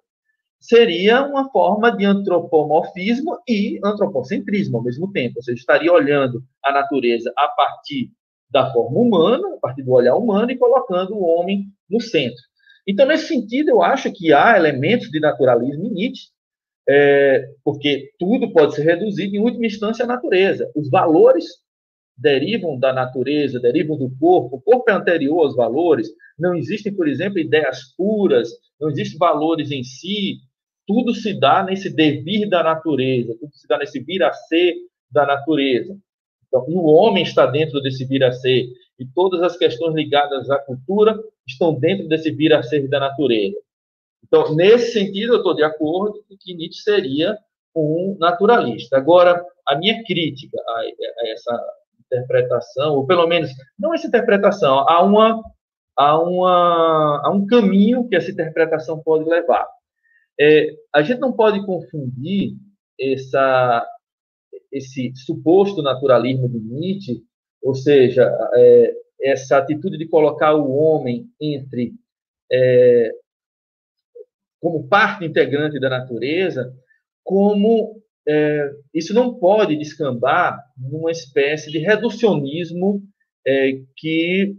seria 0.59 1.23
uma 1.23 1.51
forma 1.51 1.95
de 1.97 2.05
antropomorfismo 2.05 3.39
e 3.49 3.81
antropocentrismo 3.85 4.79
ao 4.79 4.85
mesmo 4.85 5.11
tempo. 5.13 5.35
Ou 5.39 5.43
seja, 5.43 5.59
estaria 5.59 5.93
olhando 5.93 6.43
a 6.65 6.73
natureza 6.73 7.33
a 7.37 7.49
partir 7.49 8.11
da 8.49 8.73
forma 8.73 9.01
humana, 9.01 9.55
a 9.57 9.59
partir 9.59 9.83
do 9.83 9.93
olhar 9.93 10.15
humano, 10.15 10.51
e 10.51 10.59
colocando 10.59 11.15
o 11.15 11.25
homem 11.25 11.67
no 11.91 12.01
centro. 12.01 12.43
Então, 12.87 13.07
nesse 13.07 13.29
sentido, 13.29 13.71
eu 13.71 13.83
acho 13.83 14.13
que 14.13 14.33
há 14.33 14.57
elementos 14.57 15.09
de 15.09 15.19
naturalismo 15.21 15.87
em 15.87 15.93
Nietzsche, 15.93 16.29
é, 16.89 17.49
porque 17.65 18.11
tudo 18.19 18.53
pode 18.53 18.75
ser 18.75 18.83
reduzido, 18.83 19.35
em 19.35 19.41
última 19.41 19.67
instância, 19.67 20.05
à 20.05 20.09
natureza. 20.09 20.71
Os 20.75 20.91
valores 20.91 21.45
derivam 22.17 22.79
da 22.79 22.93
natureza, 22.93 23.61
derivam 23.61 23.97
do 23.97 24.11
corpo, 24.19 24.57
o 24.57 24.61
corpo 24.61 24.91
é 24.91 24.95
anterior 24.95 25.43
aos 25.43 25.57
valores, 25.57 26.09
não 26.39 26.55
existem, 26.55 26.95
por 26.95 27.09
exemplo, 27.09 27.39
ideias 27.39 27.95
puras, 27.97 28.51
não 28.81 28.91
existem 28.91 29.19
valores 29.19 29.71
em 29.71 29.83
si, 29.83 30.39
tudo 30.87 31.15
se 31.15 31.39
dá 31.39 31.63
nesse 31.63 31.91
devir 31.91 32.49
da 32.49 32.63
natureza, 32.63 33.37
tudo 33.41 33.55
se 33.55 33.67
dá 33.67 33.79
nesse 33.79 34.01
vir 34.01 34.23
a 34.23 34.33
ser 34.33 34.75
da 35.11 35.27
natureza. 35.27 35.97
Então, 36.47 36.65
o 36.69 36.87
homem 36.87 37.23
está 37.23 37.47
dentro 37.47 37.81
desse 37.81 38.05
vir 38.05 38.23
a 38.25 38.33
ser, 38.33 38.69
e 38.99 39.07
todas 39.15 39.43
as 39.43 39.57
questões 39.57 39.95
ligadas 39.95 40.51
à 40.51 40.59
cultura 40.59 41.19
estão 41.47 41.75
dentro 41.75 42.09
desse 42.09 42.31
vir 42.31 42.53
a 42.53 42.63
ser 42.63 42.87
da 42.89 43.01
natureza. 43.01 43.57
Então, 44.25 44.55
nesse 44.55 44.93
sentido, 44.93 45.35
eu 45.35 45.39
estou 45.39 45.55
de 45.55 45.63
acordo 45.63 46.23
que 46.41 46.55
Nietzsche 46.55 46.83
seria 46.83 47.37
um 47.75 48.17
naturalista. 48.19 48.97
Agora, 48.97 49.45
a 49.67 49.77
minha 49.77 50.03
crítica 50.05 50.59
a, 50.61 50.83
essa 51.31 51.59
interpretação, 52.17 52.95
ou 52.95 53.07
pelo 53.07 53.27
menos, 53.27 53.51
não 53.79 53.95
essa 53.95 54.07
interpretação, 54.07 54.87
há, 54.89 55.03
uma, 55.03 55.43
há, 55.97 56.19
uma, 56.21 57.23
há 57.25 57.31
um 57.31 57.47
caminho 57.47 58.09
que 58.09 58.17
essa 58.17 58.31
interpretação 58.31 59.03
pode 59.03 59.29
levar. 59.29 59.67
É, 60.41 60.69
a 60.95 61.03
gente 61.03 61.21
não 61.21 61.33
pode 61.33 61.65
confundir 61.65 62.55
essa, 62.99 63.87
esse 64.71 65.13
suposto 65.15 65.83
naturalismo 65.83 66.49
de 66.49 66.59
Nietzsche, 66.59 67.23
ou 67.63 67.75
seja, 67.75 68.31
é, 68.55 68.95
essa 69.21 69.59
atitude 69.59 69.97
de 69.97 70.09
colocar 70.09 70.55
o 70.55 70.73
homem 70.73 71.29
entre 71.41 71.95
é, 72.51 73.13
como 74.61 74.89
parte 74.89 75.25
integrante 75.25 75.79
da 75.79 75.89
natureza, 75.89 76.75
como 77.23 78.02
é, 78.27 78.71
isso 78.95 79.13
não 79.13 79.35
pode 79.35 79.77
descambar 79.77 80.59
numa 80.77 81.11
espécie 81.11 81.71
de 81.71 81.79
reducionismo 81.79 83.03
é, 83.47 83.81
que 83.97 84.57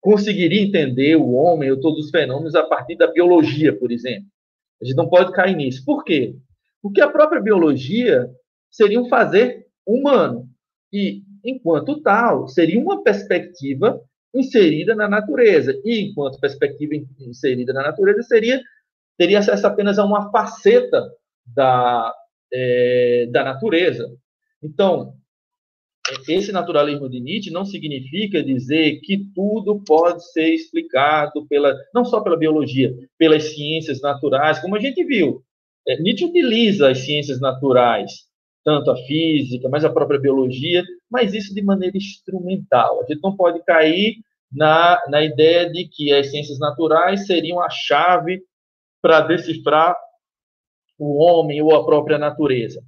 conseguiria 0.00 0.60
entender 0.60 1.16
o 1.16 1.32
homem 1.32 1.70
ou 1.70 1.80
todos 1.80 2.06
os 2.06 2.10
fenômenos 2.10 2.54
a 2.56 2.64
partir 2.64 2.96
da 2.96 3.06
biologia, 3.06 3.76
por 3.76 3.92
exemplo. 3.92 4.26
A 4.80 4.84
gente 4.84 4.96
não 4.96 5.08
pode 5.08 5.32
cair 5.32 5.54
nisso. 5.54 5.84
Por 5.84 6.02
quê? 6.02 6.34
Porque 6.82 7.00
a 7.00 7.08
própria 7.08 7.40
biologia 7.40 8.28
seria 8.68 9.00
um 9.00 9.08
fazer 9.08 9.66
humano. 9.86 10.48
E, 10.92 11.22
enquanto 11.44 12.02
tal, 12.02 12.48
seria 12.48 12.80
uma 12.80 13.02
perspectiva 13.04 14.00
inserida 14.34 14.96
na 14.96 15.08
natureza. 15.08 15.80
E, 15.84 16.00
enquanto 16.00 16.40
perspectiva 16.40 16.94
inserida 17.20 17.72
na 17.72 17.82
natureza, 17.84 18.22
seria 18.22 18.60
teria 19.16 19.38
acesso 19.38 19.66
apenas 19.66 19.98
a 19.98 20.04
uma 20.04 20.32
faceta 20.32 21.12
da, 21.46 22.12
é, 22.52 23.28
da 23.30 23.44
natureza. 23.44 24.08
Então, 24.62 25.14
esse 26.28 26.52
naturalismo 26.52 27.08
de 27.08 27.20
Nietzsche 27.20 27.50
não 27.50 27.64
significa 27.64 28.42
dizer 28.42 29.00
que 29.00 29.24
tudo 29.34 29.82
pode 29.84 30.30
ser 30.32 30.52
explicado 30.52 31.46
pela 31.46 31.74
não 31.94 32.04
só 32.04 32.20
pela 32.20 32.36
biologia, 32.36 32.92
pelas 33.18 33.54
ciências 33.54 34.00
naturais, 34.00 34.58
como 34.60 34.76
a 34.76 34.80
gente 34.80 35.04
viu. 35.04 35.42
é, 35.86 36.00
Nietzsche 36.00 36.24
utiliza 36.24 36.90
as 36.90 36.98
ciências 36.98 37.40
naturais, 37.40 38.26
tanto 38.64 38.90
a 38.90 38.96
física, 38.96 39.68
mas 39.68 39.84
a 39.84 39.90
própria 39.90 40.20
biologia, 40.20 40.84
mas 41.10 41.34
isso 41.34 41.54
de 41.54 41.62
maneira 41.62 41.96
instrumental. 41.96 43.00
A 43.02 43.06
gente 43.06 43.22
não 43.22 43.36
pode 43.36 43.62
cair 43.64 44.16
na, 44.50 45.00
na 45.08 45.22
ideia 45.22 45.70
de 45.70 45.88
que 45.88 46.12
as 46.12 46.30
ciências 46.30 46.58
naturais 46.58 47.26
seriam 47.26 47.60
a 47.60 47.70
chave 47.70 48.42
para 49.00 49.20
decifrar 49.20 49.96
o 51.02 51.18
homem 51.18 51.60
ou 51.60 51.74
a 51.74 51.84
própria 51.84 52.18
natureza. 52.18 52.80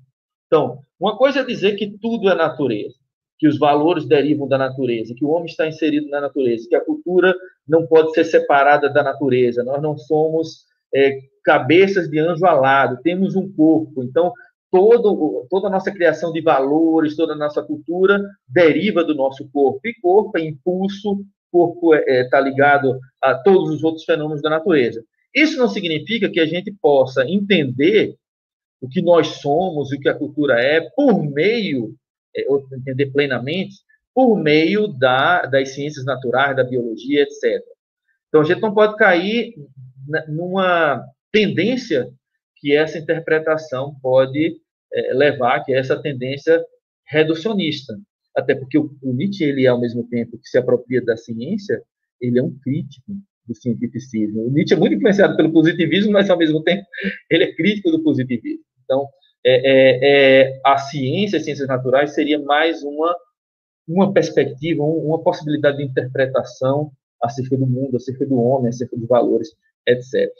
Então, 0.46 0.78
uma 1.00 1.16
coisa 1.16 1.40
é 1.40 1.44
dizer 1.44 1.74
que 1.74 1.98
tudo 2.00 2.30
é 2.30 2.34
natureza, 2.34 2.94
que 3.38 3.48
os 3.48 3.58
valores 3.58 4.06
derivam 4.06 4.46
da 4.46 4.56
natureza, 4.56 5.14
que 5.16 5.24
o 5.24 5.30
homem 5.30 5.46
está 5.46 5.66
inserido 5.66 6.08
na 6.08 6.20
natureza, 6.20 6.68
que 6.68 6.76
a 6.76 6.84
cultura 6.84 7.34
não 7.66 7.86
pode 7.86 8.12
ser 8.12 8.24
separada 8.24 8.88
da 8.88 9.02
natureza, 9.02 9.64
nós 9.64 9.82
não 9.82 9.98
somos 9.98 10.64
é, 10.94 11.18
cabeças 11.44 12.08
de 12.08 12.20
anjo 12.20 12.46
alado, 12.46 13.02
temos 13.02 13.34
um 13.34 13.52
corpo. 13.52 14.04
Então, 14.04 14.32
todo, 14.70 15.46
toda 15.50 15.66
a 15.66 15.70
nossa 15.70 15.90
criação 15.90 16.32
de 16.32 16.40
valores, 16.40 17.16
toda 17.16 17.32
a 17.32 17.36
nossa 17.36 17.62
cultura 17.62 18.22
deriva 18.48 19.02
do 19.02 19.14
nosso 19.14 19.48
corpo. 19.50 19.80
E 19.84 19.94
corpo 20.00 20.38
é 20.38 20.42
impulso, 20.42 21.24
corpo 21.50 21.94
está 21.94 22.12
é, 22.12 22.20
é, 22.20 22.28
tá 22.28 22.40
ligado 22.40 22.96
a 23.20 23.34
todos 23.34 23.70
os 23.70 23.82
outros 23.82 24.04
fenômenos 24.04 24.40
da 24.40 24.50
natureza. 24.50 25.02
Isso 25.34 25.58
não 25.58 25.68
significa 25.68 26.30
que 26.30 26.38
a 26.38 26.46
gente 26.46 26.72
possa 26.72 27.28
entender 27.28 28.16
o 28.80 28.88
que 28.88 29.02
nós 29.02 29.40
somos, 29.40 29.90
o 29.90 29.98
que 29.98 30.08
a 30.08 30.14
cultura 30.14 30.60
é, 30.60 30.80
por 30.94 31.22
meio, 31.24 31.94
é, 32.36 32.44
ou 32.48 32.66
entender 32.72 33.06
plenamente, 33.06 33.76
por 34.14 34.36
meio 34.36 34.86
da, 34.86 35.46
das 35.46 35.70
ciências 35.70 36.04
naturais, 36.04 36.54
da 36.54 36.62
biologia, 36.62 37.22
etc. 37.22 37.62
Então, 38.28 38.42
a 38.42 38.44
gente 38.44 38.60
não 38.60 38.72
pode 38.72 38.96
cair 38.96 39.54
numa 40.28 41.04
tendência 41.32 42.08
que 42.56 42.76
essa 42.76 42.98
interpretação 42.98 43.96
pode 44.00 44.56
é, 44.92 45.14
levar, 45.14 45.64
que 45.64 45.72
é 45.72 45.78
essa 45.78 46.00
tendência 46.00 46.64
reducionista. 47.06 47.98
Até 48.36 48.54
porque 48.54 48.78
o, 48.78 48.90
o 49.02 49.12
Nietzsche, 49.12 49.44
ele, 49.44 49.66
ao 49.66 49.80
mesmo 49.80 50.06
tempo 50.08 50.38
que 50.38 50.48
se 50.48 50.58
apropria 50.58 51.02
da 51.02 51.16
ciência, 51.16 51.82
ele 52.20 52.38
é 52.38 52.42
um 52.42 52.56
crítico 52.58 53.12
do 53.46 53.54
cientificismo. 53.54 54.50
Nietzsche 54.50 54.74
é 54.74 54.76
muito 54.76 54.94
influenciado 54.94 55.36
pelo 55.36 55.52
positivismo, 55.52 56.12
mas, 56.12 56.30
ao 56.30 56.38
mesmo 56.38 56.62
tempo, 56.62 56.84
ele 57.30 57.44
é 57.44 57.54
crítico 57.54 57.90
do 57.90 58.02
positivismo. 58.02 58.64
Então, 58.84 59.08
é, 59.44 59.54
é, 59.54 59.98
é, 60.02 60.60
a 60.64 60.78
ciência, 60.78 61.38
as 61.38 61.44
ciências 61.44 61.68
naturais, 61.68 62.14
seria 62.14 62.38
mais 62.38 62.82
uma, 62.82 63.14
uma 63.86 64.12
perspectiva, 64.12 64.82
uma 64.82 65.22
possibilidade 65.22 65.78
de 65.78 65.84
interpretação 65.84 66.90
acerca 67.22 67.56
do 67.56 67.66
mundo, 67.66 67.96
acerca 67.96 68.26
do 68.26 68.38
homem, 68.38 68.68
acerca 68.68 68.96
dos 68.96 69.08
valores, 69.08 69.54
etc. 69.86 70.30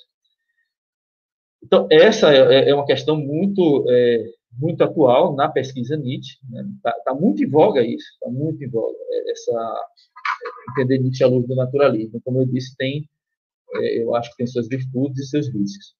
Então, 1.62 1.86
essa 1.90 2.32
é, 2.32 2.70
é 2.70 2.74
uma 2.74 2.86
questão 2.86 3.16
muito, 3.16 3.86
é, 3.88 4.24
muito 4.58 4.82
atual 4.84 5.34
na 5.34 5.48
pesquisa 5.48 5.96
Nietzsche. 5.96 6.38
Está 6.42 6.62
né? 6.62 6.68
Tá, 6.82 6.92
tá 7.06 7.14
muito 7.14 7.42
em 7.42 7.48
voga 7.48 7.82
isso, 7.82 8.06
está 8.14 8.28
muito 8.30 8.62
em 8.62 8.68
voga 8.68 8.96
é, 9.10 9.30
essa 9.32 9.86
entender 10.70 10.98
Nietzsche 10.98 11.24
à 11.24 11.26
luz 11.26 11.46
do 11.46 11.54
naturalismo. 11.54 12.20
Como 12.24 12.40
eu 12.40 12.46
disse, 12.46 12.76
tem, 12.76 13.08
é, 13.74 14.02
eu 14.02 14.14
acho 14.14 14.30
que 14.30 14.36
tem 14.36 14.46
suas 14.46 14.68
virtudes 14.68 15.26
e 15.26 15.28
seus 15.28 15.48
vícios. 15.48 15.94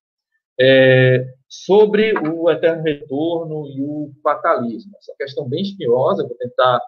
É, 0.61 1.27
sobre 1.49 2.17
o 2.17 2.49
eterno 2.51 2.83
retorno 2.83 3.69
e 3.71 3.83
o 3.83 4.13
fatalismo, 4.23 4.93
essa 4.99 5.13
questão 5.19 5.49
bem 5.49 5.63
espinhosa, 5.63 6.27
vou 6.27 6.37
tentar, 6.37 6.81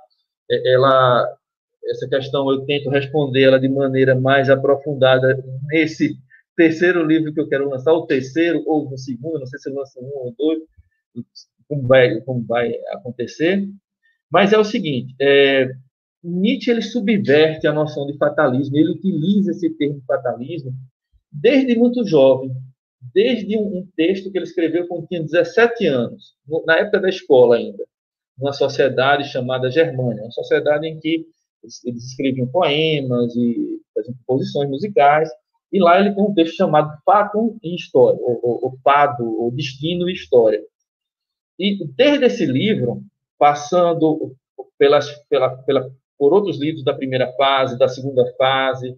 é, 0.51 0.73
ela, 0.73 1.37
essa 1.87 2.09
questão 2.09 2.51
eu 2.51 2.65
tento 2.65 2.91
responder 2.91 3.43
ela 3.43 3.59
de 3.59 3.69
maneira 3.69 4.15
mais 4.15 4.49
aprofundada 4.49 5.43
nesse 5.65 6.17
terceiro 6.57 7.05
livro 7.05 7.35
que 7.35 7.41
eu 7.41 7.49
quero 7.49 7.69
lançar, 7.69 7.93
o 7.93 8.07
terceiro 8.07 8.63
ou 8.67 8.89
o 8.89 8.97
segundo, 8.97 9.41
não 9.41 9.47
sei 9.47 9.59
se 9.59 9.71
lança 9.71 10.01
um 10.01 10.11
ou 10.15 10.35
dois, 10.39 10.63
como 11.69 11.87
vai, 11.87 12.21
como 12.21 12.45
vai 12.47 12.73
acontecer, 12.93 13.69
mas 14.31 14.53
é 14.53 14.59
o 14.59 14.65
seguinte, 14.65 15.15
é, 15.21 15.71
Nietzsche 16.23 16.71
ele 16.71 16.83
subverte 16.83 17.67
a 17.67 17.73
noção 17.73 18.07
de 18.07 18.17
fatalismo, 18.17 18.77
ele 18.77 18.93
utiliza 18.93 19.51
esse 19.53 19.71
termo 19.71 20.03
fatalismo 20.07 20.73
desde 21.31 21.77
muito 21.77 22.07
jovem, 22.07 22.51
desde 23.15 23.57
um, 23.57 23.87
texto 23.97 24.31
que 24.31 24.39
ele 24.39 24.47
escreveu 24.47 24.87
quando 24.89 25.07
tinha 25.07 25.23
17 25.23 25.87
anos, 25.87 26.35
na 26.67 26.79
época 26.79 27.01
da 27.01 27.09
escola 27.09 27.57
ainda, 27.57 27.85
numa 28.37 28.53
sociedade 28.53 29.25
chamada 29.29 29.71
Germânia, 29.71 30.23
uma 30.23 30.31
sociedade 30.31 30.87
em 30.87 30.99
que 30.99 31.27
eles 31.85 32.05
escreviam 32.05 32.47
poemas 32.47 33.35
e 33.37 33.81
composições 34.27 34.69
musicais, 34.69 35.31
e 35.73 35.81
lá 35.81 35.99
ele 35.99 36.15
tem 36.15 36.23
um 36.23 36.35
texto 36.35 36.57
chamado 36.57 36.97
Fato 37.05 37.59
e 37.63 37.75
História, 37.75 38.19
o 38.23 38.73
Fado, 38.83 39.25
o 39.25 39.51
Destino 39.51 40.09
e 40.09 40.13
História. 40.13 40.63
E 41.59 41.85
desde 41.89 42.27
esse 42.27 42.47
livro, 42.47 43.03
passando 43.39 44.35
pelas, 44.79 45.11
pela, 45.29 45.57
pela, 45.63 45.91
por 46.19 46.33
outros 46.33 46.59
livros 46.59 46.85
da 46.85 46.95
primeira 46.95 47.33
fase, 47.33 47.79
da 47.79 47.89
segunda 47.89 48.25
fase, 48.37 48.97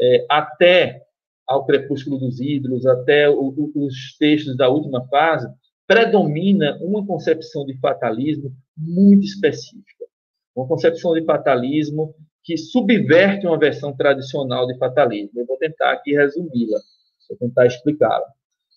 é, 0.00 0.26
até 0.28 1.02
ao 1.46 1.66
Crepúsculo 1.66 2.18
dos 2.18 2.40
Ídolos, 2.40 2.86
até 2.86 3.28
o, 3.28 3.48
o, 3.48 3.72
os 3.84 4.16
textos 4.18 4.56
da 4.56 4.68
última 4.68 5.06
fase, 5.08 5.48
predomina 5.86 6.78
uma 6.80 7.04
concepção 7.06 7.66
de 7.66 7.78
fatalismo 7.78 8.52
muito 8.76 9.24
específica. 9.24 10.06
Uma 10.54 10.66
concepção 10.66 11.14
de 11.14 11.24
fatalismo 11.24 12.14
que 12.42 12.56
subverte 12.56 13.46
uma 13.46 13.58
versão 13.58 13.94
tradicional 13.94 14.66
de 14.66 14.76
fatalismo. 14.78 15.40
Eu 15.40 15.46
vou 15.46 15.56
tentar 15.56 15.92
aqui 15.92 16.12
resumi-la, 16.12 16.80
vou 17.28 17.38
tentar 17.38 17.66
explicá-la. 17.66 18.26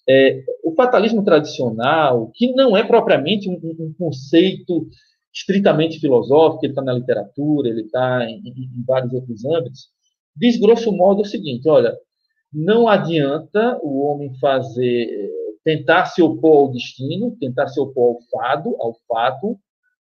É, 0.07 0.44
o 0.64 0.74
fatalismo 0.76 1.24
tradicional, 1.24 2.32
que 2.34 2.52
não 2.53 2.78
é 2.78 2.84
propriamente 2.84 3.49
um, 3.49 3.60
um 3.80 3.94
conceito 3.98 4.88
estritamente 5.36 5.99
filosófico, 5.99 6.66
ele 6.66 6.72
está 6.72 6.82
na 6.82 6.94
literatura, 6.94 7.68
ele 7.68 7.82
está 7.82 8.24
em, 8.24 8.41
em, 8.48 8.84
vários 8.88 9.12
outros 9.12 9.44
âmbitos, 9.44 9.90
diz 10.36 10.57
grosso 10.57 10.91
modo 10.94 11.22
o 11.22 11.26
seguinte: 11.26 11.68
olha, 11.68 11.95
não 12.53 12.88
adianta 12.88 13.78
o 13.84 14.02
homem 14.06 14.34
fazer, 14.40 15.30
tentar 15.64 16.06
se 16.06 16.22
opor 16.22 16.57
ao 16.57 16.72
destino, 16.72 17.36
tentar 17.38 17.68
se 17.68 17.80
opor 17.80 18.16
ao 18.16 18.22
fado, 18.32 18.76
ao 18.80 18.95
fato, 19.07 19.60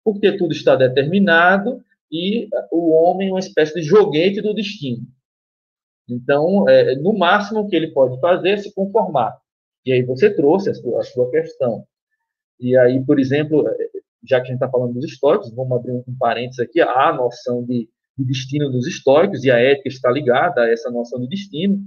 porque 0.04 0.36
tudo 0.36 0.52
está 0.52 0.74
determinado 0.74 1.80
e 2.10 2.48
o 2.72 2.90
homem 2.90 3.28
é 3.28 3.32
uma 3.32 3.38
espécie 3.38 3.74
de 3.74 3.82
joguete 3.82 4.40
do 4.40 4.52
destino. 4.52 5.06
Então, 6.08 6.68
é, 6.68 6.96
no 6.96 7.16
máximo 7.16 7.68
que 7.68 7.76
ele 7.76 7.92
pode 7.92 8.18
fazer 8.20 8.50
é 8.50 8.56
se 8.56 8.74
conformar. 8.74 9.38
E 9.86 9.92
aí 9.92 10.02
você 10.02 10.28
trouxe 10.28 10.70
a 10.70 10.74
sua, 10.74 11.00
a 11.00 11.04
sua 11.04 11.30
questão. 11.30 11.84
E 12.58 12.76
aí, 12.76 13.00
por 13.04 13.20
exemplo, 13.20 13.64
já 14.28 14.38
que 14.38 14.46
a 14.46 14.46
gente 14.46 14.54
está 14.54 14.68
falando 14.68 14.94
dos 14.94 15.04
históricos, 15.04 15.54
vamos 15.54 15.78
abrir 15.78 15.92
um, 15.92 16.04
parênteses 16.18 16.60
aqui, 16.60 16.80
a 16.80 17.12
noção 17.12 17.64
de, 17.64 17.88
de, 18.16 18.24
destino 18.24 18.70
dos 18.70 18.86
históricos, 18.86 19.44
e 19.44 19.50
a 19.50 19.58
ética 19.58 19.88
está 19.88 20.10
ligada 20.10 20.62
a 20.62 20.70
essa 20.70 20.90
noção 20.90 21.20
de 21.20 21.28
destino. 21.28 21.78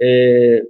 É, 0.00 0.62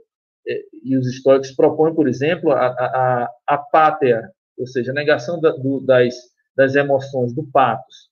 é, 0.46 0.60
e 0.82 0.96
os 0.96 1.06
históricos 1.06 1.52
propõem, 1.52 1.94
por 1.94 2.08
exemplo, 2.08 2.52
a, 2.52 2.66
a, 2.66 3.30
a 3.46 3.58
pátria, 3.58 4.30
ou 4.58 4.66
seja, 4.66 4.92
a 4.92 4.94
negação 4.94 5.40
da, 5.40 5.50
do, 5.50 5.80
das, 5.80 6.14
das 6.56 6.74
emoções, 6.74 7.34
do 7.34 7.44
patos, 7.44 8.10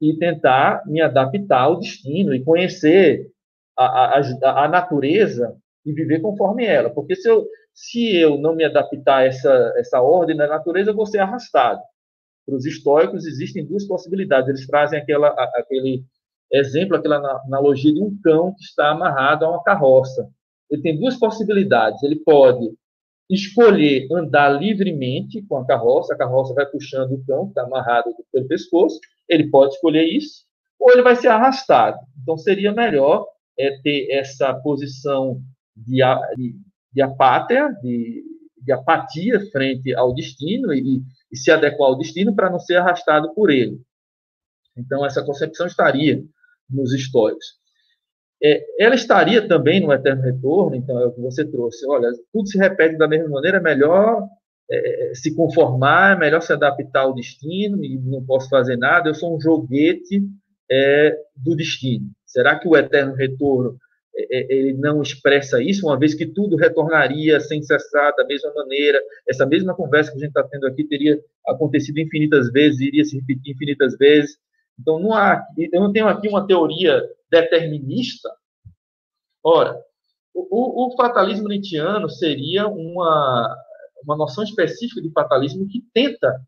e 0.00 0.16
tentar 0.18 0.82
me 0.86 1.00
adaptar 1.00 1.60
ao 1.60 1.78
destino 1.78 2.34
e 2.34 2.42
conhecer 2.42 3.30
a, 3.76 4.18
a, 4.18 4.64
a 4.64 4.68
natureza 4.68 5.56
e 5.84 5.92
viver 5.92 6.20
conforme 6.20 6.64
ela. 6.64 6.90
Porque 6.90 7.14
se 7.14 7.28
eu, 7.28 7.46
se 7.74 8.16
eu 8.16 8.38
não 8.38 8.54
me 8.54 8.64
adaptar 8.64 9.18
a 9.18 9.24
essa, 9.24 9.72
essa 9.76 10.00
ordem 10.00 10.36
da 10.36 10.46
natureza, 10.46 10.90
eu 10.90 10.96
vou 10.96 11.06
ser 11.06 11.18
arrastado. 11.18 11.80
Para 12.46 12.56
os 12.56 12.66
estoicos, 12.66 13.26
existem 13.26 13.64
duas 13.64 13.86
possibilidades. 13.86 14.48
Eles 14.48 14.66
trazem 14.66 14.98
aquela, 14.98 15.28
aquele 15.28 16.04
exemplo, 16.52 16.96
aquela 16.96 17.40
analogia 17.46 17.92
de 17.92 18.02
um 18.02 18.16
cão 18.22 18.54
que 18.54 18.64
está 18.64 18.90
amarrado 18.90 19.44
a 19.44 19.50
uma 19.50 19.62
carroça. 19.62 20.28
Ele 20.70 20.82
tem 20.82 20.98
duas 20.98 21.16
possibilidades. 21.18 22.02
Ele 22.02 22.16
pode 22.16 22.72
escolher 23.30 24.06
andar 24.12 24.50
livremente 24.50 25.42
com 25.42 25.56
a 25.56 25.66
carroça, 25.66 26.14
a 26.14 26.18
carroça 26.18 26.54
vai 26.54 26.66
puxando 26.66 27.12
o 27.12 27.24
cão, 27.24 27.44
que 27.44 27.50
está 27.50 27.62
amarrado 27.62 28.14
pelo 28.30 28.46
pescoço, 28.46 28.98
ele 29.28 29.48
pode 29.48 29.74
escolher 29.74 30.04
isso, 30.04 30.44
ou 30.78 30.90
ele 30.92 31.02
vai 31.02 31.16
ser 31.16 31.28
arrastado. 31.28 31.98
Então, 32.20 32.36
seria 32.36 32.72
melhor 32.72 33.26
é, 33.58 33.78
ter 33.82 34.10
essa 34.10 34.52
posição 34.54 35.40
de, 35.74 36.02
de, 36.36 36.56
de 36.92 37.02
apátia, 37.02 37.70
de, 37.82 38.22
de 38.60 38.72
apatia 38.72 39.40
frente 39.50 39.94
ao 39.94 40.14
destino 40.14 40.72
e, 40.72 41.00
e 41.32 41.36
se 41.36 41.50
adequar 41.50 41.88
ao 41.88 41.98
destino 41.98 42.34
para 42.34 42.50
não 42.50 42.58
ser 42.58 42.76
arrastado 42.76 43.32
por 43.34 43.50
ele. 43.50 43.80
Então, 44.76 45.04
essa 45.04 45.24
concepção 45.24 45.66
estaria 45.66 46.22
nos 46.68 46.92
históricos. 46.92 47.44
É, 48.42 48.64
ela 48.78 48.94
estaria 48.94 49.46
também 49.46 49.80
no 49.80 49.92
eterno 49.92 50.22
retorno, 50.22 50.74
então 50.74 50.98
é 50.98 51.06
o 51.06 51.12
que 51.12 51.20
você 51.20 51.44
trouxe. 51.44 51.86
Olha, 51.86 52.10
tudo 52.32 52.48
se 52.48 52.58
repete 52.58 52.96
da 52.96 53.06
mesma 53.06 53.28
maneira, 53.28 53.58
é 53.58 53.60
melhor 53.60 54.26
é, 54.70 55.12
se 55.14 55.34
conformar, 55.34 56.16
é 56.16 56.18
melhor 56.18 56.40
se 56.42 56.52
adaptar 56.52 57.02
ao 57.02 57.14
destino 57.14 57.84
e 57.84 57.98
não 57.98 58.24
posso 58.24 58.48
fazer 58.48 58.76
nada, 58.76 59.08
eu 59.08 59.14
sou 59.14 59.36
um 59.36 59.40
joguete 59.40 60.22
é, 60.70 61.16
do 61.36 61.54
destino. 61.54 62.10
Será 62.26 62.58
que 62.58 62.66
o 62.66 62.76
eterno 62.76 63.14
retorno 63.14 63.76
ele 64.14 64.74
não 64.74 65.00
expressa 65.00 65.62
isso, 65.62 65.86
uma 65.86 65.98
vez 65.98 66.14
que 66.14 66.26
tudo 66.26 66.56
retornaria 66.56 67.40
sem 67.40 67.62
cessar 67.62 68.14
da 68.14 68.24
mesma 68.24 68.52
maneira. 68.54 69.00
Essa 69.26 69.46
mesma 69.46 69.74
conversa 69.74 70.10
que 70.10 70.18
a 70.18 70.20
gente 70.20 70.28
está 70.28 70.42
tendo 70.44 70.66
aqui 70.66 70.84
teria 70.84 71.18
acontecido 71.46 71.98
infinitas 71.98 72.50
vezes, 72.50 72.80
iria 72.80 73.04
se 73.04 73.18
repetir 73.18 73.54
infinitas 73.54 73.96
vezes. 73.96 74.36
Então, 74.78 74.98
não 74.98 75.14
há, 75.14 75.42
eu 75.56 75.80
não 75.80 75.92
tenho 75.92 76.08
aqui 76.08 76.28
uma 76.28 76.46
teoria 76.46 77.02
determinista. 77.30 78.30
Ora, 79.42 79.80
o, 80.34 80.86
o, 80.86 80.88
o 80.88 80.96
fatalismo 80.96 81.48
nietzschiano 81.48 82.08
seria 82.08 82.68
uma, 82.68 83.56
uma 84.04 84.16
noção 84.16 84.44
específica 84.44 85.00
de 85.00 85.10
fatalismo 85.10 85.66
que 85.66 85.82
tenta 85.92 86.40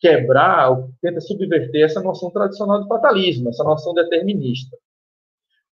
quebrar, 0.00 0.70
tenta 1.00 1.20
subverter 1.20 1.84
essa 1.84 2.02
noção 2.02 2.30
tradicional 2.30 2.82
de 2.82 2.88
fatalismo, 2.88 3.48
essa 3.48 3.64
noção 3.64 3.94
determinista 3.94 4.76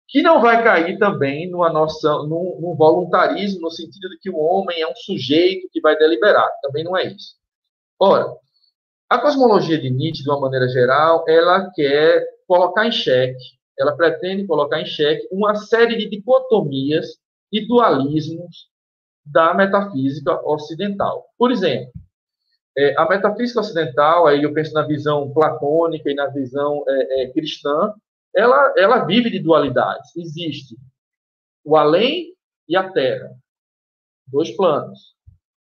que 0.09 0.23
não 0.23 0.41
vai 0.41 0.63
cair 0.63 0.99
também 0.99 1.51
numa 1.51 1.73
noção, 1.73 2.27
num, 2.27 2.75
voluntarismo, 2.77 3.63
no 3.63 3.71
sentido 3.71 4.09
de 4.11 4.19
que 4.19 4.31
o 4.31 4.37
homem 4.37 4.81
é 4.81 4.87
um 4.87 4.95
sujeito 4.95 5.69
que 5.73 5.81
vai 5.81 5.97
deliberar. 5.97 6.51
Também 6.63 6.85
não 6.85 6.97
é 6.97 7.07
isso. 7.07 7.35
Ora, 7.99 8.35
a 9.09 9.19
cosmologia 9.19 9.81
de 9.81 9.91
Nietzsche, 9.91 10.23
de 10.23 10.31
uma 10.31 10.41
maneira 10.41 10.69
geral, 10.69 11.25
ela 11.29 11.71
quer 11.71 12.27
colocar 12.47 12.87
em 12.87 12.93
xeque, 12.93 13.43
ela 13.79 13.97
pretende 13.97 14.47
colocar 14.47 14.81
em 14.81 14.87
xeque 14.87 15.29
uma 15.31 15.55
série 15.55 15.97
de 15.97 16.09
dicotomias 16.09 17.17
e 17.51 17.67
dualismos 17.67 18.69
da 19.25 19.55
metafísica 19.55 20.41
ocidental. 20.47 21.27
Por 21.39 21.51
exemplo, 21.51 21.93
é, 22.77 22.95
a 22.99 23.07
metafísica 23.09 23.61
ocidental, 23.61 24.27
aí 24.27 24.43
eu 24.43 24.53
penso 24.53 24.73
na 24.73 24.83
visão 24.83 25.31
platônica 25.33 26.11
e 26.11 26.15
na 26.15 26.29
visão 26.29 26.83
é, 26.89 27.23
é, 27.23 27.33
cristã, 27.33 27.93
ela, 28.35 28.75
ela 28.77 29.05
vive 29.05 29.31
de 29.31 29.39
dualidades. 29.39 30.15
Existe 30.17 30.77
o 31.65 31.77
além 31.77 32.35
e 32.69 32.77
a 32.77 32.91
terra, 32.91 33.31
dois 34.27 34.51
planos. 34.57 35.15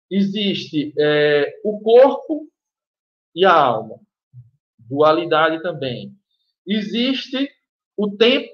Existe 0.10 0.94
é, 0.98 1.60
o 1.64 1.80
corpo 1.82 2.48
e 3.36 3.46
a 3.46 3.54
alma, 3.54 4.00
dualidade 4.78 5.62
também. 5.62 6.14
Existe 6.66 7.50
o 7.96 8.10
tempo, 8.16 8.52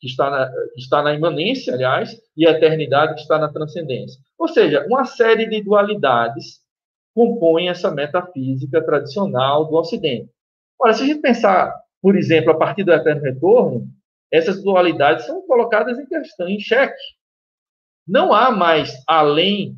que 0.00 0.06
está 0.08 0.30
na, 0.30 0.50
que 0.50 0.80
está 0.80 1.02
na 1.02 1.14
imanência, 1.14 1.74
aliás, 1.74 2.20
e 2.36 2.46
a 2.46 2.50
eternidade, 2.50 3.14
que 3.14 3.20
está 3.20 3.38
na 3.38 3.52
transcendência. 3.52 4.20
Ou 4.38 4.48
seja, 4.48 4.84
uma 4.86 5.04
série 5.04 5.46
de 5.46 5.62
dualidades 5.62 6.60
compõem 7.14 7.68
essa 7.68 7.90
metafísica 7.90 8.84
tradicional 8.84 9.66
do 9.66 9.76
Ocidente. 9.76 10.30
Ora, 10.78 10.92
se 10.92 11.04
a 11.04 11.06
gente 11.06 11.20
pensar 11.20 11.72
por 12.02 12.16
exemplo, 12.16 12.50
a 12.50 12.58
partir 12.58 12.82
do 12.82 12.92
eterno 12.92 13.22
retorno, 13.22 13.88
essas 14.30 14.62
dualidades 14.62 15.24
são 15.24 15.46
colocadas 15.46 15.98
em 15.98 16.06
questão, 16.06 16.48
em 16.48 16.58
xeque. 16.58 17.00
Não 18.06 18.34
há 18.34 18.50
mais 18.50 18.92
além 19.06 19.76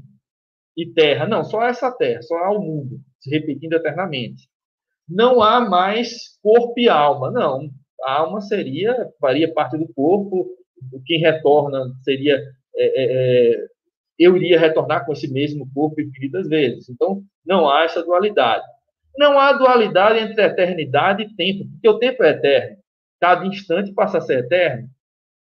e 0.77 0.87
terra, 0.87 1.27
não, 1.27 1.45
só 1.45 1.63
essa 1.67 1.93
terra, 1.93 2.23
só 2.23 2.35
há 2.37 2.51
o 2.51 2.63
mundo, 2.63 2.99
se 3.21 3.31
repetindo 3.31 3.75
eternamente. 3.75 4.49
Não 5.07 5.43
há 5.43 5.61
mais 5.61 6.39
corpo 6.43 6.73
e 6.79 6.89
alma, 6.89 7.31
não. 7.31 7.71
A 8.03 8.15
alma 8.21 8.41
seria, 8.41 9.13
faria 9.21 9.53
parte 9.53 9.77
do 9.77 9.87
corpo, 9.93 10.49
quem 11.05 11.21
retorna 11.21 11.93
seria. 12.03 12.43
É, 12.77 13.03
é, 13.03 13.53
é, 13.53 13.67
eu 14.19 14.37
iria 14.37 14.59
retornar 14.59 15.05
com 15.05 15.13
esse 15.13 15.31
mesmo 15.31 15.69
corpo 15.75 16.01
infinitas 16.01 16.49
vezes. 16.49 16.89
Então, 16.89 17.23
não 17.45 17.69
há 17.69 17.85
essa 17.85 18.03
dualidade. 18.03 18.65
Não 19.17 19.39
há 19.39 19.53
dualidade 19.53 20.19
entre 20.19 20.43
eternidade 20.45 21.23
e 21.23 21.35
tempo, 21.35 21.69
porque 21.71 21.89
o 21.89 21.99
tempo 21.99 22.23
é 22.25 22.31
eterno. 22.31 22.77
Cada 23.21 23.47
instante 23.47 23.93
passa 23.93 24.19
a 24.19 24.21
ser 24.21 24.41
eterno, 24.41 24.89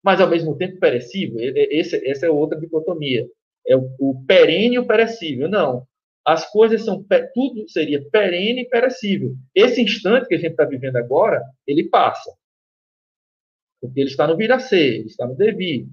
mas 0.04 0.20
ao 0.20 0.30
mesmo 0.30 0.58
tempo 0.58 0.80
perecível. 0.80 1.38
Esse, 1.40 2.06
essa 2.08 2.26
é 2.26 2.30
outra 2.30 2.60
dicotomia. 2.60 3.28
É 3.66 3.76
o, 3.76 3.90
o 4.00 4.26
perene 4.26 4.76
e 4.76 4.80
o 4.80 4.88
perecível. 4.88 5.48
Não. 5.48 5.86
As 6.26 6.50
coisas 6.52 6.84
são. 6.84 7.06
Tudo 7.34 7.68
seria 7.70 8.04
perene 8.10 8.62
e 8.62 8.70
perecível. 8.70 9.36
Esse 9.54 9.82
instante 9.82 10.28
que 10.28 10.36
a 10.36 10.38
gente 10.38 10.52
está 10.52 10.66
vivendo 10.66 10.98
agora, 10.98 11.44
ele 11.66 11.90
passa. 11.90 12.32
Porque 13.80 14.00
ele 14.00 14.10
está 14.10 14.28
no 14.28 14.38
vir 14.38 14.52
a 14.52 14.60
ser, 14.60 15.00
ele 15.00 15.08
está 15.08 15.26
no 15.26 15.36
devir. 15.36 15.88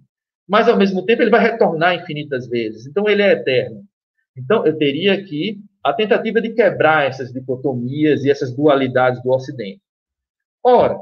Mas, 0.46 0.68
ao 0.68 0.76
mesmo 0.76 1.04
tempo, 1.04 1.22
ele 1.22 1.30
vai 1.30 1.40
retornar 1.40 1.94
infinitas 1.94 2.48
vezes. 2.48 2.86
Então, 2.86 3.08
ele 3.08 3.22
é 3.22 3.32
eterno. 3.32 3.84
Então, 4.36 4.66
eu 4.66 4.76
teria 4.76 5.22
que 5.22 5.58
a 5.88 5.92
tentativa 5.94 6.38
de 6.40 6.50
quebrar 6.50 7.06
essas 7.06 7.32
dicotomias 7.32 8.22
e 8.22 8.30
essas 8.30 8.54
dualidades 8.54 9.22
do 9.22 9.30
Ocidente. 9.30 9.80
Ora, 10.62 10.98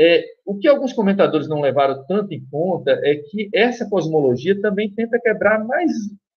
é, 0.00 0.24
o 0.46 0.56
que 0.56 0.68
alguns 0.68 0.92
comentadores 0.92 1.48
não 1.48 1.60
levaram 1.60 2.04
tanto 2.06 2.32
em 2.32 2.44
conta 2.48 2.92
é 3.02 3.16
que 3.16 3.48
essa 3.52 3.88
cosmologia 3.88 4.60
também 4.60 4.88
tenta 4.88 5.20
quebrar 5.20 5.64
mais, 5.64 5.90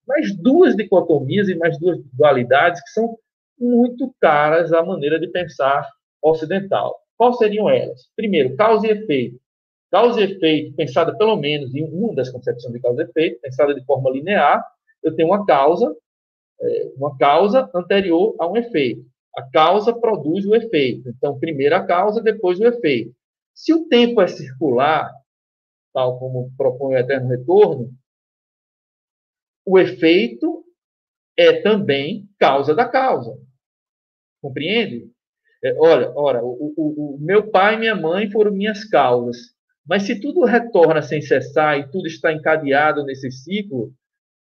mais 0.07 0.37
duas 0.37 0.77
dicotomias 0.77 1.49
e 1.49 1.57
mais 1.57 1.77
duas 1.81 1.99
dualidades 2.13 2.81
que 2.81 2.91
são 2.91 3.19
muito 3.59 4.15
caras 4.21 4.73
à 4.73 4.81
maneira 4.85 5.19
de 5.19 5.27
pensar 5.29 5.89
ocidental. 6.23 6.97
Quais 7.17 7.37
seriam 7.39 7.69
elas? 7.69 8.09
Primeiro, 8.15 8.55
causa 8.57 8.87
e 8.87 8.91
efeito. 8.91 9.41
Causa 9.91 10.21
e 10.21 10.25
efeito, 10.25 10.77
pensada 10.77 11.17
pelo 11.17 11.37
menos 11.37 11.75
em 11.75 11.85
uma 11.85 12.15
das 12.15 12.31
concepções 12.31 12.73
de 12.73 12.81
causa 12.81 13.03
e 13.03 13.05
efeito, 13.05 13.41
pensada 13.41 13.75
de 13.75 13.85
forma 13.85 14.11
linear, 14.11 14.65
eu 15.03 15.15
tenho 15.15 15.29
uma 15.29 15.45
causa 15.45 15.93
é, 16.61 16.93
uma 16.97 17.17
causa 17.17 17.71
anterior 17.75 18.35
a 18.39 18.49
um 18.49 18.57
efeito. 18.57 19.05
A 19.37 19.43
causa 19.51 19.93
produz 19.93 20.47
o 20.47 20.55
efeito. 20.55 21.09
Então, 21.09 21.39
primeiro 21.39 21.75
a 21.75 21.85
causa, 21.85 22.23
depois 22.23 22.61
o 22.61 22.67
efeito. 22.67 23.15
Se 23.53 23.73
o 23.73 23.87
tempo 23.89 24.21
é 24.21 24.27
circular, 24.27 25.13
tal 25.93 26.19
como 26.19 26.53
propõe 26.57 26.95
o 26.95 26.99
eterno 26.99 27.29
retorno, 27.29 27.91
o 29.67 29.79
efeito 29.79 30.65
é 31.37 31.63
também 31.63 32.29
causa 32.39 32.75
da 32.75 32.89
causa. 32.89 33.37
Compreende? 34.43 35.11
É, 35.65 35.75
olha, 35.79 36.13
ora, 36.15 36.45
o, 36.45 36.75
o, 36.77 37.15
o, 37.15 37.19
meu 37.19 37.51
pai 37.51 37.75
e 37.75 37.79
minha 37.79 37.97
mãe 37.97 38.31
foram 38.31 38.53
minhas 38.53 38.85
causas. 38.85 39.55
Mas 39.87 40.03
se 40.03 40.21
tudo 40.21 40.45
retorna 40.45 41.01
sem 41.01 41.21
cessar 41.23 41.79
e 41.79 41.91
tudo 41.91 42.07
está 42.07 42.33
encadeado 42.33 43.05
nesse 43.05 43.31
ciclo, 43.31 43.93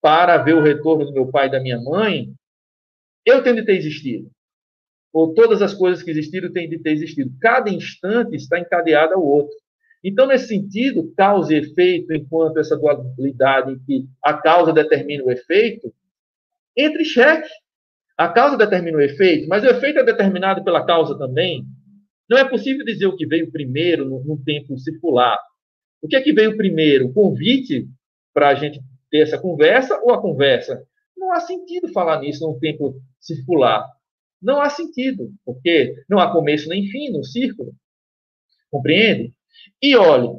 para 0.06 0.38
ver 0.38 0.54
o 0.54 0.62
retorno 0.62 1.04
do 1.04 1.12
meu 1.12 1.32
pai 1.32 1.48
e 1.48 1.52
da 1.52 1.60
minha 1.60 1.82
mãe, 1.82 2.32
eu 3.26 3.42
tenho 3.42 3.56
de 3.56 3.66
ter 3.66 3.76
existido. 3.76 4.30
Ou 5.12 5.34
todas 5.34 5.64
as 5.64 5.74
coisas 5.74 6.04
que 6.04 6.12
existiram 6.12 6.54
têm 6.54 6.70
de 6.70 6.78
ter 6.78 6.92
existido. 6.92 7.34
Cada 7.42 7.72
instante 7.72 8.36
está 8.36 8.60
encadeado 8.60 9.16
ao 9.16 9.26
outro. 9.26 9.56
Então, 10.04 10.28
nesse 10.28 10.50
sentido, 10.50 11.12
causa 11.18 11.56
e 11.56 11.58
efeito, 11.58 12.14
enquanto 12.14 12.60
essa 12.60 12.78
dualidade 12.78 13.72
em 13.72 13.80
que 13.80 14.08
a 14.24 14.36
causa 14.36 14.72
determina 14.72 15.24
o 15.24 15.32
efeito, 15.32 15.92
entre 16.78 17.02
em 17.02 17.06
xeque. 17.06 17.50
A 18.16 18.30
causa 18.30 18.56
determina 18.56 19.00
o 19.00 19.02
efeito, 19.02 19.48
mas 19.48 19.64
o 19.64 19.68
efeito 19.68 19.98
é 19.98 20.04
determinado 20.04 20.64
pela 20.64 20.86
causa 20.86 21.18
também. 21.18 21.66
Não 22.30 22.38
é 22.38 22.48
possível 22.48 22.86
dizer 22.86 23.08
o 23.08 23.16
que 23.16 23.26
veio 23.26 23.52
primeiro 23.52 24.06
no, 24.06 24.24
no 24.24 24.38
tempo 24.44 24.78
circular. 24.78 25.40
O 26.00 26.08
que 26.08 26.16
é 26.16 26.22
que 26.22 26.32
veio 26.32 26.56
primeiro? 26.56 27.08
O 27.08 27.14
convite 27.14 27.88
para 28.36 28.50
a 28.50 28.54
gente 28.54 28.80
ter 29.10 29.20
essa 29.20 29.38
conversa 29.38 30.00
ou 30.04 30.14
a 30.14 30.22
conversa. 30.22 30.86
Não 31.18 31.32
há 31.32 31.40
sentido 31.40 31.92
falar 31.92 32.20
nisso 32.20 32.46
num 32.48 32.60
tempo 32.60 33.02
circular. 33.20 33.86
Não 34.42 34.62
há 34.62 34.70
sentido, 34.70 35.32
porque 35.46 35.96
não 36.10 36.20
há 36.20 36.32
começo 36.32 36.70
nem 36.70 36.86
fim 36.88 37.12
no 37.12 37.24
círculo. 37.24 37.74
Compreende? 38.70 39.34
E 39.82 39.96
olhe, 39.96 40.30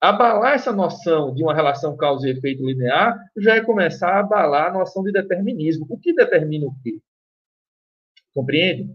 abalar 0.00 0.54
essa 0.54 0.72
noção 0.72 1.34
de 1.34 1.42
uma 1.42 1.54
relação 1.54 1.96
causa 1.96 2.26
e 2.26 2.32
efeito 2.32 2.64
linear 2.64 3.18
já 3.36 3.56
é 3.56 3.60
começar 3.60 4.12
a 4.12 4.20
abalar 4.20 4.70
a 4.70 4.78
noção 4.78 5.02
de 5.02 5.12
determinismo. 5.12 5.86
O 5.88 5.98
que 5.98 6.14
determina 6.14 6.66
o 6.66 6.74
quê? 6.82 6.98
Compreende? 8.34 8.94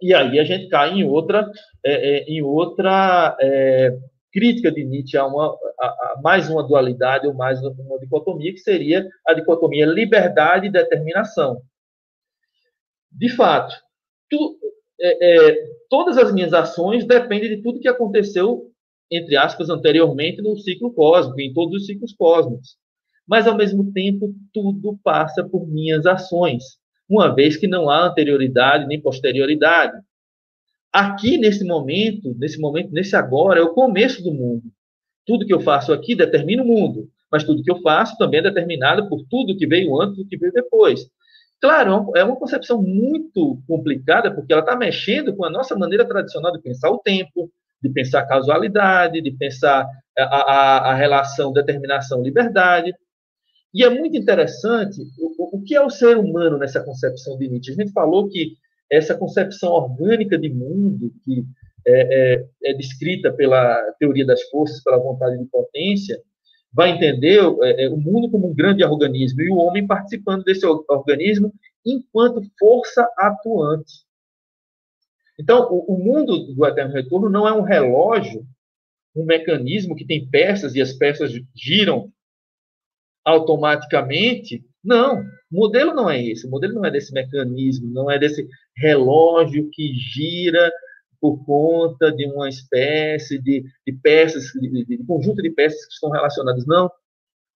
E 0.00 0.12
aí 0.14 0.38
a 0.38 0.44
gente 0.44 0.68
cai 0.68 0.90
em 0.90 1.04
outra, 1.04 1.50
é, 1.84 1.92
é, 1.92 2.24
em 2.24 2.42
outra 2.42 3.36
é, 3.40 3.96
crítica 4.36 4.70
de 4.70 4.84
Nietzsche 4.84 5.16
a, 5.16 5.26
uma, 5.26 5.56
a, 5.80 5.86
a 5.86 6.20
mais 6.22 6.50
uma 6.50 6.62
dualidade 6.62 7.26
ou 7.26 7.32
mais 7.32 7.58
uma 7.62 7.98
dicotomia, 7.98 8.52
que 8.52 8.58
seria 8.58 9.08
a 9.26 9.32
dicotomia 9.32 9.86
liberdade 9.86 10.66
e 10.66 10.70
determinação. 10.70 11.62
De 13.10 13.30
fato, 13.30 13.74
tu, 14.28 14.58
é, 15.00 15.48
é, 15.48 15.56
todas 15.88 16.18
as 16.18 16.30
minhas 16.34 16.52
ações 16.52 17.06
dependem 17.06 17.48
de 17.48 17.62
tudo 17.62 17.80
que 17.80 17.88
aconteceu, 17.88 18.70
entre 19.10 19.38
aspas, 19.38 19.70
anteriormente 19.70 20.42
no 20.42 20.54
ciclo 20.58 20.92
cósmico, 20.92 21.40
em 21.40 21.54
todos 21.54 21.80
os 21.80 21.86
ciclos 21.86 22.12
cósmicos. 22.12 22.76
Mas, 23.26 23.46
ao 23.46 23.56
mesmo 23.56 23.90
tempo, 23.90 24.34
tudo 24.52 25.00
passa 25.02 25.42
por 25.42 25.66
minhas 25.66 26.04
ações, 26.04 26.62
uma 27.08 27.34
vez 27.34 27.56
que 27.56 27.66
não 27.66 27.88
há 27.88 28.06
anterioridade 28.06 28.86
nem 28.86 29.00
posterioridade. 29.00 29.96
Aqui, 30.96 31.36
nesse 31.36 31.62
momento, 31.62 32.34
nesse 32.38 32.58
momento, 32.58 32.90
nesse 32.90 33.14
agora, 33.14 33.60
é 33.60 33.62
o 33.62 33.74
começo 33.74 34.22
do 34.22 34.32
mundo. 34.32 34.62
Tudo 35.26 35.44
que 35.44 35.52
eu 35.52 35.60
faço 35.60 35.92
aqui 35.92 36.14
determina 36.14 36.62
o 36.62 36.66
mundo, 36.66 37.10
mas 37.30 37.44
tudo 37.44 37.62
que 37.62 37.70
eu 37.70 37.82
faço 37.82 38.16
também 38.16 38.40
é 38.40 38.44
determinado 38.44 39.06
por 39.06 39.22
tudo 39.28 39.58
que 39.58 39.66
veio 39.66 40.00
antes 40.00 40.18
e 40.18 40.24
que 40.24 40.38
veio 40.38 40.54
depois. 40.54 41.06
Claro, 41.60 42.12
é 42.16 42.24
uma 42.24 42.32
é 42.32 42.38
concepção 42.38 42.80
muito 42.80 43.62
complicada, 43.68 44.34
porque 44.34 44.54
ela 44.54 44.62
está 44.62 44.74
mexendo 44.74 45.36
com 45.36 45.44
a 45.44 45.50
nossa 45.50 45.76
maneira 45.76 46.08
tradicional 46.08 46.50
de 46.50 46.62
pensar 46.62 46.90
o 46.90 46.96
tempo, 46.96 47.50
de 47.82 47.90
pensar 47.90 48.24
casualidade, 48.24 49.20
de 49.20 49.32
pensar 49.32 49.86
a, 50.16 50.22
a, 50.22 50.78
a 50.92 50.94
relação 50.94 51.52
determinação-liberdade. 51.52 52.94
E 53.74 53.84
é 53.84 53.90
muito 53.90 54.16
interessante 54.16 55.02
o, 55.18 55.58
o 55.58 55.62
que 55.62 55.74
é 55.74 55.80
o 55.82 55.90
ser 55.90 56.16
humano 56.16 56.56
nessa 56.56 56.82
concepção 56.82 57.36
de 57.36 57.48
Nietzsche. 57.50 57.72
A 57.72 57.74
gente 57.74 57.92
falou 57.92 58.30
que 58.30 58.56
essa 58.90 59.16
concepção 59.16 59.72
orgânica 59.72 60.38
de 60.38 60.48
mundo, 60.48 61.12
que 61.24 61.44
é, 61.86 62.34
é, 62.34 62.46
é 62.64 62.74
descrita 62.74 63.32
pela 63.32 63.76
teoria 63.98 64.26
das 64.26 64.42
forças, 64.44 64.82
pela 64.82 64.98
vontade 64.98 65.38
de 65.38 65.44
potência, 65.46 66.20
vai 66.72 66.90
entender 66.90 67.40
é, 67.62 67.84
é, 67.84 67.88
o 67.88 67.96
mundo 67.96 68.30
como 68.30 68.48
um 68.48 68.54
grande 68.54 68.84
organismo 68.84 69.40
e 69.40 69.50
o 69.50 69.56
homem 69.56 69.86
participando 69.86 70.44
desse 70.44 70.66
organismo 70.66 71.52
enquanto 71.84 72.42
força 72.58 73.08
atuante. 73.16 74.04
Então, 75.38 75.68
o, 75.70 75.94
o 75.94 75.98
mundo 75.98 76.54
do 76.54 76.66
eterno 76.66 76.92
retorno 76.92 77.30
não 77.30 77.46
é 77.46 77.52
um 77.52 77.62
relógio, 77.62 78.44
um 79.14 79.24
mecanismo 79.24 79.94
que 79.94 80.04
tem 80.04 80.28
peças 80.28 80.74
e 80.74 80.82
as 80.82 80.92
peças 80.92 81.32
giram 81.54 82.12
automaticamente. 83.24 84.64
Não, 84.84 85.24
o 85.50 85.56
modelo 85.56 85.94
não 85.94 86.10
é 86.10 86.22
esse. 86.22 86.46
O 86.46 86.50
modelo 86.50 86.74
não 86.74 86.84
é 86.84 86.90
desse 86.90 87.12
mecanismo, 87.12 87.90
não 87.90 88.10
é 88.10 88.18
desse 88.18 88.48
relógio 88.76 89.68
que 89.70 89.92
gira 89.94 90.70
por 91.20 91.44
conta 91.44 92.12
de 92.12 92.26
uma 92.26 92.48
espécie 92.48 93.38
de, 93.38 93.64
de 93.86 93.92
peças, 93.92 94.44
de, 94.60 94.84
de, 94.84 94.98
conjunto 95.04 95.42
de 95.42 95.50
peças 95.50 95.84
que 95.86 95.92
estão 95.92 96.10
relacionadas. 96.10 96.66
Não. 96.66 96.90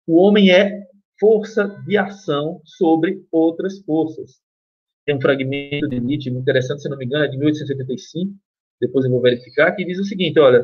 O 0.06 0.22
homem 0.22 0.52
é 0.52 0.88
força 1.20 1.68
de 1.86 1.98
ação 1.98 2.62
sobre 2.64 3.26
outras 3.32 3.80
forças. 3.80 4.40
Tem 5.06 5.16
um 5.16 5.22
fragmento 5.22 5.88
de 5.88 6.00
Nietzsche 6.00 6.30
muito 6.30 6.44
interessante, 6.44 6.82
se 6.82 6.90
não 6.90 6.98
me 6.98 7.06
engano, 7.06 7.26
é 7.26 7.28
de 7.28 7.38
1875, 7.38 8.34
depois 8.80 9.06
eu 9.06 9.12
vou 9.12 9.22
verificar, 9.22 9.72
que 9.72 9.86
diz 9.86 10.00
o 10.00 10.04
seguinte: 10.04 10.40
olha, 10.40 10.64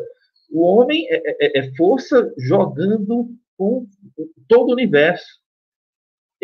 o 0.52 0.62
homem 0.62 1.08
é, 1.10 1.22
é, 1.46 1.60
é 1.60 1.76
força 1.76 2.32
jogando 2.38 3.30
com 3.58 3.88
todo 4.48 4.70
o 4.70 4.74
universo. 4.74 5.43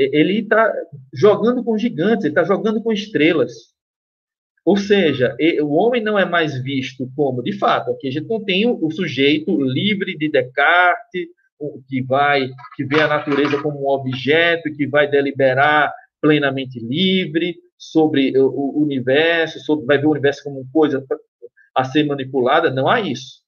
Ele 0.02 0.40
está 0.40 0.74
jogando 1.14 1.62
com 1.62 1.78
gigantes, 1.78 2.24
ele 2.24 2.32
está 2.32 2.44
jogando 2.44 2.82
com 2.82 2.94
estrelas. 2.94 3.52
Ou 4.64 4.78
seja, 4.78 5.36
o 5.62 5.74
homem 5.74 6.02
não 6.02 6.18
é 6.18 6.26
mais 6.26 6.62
visto 6.62 7.12
como, 7.16 7.42
de 7.42 7.58
fato, 7.58 7.92
aqui 7.92 8.08
a 8.08 8.12
gente 8.12 8.28
não 8.28 8.44
tem 8.44 8.66
o 8.66 8.92
sujeito 8.92 9.62
livre 9.62 10.18
de 10.18 10.30
Descartes, 10.30 11.28
que 11.88 12.02
vai, 12.02 12.50
que 12.76 12.86
vê 12.86 13.02
a 13.02 13.08
natureza 13.08 13.62
como 13.62 13.84
um 13.84 13.90
objeto, 13.90 14.72
que 14.74 14.88
vai 14.88 15.10
deliberar 15.10 15.94
plenamente 16.22 16.80
livre 16.80 17.58
sobre 17.78 18.38
o 18.38 18.82
universo, 18.82 19.60
sobre, 19.60 19.86
vai 19.86 19.98
ver 19.98 20.08
o 20.08 20.12
universo 20.12 20.44
como 20.44 20.68
coisa 20.72 21.06
a 21.76 21.84
ser 21.84 22.06
manipulada, 22.06 22.70
não 22.70 22.88
há 22.88 23.02
isso. 23.02 23.42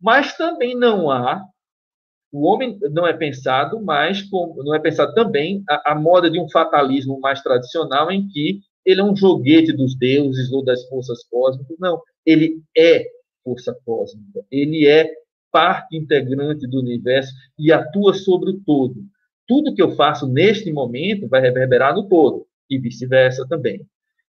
Mas 0.00 0.36
também 0.36 0.76
não 0.76 1.10
há 1.10 1.42
o 2.34 2.46
homem 2.46 2.76
não 2.90 3.06
é 3.06 3.12
pensado 3.12 3.80
como 4.28 4.62
não 4.64 4.74
é 4.74 4.80
pensado 4.80 5.14
também 5.14 5.62
a, 5.68 5.92
a 5.92 5.94
moda 5.94 6.28
de 6.28 6.40
um 6.40 6.50
fatalismo 6.50 7.20
mais 7.20 7.40
tradicional 7.40 8.10
em 8.10 8.26
que 8.26 8.58
ele 8.84 9.00
é 9.00 9.04
um 9.04 9.14
joguete 9.14 9.72
dos 9.72 9.96
deuses 9.96 10.50
ou 10.52 10.64
das 10.64 10.84
forças 10.88 11.22
cósmicas. 11.28 11.76
Não, 11.78 12.02
ele 12.26 12.60
é 12.76 13.06
força 13.44 13.72
cósmica. 13.86 14.44
Ele 14.50 14.84
é 14.84 15.08
parte 15.52 15.96
integrante 15.96 16.66
do 16.66 16.80
universo 16.80 17.32
e 17.56 17.72
atua 17.72 18.12
sobre 18.12 18.50
o 18.50 18.60
todo. 18.64 18.96
Tudo 19.46 19.72
que 19.72 19.80
eu 19.80 19.92
faço 19.92 20.26
neste 20.26 20.72
momento 20.72 21.28
vai 21.28 21.40
reverberar 21.40 21.94
no 21.94 22.08
todo 22.08 22.48
e 22.68 22.78
vice-versa 22.78 23.46
também. 23.48 23.86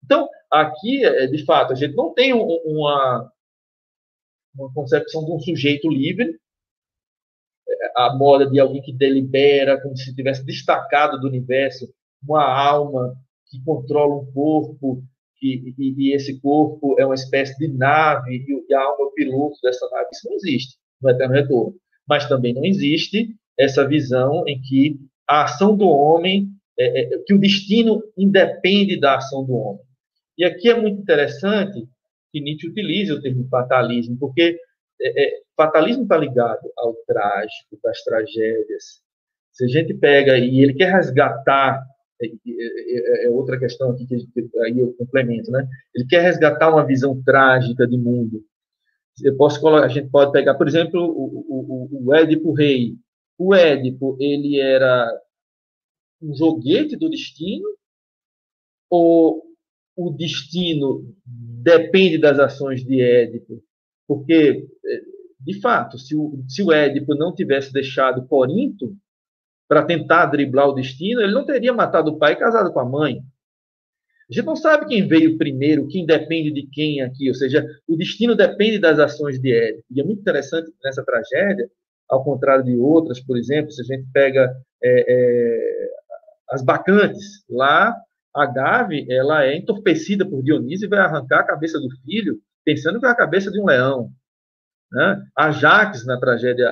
Então, 0.04 0.28
aqui, 0.52 1.06
é, 1.06 1.28
de 1.28 1.46
fato, 1.46 1.72
a 1.72 1.76
gente 1.76 1.96
não 1.96 2.12
tem 2.16 2.34
uma, 2.34 3.32
uma 4.58 4.74
concepção 4.74 5.24
de 5.24 5.32
um 5.32 5.40
sujeito 5.40 5.88
livre, 5.88 6.41
a 7.96 8.16
moda 8.16 8.50
de 8.50 8.60
alguém 8.60 8.82
que 8.82 8.94
delibera 8.94 9.82
como 9.82 9.96
se 9.98 10.14
tivesse 10.16 10.46
destacado 10.46 11.20
do 11.20 11.28
universo, 11.28 11.88
uma 12.24 12.44
alma 12.44 13.16
que 13.50 13.62
controla 13.64 14.16
um 14.16 14.32
corpo, 14.32 15.04
e, 15.42 15.74
e, 15.78 15.96
e, 15.98 16.14
esse 16.14 16.40
corpo 16.40 16.96
é 17.00 17.06
uma 17.06 17.16
espécie 17.16 17.58
de 17.58 17.68
nave, 17.68 18.46
e, 18.48 18.74
a 18.74 18.82
alma 18.82 19.06
é 19.06 19.08
o 19.08 19.12
piloto 19.12 19.58
dessa 19.64 19.90
nave. 19.90 20.10
Isso 20.14 20.30
não 20.30 20.36
existe 20.36 20.78
no 21.02 21.10
Eterno 21.10 21.34
Retorno. 21.34 21.76
Mas 22.08 22.28
também 22.28 22.54
não 22.54 22.64
existe 22.64 23.36
essa 23.58 23.88
visão 23.88 24.44
em 24.48 24.62
que 24.62 25.00
a 25.28 25.44
ação 25.44 25.76
do 25.76 25.88
homem, 25.88 26.50
é, 26.78 27.02
é, 27.02 27.18
que 27.26 27.34
o 27.34 27.40
destino 27.40 28.04
independe 28.18 29.00
da 29.00 29.18
ação 29.18 29.44
do 29.44 29.54
homem. 29.54 29.82
E 30.38 30.46
aqui 30.46 30.70
é 30.70 30.80
muito 30.80 31.02
interessante 31.02 31.88
que 32.32 32.40
Nietzsche 32.40 32.68
utilize 32.68 33.12
o 33.12 33.22
termo 33.22 33.48
fatalismo, 33.50 34.18
porque 34.18 34.58
é, 35.02 35.24
é 35.24 35.42
fatalismo 35.56 36.04
está 36.04 36.18
ligado 36.18 36.72
ao 36.78 36.94
trágico, 37.08 37.80
das 37.84 38.04
tragédias. 38.04 39.02
Se 39.52 39.66
a 39.66 39.68
gente 39.68 39.94
pega 39.94 40.38
e 40.38 40.62
ele 40.62 40.74
quer 40.74 40.92
resgatar 40.92 41.84
é, 42.22 42.28
é, 42.28 43.26
é, 43.26 43.30
outra 43.30 43.58
questão 43.58 43.92
aqui 43.92 44.06
que 44.06 44.50
aí 44.60 44.80
eu 44.80 44.94
complemento, 44.94 45.50
né? 45.52 45.68
Ele 45.94 46.06
quer 46.08 46.22
resgatar 46.22 46.70
uma 46.70 46.86
visão 46.86 47.22
trágica 47.24 47.88
de 47.88 47.98
mundo. 47.98 48.44
Eu 49.24 49.36
posso 49.36 49.68
a 49.68 49.88
gente 49.88 50.10
pode 50.10 50.32
pegar, 50.32 50.54
por 50.56 50.68
exemplo, 50.68 51.02
o, 51.02 51.46
o, 51.50 52.08
o 52.08 52.14
Édipo 52.14 52.54
Rei. 52.54 52.96
O 53.38 53.56
Édipo, 53.56 54.16
ele 54.20 54.60
era 54.60 55.12
um 56.22 56.34
joguete 56.36 56.96
do 56.96 57.10
destino 57.10 57.68
ou 58.90 59.44
o 59.96 60.12
destino 60.12 61.16
depende 61.26 62.18
das 62.18 62.40
ações 62.40 62.84
de 62.84 63.02
Édipo? 63.02 63.64
Porque, 64.12 64.68
de 65.40 65.62
fato, 65.62 65.98
se 65.98 66.14
o, 66.18 66.44
se 66.46 66.62
o 66.62 66.70
Édipo 66.70 67.16
não 67.16 67.34
tivesse 67.34 67.72
deixado 67.72 68.28
Corinto, 68.28 68.94
para 69.70 69.86
tentar 69.86 70.26
driblar 70.26 70.68
o 70.68 70.74
destino, 70.74 71.22
ele 71.22 71.32
não 71.32 71.46
teria 71.46 71.72
matado 71.72 72.12
o 72.12 72.20
pai 72.20 72.34
e 72.34 72.36
casado 72.36 72.74
com 72.74 72.82
a 72.82 72.86
mãe. 72.86 73.22
A 74.30 74.34
gente 74.34 74.46
não 74.46 74.58
sabe 74.58 74.86
quem 74.86 75.08
veio 75.08 75.38
primeiro, 75.38 75.88
quem 75.88 76.06
depende 76.06 76.52
de 76.52 76.68
quem 76.68 77.02
aqui, 77.02 77.30
ou 77.30 77.34
seja, 77.34 77.66
o 77.88 77.96
destino 77.96 78.36
depende 78.36 78.80
das 78.80 79.00
ações 79.00 79.40
de 79.40 79.54
Édipo. 79.54 79.86
E 79.90 80.02
é 80.02 80.04
muito 80.04 80.20
interessante 80.20 80.70
nessa 80.84 81.06
tragédia, 81.06 81.70
ao 82.10 82.22
contrário 82.22 82.66
de 82.66 82.76
outras, 82.76 83.22
por 83.22 83.38
exemplo, 83.38 83.72
se 83.72 83.82
a 83.82 83.86
gente 83.86 84.06
pega 84.12 84.54
é, 84.84 85.06
é, 85.08 85.90
as 86.50 86.62
bacantes, 86.62 87.46
lá 87.50 87.96
a 88.36 88.46
Gave 88.46 89.06
ela 89.10 89.46
é 89.46 89.56
entorpecida 89.56 90.30
por 90.30 90.44
Dionísio 90.44 90.88
e 90.88 90.90
vai 90.90 91.00
arrancar 91.00 91.40
a 91.40 91.48
cabeça 91.48 91.80
do 91.80 91.90
filho, 92.04 92.42
pensando 92.72 93.06
é 93.06 93.10
a 93.10 93.16
cabeça 93.16 93.52
de 93.52 93.60
um 93.60 93.66
leão. 93.66 94.12
Né? 94.92 95.24
Ajax, 95.38 96.06
na 96.06 96.20
tragédia 96.20 96.70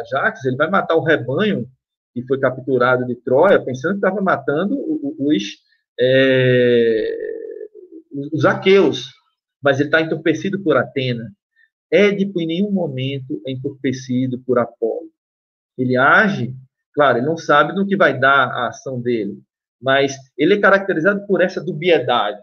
Ajax, 0.00 0.44
ele 0.44 0.56
vai 0.56 0.68
matar 0.68 0.96
o 0.96 1.02
rebanho 1.02 1.68
que 2.12 2.24
foi 2.26 2.40
capturado 2.40 3.06
de 3.06 3.14
Troia, 3.16 3.64
pensando 3.64 3.92
que 3.92 4.06
estava 4.06 4.20
matando 4.20 4.76
os, 5.18 5.44
é, 6.00 7.16
os 8.32 8.44
aqueus, 8.44 9.12
mas 9.62 9.78
ele 9.78 9.88
está 9.88 10.00
entorpecido 10.00 10.60
por 10.60 10.76
Atena. 10.76 11.30
Édipo, 11.90 12.40
em 12.40 12.46
nenhum 12.46 12.72
momento, 12.72 13.40
é 13.46 13.52
entorpecido 13.52 14.40
por 14.40 14.58
Apolo. 14.58 15.08
Ele 15.76 15.96
age, 15.96 16.54
claro, 16.92 17.18
ele 17.18 17.26
não 17.26 17.36
sabe 17.36 17.72
no 17.72 17.86
que 17.86 17.96
vai 17.96 18.18
dar 18.18 18.48
a 18.48 18.68
ação 18.68 19.00
dele, 19.00 19.40
mas 19.80 20.16
ele 20.36 20.54
é 20.54 20.60
caracterizado 20.60 21.24
por 21.26 21.40
essa 21.40 21.64
dubiedade, 21.64 22.42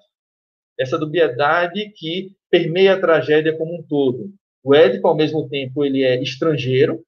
essa 0.78 0.98
dubiedade 0.98 1.92
que 1.96 2.36
permeia 2.50 2.94
a 2.94 3.00
tragédia 3.00 3.58
como 3.58 3.80
um 3.80 3.84
todo. 3.84 4.34
O 4.64 4.74
Édipo, 4.74 5.08
ao 5.08 5.16
mesmo 5.16 5.48
tempo, 5.48 5.84
ele 5.86 6.04
é 6.04 6.22
estrangeiro, 6.22 7.04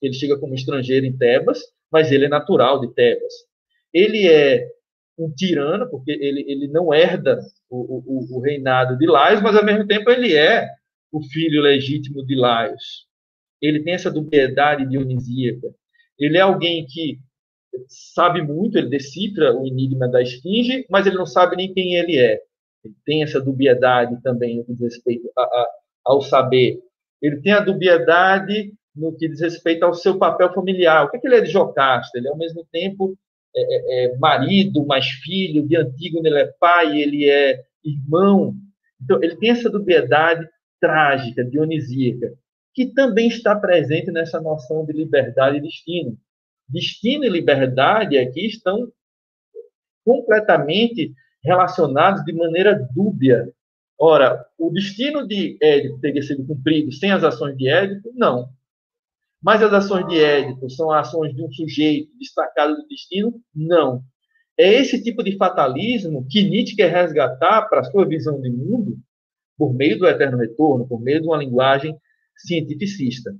ele 0.00 0.14
chega 0.14 0.38
como 0.38 0.54
estrangeiro 0.54 1.06
em 1.06 1.16
Tebas, 1.16 1.60
mas 1.90 2.12
ele 2.12 2.26
é 2.26 2.28
natural 2.28 2.80
de 2.80 2.92
Tebas. 2.92 3.32
Ele 3.92 4.28
é 4.28 4.68
um 5.18 5.30
tirano, 5.30 5.88
porque 5.88 6.10
ele, 6.10 6.44
ele 6.48 6.68
não 6.68 6.92
herda 6.92 7.40
o, 7.70 8.02
o, 8.04 8.36
o 8.36 8.40
reinado 8.40 8.98
de 8.98 9.06
Laios, 9.06 9.40
mas 9.40 9.56
ao 9.56 9.64
mesmo 9.64 9.86
tempo 9.86 10.10
ele 10.10 10.34
é 10.34 10.68
o 11.12 11.22
filho 11.22 11.62
legítimo 11.62 12.24
de 12.26 12.34
Laios. 12.34 13.06
Ele 13.62 13.82
tem 13.82 13.94
essa 13.94 14.10
dubiedade 14.10 14.86
dionisíaca. 14.88 15.68
Ele 16.18 16.36
é 16.36 16.40
alguém 16.40 16.84
que 16.86 17.18
sabe 17.88 18.42
muito, 18.42 18.76
ele 18.76 18.88
decifra 18.88 19.54
o 19.54 19.66
enigma 19.66 20.08
da 20.08 20.22
esfinge, 20.22 20.84
mas 20.90 21.06
ele 21.06 21.16
não 21.16 21.26
sabe 21.26 21.56
nem 21.56 21.72
quem 21.72 21.94
ele 21.94 22.18
é. 22.18 22.40
Ele 22.84 22.94
tem 23.04 23.22
essa 23.22 23.40
dubiedade 23.40 24.20
também 24.22 24.58
no 24.58 24.64
que 24.64 24.72
diz 24.72 24.82
respeito 24.82 25.30
a, 25.36 25.42
a, 25.42 25.70
ao 26.04 26.20
saber. 26.20 26.78
Ele 27.22 27.40
tem 27.40 27.52
a 27.52 27.60
dubiedade 27.60 28.72
no 28.94 29.16
que 29.16 29.28
diz 29.28 29.40
respeito 29.40 29.84
ao 29.84 29.94
seu 29.94 30.18
papel 30.18 30.52
familiar. 30.52 31.04
O 31.04 31.10
que, 31.10 31.16
é 31.16 31.20
que 31.20 31.26
ele 31.26 31.36
é 31.36 31.40
de 31.40 31.50
Jocasta? 31.50 32.16
Ele 32.18 32.28
é, 32.28 32.30
ao 32.30 32.36
mesmo 32.36 32.66
tempo, 32.70 33.16
é, 33.56 33.60
é, 33.60 34.04
é, 34.04 34.18
marido, 34.18 34.84
mais 34.84 35.06
filho, 35.06 35.66
de 35.66 35.76
Antígono 35.76 36.26
ele 36.26 36.40
é 36.40 36.52
pai, 36.60 37.00
ele 37.00 37.28
é 37.28 37.64
irmão. 37.84 38.54
Então, 39.02 39.22
ele 39.22 39.36
tem 39.36 39.50
essa 39.50 39.70
dubiedade 39.70 40.46
trágica, 40.80 41.44
dionisíaca, 41.44 42.34
que 42.74 42.86
também 42.86 43.28
está 43.28 43.56
presente 43.56 44.10
nessa 44.10 44.40
noção 44.40 44.84
de 44.84 44.92
liberdade 44.92 45.58
e 45.58 45.62
destino. 45.62 46.18
Destino 46.68 47.24
e 47.24 47.28
liberdade 47.28 48.18
aqui 48.18 48.46
estão 48.46 48.90
completamente 50.04 51.12
relacionados 51.44 52.24
de 52.24 52.32
maneira 52.32 52.88
dúbia. 52.94 53.52
Ora, 53.98 54.44
o 54.58 54.70
destino 54.70 55.26
de 55.26 55.56
Édipo 55.60 56.00
teria 56.00 56.22
sido 56.22 56.44
cumprido 56.44 56.90
sem 56.92 57.12
as 57.12 57.22
ações 57.22 57.56
de 57.56 57.68
Édipo? 57.68 58.10
Não. 58.14 58.48
Mas 59.42 59.62
as 59.62 59.72
ações 59.72 60.06
de 60.08 60.18
Édipo 60.18 60.68
são 60.70 60.90
ações 60.90 61.34
de 61.34 61.44
um 61.44 61.52
sujeito 61.52 62.10
destacado 62.18 62.74
do 62.74 62.88
destino? 62.88 63.40
Não. 63.54 64.02
É 64.56 64.72
esse 64.72 65.02
tipo 65.02 65.22
de 65.22 65.36
fatalismo 65.36 66.26
que 66.30 66.42
Nietzsche 66.42 66.76
quer 66.76 66.90
resgatar 66.90 67.68
para 67.68 67.80
a 67.80 67.84
sua 67.84 68.06
visão 68.06 68.40
de 68.40 68.50
mundo 68.50 68.96
por 69.56 69.74
meio 69.74 69.98
do 69.98 70.06
eterno 70.06 70.38
retorno, 70.38 70.86
por 70.86 71.00
meio 71.00 71.20
de 71.20 71.26
uma 71.26 71.36
linguagem 71.36 71.96
cientificista. 72.36 73.34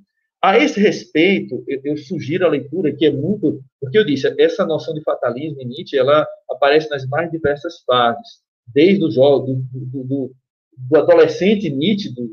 A 0.45 0.59
esse 0.59 0.79
respeito, 0.79 1.65
eu, 1.67 1.81
eu, 1.83 1.97
sugiro 1.97 2.45
a 2.45 2.51
leitura 2.51 2.95
que 2.95 3.07
é 3.07 3.11
muito, 3.11 3.65
porque 3.81 3.97
eu 3.97 4.05
disse, 4.05 4.31
essa 4.39 4.67
noção 4.67 4.93
de 4.93 5.01
fatalismo 5.01 5.59
em 5.59 5.65
Nietzsche, 5.65 5.97
ela 5.97 6.27
aparece 6.51 6.91
nas 6.91 7.07
mais 7.07 7.31
diversas 7.31 7.83
fases, 7.87 8.43
desde 8.67 9.03
o 9.03 9.11
jogo 9.11 9.65
do, 9.73 9.81
do, 9.87 10.05
do, 10.05 10.35
do 10.77 10.97
adolescente 10.99 11.71
Nietzsche, 11.71 12.11
do, 12.11 12.31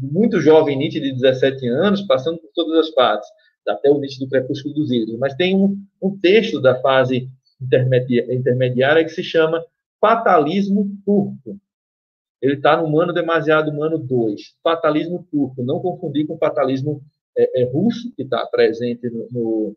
muito 0.00 0.40
jovem 0.40 0.78
Nietzsche 0.78 1.00
de 1.00 1.12
17 1.12 1.68
anos, 1.68 2.00
passando 2.06 2.38
por 2.38 2.48
todas 2.54 2.88
as 2.88 2.94
fases, 2.94 3.28
até 3.68 3.90
o 3.90 3.98
Nietzsche 3.98 4.20
do 4.20 4.30
Crepúsculo 4.30 4.72
dos 4.72 4.90
Ídolos. 4.90 5.20
Mas 5.20 5.34
tem 5.34 5.54
um, 5.54 5.76
um 6.00 6.18
texto 6.18 6.62
da 6.62 6.80
fase 6.80 7.28
intermediária 7.60 9.04
que 9.04 9.10
se 9.10 9.22
chama 9.22 9.62
Fatalismo 10.00 10.90
Turco. 11.04 11.60
Ele 12.40 12.54
está 12.54 12.76
no 12.76 12.90
Mano 12.90 13.12
Demasiado 13.12 13.70
Humano 13.70 13.98
2. 13.98 14.40
Fatalismo 14.62 15.26
turco. 15.30 15.62
Não 15.62 15.80
confundir 15.80 16.26
com 16.26 16.36
fatalismo 16.36 17.02
é, 17.36 17.62
é, 17.62 17.64
russo, 17.64 18.12
que 18.14 18.22
está 18.22 18.46
presente 18.46 19.08
no, 19.10 19.28
no, 19.30 19.76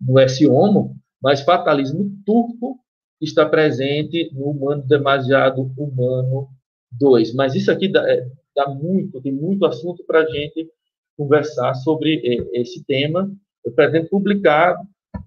no 0.00 0.18
S. 0.18 0.46
Homo, 0.46 0.96
mas 1.22 1.42
fatalismo 1.42 2.10
turco 2.26 2.78
está 3.20 3.46
presente 3.46 4.30
no 4.32 4.50
Humano 4.50 4.82
Demasiado 4.82 5.72
Humano 5.76 6.48
2. 6.90 7.34
Mas 7.34 7.54
isso 7.54 7.70
aqui 7.70 7.88
dá, 7.88 8.08
é, 8.10 8.26
dá 8.54 8.68
muito, 8.68 9.20
tem 9.20 9.32
muito 9.32 9.64
assunto 9.64 10.04
para 10.04 10.20
a 10.20 10.26
gente 10.26 10.68
conversar 11.16 11.74
sobre 11.74 12.20
é, 12.24 12.60
esse 12.60 12.84
tema. 12.84 13.30
Eu 13.64 13.72
pretendo 13.72 14.08
publicar 14.08 14.76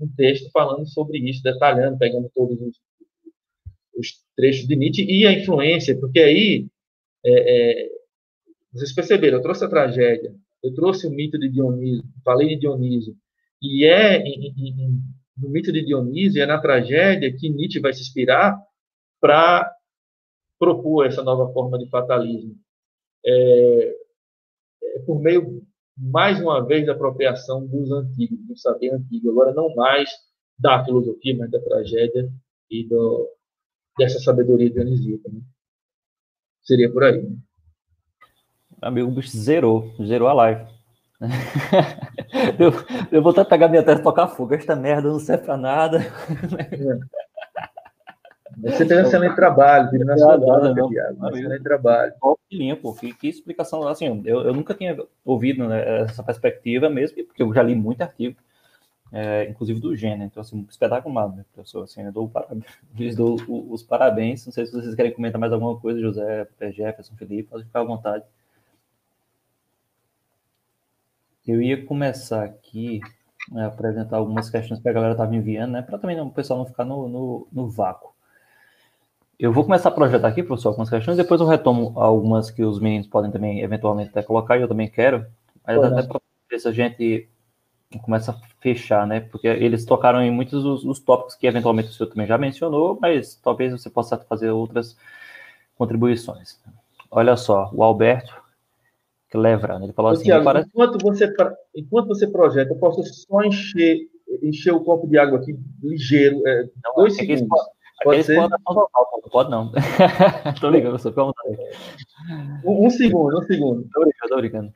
um 0.01 0.07
texto 0.15 0.49
falando 0.51 0.85
sobre 0.87 1.17
isso, 1.19 1.41
detalhando, 1.41 1.97
pegando 1.97 2.29
todos 2.33 2.59
os, 2.59 2.75
os 3.97 4.07
trechos 4.35 4.67
de 4.67 4.75
Nietzsche 4.75 5.05
e 5.05 5.25
a 5.25 5.31
influência, 5.31 5.97
porque 5.97 6.19
aí, 6.19 6.67
é, 7.23 7.85
é, 7.85 7.89
vocês 8.73 8.93
perceberam, 8.93 9.37
eu 9.37 9.41
trouxe 9.41 9.63
a 9.63 9.69
tragédia, 9.69 10.33
eu 10.65 10.73
trouxe 10.73 11.07
o 11.07 11.11
mito 11.11 11.37
de 11.37 11.49
Dionísio, 11.49 12.03
falei 12.23 12.49
de 12.49 12.61
Dionísio, 12.61 13.15
e 13.61 13.85
é 13.85 14.23
no 15.37 15.49
mito 15.49 15.71
de 15.71 15.85
Dionísio, 15.85 16.41
é 16.41 16.45
na 16.45 16.59
tragédia 16.59 17.31
que 17.35 17.49
Nietzsche 17.49 17.79
vai 17.79 17.93
se 17.93 18.01
inspirar 18.01 18.57
para 19.21 19.71
propor 20.57 21.05
essa 21.05 21.23
nova 21.23 21.51
forma 21.53 21.77
de 21.77 21.87
fatalismo. 21.89 22.57
É, 23.25 23.95
é 24.83 24.99
por 25.05 25.21
meio, 25.21 25.61
mais 25.97 26.39
uma 26.39 26.65
vez, 26.65 26.85
da 26.85 26.93
apropriação 26.93 27.65
dos 27.67 27.91
antigos, 27.91 28.39
do 28.47 28.57
saber 28.57 28.91
antigo, 28.93 29.29
agora 29.29 29.53
não 29.53 29.73
mais 29.75 30.09
da 30.57 30.83
filosofia, 30.83 31.35
mas 31.37 31.51
da 31.51 31.61
tragédia 31.61 32.31
e 32.69 32.87
do, 32.87 33.29
dessa 33.97 34.19
sabedoria 34.19 34.69
dionisíaca. 34.69 35.29
Né? 35.29 35.41
Seria 36.63 36.91
por 36.91 37.03
aí. 37.03 37.21
Né? 37.21 37.37
Amigo, 38.85 39.09
o 39.09 39.11
bicho 39.11 39.35
zerou, 39.35 39.91
zerou 40.05 40.27
a 40.27 40.33
live. 40.33 40.61
eu, 42.59 42.71
eu 43.11 43.21
vou 43.21 43.31
até 43.31 43.43
pegar 43.43 43.67
minha 43.67 43.81
testa 43.81 43.99
e 43.99 44.03
tocar 44.03 44.27
fogo. 44.27 44.53
Esta 44.53 44.75
merda 44.75 45.09
não 45.09 45.17
serve 45.17 45.43
pra 45.43 45.57
nada. 45.57 45.99
É. 48.61 48.69
Você 48.69 48.85
fez 48.85 48.99
um 48.99 49.07
excelente 49.07 49.35
trabalho, 49.35 49.89
viu? 49.89 50.05
Na 50.05 50.15
sua 50.15 50.37
banda, 50.37 50.73
não, 50.73 50.89
excelente 51.31 51.63
trabalho. 51.63 52.13
Top 52.21 52.39
limpo, 52.51 52.95
que, 52.95 53.11
que 53.11 53.27
explicação. 53.27 53.87
Assim, 53.87 54.21
eu, 54.23 54.41
eu 54.41 54.53
nunca 54.53 54.75
tinha 54.75 54.95
ouvido 55.25 55.67
né, 55.67 56.03
essa 56.03 56.21
perspectiva 56.21 56.87
mesmo, 56.87 57.23
porque 57.25 57.41
eu 57.41 57.51
já 57.51 57.63
li 57.63 57.73
muito 57.73 58.03
artigo 58.03 58.37
é, 59.11 59.49
inclusive 59.49 59.79
do 59.79 59.95
Gênero. 59.95 60.25
Então, 60.25 60.41
assim, 60.41 60.65
espetacular, 60.69 61.35
né, 61.35 61.43
professor? 61.53 61.83
Assim, 61.83 62.03
eu 62.03 62.11
dou, 62.11 62.31
lhes 62.95 63.15
dou 63.15 63.37
os 63.47 63.81
parabéns. 63.81 64.45
Não 64.45 64.53
sei 64.53 64.65
se 64.65 64.73
vocês 64.73 64.93
querem 64.93 65.11
comentar 65.11 65.39
mais 65.39 65.53
alguma 65.53 65.79
coisa, 65.79 65.99
José, 65.99 66.47
Jefferson, 66.71 67.15
Felipe, 67.15 67.49
pode 67.49 67.63
ficar 67.63 67.79
à 67.79 67.83
vontade. 67.83 68.23
Eu 71.47 71.61
ia 71.61 71.85
começar 71.85 72.43
aqui 72.43 73.01
a 73.51 73.55
né, 73.55 73.65
apresentar 73.65 74.17
algumas 74.17 74.49
questões 74.49 74.79
que 74.79 74.89
a 74.89 74.93
galera 74.93 75.13
estava 75.13 75.35
enviando, 75.35 75.71
né? 75.71 75.81
Para 75.81 75.97
também 75.97 76.17
não, 76.17 76.27
o 76.27 76.31
pessoal 76.31 76.59
não 76.59 76.65
ficar 76.65 76.85
no, 76.85 77.07
no, 77.07 77.47
no, 77.51 77.69
vácuo. 77.69 78.13
Eu 79.39 79.53
vou 79.53 79.63
começar 79.63 79.89
a 79.89 79.91
projetar 79.91 80.27
aqui, 80.27 80.41
professor, 80.41 80.69
algumas 80.69 80.89
questões, 80.89 81.17
depois 81.17 81.41
eu 81.41 81.47
retomo 81.47 81.93
algumas 81.99 82.49
que 82.49 82.63
os 82.63 82.79
meninos 82.79 83.07
podem 83.07 83.31
também, 83.31 83.61
eventualmente, 83.61 84.09
até 84.09 84.23
colocar, 84.23 84.57
e 84.57 84.61
eu 84.61 84.67
também 84.67 84.89
quero. 84.89 85.25
Mas 85.65 85.83
até 85.83 86.03
para 86.03 86.21
ver 86.49 86.59
se 86.59 86.67
a 86.67 86.71
gente 86.71 87.29
começa 88.01 88.31
a 88.31 88.35
fechar, 88.61 89.05
né? 89.05 89.19
Porque 89.19 89.47
eles 89.47 89.85
tocaram 89.85 90.21
em 90.21 90.31
muitos 90.31 90.63
dos, 90.63 90.83
dos, 90.83 90.99
tópicos 90.99 91.35
que 91.35 91.47
eventualmente 91.47 91.89
o 91.89 91.93
senhor 91.93 92.09
também 92.09 92.25
já 92.25 92.37
mencionou, 92.37 92.97
mas 92.99 93.35
talvez 93.35 93.71
você 93.71 93.89
possa 93.89 94.17
fazer 94.17 94.49
outras 94.49 94.97
contribuições. 95.77 96.59
Olha 97.11 97.35
só, 97.35 97.69
o 97.73 97.83
Alberto 97.83 98.44
Clevra, 99.35 99.79
ele 99.83 99.93
falou 99.93 100.11
Ô, 100.11 100.13
assim... 100.13 100.23
Thiago, 100.23 100.45
parece... 100.45 100.69
enquanto, 100.69 100.97
você, 101.01 101.33
enquanto 101.75 102.07
você 102.07 102.27
projeta, 102.27 102.71
eu 102.71 102.77
posso 102.77 103.03
só 103.03 103.43
encher, 103.43 103.99
encher 104.41 104.71
o 104.71 104.83
copo 104.83 105.07
de 105.07 105.17
água 105.17 105.39
aqui 105.39 105.55
ligeiro, 105.83 106.41
é, 106.47 106.63
não, 106.83 106.95
dois 106.95 107.15
segundos. 107.15 107.47
Pode, 107.47 107.69
pode 108.03 108.23
ser? 108.23 108.35
Pode, 108.35 108.49
não 108.65 108.87
pode 109.31 109.51
não. 109.51 109.71
tô 110.61 110.69
ligando, 110.69 110.97
só 110.97 111.11
com 111.11 111.31
um, 112.63 112.85
um 112.85 112.89
segundo, 112.89 113.37
um 113.37 113.43
segundo. 113.43 113.87
Tô 113.93 114.01
brincando, 114.01 114.29
tô 114.29 114.35
brincando. 114.37 114.71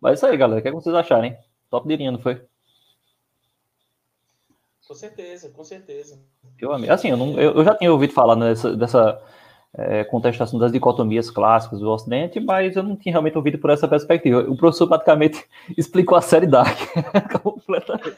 Mas 0.00 0.12
é 0.12 0.14
isso 0.14 0.26
aí, 0.26 0.36
galera. 0.36 0.58
O 0.58 0.62
que, 0.62 0.68
é 0.68 0.70
que 0.70 0.76
vocês 0.76 0.94
acharem? 0.94 1.36
Top 1.70 1.86
de 1.86 1.96
linha, 1.96 2.12
não 2.12 2.18
foi? 2.18 2.42
Com 4.86 4.94
certeza, 4.94 5.50
com 5.50 5.64
certeza. 5.64 6.20
Eu, 6.58 6.72
assim, 6.92 7.08
eu, 7.08 7.16
não, 7.16 7.40
eu, 7.40 7.54
eu 7.54 7.64
já 7.64 7.74
tinha 7.74 7.90
ouvido 7.90 8.12
falar 8.12 8.34
dessa, 8.34 8.76
dessa 8.76 9.22
é, 9.76 10.04
contestação 10.04 10.58
das 10.58 10.72
dicotomias 10.72 11.30
clássicas 11.30 11.80
do 11.80 11.90
Ocidente, 11.90 12.40
mas 12.40 12.76
eu 12.76 12.82
não 12.82 12.96
tinha 12.96 13.12
realmente 13.12 13.36
ouvido 13.36 13.58
por 13.58 13.70
essa 13.70 13.88
perspectiva. 13.88 14.40
O 14.40 14.56
professor 14.56 14.86
praticamente 14.86 15.44
explicou 15.76 16.16
a 16.16 16.20
série 16.20 16.46
Dark 16.46 16.78
completamente. 17.42 18.16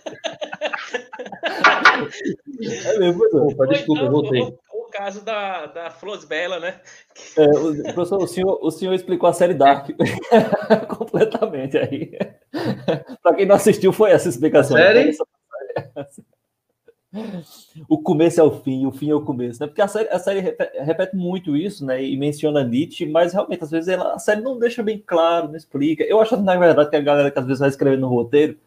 é 2.85 2.99
mesmo, 2.99 3.23
Opa, 3.33 3.67
desculpa, 3.67 4.03
então, 4.03 4.13
voltei 4.13 4.57
caso 4.97 5.23
da, 5.23 5.67
da 5.67 5.91
Flores 5.91 6.25
Bela, 6.25 6.59
né? 6.59 6.81
É, 7.37 7.45
o, 7.45 7.95
professor, 7.95 8.23
o 8.23 8.27
senhor, 8.27 8.59
o 8.63 8.71
senhor 8.71 8.95
explicou 8.95 9.29
a 9.29 9.33
série 9.33 9.55
Dark 9.55 9.91
completamente 10.89 11.77
aí. 11.77 12.17
Para 13.23 13.35
quem 13.35 13.47
não 13.47 13.57
assistiu, 13.57 13.93
foi 13.93 14.11
essa 14.11 14.29
explicação. 14.29 14.77
Série? 14.77 15.13
O 17.89 17.99
começo 17.99 18.41
é 18.41 18.43
o 18.43 18.51
fim, 18.51 18.87
o 18.87 18.93
fim 18.93 19.11
é 19.11 19.15
o 19.15 19.21
começo, 19.21 19.61
né? 19.61 19.67
Porque 19.67 19.83
a 19.83 19.89
série, 19.89 20.09
a 20.09 20.19
série 20.19 20.41
repete, 20.41 20.79
repete, 20.79 21.17
muito 21.17 21.57
isso, 21.57 21.85
né? 21.85 22.03
E 22.03 22.17
menciona 22.17 22.65
Nietzsche, 22.65 23.07
mas 23.07 23.33
realmente, 23.33 23.63
às 23.65 23.71
vezes, 23.71 23.89
ela, 23.89 24.15
a 24.15 24.19
série 24.19 24.41
não 24.41 24.59
deixa 24.59 24.83
bem 24.83 25.03
claro, 25.05 25.49
não 25.49 25.57
explica. 25.57 26.05
Eu 26.05 26.21
acho, 26.21 26.37
na 26.37 26.57
verdade, 26.57 26.91
que 26.91 26.97
a 26.97 27.01
galera 27.01 27.31
que 27.31 27.39
às 27.39 27.47
vezes 27.47 27.61
vai 27.61 27.69
escrevendo 27.69 28.01
no 28.01 28.09
roteiro, 28.09 28.59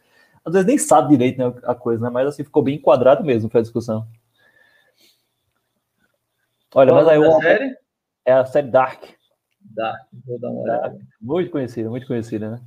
às 0.45 0.53
vezes 0.53 0.67
nem 0.67 0.77
sabe 0.77 1.09
direito 1.09 1.37
né, 1.37 1.53
a 1.63 1.75
coisa, 1.75 2.03
né? 2.03 2.09
Mas 2.09 2.27
assim, 2.27 2.43
ficou 2.43 2.63
bem 2.63 2.75
enquadrado 2.75 3.23
mesmo, 3.23 3.49
foi 3.49 3.59
a 3.59 3.63
discussão. 3.63 4.07
Olha, 6.73 6.91
Qual 6.91 7.03
mas 7.03 7.07
aí 7.07 7.19
o 7.19 7.41
série? 7.41 7.75
é 8.25 8.33
a 8.33 8.45
série 8.45 8.67
Dark. 8.67 9.03
Dark, 9.61 10.07
vou 10.25 10.39
dar 10.39 10.49
uma 10.49 10.61
olhada. 10.61 10.99
Muito 11.19 11.51
conhecida, 11.51 11.89
muito 11.89 12.07
conhecida, 12.07 12.51
né? 12.51 12.59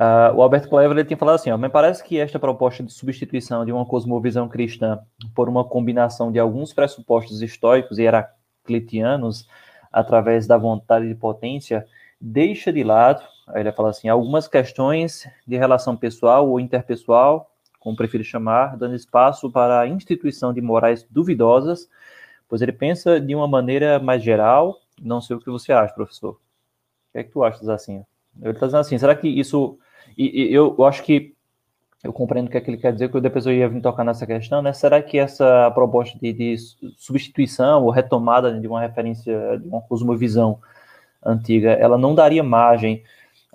Uh, 0.00 0.34
o 0.34 0.42
Alberto 0.42 0.68
Clever 0.68 0.96
ele 0.96 1.04
tem 1.04 1.16
falado 1.16 1.34
assim: 1.34 1.50
ó, 1.50 1.58
me 1.58 1.68
parece 1.68 2.02
que 2.02 2.18
esta 2.18 2.38
proposta 2.38 2.82
de 2.82 2.92
substituição 2.92 3.66
de 3.66 3.72
uma 3.72 3.84
cosmovisão 3.84 4.48
cristã 4.48 5.00
por 5.34 5.48
uma 5.48 5.62
combinação 5.62 6.32
de 6.32 6.38
alguns 6.38 6.72
pressupostos 6.72 7.42
históricos 7.42 7.98
e 7.98 8.04
heraclitianos 8.04 9.46
através 9.92 10.46
da 10.46 10.56
vontade 10.56 11.06
de 11.06 11.14
potência 11.14 11.86
deixa 12.18 12.72
de 12.72 12.82
lado, 12.84 13.22
aí 13.48 13.62
ele 13.62 13.72
fala 13.72 13.90
assim, 13.90 14.08
algumas 14.08 14.46
questões 14.46 15.28
de 15.46 15.56
relação 15.56 15.96
pessoal 15.96 16.48
ou 16.48 16.60
interpessoal, 16.60 17.50
como 17.78 17.96
prefiro 17.96 18.22
chamar, 18.22 18.76
dando 18.76 18.94
espaço 18.94 19.50
para 19.50 19.80
a 19.80 19.88
instituição 19.88 20.52
de 20.52 20.60
morais 20.60 21.06
duvidosas 21.10 21.88
pois 22.50 22.60
ele 22.60 22.72
pensa 22.72 23.20
de 23.20 23.32
uma 23.32 23.46
maneira 23.46 24.00
mais 24.00 24.22
geral. 24.22 24.80
Não 25.00 25.20
sei 25.20 25.36
o 25.36 25.40
que 25.40 25.48
você 25.48 25.72
acha, 25.72 25.94
professor. 25.94 26.32
O 26.32 27.12
que 27.12 27.18
é 27.18 27.22
que 27.22 27.30
tu 27.30 27.44
achas 27.44 27.68
assim? 27.68 28.04
Ele 28.42 28.50
está 28.50 28.66
dizendo 28.66 28.80
assim, 28.80 28.98
será 28.98 29.14
que 29.14 29.28
isso... 29.28 29.78
E, 30.16 30.44
e, 30.44 30.54
eu, 30.54 30.74
eu 30.78 30.84
acho 30.84 31.02
que 31.02 31.34
eu 32.02 32.12
compreendo 32.12 32.48
o 32.48 32.50
que, 32.50 32.56
é 32.56 32.60
que 32.60 32.70
ele 32.70 32.78
quer 32.78 32.92
dizer, 32.92 33.10
que 33.10 33.20
depois 33.20 33.44
eu 33.44 33.52
ia 33.52 33.68
vir 33.68 33.82
tocar 33.82 34.04
nessa 34.04 34.26
questão, 34.26 34.62
né? 34.62 34.72
Será 34.72 35.02
que 35.02 35.18
essa 35.18 35.70
proposta 35.72 36.18
de, 36.18 36.32
de 36.32 36.56
substituição 36.96 37.84
ou 37.84 37.90
retomada 37.90 38.58
de 38.58 38.66
uma 38.66 38.80
referência, 38.80 39.58
de 39.58 39.68
uma 39.68 39.82
cosmovisão 39.82 40.58
antiga, 41.24 41.72
ela 41.72 41.98
não 41.98 42.14
daria 42.14 42.42
margem 42.42 43.02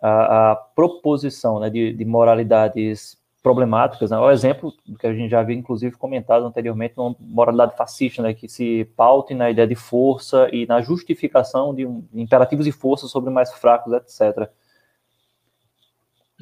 à, 0.02 0.52
à 0.52 0.56
proposição 0.56 1.60
né, 1.60 1.70
de, 1.70 1.94
de 1.94 2.06
moralidades 2.06 3.18
problemáticas. 3.42 4.10
Né? 4.10 4.18
O 4.18 4.32
exemplo 4.32 4.74
que 5.00 5.06
a 5.06 5.14
gente 5.14 5.30
já 5.30 5.40
havia, 5.40 5.56
inclusive, 5.56 5.96
comentado 5.98 6.46
anteriormente, 6.46 6.96
uma 6.98 7.16
moralidade 7.20 7.76
fascista, 7.76 8.22
né, 8.22 8.34
que 8.34 8.48
se 8.48 8.86
paute 8.96 9.36
na 9.36 9.52
ideia 9.52 9.68
de 9.68 9.76
força 9.76 10.50
e 10.52 10.66
na 10.66 10.82
justificação 10.82 11.74
de, 11.74 11.88
imperativos 12.14 12.66
de 12.66 12.72
força 12.72 13.08
sobre 13.08 13.30
mais 13.30 13.54
fracos, 13.54 13.94
etc. 13.94 14.50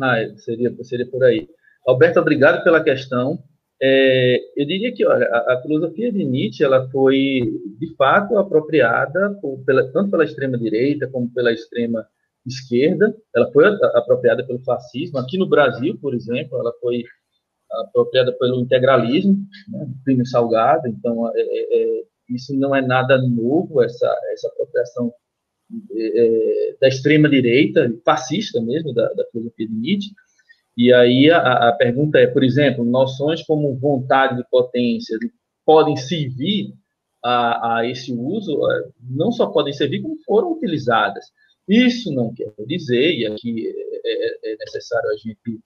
Ah, 0.01 0.19
é, 0.19 0.35
seria, 0.37 0.75
seria 0.83 1.09
por 1.09 1.23
aí. 1.23 1.47
Alberto, 1.85 2.19
obrigado 2.19 2.63
pela 2.63 2.83
questão. 2.83 3.43
É, 3.81 4.37
eu 4.55 4.65
diria 4.65 4.93
que 4.93 5.05
olha, 5.05 5.25
a, 5.27 5.53
a, 5.53 5.61
filosofia 5.61 6.11
de 6.11 6.23
Nietzsche 6.23 6.63
ela 6.63 6.89
foi, 6.89 7.41
de 7.77 7.95
fato, 7.97 8.37
apropriada 8.37 9.37
por, 9.41 9.63
pela, 9.65 9.91
tanto 9.91 10.11
pela 10.11 10.23
extrema-direita 10.23 11.07
como 11.09 11.31
pela 11.33 11.51
extrema 11.51 12.07
esquerda, 12.45 13.15
ela 13.35 13.51
foi 13.51 13.65
apropriada 13.95 14.45
pelo 14.45 14.63
fascismo. 14.63 15.17
Aqui 15.17 15.37
no 15.37 15.47
Brasil, 15.47 15.97
por 16.01 16.13
exemplo, 16.13 16.59
ela 16.59 16.73
foi 16.79 17.03
apropriada 17.71 18.31
pelo 18.33 18.61
integralismo, 18.61 19.35
né, 19.69 19.87
crime 20.05 20.25
salgado. 20.25 20.87
Então, 20.87 21.29
é, 21.35 21.41
é, 21.41 21.99
é, 21.99 22.03
isso 22.29 22.55
não 22.57 22.75
é 22.75 22.81
nada 22.81 23.17
novo, 23.21 23.81
essa, 23.81 24.13
essa 24.31 24.47
apropriação 24.47 25.13
é, 25.91 26.71
é 26.71 26.75
da 26.79 26.87
extrema 26.87 27.29
direita, 27.29 27.93
fascista 28.05 28.61
mesmo, 28.61 28.93
da, 28.93 29.07
da 29.13 29.25
filosofia 29.31 29.67
de 29.67 29.73
Nietzsche. 29.73 30.11
E 30.75 30.91
aí 30.91 31.29
a, 31.29 31.69
a, 31.69 31.71
pergunta 31.73 32.17
é, 32.17 32.27
por 32.27 32.43
exemplo, 32.43 32.83
noções 32.83 33.43
como 33.43 33.75
vontade 33.75 34.37
de 34.37 34.43
potência 34.49 35.17
podem 35.65 35.95
servir 35.95 36.73
a, 37.23 37.77
a 37.77 37.87
esse 37.87 38.11
uso, 38.13 38.59
não 39.01 39.31
só 39.31 39.47
podem 39.47 39.71
servir, 39.71 40.01
como 40.01 40.17
foram 40.25 40.51
utilizadas. 40.51 41.25
Isso 41.67 42.11
não 42.11 42.33
quer 42.33 42.51
dizer, 42.67 43.13
e 43.13 43.25
aqui 43.25 43.67
é, 44.03 44.49
é, 44.49 44.53
é 44.53 44.57
necessário 44.57 45.09
a 45.09 45.15
gente 45.15 45.61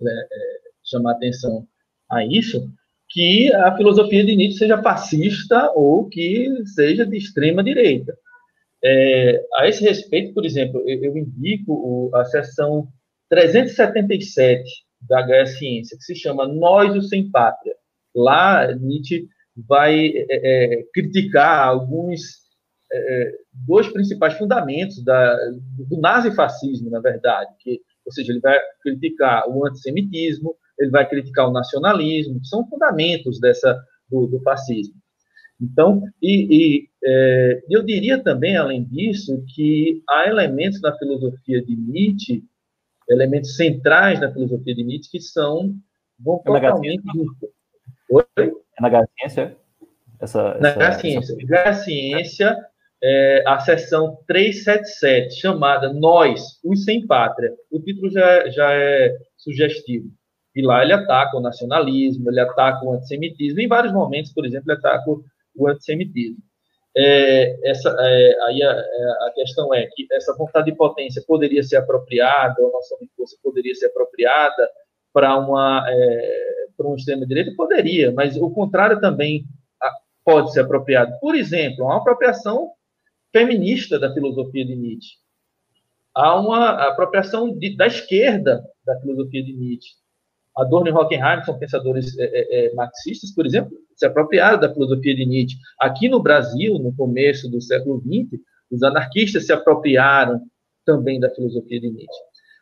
né, 0.00 0.12
é, 0.30 0.60
chamar 0.84 1.12
atenção 1.12 1.66
a 2.10 2.24
isso, 2.24 2.70
que 3.08 3.52
a 3.54 3.74
filosofia 3.76 4.24
de 4.24 4.36
Nietzsche 4.36 4.58
seja 4.58 4.82
fascista 4.82 5.72
ou 5.74 6.06
que 6.08 6.48
seja 6.66 7.06
de 7.06 7.16
extrema 7.16 7.64
direita. 7.64 8.16
É, 8.84 9.44
a 9.56 9.68
esse 9.68 9.82
respeito, 9.82 10.34
por 10.34 10.44
exemplo, 10.44 10.82
eu, 10.86 11.02
eu 11.04 11.16
indico 11.16 11.72
o, 11.72 12.14
a 12.14 12.24
seção 12.24 12.88
377 13.28 14.62
da 15.02 15.22
Gaia 15.22 15.46
Ciência, 15.46 15.96
que 15.96 16.04
se 16.04 16.14
chama 16.14 16.46
Nós, 16.46 16.94
os 16.94 17.08
Sem 17.08 17.30
Pátria. 17.30 17.74
Lá, 18.14 18.72
Nietzsche 18.74 19.28
vai 19.56 20.08
é, 20.08 20.26
é 20.30 20.82
criticar 20.92 21.66
alguns 21.66 22.20
é, 22.92 23.32
dois 23.52 23.88
principais 23.88 24.34
fundamentos 24.34 25.02
da, 25.04 25.36
do 25.88 26.00
nazifascismo, 26.00 26.90
na 26.90 27.00
verdade, 27.00 27.50
que, 27.58 27.80
ou 28.04 28.12
seja, 28.12 28.32
ele 28.32 28.40
vai 28.40 28.58
criticar 28.82 29.48
o 29.48 29.66
antissemitismo, 29.66 30.56
ele 30.78 30.90
vai 30.90 31.08
criticar 31.08 31.48
o 31.48 31.52
nacionalismo, 31.52 32.44
são 32.44 32.66
fundamentos 32.68 33.38
dessa 33.40 33.78
do, 34.08 34.26
do 34.26 34.40
fascismo. 34.40 34.94
Então, 35.60 36.02
e, 36.22 36.48
e 36.50 36.88
é, 37.04 37.62
eu 37.68 37.82
diria 37.82 38.22
também, 38.22 38.56
além 38.56 38.84
disso, 38.84 39.44
que 39.54 40.02
há 40.08 40.26
elementos 40.28 40.80
na 40.80 40.96
filosofia 40.96 41.62
de 41.64 41.74
Nietzsche, 41.74 42.44
elementos 43.08 43.56
centrais 43.56 44.20
na 44.20 44.32
filosofia 44.32 44.74
de 44.74 44.84
Nietzsche, 44.84 45.10
que 45.10 45.20
são 45.20 45.74
vão 46.18 46.40
é 46.46 46.50
totalmente... 46.50 47.02
É 48.36 48.82
na 48.82 49.06
ciência? 49.18 49.56
Essa, 50.20 50.56
essa, 50.60 50.78
na 50.78 50.92
ciência. 50.92 51.36
Essa... 51.50 51.82
ciência 51.82 52.56
é, 53.02 53.44
a 53.46 53.58
seção 53.60 54.18
377, 54.26 55.40
chamada 55.40 55.92
Nós, 55.92 56.58
os 56.64 56.84
Sem 56.84 57.06
Pátria. 57.06 57.52
O 57.70 57.80
título 57.80 58.10
já, 58.10 58.48
já 58.48 58.72
é 58.72 59.16
sugestivo. 59.36 60.08
E 60.54 60.62
lá 60.62 60.82
ele 60.82 60.92
ataca 60.92 61.36
o 61.36 61.40
nacionalismo, 61.40 62.30
ele 62.30 62.40
ataca 62.40 62.84
o 62.84 62.92
antissemitismo. 62.92 63.60
Em 63.60 63.68
vários 63.68 63.92
momentos, 63.92 64.32
por 64.32 64.44
exemplo, 64.44 64.70
ele 64.70 64.78
ataca 64.78 65.04
o, 65.58 65.68
antissemitismo. 65.68 66.42
É, 66.96 67.70
essa, 67.70 67.90
é, 67.98 68.42
aí 68.46 68.62
a, 68.62 68.70
é, 68.70 69.26
a, 69.26 69.32
questão 69.34 69.72
é 69.74 69.86
que 69.86 70.06
essa 70.12 70.34
vontade 70.36 70.70
de 70.70 70.76
potência 70.76 71.22
poderia 71.26 71.62
ser 71.62 71.76
apropriada, 71.76 72.56
ou 72.60 72.68
a 72.68 72.72
noção 72.72 72.98
de 73.00 73.08
força 73.16 73.36
poderia 73.42 73.74
ser 73.74 73.86
apropriada 73.86 74.70
para 75.12 75.36
uma 75.36 75.84
é, 75.88 76.48
para 76.76 76.86
um 76.86 76.94
extrema 76.94 77.26
direita 77.26 77.52
poderia, 77.56 78.12
mas 78.12 78.36
o 78.36 78.50
contrário 78.50 79.00
também 79.00 79.44
pode 80.24 80.52
ser 80.52 80.60
apropriado. 80.60 81.18
Por 81.20 81.34
exemplo, 81.34 81.84
uma 81.86 81.96
apropriação 81.96 82.70
feminista 83.32 83.98
da 83.98 84.12
filosofia 84.12 84.64
de 84.64 84.76
Nietzsche. 84.76 85.16
Há 86.14 86.38
uma 86.38 86.88
apropriação 86.88 87.56
de, 87.56 87.76
da 87.76 87.86
esquerda 87.86 88.62
da 88.84 88.98
filosofia 89.00 89.42
de 89.42 89.52
Nietzsche. 89.52 89.92
Adorno 90.58 90.88
e 90.88 90.92
Hockenheim 90.92 91.42
são 91.44 91.58
pensadores 91.58 92.18
é, 92.18 92.24
é, 92.24 92.66
é, 92.66 92.74
marxistas, 92.74 93.32
por 93.32 93.46
exemplo, 93.46 93.72
se 93.94 94.04
apropriaram 94.04 94.58
da 94.58 94.72
filosofia 94.72 95.14
de 95.14 95.24
Nietzsche. 95.24 95.56
Aqui 95.80 96.08
no 96.08 96.20
Brasil, 96.20 96.78
no 96.78 96.94
começo 96.94 97.48
do 97.48 97.60
século 97.60 98.00
XX, 98.00 98.40
os 98.70 98.82
anarquistas 98.82 99.46
se 99.46 99.52
apropriaram 99.52 100.40
também 100.84 101.20
da 101.20 101.30
filosofia 101.30 101.80
de 101.80 101.90
Nietzsche. 101.90 102.20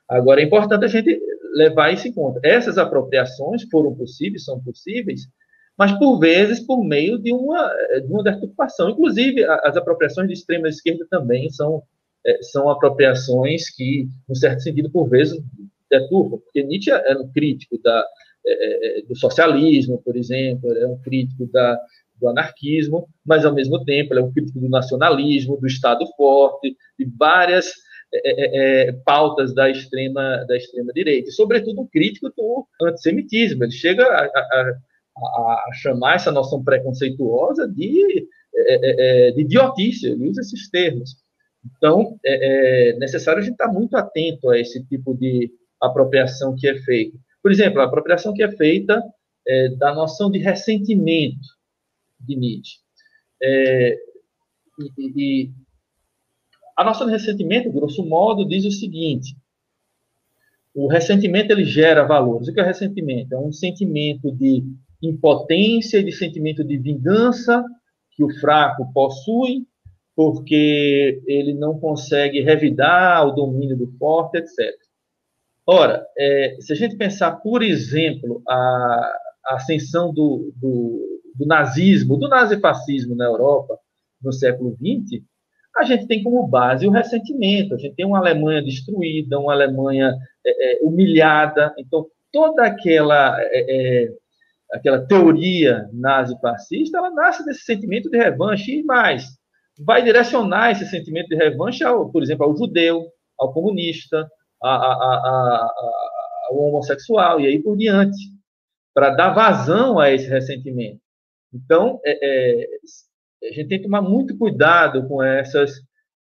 Agora, 0.09 0.41
é 0.41 0.45
importante 0.45 0.85
a 0.85 0.89
gente 0.89 1.19
levar 1.55 1.93
isso 1.93 2.07
em 2.07 2.13
conta. 2.13 2.39
Essas 2.45 2.77
apropriações 2.77 3.63
foram 3.71 3.95
possíveis, 3.95 4.45
são 4.45 4.61
possíveis, 4.63 5.23
mas 5.77 5.93
por 5.99 6.19
vezes 6.19 6.61
por 6.61 6.85
meio 6.85 7.19
de 7.19 7.33
uma, 7.33 7.69
de 8.01 8.13
uma 8.13 8.23
deturpação. 8.23 8.91
Inclusive, 8.91 9.45
as 9.45 9.77
apropriações 9.77 10.29
de 10.29 10.35
extrema 10.35 10.69
esquerda 10.69 11.07
também 11.11 11.51
são, 11.51 11.83
é, 12.27 12.43
são 12.43 12.69
apropriações 12.69 13.71
que, 13.75 14.07
no 14.29 14.37
certo 14.37 14.63
sentido, 14.63 14.91
por 14.91 15.09
vezes 15.09 15.43
deturpam, 15.91 16.39
porque 16.39 16.63
Nietzsche 16.63 16.91
era 16.91 17.21
um 17.21 17.31
crítico 17.31 17.81
da, 17.83 18.05
é, 18.47 18.99
é, 18.99 19.03
do 19.03 19.17
socialismo, 19.17 20.01
por 20.03 20.17
exemplo, 20.17 20.73
é 20.73 20.87
um 20.87 20.99
crítico 20.99 21.47
da, 21.53 21.79
do 22.21 22.29
anarquismo, 22.29 23.09
mas, 23.25 23.45
ao 23.45 23.55
mesmo 23.55 23.85
tempo, 23.85 24.13
ele 24.13 24.21
é 24.21 24.25
um 24.25 24.33
crítico 24.33 24.61
do 24.61 24.69
nacionalismo, 24.69 25.59
do 25.61 25.67
Estado 25.67 26.07
forte, 26.17 26.77
de 26.99 27.05
várias 27.19 27.73
é, 28.15 28.89
é, 28.89 28.93
pautas 29.05 29.55
da 29.55 29.69
extrema, 29.71 30.45
da 30.47 30.57
extrema 30.57 30.93
direita, 30.93 31.29
e, 31.29 31.33
sobretudo, 31.33 31.83
um 31.83 31.89
crítico 31.89 32.33
do 32.37 32.67
antissemitismo. 32.83 33.65
Ele 33.65 33.73
chega 33.73 34.05
a, 34.05 34.25
a 34.25 34.75
a, 35.19 35.71
chamar 35.75 36.17
essa 36.17 36.31
noção 36.31 36.63
preconceituosa 36.63 37.67
de, 37.69 38.29
é, 38.55 38.75
é, 38.75 39.29
é, 39.29 39.31
de 39.33 39.41
idiotice, 39.43 40.07
ele 40.07 40.29
usa 40.29 40.41
esses 40.41 40.69
termos. 40.69 41.17
Então, 41.65 42.19
é, 42.25 42.91
é, 42.91 42.99
necessário 42.99 43.41
a 43.41 43.43
gente 43.43 43.55
estar 43.55 43.73
muito 43.73 43.97
atento 43.97 44.51
a 44.51 44.59
esse 44.59 44.85
tipo 44.85 45.15
de 45.15 45.51
apropriação 45.81 46.55
que 46.57 46.69
é 46.69 46.79
feita. 46.83 47.19
Por 47.43 47.53
exemplo, 47.53 47.81
a 47.81 47.85
apropriação 47.85 48.33
que 48.33 48.43
é 48.43 48.51
feita 48.51 49.03
é, 49.47 49.69
da 49.77 49.95
noção 49.95 50.31
de 50.31 50.39
ressentimento 50.39 51.49
de 52.21 52.37
Nietzsche. 52.37 52.79
É, 53.43 53.97
e, 54.99 55.13
e, 55.17 55.51
a 56.77 56.85
noção 56.85 57.07
de 57.07 57.13
ressentimento, 57.13 57.73
grosso 57.73 58.05
modo, 58.05 58.47
diz 58.47 58.65
o 58.65 58.71
seguinte: 58.71 59.37
o 60.75 60.89
ressentimento 60.89 61.51
ele 61.53 61.65
gera 61.65 62.05
valores. 62.05 62.49
O 62.49 62.53
que 62.53 62.61
é 62.61 62.65
ressentimento? 62.65 63.35
É 63.35 63.39
um 63.39 63.53
sentimento 63.53 64.31
de 64.33 64.63
impotência 65.03 65.99
e 65.99 66.05
de 66.05 66.13
sentimento 66.13 66.65
de 66.65 66.77
vingança 66.77 67.65
que 68.11 68.25
o 68.25 68.31
fraco 68.41 68.91
possui, 68.93 69.67
porque 70.15 71.23
ele 71.27 71.55
não 71.55 71.79
consegue 71.79 72.41
revidar 72.41 73.27
o 73.27 73.33
domínio 73.33 73.77
do 73.77 73.87
forte, 73.99 74.39
etc. 74.39 74.75
Ora, 75.67 76.07
é, 76.17 76.57
se 76.61 76.73
a 76.73 76.77
gente 76.77 76.97
pensar, 76.97 77.33
por 77.33 77.63
exemplo, 77.63 78.41
a, 78.49 79.19
a 79.47 79.55
ascensão 79.57 80.13
do, 80.13 80.53
do, 80.57 81.21
do, 81.35 81.47
nazismo, 81.47 82.17
do 82.17 82.29
nazifascismo 82.29 83.17
na 83.17 83.25
Europa 83.25 83.77
no 84.23 84.33
século 84.33 84.77
XX, 84.77 85.23
a 85.77 85.85
gente 85.85 86.07
tem 86.07 86.23
como 86.23 86.47
base 86.47 86.87
o 86.87 86.91
ressentimento. 86.91 87.75
A 87.75 87.79
gente 87.79 87.97
tem 87.97 88.07
uma 88.07 88.19
Alemanha 88.19 88.63
destruída, 88.63 89.39
uma 89.39 89.53
Alemanha 89.53 90.15
é, 90.47 90.51
é, 90.51 90.79
humilhada. 90.83 91.75
Então, 91.79 92.07
toda 92.33 92.65
aquela 92.65 93.37
é, 93.41 94.05
é 94.05 94.09
aquela 94.73 95.07
teoria 95.07 95.89
nazi-fascista, 95.93 96.99
ela 96.99 97.11
nasce 97.11 97.45
desse 97.45 97.65
sentimento 97.65 98.11
de 98.11 98.19
revanche 98.19 98.79
e 98.79 98.85
mais. 98.85 99.27
Vai 99.79 100.03
direcionar 100.03 100.71
esse 100.71 100.87
sentimento 100.87 101.29
de 101.29 101.37
revanche, 101.37 101.85
ao, 101.85 102.11
por 102.11 102.23
exemplo, 102.23 102.47
ao 102.47 102.57
judeu, 102.57 103.07
ao 103.39 103.53
comunista, 103.53 104.29
a, 104.63 104.69
a, 104.69 104.91
a, 104.91 105.75
ao 106.51 106.59
homossexual 106.59 107.41
e 107.41 107.47
aí 107.47 107.63
por 107.63 107.77
diante, 107.77 108.17
para 108.95 109.11
dar 109.11 109.35
vazão 109.35 109.99
a 109.99 110.11
esse 110.11 110.29
ressentimento. 110.29 111.01
Então, 111.53 112.01
é, 112.05 112.19
é, 112.23 112.67
a 113.49 113.53
gente 113.53 113.69
tem 113.69 113.79
que 113.79 113.85
tomar 113.85 114.03
muito 114.03 114.37
cuidado 114.37 115.07
com 115.07 115.23
essas 115.23 115.73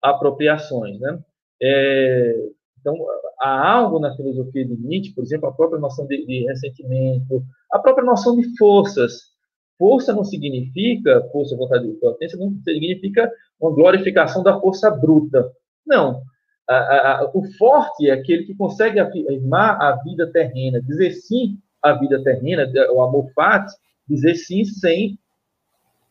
apropriações. 0.02 0.99
Né? 0.99 1.20
É, 1.62 2.36
então, 2.80 2.95
há 3.40 3.72
algo 3.72 3.99
na 3.99 4.16
filosofia 4.16 4.66
de 4.66 4.76
Nietzsche, 4.76 5.14
por 5.14 5.24
exemplo, 5.24 5.49
a 5.49 5.53
própria 5.53 5.80
noção 5.80 6.06
de, 6.07 6.26
de 6.26 6.45
ressentimento, 6.45 7.44
a 7.72 7.80
própria 7.80 8.06
noção 8.06 8.36
de 8.36 8.57
forças. 8.57 9.34
Força 9.78 10.14
não 10.14 10.24
significa, 10.24 11.28
força, 11.32 11.56
vontade 11.56 11.86
de 11.86 11.94
potência, 11.95 12.38
não 12.38 12.56
significa 12.64 13.30
uma 13.60 13.72
glorificação 13.72 14.41
da 14.41 14.60
força 14.60 14.90
bruta. 14.90 15.52
Não. 15.86 16.22
A, 16.67 16.75
a, 16.75 17.31
o 17.33 17.43
forte 17.57 18.09
é 18.09 18.13
aquele 18.13 18.43
que 18.43 18.55
consegue 18.55 18.99
afirmar 18.99 19.81
a 19.81 19.95
vida 20.03 20.31
terrena, 20.31 20.81
dizer 20.81 21.11
sim 21.11 21.57
à 21.81 21.93
vida 21.93 22.23
terrena, 22.23 22.67
o 22.91 23.01
amor 23.01 23.29
fati, 23.33 23.73
dizer 24.07 24.35
sim 24.35 24.65
sem 24.65 25.19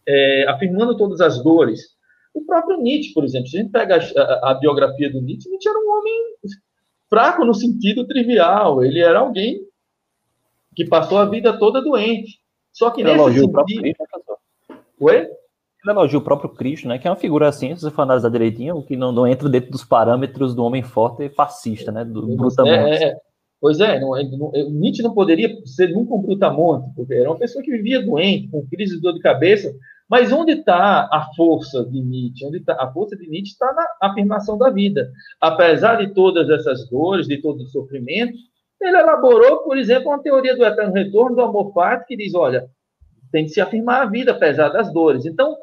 é, 0.07 0.47
afirmando 0.49 0.97
todas 0.97 1.21
as 1.21 1.43
dores. 1.43 1.95
O 2.33 2.43
próprio 2.43 2.81
Nietzsche, 2.81 3.13
por 3.13 3.25
exemplo, 3.25 3.49
se 3.49 3.57
a 3.57 3.61
gente 3.61 3.73
pega 3.73 3.97
a, 3.97 4.51
a, 4.51 4.55
biografia 4.55 5.11
do 5.11 5.21
Nietzsche, 5.21 5.49
Nietzsche 5.49 5.69
era 5.69 5.79
um 5.79 5.99
homem 5.99 6.35
fraco 7.09 7.45
no 7.45 7.55
sentido 7.55 8.07
trivial. 8.07 8.83
Ele 8.83 9.01
era 9.01 9.21
alguém 9.21 9.61
que 10.75 10.85
passou 10.85 11.19
a 11.19 11.27
vida 11.27 11.59
toda 11.59 11.81
doente. 11.81 12.41
Só 12.73 12.91
que 12.91 13.05
nesse 13.05 13.25
sentido... 13.25 13.47
O 13.47 13.53
próprio 13.53 13.81
Cristo, 13.81 14.03
né, 14.03 14.77
Oi? 15.01 15.29
Ele 15.85 15.93
elogia 15.93 16.19
o 16.19 16.23
próprio 16.23 16.51
Cristo, 16.51 16.89
né? 16.89 16.99
Que 16.99 17.07
é 17.07 17.11
uma 17.11 17.17
figura 17.17 17.47
assim, 17.47 17.75
se 17.77 17.83
você 17.83 17.91
for 17.91 18.03
analisar 18.03 18.31
direitinho, 18.31 18.83
que 18.83 18.97
não, 18.97 19.13
não 19.13 19.27
entra 19.27 19.49
dentro 19.49 19.71
dos 19.71 19.85
parâmetros 19.85 20.55
do 20.55 20.65
homem 20.65 20.83
forte 20.83 21.25
e 21.25 21.29
fascista, 21.29 21.93
né? 21.93 22.05
Do 22.05 22.27
brutamonte. 22.37 23.03
É, 23.03 23.09
é, 23.09 23.17
pois 23.61 23.79
é, 23.81 24.01
não, 24.01 24.11
não, 24.11 24.53
Nietzsche 24.71 25.03
não 25.03 25.13
poderia 25.13 25.55
ser 25.67 25.89
nunca 25.89 26.15
um 26.15 26.23
brutamonte, 26.23 26.89
porque 26.97 27.13
era 27.13 27.31
uma 27.31 27.39
pessoa 27.39 27.63
que 27.63 27.71
vivia 27.71 28.03
doente, 28.03 28.49
com 28.49 28.67
crise 28.67 28.97
de 28.97 29.03
dor 29.03 29.13
de 29.13 29.21
cabeça, 29.21 29.71
mas 30.09 30.33
onde 30.33 30.53
está 30.53 31.09
a 31.13 31.29
força 31.37 31.85
de 31.85 32.01
Nietzsche? 32.01 32.47
Onde 32.47 32.61
tá, 32.61 32.77
a 32.81 32.91
força 32.91 33.15
de 33.17 33.29
Nietzsche 33.29 33.53
está 33.53 33.71
na 33.73 34.09
afirmação 34.09 34.57
da 34.57 34.71
vida. 34.71 35.11
Apesar 35.41 35.97
de 35.97 36.15
todas 36.15 36.49
essas 36.49 36.89
dores, 36.89 37.27
de 37.27 37.43
todo 37.43 37.63
o 37.63 37.69
sofrimento, 37.69 38.33
ele 38.81 38.99
elaborou, 38.99 39.59
por 39.59 39.77
exemplo, 39.77 40.09
uma 40.09 40.23
teoria 40.23 40.57
do 40.57 40.65
eterno 40.65 40.93
retorno 40.93 41.37
do 41.37 41.43
amor 41.43 41.73
fati 41.73 42.07
que 42.07 42.17
diz, 42.17 42.35
olha, 42.35 42.67
tem 43.33 43.45
que 43.45 43.51
se 43.51 43.61
afirmar 43.61 44.03
a 44.03 44.07
vida 44.07 44.33
apesar 44.33 44.69
das 44.69 44.93
dores. 44.93 45.27
Então, 45.27 45.57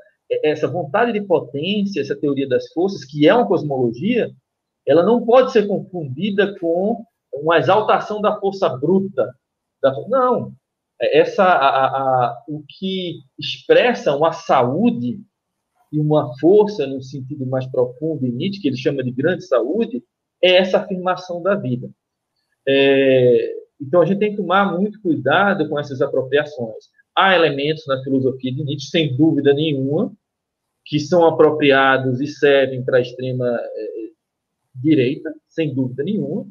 essa 0.44 0.68
vontade 0.68 1.12
de 1.14 1.22
potência, 1.22 2.02
essa 2.02 2.16
teoria 2.16 2.48
das 2.48 2.72
forças, 2.72 3.04
que 3.04 3.28
é 3.28 3.34
uma 3.34 3.48
cosmologia, 3.48 4.32
ela 4.88 5.04
não 5.04 5.26
pode 5.26 5.52
ser 5.52 5.68
confundida 5.68 6.58
com 6.60 7.04
uma 7.34 7.58
exaltação 7.58 8.22
da 8.22 8.40
força 8.40 8.70
bruta. 8.70 9.34
Da, 9.82 9.94
não, 10.08 10.54
é, 11.02 11.20
essa 11.20 11.44
a, 11.44 11.86
a, 11.86 12.44
o 12.48 12.64
que 12.68 13.20
expressa 13.38 14.16
uma 14.16 14.32
saúde 14.32 15.20
e 15.92 16.00
uma 16.00 16.32
força 16.40 16.88
no 16.88 17.02
sentido 17.02 17.46
mais 17.46 17.68
profundo 17.68 18.22
de 18.22 18.32
Nietzsche, 18.32 18.62
que 18.62 18.68
ele 18.70 18.78
chama 18.78 19.04
de 19.04 19.12
grande 19.12 19.46
saúde, 19.46 20.04
é 20.42 20.56
essa 20.56 20.80
afirmação 20.80 21.42
da 21.42 21.56
vida. 21.56 21.90
É, 22.68 23.54
então 23.80 24.02
a 24.02 24.06
gente 24.06 24.20
tem 24.20 24.32
que 24.32 24.38
tomar 24.38 24.78
muito 24.78 25.02
cuidado 25.02 25.68
com 25.68 25.80
essas 25.80 26.02
apropriações. 26.02 26.86
Há 27.16 27.36
elementos 27.36 27.86
na 27.88 28.02
filosofia 28.04 28.54
de 28.54 28.64
Nietzsche, 28.64 28.90
sem 28.90 29.18
dúvida 29.18 29.54
nenhuma, 29.54 30.14
que 30.86 31.00
são 31.00 31.26
apropriados 31.26 32.20
e 32.20 32.28
servem 32.28 32.84
para 32.84 32.98
a 32.98 33.02
extrema 33.02 33.48
é, 33.48 34.10
direita, 34.76 35.34
sem 35.48 35.74
dúvida 35.74 36.04
nenhuma, 36.04 36.48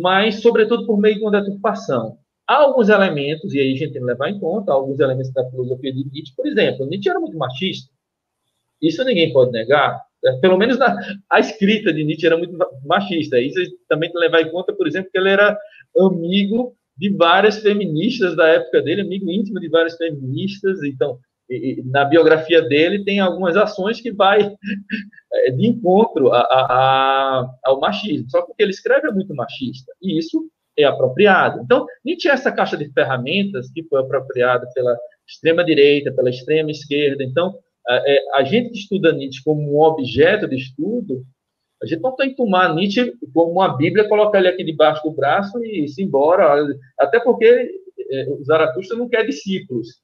mas 0.00 0.40
sobretudo 0.40 0.86
por 0.86 0.98
meio 0.98 1.16
de 1.16 1.22
uma 1.22 1.30
deturpação. 1.30 2.18
Há 2.46 2.56
alguns 2.56 2.88
elementos, 2.88 3.54
e 3.54 3.60
aí 3.60 3.72
a 3.72 3.76
gente 3.76 3.92
tem 3.92 4.02
que 4.02 4.06
levar 4.06 4.28
em 4.28 4.38
conta, 4.38 4.72
alguns 4.72 4.98
elementos 5.00 5.32
da 5.32 5.48
filosofia 5.50 5.92
de 5.92 6.04
Nietzsche, 6.04 6.34
por 6.36 6.46
exemplo, 6.46 6.86
Nietzsche 6.86 7.08
era 7.08 7.20
muito 7.20 7.36
machista. 7.36 7.90
Isso 8.80 9.04
ninguém 9.04 9.32
pode 9.32 9.52
negar. 9.52 10.02
É, 10.24 10.32
pelo 10.38 10.58
menos 10.58 10.78
na, 10.78 10.96
a 11.30 11.40
escrita 11.40 11.92
de 11.92 12.04
Nietzsche 12.04 12.26
era 12.26 12.36
muito 12.36 12.56
machista. 12.84 13.40
Isso 13.40 13.60
também 13.88 14.10
tem 14.10 14.18
que 14.20 14.26
levar 14.26 14.42
em 14.42 14.50
conta, 14.50 14.72
por 14.72 14.86
exemplo, 14.86 15.10
que 15.10 15.18
ele 15.18 15.30
era 15.30 15.56
amigo 15.96 16.76
de 16.96 17.10
várias 17.16 17.58
feministas 17.58 18.36
da 18.36 18.46
época 18.48 18.82
dele, 18.82 19.02
amigo 19.02 19.30
íntimo 19.30 19.60
de 19.60 19.68
várias 19.68 19.96
feministas. 19.96 20.82
Então, 20.82 21.18
na 21.86 22.04
biografia 22.04 22.62
dele 22.62 23.04
tem 23.04 23.20
algumas 23.20 23.56
ações 23.56 24.00
que 24.00 24.12
vai 24.12 24.40
é, 25.32 25.50
de 25.50 25.66
encontro 25.66 26.32
a, 26.32 26.40
a, 26.40 27.50
ao 27.64 27.80
machismo. 27.80 28.30
Só 28.30 28.42
que 28.42 28.52
o 28.52 28.54
que 28.54 28.62
ele 28.62 28.70
escreve 28.70 29.08
é 29.08 29.12
muito 29.12 29.34
machista. 29.34 29.92
E 30.00 30.18
isso 30.18 30.48
é 30.78 30.84
apropriado. 30.84 31.60
Então, 31.62 31.86
Nietzsche 32.04 32.28
é 32.28 32.32
essa 32.32 32.52
caixa 32.52 32.76
de 32.76 32.90
ferramentas 32.92 33.70
que 33.70 33.82
foi 33.84 34.00
apropriada 34.00 34.66
pela 34.74 34.96
extrema-direita, 35.28 36.12
pela 36.12 36.30
extrema-esquerda. 36.30 37.22
Então, 37.22 37.54
a, 37.86 37.94
é, 38.06 38.18
a, 38.34 38.44
gente 38.44 38.70
que 38.70 38.78
estuda 38.78 39.12
Nietzsche 39.12 39.42
como 39.44 39.60
um 39.60 39.80
objeto 39.80 40.48
de 40.48 40.56
estudo, 40.56 41.24
a 41.82 41.86
gente 41.86 42.00
não 42.00 42.14
tem 42.14 42.30
que 42.30 42.36
tomar 42.36 42.74
Nietzsche 42.74 43.12
como 43.34 43.52
uma 43.52 43.76
Bíblia, 43.76 44.08
colocar 44.08 44.38
ele 44.38 44.48
aqui 44.48 44.64
debaixo 44.64 45.02
do 45.02 45.10
braço 45.10 45.58
e 45.64 45.84
ir 45.84 46.02
embora. 46.02 46.64
Até 46.98 47.20
porque 47.20 47.68
é, 48.10 48.26
o 48.30 48.42
Zaratustra 48.44 48.96
não 48.96 49.08
quer 49.08 49.26
discípulos. 49.26 50.00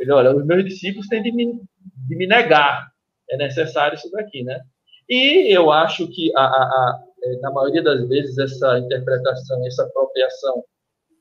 Ele, 0.00 0.12
olha, 0.12 0.34
os 0.34 0.44
meus 0.46 0.64
discípulos 0.64 1.06
têm 1.06 1.22
de 1.22 1.30
me, 1.30 1.60
de 2.08 2.16
me 2.16 2.26
negar. 2.26 2.90
É 3.30 3.36
necessário 3.36 3.94
isso 3.94 4.10
daqui, 4.10 4.42
né? 4.42 4.60
E 5.08 5.54
eu 5.54 5.70
acho 5.70 6.08
que 6.08 6.32
a, 6.34 6.42
a, 6.42 7.02
é, 7.22 7.36
na 7.40 7.50
maioria 7.52 7.82
das 7.82 8.08
vezes, 8.08 8.38
essa 8.38 8.78
interpretação, 8.78 9.64
essa 9.66 9.84
apropriação 9.84 10.64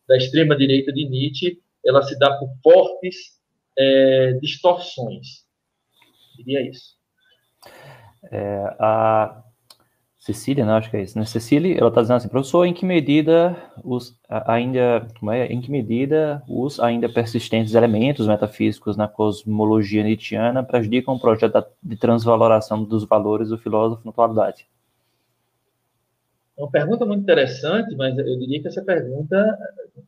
da 0.08 0.16
extrema-direita 0.16 0.94
de 0.94 1.08
Nietzsche, 1.08 1.60
ela 1.86 2.02
se 2.02 2.18
dá 2.18 2.38
por 2.38 2.50
fortes 2.64 3.40
é, 3.78 4.34
distorções. 4.42 5.46
Diria 6.38 6.62
isso. 6.62 6.98
É, 8.32 8.76
a 8.80 9.44
Cecília, 10.34 10.64
não, 10.64 10.76
acho 10.76 10.92
que 10.92 10.98
é 10.98 11.02
isso, 11.02 11.18
né? 11.18 11.26
Cecília, 11.26 11.76
ela 11.76 11.90
está 11.90 12.02
dizendo 12.02 12.18
assim, 12.18 12.30
professor, 12.30 12.64
em 12.64 12.74
que 12.74 12.86
medida 12.86 13.56
os 13.84 14.16
ainda, 14.30 15.08
como 15.20 15.32
é, 15.32 15.48
em 15.48 15.60
que 15.60 15.72
medida 15.72 16.44
os 16.48 16.80
ainda 16.80 17.10
persistentes 17.10 17.74
elementos 17.74 18.28
metafísicos 18.28 18.96
na 18.96 19.08
cosmologia 19.08 20.04
nietzschiana 20.04 20.62
prejudicam 20.62 21.16
o 21.16 21.20
projeto 21.20 21.66
de 21.82 21.98
transvaloração 21.98 22.84
dos 22.84 23.06
valores 23.06 23.50
do 23.50 23.58
filósofo 23.58 24.04
na 24.06 24.12
atualidade? 24.12 24.68
É 26.56 26.62
uma 26.62 26.70
pergunta 26.70 27.06
muito 27.08 27.24
interessante, 27.24 27.96
mas 27.96 28.16
eu 28.16 28.38
diria 28.38 28.62
que 28.62 28.68
essa 28.68 28.84
pergunta 28.84 29.58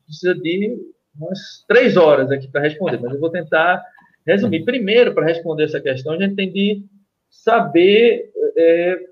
precisa 0.06 0.36
de 0.36 0.78
umas 1.18 1.64
três 1.66 1.96
horas 1.96 2.30
aqui 2.30 2.46
para 2.46 2.60
responder, 2.60 3.00
mas 3.00 3.12
eu 3.12 3.20
vou 3.20 3.30
tentar 3.30 3.84
resumir. 4.24 4.64
Primeiro, 4.64 5.14
para 5.14 5.26
responder 5.26 5.64
essa 5.64 5.80
questão, 5.80 6.12
a 6.12 6.18
gente 6.18 6.36
tem 6.36 6.52
de 6.52 6.84
saber 7.28 8.30
é, 8.56 9.11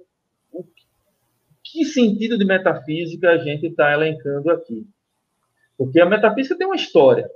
que 1.71 1.85
sentido 1.85 2.37
de 2.37 2.45
metafísica 2.45 3.31
a 3.31 3.39
gente 3.39 3.67
está 3.67 3.93
elencando 3.93 4.51
aqui. 4.51 4.87
Porque 5.77 6.01
a 6.01 6.07
metafísica 6.07 6.57
tem 6.57 6.67
uma 6.67 6.77
história, 6.77 7.29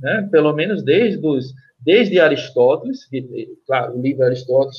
né? 0.00 0.28
pelo 0.30 0.52
menos 0.52 0.82
desde, 0.84 1.24
os, 1.26 1.52
desde 1.80 2.20
Aristóteles, 2.20 3.06
que, 3.08 3.56
claro, 3.66 3.96
o 3.96 4.02
livro 4.02 4.24
Aristóteles 4.24 4.76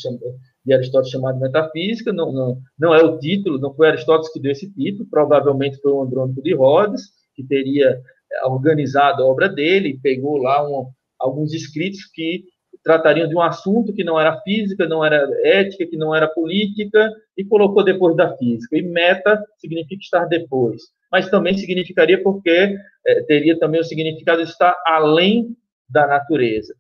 de 0.66 0.74
Aristóteles 0.74 1.12
chamado 1.12 1.40
Metafísica, 1.40 2.14
não, 2.14 2.32
não, 2.32 2.62
não 2.78 2.94
é 2.94 3.02
o 3.04 3.18
título, 3.18 3.58
não 3.58 3.74
foi 3.74 3.88
Aristóteles 3.88 4.32
que 4.32 4.40
deu 4.40 4.52
esse 4.52 4.72
título, 4.72 5.10
provavelmente 5.10 5.80
foi 5.82 5.92
o 5.92 6.04
Andrônico 6.04 6.42
de 6.42 6.54
Rhodes, 6.54 7.02
que 7.34 7.44
teria 7.44 7.90
eh, 7.90 8.48
organizado 8.48 9.24
a 9.24 9.26
obra 9.26 9.50
dele, 9.50 10.00
pegou 10.04 10.38
lá 10.38 10.68
um, 10.70 10.92
alguns 11.18 11.54
escritos 11.54 12.06
que 12.14 12.44
tratariam 12.90 13.28
de 13.28 13.36
um 13.36 13.42
assunto 13.42 13.94
que 13.94 14.04
não 14.04 14.20
era 14.20 14.42
física, 14.42 14.88
não 14.88 15.06
era 15.06 15.30
ética, 15.44 15.86
que 15.86 15.96
não 15.96 16.16
era 16.16 16.28
política, 16.28 17.08
e 17.38 17.46
colocou 17.46 17.84
depois 17.84 18.16
da 18.16 18.36
física. 18.36 18.76
E 18.76 18.82
meta 18.82 19.40
significa 19.60 20.02
estar 20.02 20.26
depois, 20.26 20.82
mas 21.12 21.30
também 21.30 21.56
significaria 21.56 22.24
porque 22.24 22.76
é, 23.06 23.24
teria 23.28 23.60
também 23.60 23.80
o 23.80 23.84
significado 23.84 24.44
de 24.44 24.50
estar 24.50 24.76
além 24.88 25.56
da 25.88 26.08
natureza. 26.08 26.74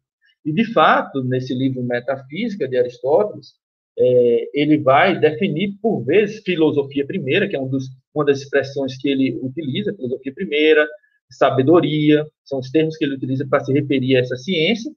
E, 0.43 0.51
de 0.51 0.73
fato, 0.73 1.23
nesse 1.23 1.53
livro 1.53 1.83
Metafísica 1.83 2.67
de 2.67 2.75
Aristóteles, 2.75 3.53
é, 3.99 4.49
ele 4.51 4.79
vai 4.79 5.19
definir, 5.19 5.75
por 5.79 6.03
vezes, 6.03 6.41
filosofia 6.43 7.05
primeira, 7.05 7.47
que 7.47 7.55
é 7.55 7.59
um 7.59 7.67
dos, 7.67 7.85
uma 8.15 8.25
das 8.25 8.41
expressões 8.41 8.97
que 8.97 9.09
ele 9.09 9.37
utiliza, 9.43 9.93
filosofia 9.93 10.33
primeira, 10.33 10.87
sabedoria, 11.29 12.25
são 12.43 12.57
os 12.57 12.71
termos 12.71 12.97
que 12.97 13.05
ele 13.05 13.13
utiliza 13.13 13.45
para 13.47 13.59
se 13.59 13.71
referir 13.71 14.15
a 14.15 14.21
essa 14.21 14.35
ciência, 14.37 14.91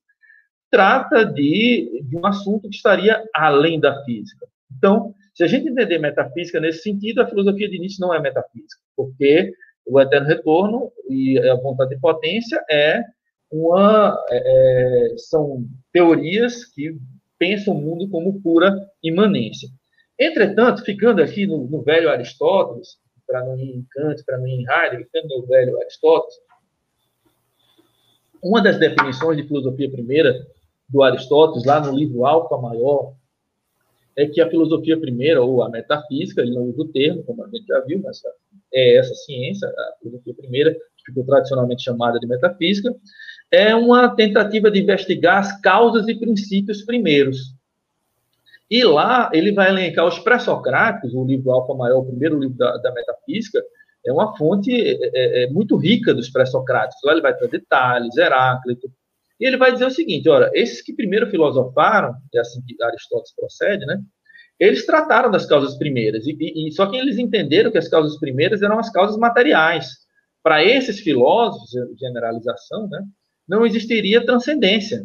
trata 0.72 1.26
de, 1.26 2.02
de 2.02 2.16
um 2.16 2.24
assunto 2.24 2.66
que 2.70 2.76
estaria 2.76 3.22
além 3.34 3.78
da 3.78 4.02
física. 4.04 4.46
Então, 4.74 5.14
se 5.34 5.44
a 5.44 5.46
gente 5.46 5.68
entender 5.68 5.98
metafísica 5.98 6.58
nesse 6.58 6.82
sentido, 6.82 7.20
a 7.20 7.26
filosofia 7.26 7.68
de 7.68 7.78
Nietzsche 7.78 8.00
não 8.00 8.14
é 8.14 8.18
metafísica, 8.18 8.80
porque 8.96 9.52
o 9.86 10.00
eterno 10.00 10.26
retorno 10.26 10.90
e 11.10 11.38
a 11.38 11.56
vontade 11.56 11.90
de 11.90 12.00
potência 12.00 12.64
é 12.70 13.02
uma 13.50 14.18
é, 14.30 15.12
é 15.12 15.18
são 15.18 15.66
teorias 15.92 16.64
que 16.64 16.96
pensa 17.38 17.70
o 17.70 17.74
mundo 17.74 18.08
como 18.08 18.40
pura 18.40 18.74
imanência. 19.02 19.68
Entretanto, 20.18 20.84
ficando 20.84 21.22
aqui 21.22 21.46
no, 21.46 21.66
no 21.66 21.82
velho 21.82 22.08
Aristóteles, 22.08 22.96
para 23.26 23.44
não 23.44 23.58
ir 23.58 23.76
em 23.76 23.86
Kant, 23.90 24.24
para 24.24 24.38
não 24.38 24.46
ir 24.46 24.62
em 24.62 24.66
Heidegger, 24.66 25.04
ficando 25.04 25.36
no 25.36 25.46
velho 25.46 25.78
Aristóteles, 25.82 26.34
uma 28.42 28.62
das 28.62 28.78
definições 28.78 29.36
de 29.36 29.46
filosofia 29.46 29.90
primeira 29.90 30.34
do 30.92 31.02
Aristóteles, 31.02 31.64
lá 31.64 31.80
no 31.80 31.96
livro 31.96 32.26
Alfa 32.26 32.58
Maior, 32.58 33.14
é 34.14 34.26
que 34.26 34.42
a 34.42 34.50
filosofia 34.50 35.00
primeira, 35.00 35.42
ou 35.42 35.62
a 35.62 35.70
metafísica, 35.70 36.42
ele 36.42 36.54
não 36.54 36.64
usa 36.64 36.82
o 36.82 36.88
termo, 36.88 37.24
como 37.24 37.42
a 37.42 37.48
gente 37.48 37.66
já 37.66 37.80
viu, 37.80 38.00
mas 38.04 38.20
é 38.72 38.96
essa 38.96 39.14
ciência, 39.14 39.66
a 39.68 39.94
filosofia 40.02 40.34
primeira, 40.34 40.74
que 40.74 41.04
ficou 41.06 41.24
tradicionalmente 41.24 41.82
chamada 41.82 42.18
de 42.18 42.26
metafísica, 42.26 42.94
é 43.50 43.74
uma 43.74 44.14
tentativa 44.14 44.70
de 44.70 44.80
investigar 44.80 45.38
as 45.38 45.58
causas 45.60 46.06
e 46.08 46.14
princípios 46.14 46.82
primeiros. 46.82 47.54
E 48.70 48.84
lá 48.84 49.30
ele 49.32 49.52
vai 49.52 49.70
elencar 49.70 50.06
os 50.06 50.18
pré-socráticos, 50.18 51.14
o 51.14 51.24
livro 51.24 51.50
Alfa 51.50 51.74
Maior, 51.74 52.00
o 52.00 52.06
primeiro 52.06 52.38
livro 52.38 52.56
da, 52.56 52.76
da 52.78 52.92
metafísica, 52.92 53.62
é 54.04 54.12
uma 54.12 54.36
fonte 54.36 54.72
é, 54.74 55.10
é, 55.14 55.44
é 55.44 55.50
muito 55.50 55.76
rica 55.76 56.12
dos 56.12 56.28
pré-socráticos. 56.28 57.02
Lá 57.04 57.12
ele 57.12 57.20
vai 57.20 57.36
trazer 57.36 57.64
Tales, 57.68 58.16
Heráclito, 58.16 58.90
e 59.42 59.46
ele 59.46 59.56
vai 59.56 59.72
dizer 59.72 59.86
o 59.86 59.90
seguinte: 59.90 60.28
olha, 60.28 60.48
esses 60.54 60.80
que 60.80 60.94
primeiro 60.94 61.28
filosofaram, 61.28 62.14
é 62.32 62.38
assim 62.38 62.62
que 62.64 62.80
Aristóteles 62.80 63.34
procede, 63.34 63.84
né? 63.84 63.98
Eles 64.58 64.86
trataram 64.86 65.32
das 65.32 65.44
causas 65.44 65.76
primeiras, 65.76 66.24
e, 66.24 66.36
e 66.38 66.70
só 66.70 66.86
que 66.86 66.96
eles 66.96 67.18
entenderam 67.18 67.72
que 67.72 67.78
as 67.78 67.88
causas 67.88 68.16
primeiras 68.20 68.62
eram 68.62 68.78
as 68.78 68.88
causas 68.90 69.16
materiais. 69.18 69.88
Para 70.44 70.64
esses 70.64 71.00
filósofos, 71.00 71.70
generalização, 71.98 72.88
né, 72.88 73.00
não 73.48 73.66
existiria 73.66 74.24
transcendência. 74.24 75.02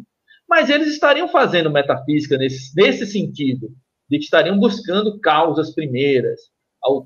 Mas 0.48 0.70
eles 0.70 0.86
estariam 0.86 1.28
fazendo 1.28 1.70
metafísica 1.70 2.38
nesse, 2.38 2.72
nesse 2.76 3.06
sentido, 3.06 3.68
de 4.08 4.18
que 4.18 4.24
estariam 4.24 4.58
buscando 4.58 5.18
causas 5.18 5.74
primeiras. 5.74 6.40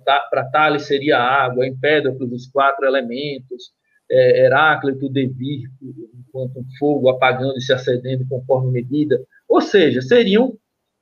Para 0.04 0.50
Tales 0.50 0.82
seria 0.82 1.16
a 1.16 1.44
água, 1.44 1.66
Empédocles 1.66 2.30
os 2.30 2.46
quatro 2.48 2.86
elementos, 2.86 3.72
é, 4.12 4.44
Heráclito 4.44 5.08
devir 5.08 5.70
enquanto 5.80 6.62
fogo 6.78 7.08
apagando 7.08 7.56
e 7.56 7.62
se 7.62 7.72
acendendo 7.72 8.26
conforme 8.28 8.70
medida. 8.70 9.18
Ou 9.48 9.62
seja, 9.62 10.02
seriam 10.02 10.54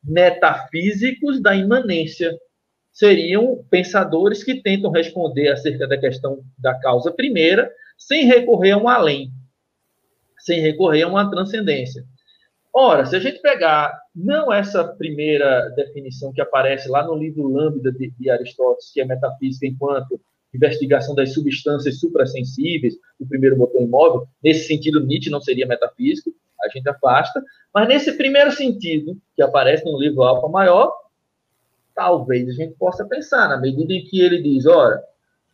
metafísicos 0.02 1.42
da 1.42 1.54
imanência. 1.54 2.32
Seriam 2.92 3.64
pensadores 3.68 4.44
que 4.44 4.62
tentam 4.62 4.92
responder 4.92 5.48
acerca 5.48 5.88
da 5.88 5.98
questão 5.98 6.40
da 6.56 6.74
causa 6.78 7.10
primeira, 7.10 7.70
sem 7.98 8.26
recorrer 8.26 8.72
a 8.72 8.78
um 8.78 8.88
além, 8.88 9.30
sem 10.38 10.60
recorrer 10.60 11.02
a 11.02 11.08
uma 11.08 11.30
transcendência. 11.30 12.04
Ora, 12.72 13.04
se 13.04 13.16
a 13.16 13.20
gente 13.20 13.40
pegar 13.40 13.92
não 14.14 14.52
essa 14.52 14.84
primeira 14.84 15.68
definição 15.70 16.32
que 16.32 16.40
aparece 16.40 16.88
lá 16.88 17.04
no 17.04 17.16
livro 17.16 17.48
Lambda 17.48 17.90
de, 17.90 18.12
de 18.18 18.30
Aristóteles, 18.30 18.92
que 18.92 19.00
é 19.00 19.04
metafísica 19.04 19.66
enquanto 19.66 20.20
investigação 20.54 21.14
das 21.14 21.32
substâncias 21.32 21.98
suprassensíveis, 22.00 22.94
o 23.18 23.26
primeiro 23.26 23.56
botão 23.56 23.82
imóvel, 23.82 24.26
nesse 24.42 24.66
sentido 24.66 25.04
Nietzsche 25.04 25.30
não 25.30 25.40
seria 25.40 25.66
metafísico, 25.66 26.30
a 26.62 26.68
gente 26.68 26.88
afasta, 26.88 27.42
mas 27.72 27.88
nesse 27.88 28.12
primeiro 28.12 28.52
sentido, 28.52 29.16
que 29.34 29.42
aparece 29.42 29.84
no 29.84 29.98
livro 29.98 30.22
Alfa 30.22 30.48
Maior, 30.48 30.92
talvez 31.94 32.48
a 32.48 32.52
gente 32.52 32.74
possa 32.74 33.04
pensar, 33.04 33.48
na 33.48 33.58
medida 33.58 33.92
em 33.92 34.04
que 34.04 34.20
ele 34.20 34.42
diz, 34.42 34.66
ora, 34.66 35.02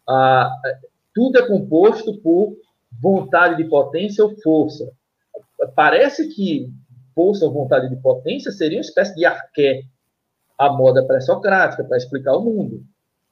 a, 0.09 0.51
tudo 1.15 1.39
é 1.39 1.47
composto 1.47 2.17
por 2.19 2.57
vontade 3.01 3.57
de 3.57 3.69
potência 3.69 4.25
ou 4.25 4.35
força. 4.41 4.91
Parece 5.75 6.29
que 6.29 6.71
força 7.15 7.45
ou 7.45 7.53
vontade 7.53 7.89
de 7.89 7.97
potência 7.97 8.51
seria 8.53 8.79
uma 8.79 8.83
espécie 8.83 9.15
de 9.15 9.25
arqué, 9.25 9.83
a 10.59 10.71
moda 10.71 11.05
pré-socrática, 11.07 11.85
para 11.85 11.97
explicar 11.97 12.37
o 12.37 12.43
mundo. 12.43 12.85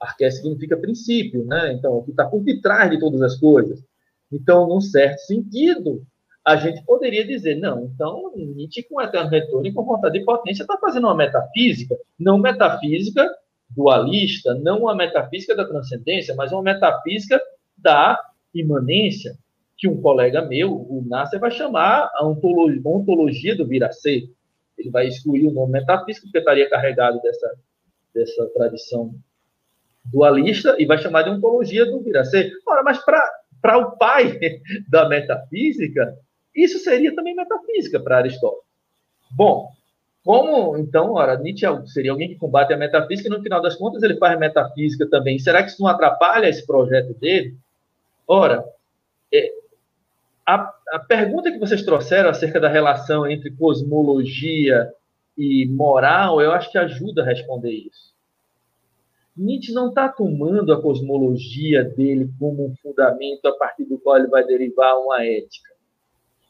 Arqué 0.04 0.30
significa 0.30 0.76
princípio, 0.76 1.44
né? 1.44 1.72
Então, 1.72 1.98
o 1.98 2.04
que 2.04 2.10
está 2.10 2.24
por 2.26 2.42
detrás 2.42 2.90
de 2.90 2.98
todas 2.98 3.20
as 3.22 3.36
coisas. 3.38 3.82
Então, 4.30 4.68
num 4.68 4.80
certo 4.80 5.20
sentido, 5.20 6.02
a 6.44 6.56
gente 6.56 6.84
poderia 6.84 7.26
dizer, 7.26 7.56
não, 7.56 7.84
então 7.84 8.32
Nietzsche 8.36 8.82
com 8.82 9.00
eterno 9.00 9.30
retorno 9.30 9.66
e 9.66 9.72
com 9.72 9.84
vontade 9.84 10.18
de 10.18 10.24
potência 10.24 10.62
está 10.62 10.76
fazendo 10.76 11.06
uma 11.06 11.16
metafísica, 11.16 11.96
não 12.18 12.38
metafísica 12.38 13.26
dualista, 13.70 14.54
não 14.54 14.80
uma 14.80 14.94
metafísica 14.94 15.56
da 15.56 15.66
transcendência, 15.66 16.34
mas 16.34 16.52
uma 16.52 16.62
metafísica 16.62 17.40
da 17.76 18.20
imanência, 18.54 19.36
que 19.76 19.88
um 19.88 20.00
colega 20.00 20.42
meu, 20.42 20.72
o 20.72 21.04
Nasser, 21.06 21.40
vai 21.40 21.50
chamar 21.50 22.10
a 22.14 22.24
ontologia, 22.24 23.56
do 23.56 23.66
vir 23.66 23.82
a 23.82 23.90
ser. 23.90 24.30
Ele 24.78 24.90
vai 24.90 25.08
excluir 25.08 25.46
o 25.46 25.50
nome 25.50 25.72
metafísico, 25.72 26.26
porque 26.26 26.38
estaria 26.38 26.70
carregado 26.70 27.20
dessa, 27.20 27.54
dessa 28.14 28.46
tradição 28.54 29.14
dualista, 30.04 30.76
e 30.78 30.86
vai 30.86 30.98
chamar 30.98 31.22
de 31.22 31.30
ontologia 31.30 31.86
do 31.86 32.00
vir 32.00 32.16
a 32.16 32.24
ser. 32.24 32.52
Ora, 32.66 32.82
mas 32.82 32.98
para 33.04 33.78
o 33.78 33.96
pai 33.96 34.38
da 34.88 35.08
metafísica, 35.08 36.16
isso 36.54 36.78
seria 36.78 37.14
também 37.14 37.34
metafísica 37.34 37.98
para 37.98 38.18
Aristóteles. 38.18 38.64
Bom, 39.30 39.70
como, 40.24 40.78
então, 40.78 41.12
ora, 41.12 41.36
Nietzsche 41.36 41.66
seria 41.86 42.12
alguém 42.12 42.28
que 42.28 42.36
combate 42.36 42.72
a 42.72 42.76
metafísica 42.76 43.28
e, 43.28 43.30
no 43.30 43.42
final 43.42 43.60
das 43.60 43.76
contas, 43.76 44.02
ele 44.02 44.16
faz 44.16 44.38
metafísica 44.38 45.06
também. 45.08 45.38
Será 45.38 45.62
que 45.62 45.70
isso 45.70 45.82
não 45.82 45.88
atrapalha 45.88 46.48
esse 46.48 46.66
projeto 46.66 47.12
dele? 47.14 47.54
Ora, 48.26 48.64
é, 49.32 49.50
a, 50.46 50.72
a 50.92 50.98
pergunta 50.98 51.52
que 51.52 51.58
vocês 51.58 51.82
trouxeram 51.82 52.30
acerca 52.30 52.58
da 52.58 52.68
relação 52.68 53.26
entre 53.26 53.50
cosmologia 53.50 54.90
e 55.36 55.66
moral, 55.66 56.40
eu 56.40 56.52
acho 56.52 56.70
que 56.70 56.78
ajuda 56.78 57.22
a 57.22 57.26
responder 57.26 57.72
isso. 57.72 58.13
Nietzsche 59.36 59.72
não 59.72 59.88
está 59.88 60.08
tomando 60.08 60.72
a 60.72 60.80
cosmologia 60.80 61.82
dele 61.82 62.30
como 62.38 62.66
um 62.66 62.74
fundamento 62.76 63.46
a 63.46 63.52
partir 63.52 63.84
do 63.84 63.98
qual 63.98 64.18
ele 64.18 64.28
vai 64.28 64.44
derivar 64.44 64.96
uma 64.98 65.24
ética. 65.24 65.72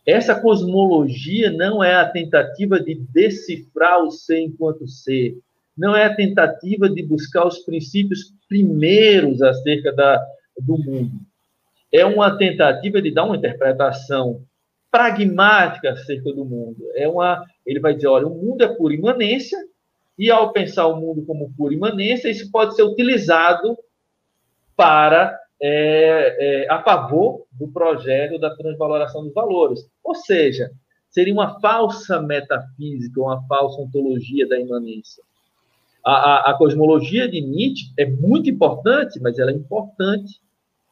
Essa 0.07 0.39
cosmologia 0.39 1.51
não 1.51 1.83
é 1.83 1.95
a 1.95 2.09
tentativa 2.09 2.79
de 2.79 2.95
decifrar 2.95 4.03
o 4.03 4.11
ser 4.11 4.41
enquanto 4.41 4.87
ser, 4.87 5.39
não 5.77 5.97
é 5.97 6.05
a 6.05 6.15
tentativa 6.15 6.89
de 6.89 7.03
buscar 7.03 7.47
os 7.47 7.61
princípios 7.61 8.35
primeiros 8.49 9.41
acerca 9.41 9.93
da, 9.93 10.23
do 10.61 10.77
mundo 10.77 11.21
é 11.95 12.05
uma 12.05 12.37
tentativa 12.37 13.01
de 13.01 13.13
dar 13.13 13.25
uma 13.25 13.37
interpretação 13.37 14.43
pragmática 14.91 15.93
acerca 15.93 16.33
do 16.33 16.45
mundo. 16.45 16.77
É 16.97 17.07
uma, 17.07 17.45
ele 17.65 17.79
vai 17.79 17.95
dizer, 17.95 18.09
olha, 18.09 18.27
o 18.27 18.35
mundo 18.35 18.63
é 18.65 18.69
pura 18.69 18.93
imanência, 18.93 19.57
e 20.19 20.31
ao 20.31 20.53
pensar 20.53 20.87
o 20.87 20.97
mundo 20.97 21.25
como 21.27 21.53
pura 21.57 21.75
imanência, 21.75 22.31
isso 22.31 22.51
pode 22.51 22.75
ser 22.77 22.83
utilizado 22.83 23.77
para 24.77 25.39
é, 25.61 26.65
é, 26.65 26.71
a 26.71 26.83
favor 26.83 27.47
do 27.53 27.69
projeto 27.69 28.39
da 28.39 28.55
transvaloração 28.55 29.25
dos 29.25 29.35
valores. 29.35 29.81
Ou 30.03 30.15
seja, 30.15 30.71
seria 31.11 31.33
uma 31.33 31.61
falsa 31.61 32.21
metafísica, 32.21 33.21
uma 33.21 33.43
falsa 33.47 33.81
ontologia 33.81 34.49
da 34.49 34.59
imanência. 34.59 35.23
A, 36.05 36.13
a, 36.13 36.51
a 36.51 36.55
cosmologia 36.55 37.29
de 37.29 37.41
Nietzsche 37.41 37.93
é 37.97 38.05
muito 38.05 38.51
importante, 38.51 39.19
mas 39.21 39.39
ela 39.39 39.51
é 39.51 39.55
importante 39.55 40.41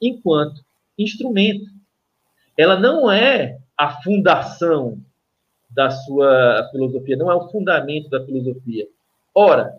enquanto 0.00 0.62
instrumento. 0.98 1.70
Ela 2.56 2.78
não 2.78 3.10
é 3.10 3.58
a 3.76 4.02
fundação 4.02 4.98
da 5.70 5.90
sua 5.90 6.68
filosofia, 6.70 7.16
não 7.16 7.30
é 7.30 7.34
o 7.34 7.48
fundamento 7.48 8.08
da 8.10 8.24
filosofia. 8.24 8.86
Ora, 9.34 9.72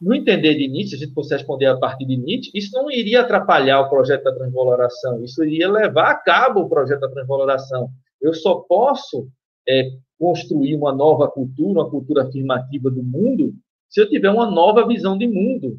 no 0.00 0.14
entender 0.14 0.54
de 0.54 0.66
Nietzsche, 0.66 0.96
a 0.96 0.98
gente 0.98 1.12
fosse 1.12 1.34
responder 1.34 1.66
a 1.66 1.76
partir 1.76 2.06
de 2.06 2.16
Nietzsche, 2.16 2.50
isso 2.54 2.74
não 2.74 2.90
iria 2.90 3.20
atrapalhar 3.20 3.80
o 3.80 3.90
projeto 3.90 4.24
da 4.24 4.34
transvaloração, 4.34 5.22
isso 5.22 5.44
iria 5.44 5.70
levar 5.70 6.10
a 6.10 6.14
cabo 6.14 6.60
o 6.60 6.68
projeto 6.68 7.00
da 7.00 7.10
transvaloração. 7.10 7.90
Eu 8.20 8.32
só 8.32 8.56
posso 8.60 9.28
é, 9.68 9.90
construir 10.18 10.74
uma 10.74 10.92
nova 10.92 11.28
cultura, 11.28 11.80
uma 11.80 11.90
cultura 11.90 12.24
afirmativa 12.24 12.90
do 12.90 13.02
mundo, 13.02 13.54
se 13.90 14.00
eu 14.00 14.08
tiver 14.08 14.30
uma 14.30 14.50
nova 14.50 14.86
visão 14.86 15.18
de 15.18 15.26
mundo, 15.26 15.78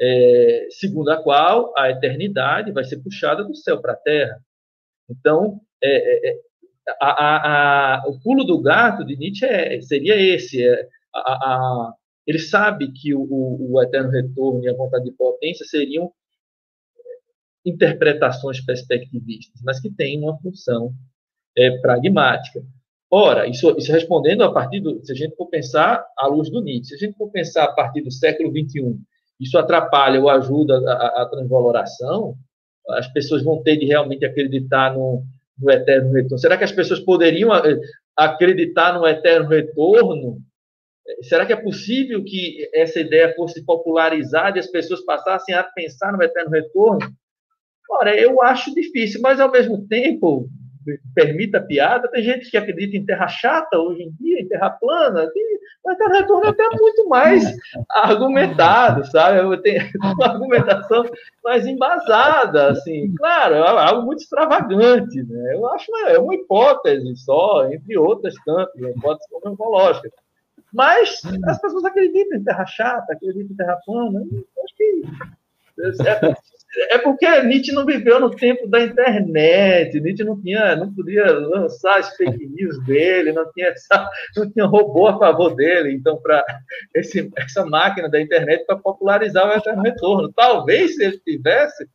é, 0.00 0.68
segundo 0.70 1.10
a 1.10 1.22
qual 1.22 1.72
a 1.76 1.90
eternidade 1.90 2.72
vai 2.72 2.84
ser 2.84 2.98
puxada 2.98 3.44
do 3.44 3.54
céu 3.54 3.80
para 3.80 3.92
a 3.92 3.96
terra. 3.96 4.40
Então, 5.08 5.60
é, 5.82 6.28
é, 6.28 6.30
é 6.30 6.40
a, 7.00 7.08
a, 7.08 7.94
a, 8.04 8.08
o 8.08 8.20
pulo 8.20 8.44
do 8.44 8.60
gato 8.60 9.04
de 9.04 9.16
Nietzsche 9.16 9.44
é, 9.44 9.80
seria 9.82 10.16
esse. 10.16 10.66
É, 10.66 10.88
ele 12.26 12.38
sabe 12.38 12.90
que 12.92 13.14
o, 13.14 13.22
o, 13.22 13.82
eterno 13.82 14.10
retorno 14.10 14.64
e 14.64 14.68
a 14.68 14.74
vontade 14.74 15.04
de 15.04 15.12
potência 15.12 15.64
seriam 15.66 16.10
interpretações 17.64 18.60
perspectivistas, 18.60 19.60
mas 19.62 19.80
que 19.80 19.90
têm 19.90 20.20
uma 20.20 20.38
função 20.38 20.92
é, 21.56 21.78
pragmática. 21.78 22.62
Ora, 23.10 23.46
isso, 23.46 23.74
isso, 23.78 23.92
respondendo 23.92 24.42
a 24.42 24.52
partir 24.52 24.80
do. 24.80 25.04
Se 25.04 25.12
a 25.12 25.14
gente 25.14 25.36
for 25.36 25.46
pensar 25.48 26.04
à 26.18 26.26
luz 26.26 26.50
do 26.50 26.60
Nietzsche, 26.60 26.88
se 26.88 26.94
a 26.94 26.98
gente 26.98 27.16
for 27.16 27.30
pensar 27.30 27.64
a 27.64 27.72
partir 27.72 28.02
do 28.02 28.10
século 28.10 28.50
XXI, 28.50 28.98
isso 29.38 29.58
atrapalha 29.58 30.20
ou 30.20 30.28
ajuda 30.28 30.76
a, 30.90 31.22
a 31.22 31.26
transvaloração, 31.26 32.36
as 32.90 33.06
pessoas 33.08 33.42
vão 33.42 33.62
ter 33.62 33.76
de 33.76 33.86
realmente 33.86 34.24
acreditar 34.24 34.94
no, 34.94 35.22
no 35.58 35.70
eterno 35.70 36.12
retorno. 36.12 36.38
Será 36.38 36.56
que 36.56 36.64
as 36.64 36.72
pessoas 36.72 37.00
poderiam 37.00 37.54
eh, 37.54 37.80
acreditar 38.16 38.98
no 38.98 39.06
eterno 39.06 39.48
retorno? 39.48 40.38
Será 41.22 41.44
que 41.44 41.52
é 41.52 41.56
possível 41.56 42.24
que 42.24 42.68
essa 42.72 43.00
ideia 43.00 43.34
fosse 43.34 43.64
popularizada 43.64 44.56
e 44.56 44.60
as 44.60 44.66
pessoas 44.66 45.04
passassem 45.04 45.54
a 45.54 45.62
pensar 45.62 46.12
no 46.12 46.22
eterno 46.22 46.50
retorno? 46.50 47.10
Ora, 47.90 48.14
eu 48.14 48.42
acho 48.42 48.74
difícil, 48.74 49.20
mas 49.20 49.38
ao 49.38 49.50
mesmo 49.50 49.86
tempo, 49.86 50.48
permita 51.14 51.58
a 51.58 51.62
piada, 51.62 52.10
tem 52.10 52.22
gente 52.22 52.50
que 52.50 52.56
acredita 52.56 52.96
em 52.96 53.04
terra 53.04 53.28
chata 53.28 53.78
hoje 53.78 54.02
em 54.02 54.12
dia, 54.12 54.40
em 54.40 54.48
terra 54.48 54.70
plana, 54.70 55.28
o 55.84 55.94
terra 55.96 56.20
retorno 56.20 56.46
é 56.46 56.48
até 56.48 56.68
muito 56.78 57.08
mais 57.08 57.44
argumentado, 57.90 59.04
sabe? 59.06 59.62
Tem 59.62 59.78
uma 60.00 60.26
argumentação 60.26 61.04
mais 61.42 61.66
embasada, 61.66 62.70
assim, 62.70 63.14
claro, 63.14 63.54
é 63.56 63.60
algo 63.60 64.06
muito 64.06 64.20
extravagante, 64.20 65.22
né? 65.22 65.54
Eu 65.54 65.66
acho 65.68 65.86
que 65.86 65.92
é 66.10 66.18
uma 66.18 66.34
hipótese 66.34 67.16
só, 67.16 67.70
entre 67.70 67.98
outras 67.98 68.34
tantas, 68.46 68.74
uma 68.80 68.90
hipótese 68.90 69.28
cosmológica. 69.30 70.10
Mas 70.74 71.20
as 71.46 71.60
pessoas 71.60 71.84
acreditam 71.84 72.38
em 72.38 72.44
terra 72.44 72.66
chata, 72.66 73.12
acreditam 73.12 73.52
em 73.52 73.56
terra 73.56 73.78
plana. 73.86 74.20
Acho 74.20 74.76
que 74.76 75.02
é, 75.78 76.94
é, 76.94 76.98
porque 76.98 77.42
Nietzsche 77.42 77.72
não 77.72 77.86
viveu 77.86 78.20
no 78.20 78.30
tempo 78.30 78.66
da 78.66 78.80
internet, 78.80 80.00
Nietzsche 80.00 80.24
não 80.24 80.40
tinha, 80.40 80.76
não 80.76 80.92
podia 80.92 81.24
lançar 81.30 81.98
as 81.98 82.16
fake 82.16 82.46
news 82.46 82.84
dele, 82.84 83.32
não 83.32 83.50
tinha, 83.52 83.68
essa, 83.68 84.08
não 84.36 84.50
tinha 84.50 84.66
robô 84.66 85.06
a 85.06 85.18
favor 85.18 85.54
dele, 85.54 85.92
então 85.92 86.16
para 86.20 86.44
essa 86.94 87.64
máquina 87.64 88.08
da 88.08 88.20
internet 88.20 88.64
para 88.66 88.76
popularizar 88.76 89.48
o 89.48 89.52
eterno 89.52 89.82
retorno. 89.82 90.32
Talvez 90.32 90.96
se 90.96 91.04
ele 91.04 91.18
tivesse, 91.18 91.88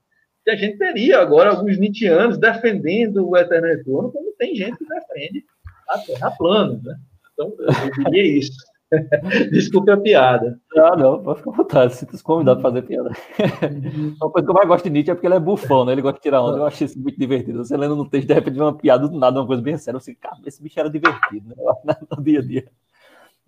a 0.47 0.55
gente 0.55 0.77
teria 0.77 1.19
agora 1.19 1.51
alguns 1.51 1.77
Nietzscheanos 1.77 2.37
defendendo 2.37 3.29
o 3.29 3.37
eterno 3.37 3.67
retorno, 3.67 4.11
como 4.11 4.33
tem 4.37 4.55
gente 4.55 4.77
que 4.77 4.85
defende 4.85 5.45
a 5.89 5.97
Terra 5.99 6.31
plana, 6.31 6.79
né? 6.83 6.95
Então, 7.39 7.53
eu 7.57 8.03
diria 8.03 8.39
isso. 8.39 8.57
Desculpe 9.51 9.91
a 9.91 9.97
piada. 9.97 10.59
Ah, 10.75 10.95
não, 10.95 11.21
pode 11.21 11.39
ficar 11.39 11.51
à 11.51 11.55
vontade. 11.55 11.95
Sinta-se 11.95 12.23
convidado 12.23 12.59
para 12.59 12.71
fazer 12.71 12.81
piada. 12.81 13.11
Uma 14.19 14.31
coisa 14.31 14.45
que 14.45 14.51
eu 14.51 14.55
mais 14.55 14.67
gosto 14.67 14.83
de 14.85 14.89
Nietzsche 14.89 15.11
é 15.11 15.13
porque 15.13 15.27
ele 15.27 15.35
é 15.35 15.39
bufão, 15.39 15.85
né? 15.85 15.91
Ele 15.91 16.01
gosta 16.01 16.17
de 16.17 16.23
tirar 16.23 16.41
onda. 16.41 16.57
Eu 16.57 16.65
achei 16.65 16.85
isso 16.85 16.99
muito 16.99 17.17
divertido. 17.17 17.63
Você 17.63 17.77
lendo 17.77 17.95
no 17.95 18.09
texto, 18.09 18.27
de 18.27 18.33
repente, 18.33 18.59
uma 18.59 18.75
piada 18.75 19.07
do 19.07 19.17
nada, 19.17 19.39
uma 19.39 19.47
coisa 19.47 19.61
bem 19.61 19.77
séria. 19.77 19.99
Você, 19.99 20.15
cara, 20.15 20.37
esse 20.45 20.61
bicho 20.61 20.79
era 20.79 20.89
divertido, 20.89 21.49
né? 21.49 21.55
No 22.17 22.23
dia 22.23 22.39
a 22.39 22.41
dia. 22.41 22.65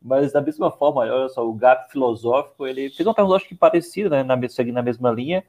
Mas, 0.02 0.32
da 0.32 0.42
mesma 0.42 0.72
forma, 0.72 1.02
olha 1.02 1.30
só, 1.30 1.48
o 1.48 1.54
gap 1.54 1.92
filosófico, 1.92 2.66
ele 2.66 2.90
fez 2.90 3.06
uma 3.06 3.14
pergunta, 3.14 3.38
acho 3.38 3.48
que 3.48 3.56
parecida, 3.56 4.10
né? 4.10 4.24
Na, 4.24 4.50
seguindo 4.50 4.76
na 4.76 4.82
mesma 4.82 5.12
linha, 5.12 5.44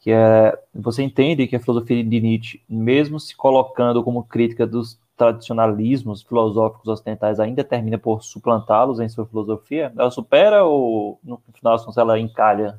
que 0.00 0.10
é, 0.10 0.56
você 0.74 1.02
entende 1.02 1.46
que 1.46 1.56
a 1.56 1.60
filosofia 1.60 2.02
de 2.02 2.20
Nietzsche, 2.20 2.60
mesmo 2.68 3.18
se 3.20 3.36
colocando 3.36 4.02
como 4.02 4.24
crítica 4.24 4.66
dos 4.66 5.00
tradicionalismos 5.22 6.22
filosóficos 6.22 6.88
ocidentais 6.88 7.38
ainda 7.38 7.62
termina 7.62 7.96
por 7.96 8.24
suplantá-los 8.24 8.98
em 8.98 9.08
sua 9.08 9.24
filosofia? 9.24 9.92
Ela 9.96 10.10
supera 10.10 10.64
ou, 10.64 11.20
no 11.22 11.40
final 11.54 11.76
ela 11.96 12.18
encalha 12.18 12.76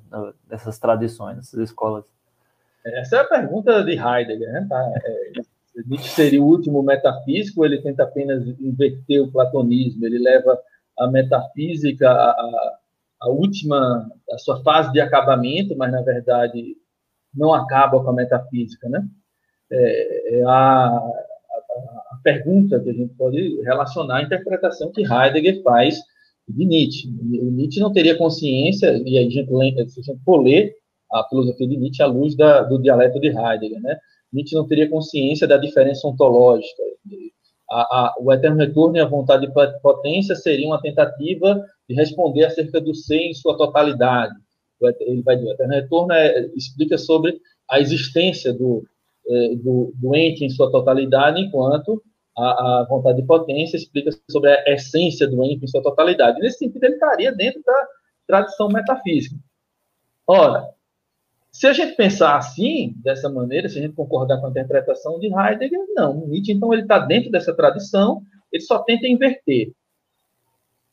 nessas 0.49 0.77
tradições, 0.77 1.37
nessas 1.37 1.59
escolas? 1.61 2.05
Essa 2.85 3.17
é 3.17 3.19
a 3.21 3.23
pergunta 3.23 3.81
de 3.81 3.91
Heidegger. 3.91 4.51
Né? 4.51 4.67
Tá? 4.69 4.93
É, 5.05 5.31
Nietzsche 5.87 6.09
seria 6.09 6.41
o 6.43 6.45
último 6.45 6.83
metafísico, 6.83 7.63
ele 7.63 7.81
tenta 7.81 8.03
apenas 8.03 8.45
inverter 8.59 9.21
o 9.21 9.31
platonismo, 9.31 10.05
ele 10.05 10.19
leva 10.19 10.59
a 10.99 11.07
metafísica 11.07 12.11
a, 12.11 12.77
a 13.21 13.29
última, 13.29 14.11
a 14.31 14.37
sua 14.37 14.61
fase 14.63 14.91
de 14.91 14.99
acabamento, 14.99 15.77
mas, 15.77 15.91
na 15.93 16.01
verdade, 16.01 16.75
não 17.33 17.53
acaba 17.53 18.03
com 18.03 18.09
a 18.09 18.13
metafísica. 18.13 18.89
Né? 18.89 19.07
É, 19.71 20.39
é 20.39 20.43
a, 20.43 20.87
a 20.87 21.22
pergunta 22.23 22.79
que 22.79 22.89
a 22.89 22.93
gente 22.93 23.13
pode 23.15 23.61
relacionar 23.61 24.17
à 24.17 24.23
interpretação 24.23 24.91
que 24.91 25.01
Heidegger 25.01 25.61
faz 25.61 25.99
de 26.47 26.65
Nietzsche. 26.65 27.09
Nietzsche 27.09 27.79
não 27.79 27.91
teria 27.91 28.17
consciência, 28.17 29.01
e 29.05 29.17
a 29.17 29.21
gente, 29.21 29.89
se 29.89 29.99
a 29.99 30.03
gente 30.03 30.23
for 30.23 30.41
ler 30.41 30.73
a 31.11 31.23
filosofia 31.29 31.67
de 31.67 31.77
Nietzsche 31.77 32.01
à 32.01 32.07
luz 32.07 32.35
da, 32.35 32.63
do 32.63 32.81
dialeto 32.81 33.19
de 33.19 33.27
Heidegger, 33.27 33.81
né? 33.81 33.97
Nietzsche 34.31 34.55
não 34.55 34.67
teria 34.67 34.89
consciência 34.89 35.47
da 35.47 35.57
diferença 35.57 36.07
ontológica. 36.07 36.81
A, 37.69 37.81
a, 37.81 38.15
o 38.19 38.31
eterno 38.33 38.57
retorno 38.57 38.97
e 38.97 38.99
a 38.99 39.05
vontade 39.05 39.47
de 39.47 39.53
potência 39.81 40.35
seriam 40.35 40.71
uma 40.71 40.81
tentativa 40.81 41.63
de 41.87 41.95
responder 41.95 42.45
acerca 42.45 42.81
do 42.81 42.93
ser 42.95 43.19
em 43.19 43.33
sua 43.33 43.55
totalidade. 43.55 44.33
Ele 45.01 45.21
vai 45.21 45.35
dizer, 45.35 45.49
o 45.49 45.53
eterno 45.53 45.73
retorno 45.73 46.13
é, 46.13 46.47
explica 46.55 46.97
sobre 46.97 47.39
a 47.69 47.79
existência 47.79 48.51
do, 48.51 48.83
é, 49.27 49.55
do, 49.55 49.93
do 49.95 50.15
ente 50.15 50.43
em 50.43 50.49
sua 50.49 50.71
totalidade, 50.71 51.41
enquanto 51.41 52.01
a, 52.37 52.81
a, 52.81 52.87
vontade 52.89 53.21
de 53.21 53.27
potência 53.27 53.77
explica 53.77 54.11
sobre 54.29 54.51
a 54.51 54.73
essência 54.73 55.27
do 55.27 55.43
ente 55.43 55.63
em 55.63 55.67
sua 55.67 55.81
totalidade. 55.81 56.39
Nesse 56.39 56.59
sentido, 56.59 56.83
ele 56.83 56.95
estaria 56.95 57.31
dentro 57.31 57.61
da 57.63 57.87
tradição 58.27 58.67
metafísica. 58.69 59.35
Ora, 60.25 60.67
se 61.51 61.67
a 61.67 61.73
gente 61.73 61.95
pensar 61.95 62.35
assim, 62.35 62.95
dessa 62.97 63.29
maneira, 63.29 63.69
se 63.69 63.77
a 63.77 63.81
gente 63.81 63.93
concordar 63.93 64.39
com 64.39 64.47
a 64.47 64.49
interpretação 64.49 65.19
de 65.19 65.27
Heidegger, 65.27 65.85
não. 65.89 66.25
Nietzsche, 66.25 66.51
então, 66.51 66.73
ele 66.73 66.81
está 66.81 66.97
dentro 66.97 67.29
dessa 67.29 67.53
tradição, 67.53 68.23
ele 68.51 68.63
só 68.63 68.79
tenta 68.79 69.07
inverter. 69.07 69.71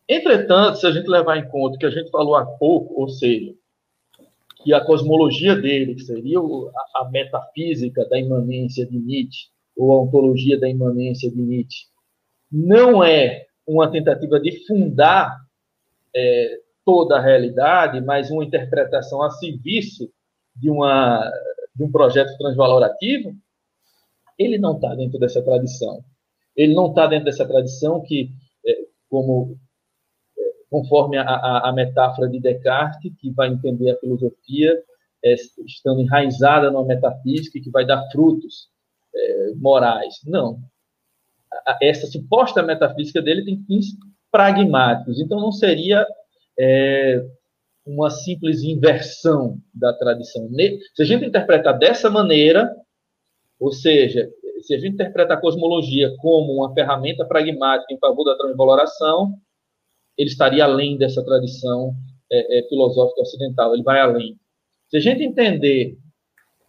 Entretanto, 0.07 0.79
se 0.79 0.87
a 0.87 0.91
gente 0.91 1.07
levar 1.07 1.39
em 1.39 1.49
conta 1.49 1.79
que 1.79 1.87
a 1.87 1.91
gente 1.91 2.11
falou 2.11 2.35
há 2.35 2.45
pouco, 2.45 3.01
ou 3.01 3.09
seja, 3.09 3.55
que 4.63 4.75
a 4.75 4.85
cosmologia 4.85 5.57
dele, 5.57 5.95
que 5.95 6.03
seria 6.03 6.39
a 6.41 7.09
metafísica 7.11 8.05
da 8.07 8.19
imanência 8.19 8.85
de 8.85 8.99
Nietzsche, 8.99 9.49
ou 9.81 9.93
a 9.93 10.03
ontologia 10.03 10.61
da 10.61 10.69
imanência 10.69 11.31
de 11.31 11.41
Nietzsche, 11.41 11.87
não 12.53 13.03
é 13.03 13.47
uma 13.67 13.91
tentativa 13.91 14.39
de 14.39 14.67
fundar 14.67 15.35
é, 16.15 16.59
toda 16.85 17.17
a 17.17 17.23
realidade, 17.23 18.01
mas 18.03 18.31
uma 18.31 18.45
interpretação 18.45 19.23
a 19.23 19.31
serviço 19.31 20.11
de, 20.55 20.69
uma, 20.69 21.33
de 21.75 21.83
um 21.83 21.91
projeto 21.91 22.37
transvalorativo, 22.37 23.35
ele 24.39 24.59
não 24.59 24.75
está 24.75 24.95
dentro 24.95 25.19
dessa 25.19 25.43
tradição. 25.43 26.05
Ele 26.55 26.75
não 26.75 26.89
está 26.89 27.07
dentro 27.07 27.25
dessa 27.25 27.47
tradição 27.47 28.03
que, 28.03 28.31
é, 28.67 28.79
como 29.09 29.57
conforme 30.69 31.17
a, 31.17 31.23
a, 31.23 31.71
a, 31.71 31.73
metáfora 31.73 32.29
de 32.29 32.39
Descartes, 32.39 33.13
que 33.19 33.31
vai 33.31 33.49
entender 33.49 33.93
a 33.93 33.99
filosofia 33.99 34.79
é, 35.25 35.35
estando 35.67 36.01
enraizada 36.01 36.71
numa 36.71 36.85
metafísica 36.85 37.59
que 37.59 37.71
vai 37.71 37.87
dar 37.87 38.09
frutos 38.11 38.69
é, 39.15 39.53
morais. 39.57 40.17
Não. 40.27 40.59
Essa 41.83 42.07
suposta 42.07 42.63
metafísica 42.63 43.21
dele 43.21 43.45
tem 43.45 43.63
fins 43.67 43.87
pragmáticos. 44.31 45.21
Então, 45.21 45.41
não 45.41 45.53
seria 45.53 46.07
é, 46.59 47.25
uma 47.85 48.11
simples 48.11 48.63
inversão 48.63 49.59
da 49.75 49.93
tradição. 49.93 50.49
Se 50.95 51.03
a 51.03 51.05
gente 51.05 51.25
interpretar 51.25 51.79
dessa 51.79 52.09
maneira, 52.09 52.71
ou 53.59 53.73
seja, 53.73 54.31
se 54.61 54.75
a 54.75 54.79
gente 54.79 54.95
interpreta 54.95 55.35
a 55.35 55.41
cosmologia 55.41 56.15
como 56.19 56.55
uma 56.55 56.73
ferramenta 56.73 57.25
pragmática 57.25 57.93
em 57.93 57.99
favor 57.99 58.25
da 58.25 58.37
transvaloração, 58.37 59.35
ele 60.17 60.29
estaria 60.29 60.65
além 60.65 60.97
dessa 60.97 61.25
tradição 61.25 61.95
é, 62.31 62.59
é, 62.59 62.69
filosófica 62.69 63.23
ocidental, 63.23 63.75
ele 63.75 63.83
vai 63.83 64.01
além. 64.01 64.39
Se 64.89 64.97
a 64.97 65.01
gente 65.01 65.23
entender 65.23 65.97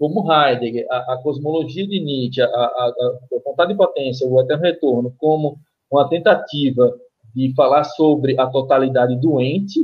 como 0.01 0.33
Heidegger, 0.33 0.87
a, 0.89 1.13
a 1.13 1.17
cosmologia 1.21 1.85
de 1.85 1.99
Nietzsche, 1.99 2.41
a, 2.41 2.47
a, 2.47 2.49
a, 2.49 3.39
vontade 3.45 3.73
de 3.73 3.77
potência, 3.77 4.27
o 4.27 4.41
eterno 4.41 4.63
retorno, 4.63 5.15
como 5.15 5.59
uma 5.91 6.09
tentativa 6.09 6.99
de 7.35 7.53
falar 7.53 7.83
sobre 7.83 8.35
a 8.39 8.47
totalidade 8.47 9.15
doente, 9.21 9.79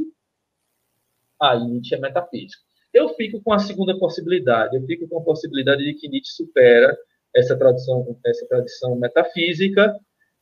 aí 1.39 1.63
Nietzsche 1.63 1.93
é 1.93 1.99
metafísico. 1.99 2.63
Eu 2.91 3.09
fico 3.09 3.39
com 3.43 3.53
a 3.53 3.59
segunda 3.59 3.95
possibilidade, 3.99 4.75
eu 4.75 4.81
fico 4.87 5.07
com 5.07 5.19
a 5.19 5.23
possibilidade 5.23 5.83
de 5.83 5.93
que 5.93 6.09
Nietzsche 6.09 6.31
supera 6.31 6.97
essa 7.35 7.55
tradição, 7.55 8.17
essa 8.25 8.47
tradição 8.47 8.95
metafísica, 8.95 9.95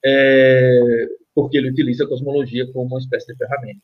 é, 0.05 1.05
porque 1.33 1.57
ele 1.57 1.71
utiliza 1.71 2.05
a 2.05 2.07
cosmologia 2.07 2.65
como 2.71 2.85
uma 2.85 2.99
espécie 2.99 3.27
de 3.27 3.35
ferramenta. 3.35 3.81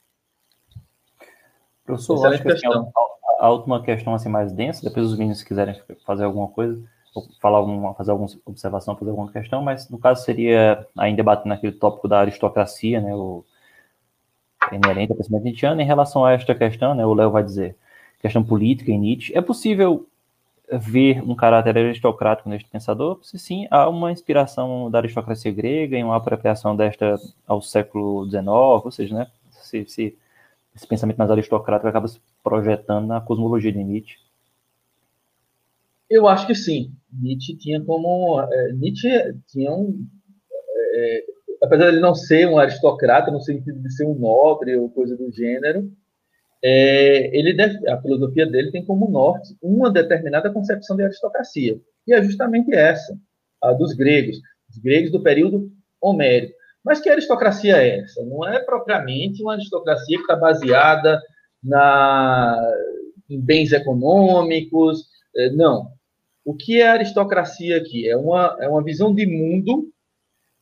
Professor, 1.83 2.15
Excelente 2.15 2.33
acho 2.35 2.43
que 2.43 2.51
assim, 2.53 2.61
questão. 2.61 2.93
A, 3.41 3.49
última 3.49 3.81
questão 3.81 4.13
assim 4.13 4.29
mais 4.29 4.53
densa, 4.53 4.87
depois 4.87 5.07
os 5.07 5.17
meninos 5.17 5.41
quiserem 5.43 5.75
fazer 6.05 6.23
alguma 6.25 6.47
coisa, 6.47 6.81
ou 7.13 7.27
falar 7.41 7.57
alguma, 7.57 7.93
fazer 7.95 8.11
alguma 8.11 8.29
observação, 8.45 8.95
fazer 8.95 9.09
alguma 9.09 9.31
questão, 9.31 9.61
mas 9.61 9.89
no 9.89 9.97
caso 9.97 10.23
seria 10.23 10.87
ainda 10.97 11.17
debatendo 11.17 11.49
naquele 11.49 11.73
tópico 11.73 12.07
da 12.07 12.19
aristocracia, 12.19 13.01
né, 13.01 13.13
o 13.15 13.43
inerente 14.71 15.11
ao 15.11 15.17
pensamento 15.17 15.43
nietzscheano, 15.43 15.81
em 15.81 15.85
relação 15.85 16.23
a 16.23 16.31
esta 16.31 16.53
questão, 16.53 16.93
né, 16.93 17.05
o 17.05 17.13
Léo 17.13 17.31
vai 17.31 17.43
dizer, 17.43 17.75
questão 18.21 18.43
política 18.43 18.91
em 18.91 18.99
Nietzsche, 18.99 19.35
é 19.35 19.41
possível 19.41 20.07
ver 20.71 21.21
um 21.23 21.35
caráter 21.35 21.77
aristocrático 21.77 22.47
neste 22.47 22.69
pensador, 22.69 23.19
se 23.23 23.37
sim, 23.37 23.67
há 23.69 23.89
uma 23.89 24.11
inspiração 24.11 24.89
da 24.89 24.99
aristocracia 24.99 25.51
grega 25.51 25.97
e 25.97 26.03
uma 26.03 26.15
apropriação 26.15 26.75
desta 26.75 27.19
ao 27.45 27.61
século 27.61 28.25
XIX, 28.25 28.45
ou 28.47 28.91
seja, 28.91 29.15
né, 29.15 29.27
se, 29.49 29.85
se 29.85 30.17
esse 30.81 30.87
pensamento 30.87 31.17
mais 31.17 31.29
aristocrático 31.29 31.87
acaba 31.87 32.07
se 32.07 32.19
projetando 32.43 33.05
na 33.05 33.21
cosmologia 33.21 33.71
de 33.71 33.83
Nietzsche. 33.83 34.17
Eu 36.09 36.27
acho 36.27 36.47
que 36.47 36.55
sim. 36.55 36.91
Nietzsche 37.13 37.55
tinha 37.55 37.79
como 37.83 38.41
é, 38.41 38.73
Nietzsche 38.73 39.09
tinha 39.47 39.71
um 39.71 40.05
é, 40.93 41.23
apesar 41.61 41.85
de 41.85 41.91
ele 41.91 42.01
não 42.01 42.15
ser 42.15 42.47
um 42.47 42.57
aristocrata 42.57 43.29
no 43.29 43.39
sentido 43.39 43.79
de 43.79 43.93
ser 43.93 44.05
um 44.05 44.15
nobre 44.15 44.75
ou 44.75 44.89
coisa 44.89 45.15
do 45.15 45.31
gênero, 45.31 45.91
é, 46.63 47.37
ele 47.37 47.53
deve, 47.53 47.87
a 47.87 48.01
filosofia 48.01 48.45
dele 48.45 48.71
tem 48.71 48.83
como 48.83 49.09
norte 49.09 49.55
uma 49.61 49.89
determinada 49.89 50.51
concepção 50.51 50.95
de 50.95 51.03
aristocracia, 51.03 51.79
e 52.07 52.13
é 52.13 52.23
justamente 52.23 52.73
essa, 52.73 53.17
a 53.61 53.71
dos 53.73 53.93
gregos, 53.93 54.37
os 54.69 54.77
gregos 54.77 55.11
do 55.11 55.21
período 55.21 55.71
homérico. 55.99 56.59
Mas 56.83 56.99
que 56.99 57.09
aristocracia 57.09 57.77
é 57.77 57.99
essa? 57.99 58.23
Não 58.25 58.47
é 58.47 58.59
propriamente 58.59 59.43
uma 59.43 59.53
aristocracia 59.53 60.17
que 60.17 60.23
está 60.23 60.35
baseada 60.35 61.21
na, 61.63 62.59
em 63.29 63.39
bens 63.39 63.71
econômicos, 63.71 65.05
é, 65.35 65.49
não. 65.51 65.91
O 66.43 66.55
que 66.55 66.81
é 66.81 66.89
aristocracia 66.89 67.77
aqui? 67.77 68.09
É 68.09 68.17
uma, 68.17 68.57
é 68.59 68.67
uma 68.67 68.83
visão 68.83 69.13
de 69.13 69.25
mundo 69.27 69.91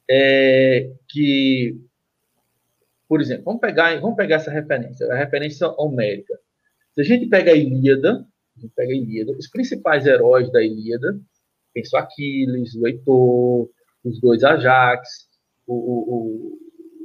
é, 0.10 0.92
que 1.08 1.78
Por 3.08 3.22
exemplo, 3.22 3.46
vamos 3.46 3.62
pegar, 3.62 4.00
vamos 4.00 4.16
pegar 4.18 4.36
essa 4.36 4.52
referência, 4.52 5.12
a 5.12 5.16
referência 5.16 5.68
homérica. 5.78 6.38
Se 6.94 7.02
a 7.02 7.04
gente 7.04 7.28
pega 7.28 7.52
a 7.52 7.56
Ilíada, 7.56 8.26
a 8.58 8.62
gente 8.62 8.74
pega 8.76 8.92
a 8.92 8.96
Ilíada, 8.96 9.32
os 9.32 9.48
principais 9.50 10.06
heróis 10.06 10.52
da 10.52 10.62
Ilíada, 10.62 11.20
penso 11.74 11.96
Aquiles, 11.98 12.76
o 12.76 12.86
Heitor, 12.88 13.70
os 14.04 14.20
dois 14.20 14.44
Ajax, 14.44 15.29
o, 15.70 15.76
o, 15.76 16.54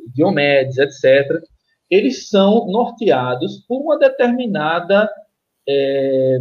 o 0.06 0.12
Diomedes, 0.12 0.78
etc., 0.78 1.42
eles 1.90 2.28
são 2.28 2.66
norteados 2.66 3.64
por 3.68 3.80
uma 3.80 3.98
determinada, 3.98 5.08
é, 5.68 6.38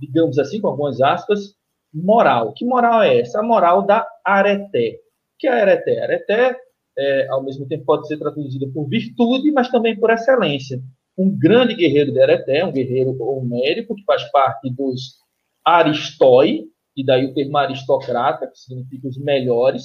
digamos 0.00 0.38
assim, 0.38 0.60
com 0.60 0.68
algumas 0.68 1.00
aspas, 1.00 1.54
moral. 1.92 2.52
Que 2.54 2.64
moral 2.64 3.02
é 3.02 3.20
essa? 3.20 3.40
A 3.40 3.42
moral 3.42 3.84
da 3.84 4.06
areté. 4.24 4.98
O 5.34 5.38
que 5.38 5.46
é 5.46 5.50
a 5.50 5.62
areté? 5.62 6.00
A 6.00 6.04
areté, 6.04 6.56
é, 6.98 7.28
ao 7.28 7.42
mesmo 7.42 7.66
tempo, 7.68 7.84
pode 7.84 8.08
ser 8.08 8.18
traduzida 8.18 8.66
por 8.72 8.88
virtude, 8.88 9.52
mas 9.52 9.70
também 9.70 9.98
por 9.98 10.10
excelência. 10.10 10.80
Um 11.16 11.30
grande 11.38 11.74
guerreiro 11.74 12.12
de 12.12 12.20
areté, 12.20 12.64
um 12.64 12.72
guerreiro 12.72 13.16
homérico, 13.22 13.94
que 13.94 14.04
faz 14.04 14.24
parte 14.30 14.70
dos 14.70 15.16
aristói, 15.64 16.64
e 16.96 17.04
daí 17.04 17.26
o 17.26 17.34
termo 17.34 17.56
aristocrata, 17.58 18.46
que 18.46 18.58
significa 18.58 19.08
os 19.08 19.18
melhores. 19.18 19.84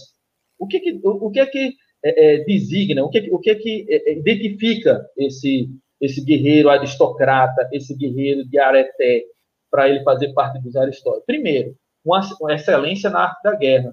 O 0.61 0.67
que, 0.67 0.79
que 0.79 0.99
o, 1.03 1.31
que 1.31 1.39
é 1.39 1.45
que 1.47 1.75
é, 2.03 2.35
é, 2.35 2.43
designa, 2.43 3.03
o 3.03 3.09
que, 3.09 3.27
o 3.31 3.39
que 3.39 3.49
é 3.49 3.55
que 3.55 3.87
é, 3.89 4.11
é, 4.11 4.13
identifica 4.19 5.03
esse, 5.17 5.67
esse 5.99 6.23
guerreiro 6.23 6.69
aristocrata, 6.69 7.67
esse 7.73 7.95
guerreiro 7.95 8.47
de 8.47 8.59
areté, 8.59 9.23
para 9.71 9.89
ele 9.89 10.03
fazer 10.03 10.31
parte 10.33 10.61
dos 10.61 10.75
aristóteles? 10.75 11.25
Primeiro, 11.25 11.75
uma, 12.05 12.21
uma 12.39 12.53
excelência 12.53 13.09
na 13.09 13.23
arte 13.23 13.41
da 13.43 13.55
guerra. 13.55 13.91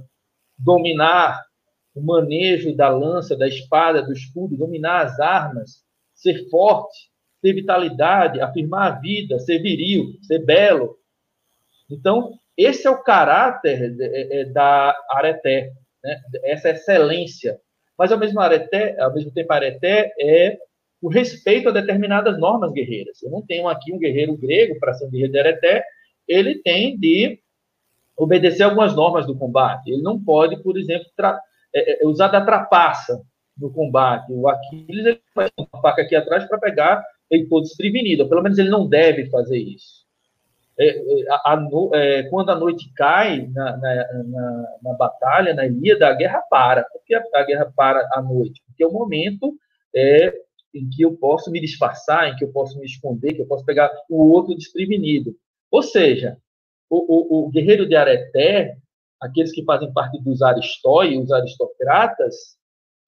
Dominar 0.58 1.42
o 1.94 2.02
manejo 2.02 2.76
da 2.76 2.90
lança, 2.90 3.34
da 3.34 3.48
espada, 3.48 4.02
do 4.02 4.12
escudo, 4.12 4.56
dominar 4.56 5.06
as 5.06 5.18
armas, 5.18 5.82
ser 6.14 6.50
forte, 6.50 7.08
ter 7.40 7.54
vitalidade, 7.54 8.42
afirmar 8.42 8.92
a 8.92 8.98
vida, 8.98 9.38
ser 9.38 9.60
viril, 9.60 10.12
ser 10.22 10.44
belo. 10.44 10.98
Então, 11.90 12.34
esse 12.58 12.86
é 12.86 12.90
o 12.90 13.02
caráter 13.02 13.96
é, 14.00 14.40
é, 14.40 14.44
da 14.44 14.94
areté, 15.12 15.72
né? 16.02 16.20
essa 16.44 16.70
excelência. 16.70 17.58
Mas, 17.96 18.12
ao 18.12 18.18
mesmo, 18.18 18.40
areté, 18.40 18.98
ao 19.00 19.12
mesmo 19.12 19.30
tempo, 19.32 19.52
areté 19.52 20.12
é 20.20 20.58
o 21.00 21.08
respeito 21.08 21.68
a 21.68 21.72
determinadas 21.72 22.38
normas 22.38 22.72
guerreiras. 22.72 23.22
Eu 23.22 23.30
não 23.30 23.42
tenho 23.42 23.68
aqui 23.68 23.92
um 23.92 23.98
guerreiro 23.98 24.36
grego 24.36 24.78
para 24.78 24.94
ser 24.94 25.06
um 25.06 25.10
guerreiro 25.10 25.32
de 25.32 25.38
areté, 25.38 25.84
ele 26.26 26.60
tem 26.62 26.98
de 26.98 27.40
obedecer 28.16 28.64
algumas 28.64 28.94
normas 28.94 29.26
do 29.26 29.36
combate. 29.36 29.90
Ele 29.90 30.02
não 30.02 30.22
pode, 30.22 30.60
por 30.62 30.76
exemplo, 30.76 31.06
é, 31.74 32.02
é, 32.02 32.06
usar 32.06 32.28
da 32.28 32.44
trapaça 32.44 33.22
no 33.56 33.72
combate. 33.72 34.32
O 34.32 34.48
Aquiles 34.48 35.06
ele 35.06 35.20
faz 35.34 35.50
uma 35.56 35.80
faca 35.80 36.02
aqui 36.02 36.16
atrás 36.16 36.44
para 36.46 36.58
pegar 36.58 37.02
ele 37.30 37.46
todo 37.46 37.62
desprevenido. 37.62 38.28
Pelo 38.28 38.42
menos 38.42 38.58
ele 38.58 38.70
não 38.70 38.88
deve 38.88 39.30
fazer 39.30 39.58
isso. 39.58 39.97
É, 40.78 40.88
é 40.88 41.30
a, 41.30 41.54
a, 41.54 41.68
é, 41.94 42.22
quando 42.24 42.50
a 42.50 42.54
noite 42.54 42.92
cai 42.94 43.48
na, 43.48 43.76
na, 43.76 44.22
na, 44.24 44.76
na, 44.82 44.92
batalha, 44.94 45.52
na 45.52 45.66
Ilíada, 45.66 46.08
a 46.08 46.14
guerra 46.14 46.40
para. 46.48 46.84
Por 46.84 47.02
que 47.04 47.14
a, 47.14 47.42
guerra 47.44 47.72
para 47.74 48.08
à 48.12 48.22
noite? 48.22 48.62
Porque 48.66 48.84
é 48.84 48.86
o 48.86 48.92
momento 48.92 49.56
é, 49.94 50.32
em 50.72 50.88
que 50.88 51.02
eu 51.02 51.16
posso 51.16 51.50
me 51.50 51.60
disfarçar, 51.60 52.28
em 52.28 52.36
que 52.36 52.44
eu 52.44 52.52
posso 52.52 52.78
me 52.78 52.86
esconder, 52.86 53.34
que 53.34 53.42
eu 53.42 53.46
posso 53.46 53.64
pegar 53.64 53.90
o 54.08 54.30
outro 54.30 54.54
desprevenido. 54.54 55.34
Ou 55.70 55.82
seja, 55.82 56.38
o, 56.88 56.96
o, 56.96 57.46
o 57.46 57.50
guerreiro 57.50 57.86
de 57.86 57.96
Areté, 57.96 58.76
aqueles 59.20 59.52
que 59.52 59.64
fazem 59.64 59.92
parte 59.92 60.22
dos 60.22 60.42
aristói, 60.42 61.18
os 61.18 61.32
aristocratas, 61.32 62.56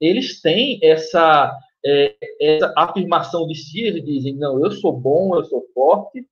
eles 0.01 0.40
têm 0.40 0.80
essa, 0.82 1.56
é, 1.84 2.16
essa 2.40 2.72
afirmação 2.76 3.47
de 3.47 3.55
si, 3.55 3.80
eles 3.80 4.05
dizem, 4.05 4.34
não, 4.34 4.64
eu 4.64 4.70
sou 4.72 4.92
bom, 4.92 5.36
eu 5.36 5.44
sou 5.44 5.64
forte, 5.74 6.26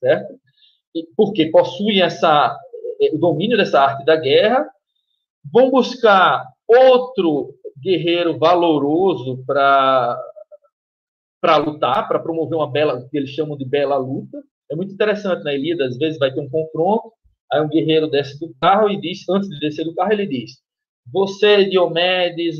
certo? 0.00 0.34
Porque 1.16 1.46
possuem 1.46 2.02
essa, 2.02 2.56
é, 3.00 3.14
o 3.14 3.18
domínio 3.18 3.56
dessa 3.56 3.80
arte 3.80 4.04
da 4.04 4.16
guerra, 4.16 4.66
vão 5.52 5.70
buscar 5.70 6.46
outro 6.66 7.54
guerreiro 7.82 8.38
valoroso 8.38 9.42
para 9.46 10.18
para 11.40 11.58
lutar, 11.58 12.08
para 12.08 12.18
promover 12.18 12.56
uma 12.56 12.72
bela, 12.72 13.06
que 13.10 13.18
eles 13.18 13.28
chamam 13.28 13.54
de 13.54 13.66
bela 13.66 13.98
luta, 13.98 14.42
é 14.70 14.74
muito 14.74 14.94
interessante 14.94 15.44
na 15.44 15.54
Ilíada, 15.54 15.84
às 15.84 15.98
vezes 15.98 16.18
vai 16.18 16.32
ter 16.32 16.40
um 16.40 16.48
confronto, 16.48 17.12
aí 17.52 17.60
um 17.60 17.68
guerreiro 17.68 18.08
desce 18.08 18.40
do 18.40 18.54
carro 18.60 18.88
e 18.88 19.00
diz, 19.00 19.28
antes 19.28 19.48
de 19.50 19.58
descer 19.60 19.84
do 19.84 19.94
carro, 19.94 20.12
ele 20.12 20.26
diz: 20.26 20.52
Você, 21.12 21.64
Diomedes, 21.66 22.56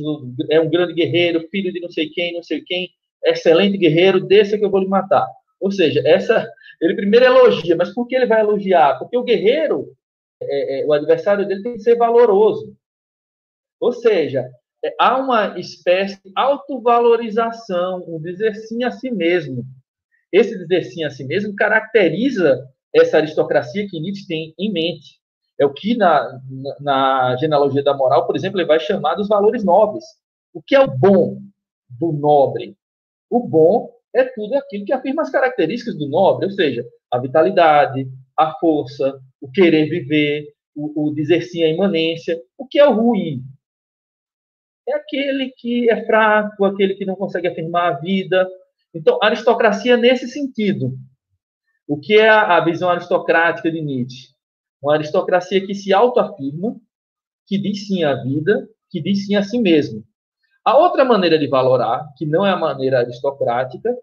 é 0.50 0.60
um 0.60 0.68
grande 0.68 0.92
guerreiro, 0.92 1.48
filho 1.50 1.72
de 1.72 1.80
não 1.80 1.90
sei 1.90 2.10
quem, 2.10 2.34
não 2.34 2.42
sei 2.42 2.60
quem, 2.60 2.90
excelente 3.24 3.78
guerreiro, 3.78 4.20
desça 4.20 4.58
que 4.58 4.64
eu 4.64 4.70
vou 4.70 4.80
lhe 4.80 4.86
matar. 4.86 5.26
Ou 5.60 5.70
seja, 5.72 6.02
essa 6.04 6.46
ele 6.80 6.94
primeiro 6.94 7.26
elogia, 7.26 7.76
mas 7.76 7.92
por 7.92 8.06
que 8.06 8.14
ele 8.14 8.26
vai 8.26 8.40
elogiar? 8.40 8.98
Porque 8.98 9.16
o 9.16 9.24
guerreiro, 9.24 9.94
é, 10.42 10.82
é, 10.82 10.86
o 10.86 10.92
adversário 10.92 11.46
dele 11.46 11.62
tem 11.62 11.74
que 11.74 11.80
ser 11.80 11.96
valoroso. 11.96 12.76
Ou 13.80 13.92
seja, 13.92 14.48
é, 14.84 14.94
há 14.98 15.18
uma 15.18 15.58
espécie 15.58 16.22
de 16.22 16.32
autovalorização, 16.34 18.04
um 18.08 18.20
dizer 18.20 18.54
sim 18.54 18.84
a 18.84 18.90
si 18.90 19.10
mesmo 19.10 19.64
esse 20.34 20.58
dizer 20.58 20.82
sim 20.82 21.04
a 21.04 21.10
si 21.10 21.24
mesmo 21.24 21.54
caracteriza 21.54 22.68
essa 22.92 23.18
aristocracia 23.18 23.88
que 23.88 24.00
Nietzsche 24.00 24.26
tem 24.26 24.52
em 24.58 24.72
mente. 24.72 25.20
É 25.58 25.64
o 25.64 25.72
que 25.72 25.96
na, 25.96 26.40
na, 26.80 27.36
genealogia 27.36 27.84
da 27.84 27.94
moral, 27.94 28.26
por 28.26 28.34
exemplo, 28.34 28.58
ele 28.58 28.66
vai 28.66 28.80
chamar 28.80 29.14
dos 29.14 29.28
valores 29.28 29.64
nobres. 29.64 30.04
O 30.52 30.60
que 30.60 30.74
é 30.74 30.80
o 30.80 30.88
bom 30.88 31.38
do 31.88 32.10
nobre? 32.10 32.76
O 33.30 33.46
bom 33.46 33.93
é 34.14 34.24
tudo 34.24 34.54
aquilo 34.54 34.84
que 34.84 34.92
afirma 34.92 35.22
as 35.22 35.30
características 35.30 35.98
do 35.98 36.08
nobre, 36.08 36.46
ou 36.46 36.52
seja, 36.52 36.84
a 37.10 37.18
vitalidade, 37.18 38.08
a 38.38 38.52
força, 38.58 39.18
o 39.40 39.50
querer 39.50 39.88
viver, 39.88 40.46
o, 40.74 41.08
o 41.08 41.14
dizer 41.14 41.42
sim 41.42 41.62
à 41.62 41.68
imanência. 41.68 42.40
O 42.56 42.66
que 42.66 42.78
é 42.78 42.86
o 42.86 42.92
ruim? 42.92 43.42
É 44.88 44.94
aquele 44.94 45.50
que 45.56 45.90
é 45.90 46.04
fraco, 46.04 46.64
aquele 46.64 46.94
que 46.94 47.04
não 47.04 47.16
consegue 47.16 47.48
afirmar 47.48 47.92
a 47.92 47.98
vida, 47.98 48.48
então, 48.94 49.18
aristocracia 49.20 49.96
nesse 49.96 50.28
sentido. 50.28 50.96
O 51.86 51.98
que 51.98 52.14
é 52.14 52.28
a 52.28 52.60
visão 52.60 52.88
aristocrática 52.88 53.70
de 53.70 53.80
Nietzsche? 53.80 54.28
Uma 54.80 54.94
aristocracia 54.94 55.66
que 55.66 55.74
se 55.74 55.92
autoafirma, 55.92 56.76
que 57.46 57.58
diz 57.58 57.86
sim 57.86 58.04
à 58.04 58.14
vida, 58.22 58.68
que 58.88 59.02
diz 59.02 59.26
sim 59.26 59.34
a 59.34 59.42
si 59.42 59.58
mesmo. 59.58 60.04
A 60.64 60.76
outra 60.76 61.04
maneira 61.04 61.38
de 61.38 61.46
valorar, 61.46 62.08
que 62.16 62.24
não 62.24 62.46
é 62.46 62.50
a 62.50 62.56
maneira 62.56 63.00
aristocrática, 63.00 63.94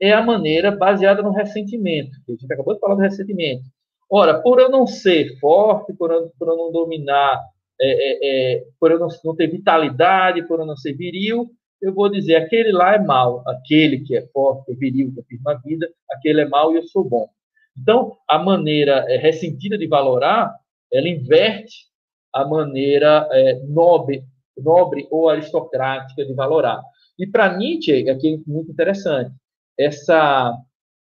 é 0.00 0.12
a 0.12 0.22
maneira 0.22 0.70
baseada 0.70 1.22
no 1.22 1.32
ressentimento. 1.32 2.12
A 2.28 2.32
gente 2.32 2.52
acabou 2.52 2.74
de 2.74 2.80
falar 2.80 2.94
do 2.94 3.02
ressentimento. 3.02 3.64
Ora, 4.10 4.40
por 4.40 4.58
eu 4.58 4.70
não 4.70 4.86
ser 4.86 5.38
forte, 5.38 5.92
por 5.92 6.10
eu, 6.10 6.32
por 6.38 6.48
eu 6.48 6.56
não 6.56 6.72
dominar, 6.72 7.38
é, 7.80 7.88
é, 7.88 8.56
é, 8.56 8.64
por 8.80 8.90
eu 8.90 8.98
não, 8.98 9.08
não 9.24 9.36
ter 9.36 9.48
vitalidade, 9.48 10.46
por 10.46 10.60
eu 10.60 10.66
não 10.66 10.76
ser 10.76 10.94
viril, 10.94 11.50
eu 11.80 11.94
vou 11.94 12.08
dizer, 12.08 12.36
aquele 12.36 12.72
lá 12.72 12.94
é 12.94 12.98
mal, 12.98 13.44
aquele 13.46 14.00
que 14.00 14.16
é 14.16 14.26
forte, 14.28 14.74
viril, 14.74 15.12
que 15.12 15.20
afirma 15.20 15.52
a 15.52 15.56
vida, 15.56 15.88
aquele 16.10 16.40
é 16.40 16.48
mal 16.48 16.72
e 16.72 16.76
eu 16.76 16.82
sou 16.84 17.04
bom. 17.04 17.28
Então, 17.76 18.16
a 18.28 18.38
maneira 18.38 19.04
é, 19.08 19.16
ressentida 19.16 19.78
de 19.78 19.86
valorar, 19.86 20.52
ela 20.92 21.08
inverte 21.08 21.86
a 22.32 22.44
maneira 22.46 23.28
é, 23.30 23.60
nobre, 23.68 24.24
nobre 24.62 25.06
ou 25.10 25.28
aristocrática 25.28 26.24
de 26.24 26.32
valorar. 26.34 26.82
E 27.18 27.26
para 27.26 27.56
Nietzsche, 27.56 28.08
aqui 28.08 28.34
é 28.34 28.50
muito 28.50 28.70
interessante, 28.70 29.34
essa, 29.78 30.54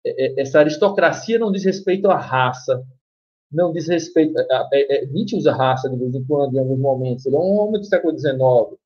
é, 0.04 0.26
é, 0.26 0.40
essa 0.40 0.60
aristocracia 0.60 1.38
não 1.38 1.52
diz 1.52 1.64
respeito 1.64 2.10
à 2.10 2.16
raça, 2.16 2.82
não 3.50 3.72
diz 3.72 3.88
respeito. 3.88 4.38
A, 4.38 4.68
Nietzsche 5.10 5.36
usa 5.36 5.52
raça 5.52 5.88
de 5.90 5.96
vez 5.96 6.14
em 6.14 6.24
quando, 6.24 6.54
em 6.54 6.58
alguns 6.58 6.78
momentos. 6.78 7.26
Ele 7.26 7.36
é 7.36 7.38
um 7.38 7.58
homem 7.58 7.80
do 7.80 7.86
século 7.86 8.16
XIX 8.16 8.80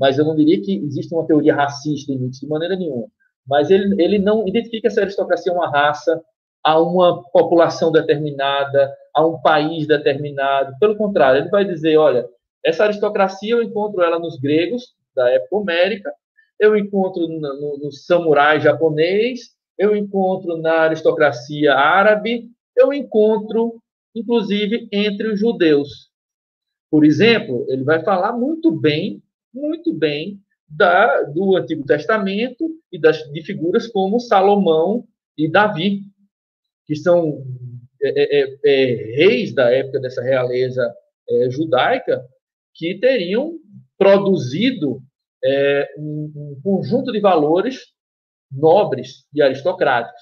mas 0.00 0.16
eu 0.16 0.24
não 0.24 0.34
diria 0.34 0.58
que 0.62 0.76
existe 0.76 1.14
uma 1.14 1.26
teoria 1.26 1.54
racista 1.54 2.10
em 2.10 2.16
Nietzsche, 2.16 2.46
de 2.46 2.50
maneira 2.50 2.74
nenhuma. 2.74 3.06
Mas 3.46 3.70
ele, 3.70 4.02
ele 4.02 4.18
não 4.18 4.48
identifica 4.48 4.88
essa 4.88 5.02
aristocracia 5.02 5.52
uma 5.52 5.68
raça, 5.68 6.22
a 6.64 6.80
uma 6.80 7.22
população 7.30 7.92
determinada, 7.92 8.94
a 9.14 9.26
um 9.26 9.38
país 9.42 9.86
determinado. 9.86 10.74
Pelo 10.80 10.96
contrário, 10.96 11.42
ele 11.42 11.50
vai 11.50 11.66
dizer, 11.66 11.98
olha, 11.98 12.26
essa 12.64 12.84
aristocracia 12.84 13.52
eu 13.52 13.62
encontro 13.62 14.02
ela 14.02 14.18
nos 14.18 14.38
gregos, 14.38 14.94
da 15.14 15.28
época 15.30 15.56
homérica, 15.56 16.12
eu 16.58 16.76
encontro 16.76 17.26
no, 17.26 17.78
no, 17.78 17.92
samurai 17.92 18.60
japonês, 18.60 19.54
eu 19.78 19.96
encontro 19.96 20.58
na 20.58 20.82
aristocracia 20.82 21.74
árabe, 21.74 22.50
eu 22.76 22.92
encontro, 22.92 23.80
inclusive, 24.14 24.88
entre 24.92 25.32
os 25.32 25.40
judeus. 25.40 26.10
Por 26.90 27.04
exemplo, 27.04 27.66
ele 27.68 27.82
vai 27.82 28.02
falar 28.02 28.32
muito 28.32 28.70
bem 28.70 29.22
muito 29.52 29.92
bem 29.92 30.40
da, 30.68 31.22
do 31.22 31.56
Antigo 31.56 31.84
Testamento 31.84 32.64
e 32.92 32.98
das, 32.98 33.18
de 33.32 33.42
figuras 33.42 33.88
como 33.88 34.20
Salomão 34.20 35.04
e 35.36 35.50
Davi, 35.50 36.02
que 36.86 36.96
são 36.96 37.44
é, 38.02 38.40
é, 38.40 38.58
é, 38.64 38.84
reis 39.16 39.54
da 39.54 39.70
época 39.70 40.00
dessa 40.00 40.22
realeza 40.22 40.94
é, 41.28 41.50
judaica, 41.50 42.24
que 42.74 42.98
teriam 42.98 43.58
produzido 43.98 45.02
é, 45.44 45.88
um, 45.98 46.32
um, 46.34 46.60
conjunto 46.62 47.12
de 47.12 47.20
valores 47.20 47.78
nobres 48.50 49.24
e 49.34 49.42
aristocráticos. 49.42 50.20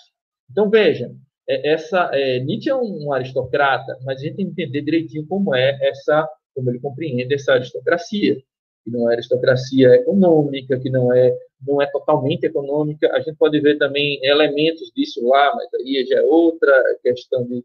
Então, 0.51 0.69
veja, 0.69 1.11
é, 1.49 1.73
essa, 1.73 2.11
é, 2.13 2.41
Nietzsche 2.41 2.71
é 2.71 2.77
um 2.77 3.13
aristocrata, 3.13 3.99
mas 4.05 4.21
a 4.21 4.25
gente 4.25 4.37
tem 4.37 4.47
que 4.47 4.63
entender 4.63 4.83
direitinho 4.83 5.27
como 5.27 5.55
é 5.55 5.79
essa, 5.83 6.29
como 6.55 6.71
ele 6.71 6.81
compreende 6.81 7.35
essa 7.35 7.55
aristocracia, 7.55 8.37
que 8.85 8.91
não 8.91 9.11
é 9.11 9.15
aristocracia 9.15 9.95
econômica, 9.95 10.79
que 10.79 10.91
não 10.91 11.13
é 11.13 11.35
não 11.67 11.83
é 11.83 11.87
totalmente 11.87 12.45
econômica. 12.45 13.11
A 13.13 13.21
gente 13.21 13.37
pode 13.37 13.61
ver 13.61 13.79
também 13.79 14.21
elementos 14.23 14.93
disso 14.95 15.27
lá, 15.27 15.53
mas 15.57 15.69
aí 15.75 16.07
já 16.09 16.19
é 16.19 16.23
outra 16.23 16.73
questão 17.03 17.45
de, 17.45 17.65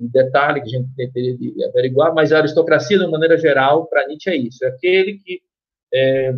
de 0.00 0.08
detalhe 0.08 0.62
que 0.62 0.74
a 0.74 0.78
gente 0.78 1.12
teria 1.12 1.36
de 1.36 1.64
averiguar. 1.64 2.14
Mas 2.14 2.32
a 2.32 2.38
aristocracia, 2.38 2.98
de 2.98 3.06
maneira 3.06 3.36
geral, 3.36 3.86
para 3.86 4.06
Nietzsche 4.06 4.30
é 4.30 4.36
isso: 4.36 4.64
é 4.64 4.68
aquele 4.68 5.18
que 5.18 5.40
é, 5.92 6.34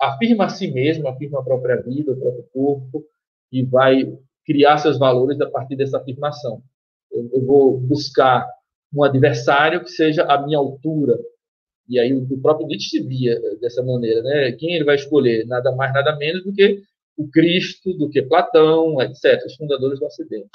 afirma 0.00 0.44
a 0.44 0.48
si 0.48 0.70
mesmo, 0.70 1.08
afirma 1.08 1.40
a 1.40 1.44
própria 1.44 1.76
vida, 1.82 2.12
o 2.12 2.16
próprio 2.16 2.44
corpo, 2.52 3.04
e 3.50 3.64
vai 3.64 4.16
criar 4.44 4.78
seus 4.78 4.98
valores 4.98 5.40
a 5.40 5.50
partir 5.50 5.76
dessa 5.76 5.98
afirmação. 5.98 6.62
Eu, 7.10 7.28
eu 7.32 7.44
vou 7.44 7.78
buscar 7.78 8.46
um 8.94 9.02
adversário 9.02 9.82
que 9.82 9.90
seja 9.90 10.22
a 10.24 10.40
minha 10.40 10.58
altura, 10.58 11.18
e 11.88 11.98
aí 11.98 12.12
o 12.12 12.40
próprio 12.40 12.66
Nietzsche 12.66 12.90
se 12.90 13.02
via 13.02 13.38
dessa 13.60 13.82
maneira, 13.82 14.22
né? 14.22 14.52
Quem 14.52 14.74
ele 14.74 14.84
vai 14.84 14.96
escolher? 14.96 15.46
Nada 15.46 15.72
mais, 15.72 15.92
nada 15.92 16.16
menos 16.16 16.44
do 16.44 16.52
que 16.52 16.82
o 17.16 17.28
Cristo, 17.28 17.94
do 17.94 18.10
que 18.10 18.22
Platão, 18.22 19.00
etc., 19.02 19.42
os 19.46 19.56
fundadores 19.56 19.98
do 19.98 20.06
Ocidente. 20.06 20.48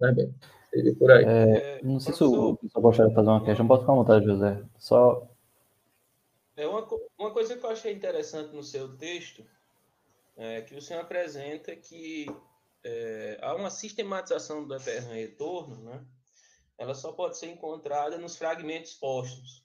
Né, 0.00 0.12
bem? 0.12 0.34
Seria 0.70 0.94
por 0.94 1.10
aí. 1.10 1.24
É, 1.24 1.82
não 1.82 1.98
sei 1.98 2.14
se 2.14 2.22
o 2.22 2.56
pessoal 2.56 2.82
gostaria 2.82 3.08
de 3.10 3.14
fazer 3.14 3.28
uma 3.28 3.44
questão. 3.44 3.66
Pode 3.66 3.80
ficar 3.80 3.92
à 3.92 3.96
vontade, 3.96 4.24
José. 4.24 4.62
Só... 4.78 5.26
É 6.56 6.66
uma, 6.66 6.86
uma 7.18 7.32
coisa 7.32 7.56
que 7.56 7.64
eu 7.64 7.70
achei 7.70 7.92
interessante 7.92 8.54
no 8.54 8.62
seu 8.62 8.96
texto 8.96 9.44
é 10.36 10.62
que 10.62 10.74
o 10.74 10.80
senhor 10.80 11.00
apresenta 11.00 11.74
que 11.76 12.26
é, 12.84 13.38
há 13.42 13.54
uma 13.54 13.70
sistematização 13.70 14.66
do 14.66 14.74
eterno 14.74 15.12
retorno, 15.12 15.76
né? 15.82 16.04
ela 16.80 16.94
só 16.94 17.12
pode 17.12 17.36
ser 17.36 17.50
encontrada 17.50 18.16
nos 18.16 18.36
fragmentos 18.36 18.94
postos. 18.94 19.62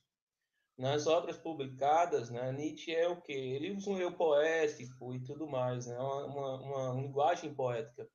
Nas 0.78 1.08
obras 1.08 1.38
publicadas, 1.38 2.30
né, 2.30 2.52
Nietzsche 2.52 2.94
é 2.94 3.08
o 3.08 3.22
quê? 3.22 3.32
Ele 3.32 3.72
usa 3.72 3.90
um 3.90 3.98
eu 3.98 4.12
poético 4.12 5.16
e 5.16 5.22
tudo 5.22 5.48
mais, 5.48 5.88
né, 5.88 5.98
uma, 5.98 6.26
uma, 6.26 6.62
uma 6.62 7.02
linguagem 7.02 7.54
poética. 7.54 8.06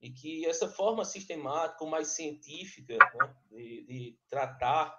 E 0.00 0.10
que 0.10 0.46
essa 0.46 0.68
forma 0.68 1.04
sistemática, 1.04 1.82
ou 1.82 1.90
mais 1.90 2.08
científica, 2.08 2.96
né, 2.96 3.36
de, 3.50 3.84
de 3.86 4.18
tratar 4.28 4.96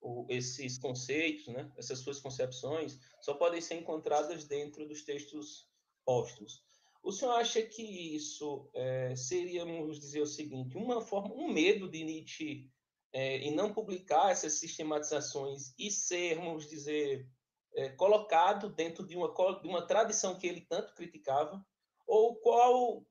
o, 0.00 0.26
esses 0.28 0.78
conceitos, 0.78 1.46
né, 1.48 1.70
essas 1.76 1.98
suas 1.98 2.20
concepções, 2.20 2.98
só 3.20 3.34
podem 3.34 3.60
ser 3.60 3.74
encontradas 3.74 4.44
dentro 4.44 4.86
dos 4.86 5.02
textos 5.02 5.68
póstumos. 6.04 6.64
O 7.02 7.12
senhor 7.12 7.32
acha 7.32 7.62
que 7.62 7.82
isso 8.14 8.70
é, 8.74 9.14
seria, 9.16 9.64
vamos 9.64 9.98
dizer 9.98 10.20
o 10.20 10.26
seguinte, 10.26 10.76
uma 10.76 11.00
forma, 11.00 11.34
um 11.34 11.50
medo 11.50 11.88
de 11.88 12.04
Nietzsche 12.04 12.70
é, 13.12 13.38
em 13.38 13.54
não 13.54 13.72
publicar 13.72 14.30
essas 14.30 14.54
sistematizações 14.54 15.74
e 15.78 15.90
ser, 15.90 16.36
vamos 16.36 16.68
dizer, 16.68 17.26
é, 17.74 17.88
colocado 17.90 18.68
dentro 18.68 19.06
de 19.06 19.16
uma, 19.16 19.32
de 19.60 19.68
uma 19.68 19.86
tradição 19.86 20.38
que 20.38 20.46
ele 20.46 20.60
tanto 20.60 20.94
criticava? 20.94 21.64
Ou 22.06 22.36
qual, 22.36 23.04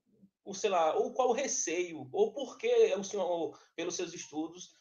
o, 0.50 0.54
sei 0.54 0.72
lá, 0.72 0.98
ou 0.98 1.14
qual 1.14 1.30
o 1.30 1.34
receio, 1.34 2.10
ou 2.12 2.34
por 2.34 2.58
que 2.58 2.68
o 2.96 3.04
senhor, 3.04 3.58
pelos 3.76 3.96
seus 3.96 4.14
estudos, 4.16 4.72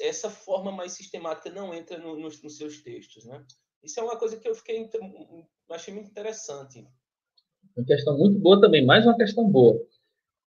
essa 0.00 0.30
forma 0.30 0.72
mais 0.72 0.92
sistemática 0.92 1.50
não 1.50 1.74
entra 1.74 1.98
no, 1.98 2.18
nos, 2.18 2.42
nos 2.42 2.56
seus 2.56 2.82
textos, 2.82 3.26
né? 3.26 3.44
Isso 3.82 4.00
é 4.00 4.02
uma 4.02 4.18
coisa 4.18 4.38
que 4.38 4.48
eu 4.48 4.54
fiquei 4.54 4.88
achei 5.70 5.92
muito 5.92 6.08
interessante. 6.08 6.86
Uma 7.76 7.84
questão 7.84 8.16
muito 8.16 8.38
boa 8.38 8.58
também, 8.58 8.84
mais 8.86 9.04
uma 9.04 9.16
questão 9.16 9.46
boa. 9.46 9.78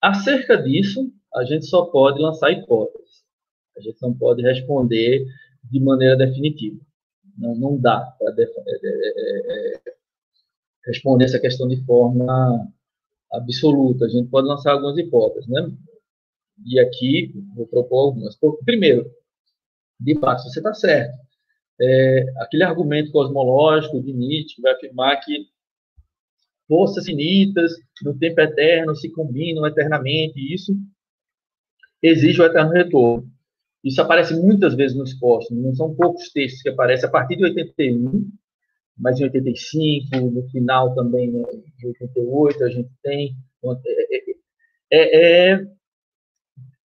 Acerca 0.00 0.56
disso, 0.56 1.12
a 1.34 1.44
gente 1.44 1.66
só 1.66 1.86
pode 1.86 2.22
lançar 2.22 2.52
hipóteses. 2.52 3.24
A 3.76 3.80
gente 3.80 4.00
não 4.00 4.16
pode 4.16 4.40
responder 4.42 5.26
de 5.64 5.80
maneira 5.80 6.16
definitiva. 6.16 6.80
Não, 7.36 7.56
não 7.56 7.76
dá 7.76 8.00
para 8.20 8.32
é, 8.40 8.44
é, 8.44 9.78
é, 9.88 9.94
responder 10.86 11.24
essa 11.24 11.40
questão 11.40 11.66
de 11.66 11.84
forma 11.84 12.72
absoluta. 13.36 14.06
A 14.06 14.08
gente 14.08 14.28
pode 14.28 14.48
lançar 14.48 14.72
algumas 14.72 14.96
hipóteses, 14.98 15.48
né? 15.48 15.70
E 16.66 16.78
aqui 16.80 17.32
vou 17.54 17.66
propor 17.66 18.06
algumas. 18.06 18.38
Primeiro, 18.64 19.10
de 20.00 20.18
fato, 20.18 20.42
você 20.44 20.60
está 20.60 20.72
certo. 20.74 21.16
É, 21.80 22.24
aquele 22.38 22.62
argumento 22.62 23.10
cosmológico 23.10 24.00
de 24.00 24.12
Nietzsche 24.12 24.62
vai 24.62 24.72
afirmar 24.72 25.16
que 25.20 25.48
forças 26.68 27.04
finitas 27.04 27.72
no 28.02 28.16
tempo 28.16 28.40
eterno 28.40 28.94
se 28.94 29.10
combinam 29.10 29.66
eternamente, 29.66 30.38
e 30.38 30.54
isso 30.54 30.74
exige 32.02 32.40
o 32.40 32.44
eterno 32.44 32.70
retorno. 32.70 33.28
Isso 33.82 34.00
aparece 34.00 34.34
muitas 34.34 34.74
vezes 34.74 34.96
nos 34.96 35.14
postos, 35.14 35.56
não 35.56 35.74
são 35.74 35.94
poucos 35.94 36.30
textos 36.30 36.62
que 36.62 36.70
aparecem 36.70 37.08
a 37.08 37.12
partir 37.12 37.36
de 37.36 37.44
81, 37.44 38.30
mas 38.96 39.18
em 39.18 39.24
85, 39.24 40.16
no 40.30 40.48
final 40.50 40.94
também, 40.94 41.30
né, 41.30 41.42
em 41.82 41.86
88, 41.88 42.64
a 42.64 42.70
gente 42.70 42.90
tem. 43.02 43.34
É, 43.64 44.16
é, 44.16 44.34
é, 44.92 45.52
é, 45.52 45.66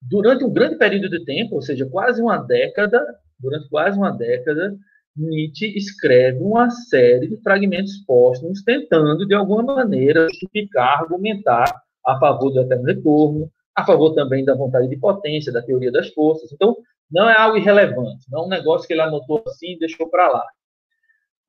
durante 0.02 0.44
um 0.44 0.52
grande 0.52 0.78
período 0.78 1.10
de 1.10 1.24
tempo, 1.26 1.56
ou 1.56 1.62
seja, 1.62 1.86
quase 1.86 2.22
uma 2.22 2.38
década, 2.38 3.06
durante 3.40 3.70
quase 3.70 3.98
uma 3.98 4.12
década, 4.12 4.76
Nietzsche 5.16 5.78
escreve 5.78 6.40
uma 6.40 6.70
série 6.70 7.28
de 7.28 7.38
fragmentos 7.42 7.98
póstumos 8.06 8.64
tentando, 8.64 9.28
de 9.28 9.34
alguma 9.34 9.64
maneira, 9.64 10.28
justificar, 10.30 11.00
argumentar 11.00 11.84
a 12.06 12.20
favor 12.20 12.52
do 12.52 12.62
eterno 12.62 12.86
retorno, 12.86 13.52
a 13.76 13.86
favor 13.86 14.14
também 14.14 14.44
da 14.46 14.56
vontade 14.56 14.88
de 14.88 14.98
potência, 14.98 15.52
da 15.52 15.62
teoria 15.62 15.92
das 15.92 16.10
forças. 16.10 16.52
Então, 16.52 16.78
não 17.12 17.30
é 17.30 17.38
algo 17.38 17.58
irrelevante, 17.58 18.26
não 18.32 18.44
é 18.44 18.46
um 18.46 18.50
negócio 18.50 18.88
que 18.88 18.94
ele 18.94 19.02
anotou 19.02 19.44
assim 19.48 19.74
e 19.74 19.80
deixou 19.80 20.10
para 20.10 20.30
lá. 20.30 20.46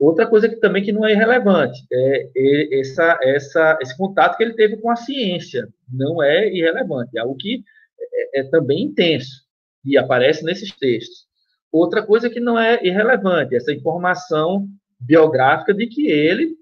Outra 0.00 0.26
coisa 0.26 0.48
que 0.48 0.56
também 0.56 0.82
que 0.82 0.92
não 0.92 1.04
é 1.04 1.12
irrelevante 1.12 1.78
é 1.92 2.80
essa, 2.80 3.18
essa, 3.22 3.78
esse 3.82 3.94
contato 3.98 4.34
que 4.38 4.42
ele 4.42 4.54
teve 4.54 4.78
com 4.78 4.90
a 4.90 4.96
ciência. 4.96 5.68
Não 5.92 6.22
é 6.22 6.48
irrelevante, 6.48 7.18
é 7.18 7.20
algo 7.20 7.36
que 7.36 7.62
é, 8.00 8.40
é 8.40 8.44
também 8.44 8.84
intenso 8.84 9.42
e 9.84 9.98
aparece 9.98 10.42
nesses 10.42 10.72
textos. 10.72 11.26
Outra 11.70 12.02
coisa 12.02 12.30
que 12.30 12.40
não 12.40 12.58
é 12.58 12.82
irrelevante, 12.82 13.54
essa 13.54 13.74
informação 13.74 14.66
biográfica 14.98 15.74
de 15.74 15.86
que 15.86 16.10
ele 16.10 16.56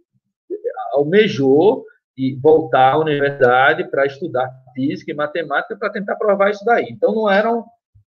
almejou 0.93 1.85
e 2.17 2.35
voltar 2.35 2.95
à 2.95 2.99
universidade 2.99 3.89
para 3.89 4.05
estudar 4.05 4.51
física 4.75 5.13
e 5.13 5.15
matemática 5.15 5.77
para 5.77 5.93
tentar 5.93 6.17
provar 6.17 6.51
isso 6.51 6.65
daí. 6.65 6.89
Então 6.91 7.15
não 7.15 7.31
era 7.31 7.49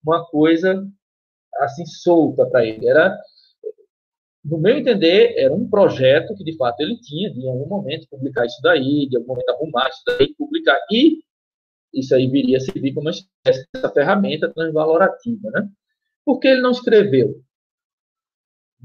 uma 0.06 0.26
coisa 0.26 0.86
assim 1.60 1.86
solta 1.86 2.44
para 2.44 2.62
ele, 2.66 2.86
era 2.86 3.16
no 4.44 4.58
meu 4.58 4.76
entender, 4.76 5.34
era 5.38 5.54
um 5.54 5.68
projeto 5.68 6.34
que 6.34 6.44
de 6.44 6.56
fato 6.56 6.80
ele 6.80 7.00
tinha 7.00 7.32
de 7.32 7.40
em 7.40 7.48
algum 7.48 7.66
momento 7.66 8.06
publicar 8.10 8.44
isso 8.44 8.60
daí, 8.62 9.08
de 9.08 9.16
algum 9.16 9.28
momento 9.28 9.48
arrumar 9.48 9.88
isso 9.88 10.02
daí, 10.06 10.34
publicar 10.34 10.78
e 10.90 11.20
isso 11.94 12.14
aí 12.14 12.28
viria 12.28 12.58
a 12.58 12.60
servir 12.60 12.92
como 12.92 13.10
dessa 13.44 13.90
ferramenta 13.92 14.52
transvalorativa, 14.52 15.50
né? 15.50 15.68
Por 16.24 16.38
que 16.38 16.48
ele 16.48 16.60
não 16.60 16.72
escreveu? 16.72 17.40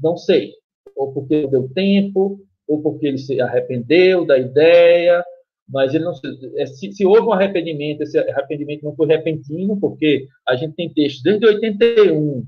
Não 0.00 0.16
sei. 0.16 0.52
Ou 0.96 1.12
porque 1.12 1.46
deu 1.46 1.68
tempo, 1.74 2.40
ou 2.66 2.82
porque 2.82 3.06
ele 3.06 3.18
se 3.18 3.40
arrependeu 3.40 4.24
da 4.24 4.38
ideia, 4.38 5.24
mas 5.68 5.94
ele 5.94 6.04
não 6.04 6.12
é, 6.56 6.66
se, 6.66 6.92
se, 6.92 7.04
houve 7.04 7.22
um 7.22 7.32
arrependimento, 7.32 8.02
esse 8.02 8.18
arrependimento 8.18 8.82
não 8.82 8.94
foi 8.94 9.06
repentino, 9.06 9.78
porque 9.78 10.26
a 10.46 10.56
gente 10.56 10.74
tem 10.74 10.92
textos 10.92 11.22
desde 11.22 11.46
81 11.46 12.44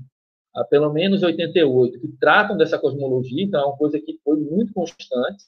pelo 0.69 0.91
menos 0.93 1.23
88 1.23 1.99
que 1.99 2.07
tratam 2.19 2.55
dessa 2.55 2.77
cosmologia, 2.77 3.43
então 3.43 3.61
é 3.61 3.65
uma 3.65 3.77
coisa 3.77 3.99
que 3.99 4.19
foi 4.23 4.37
muito 4.37 4.73
constante. 4.73 5.45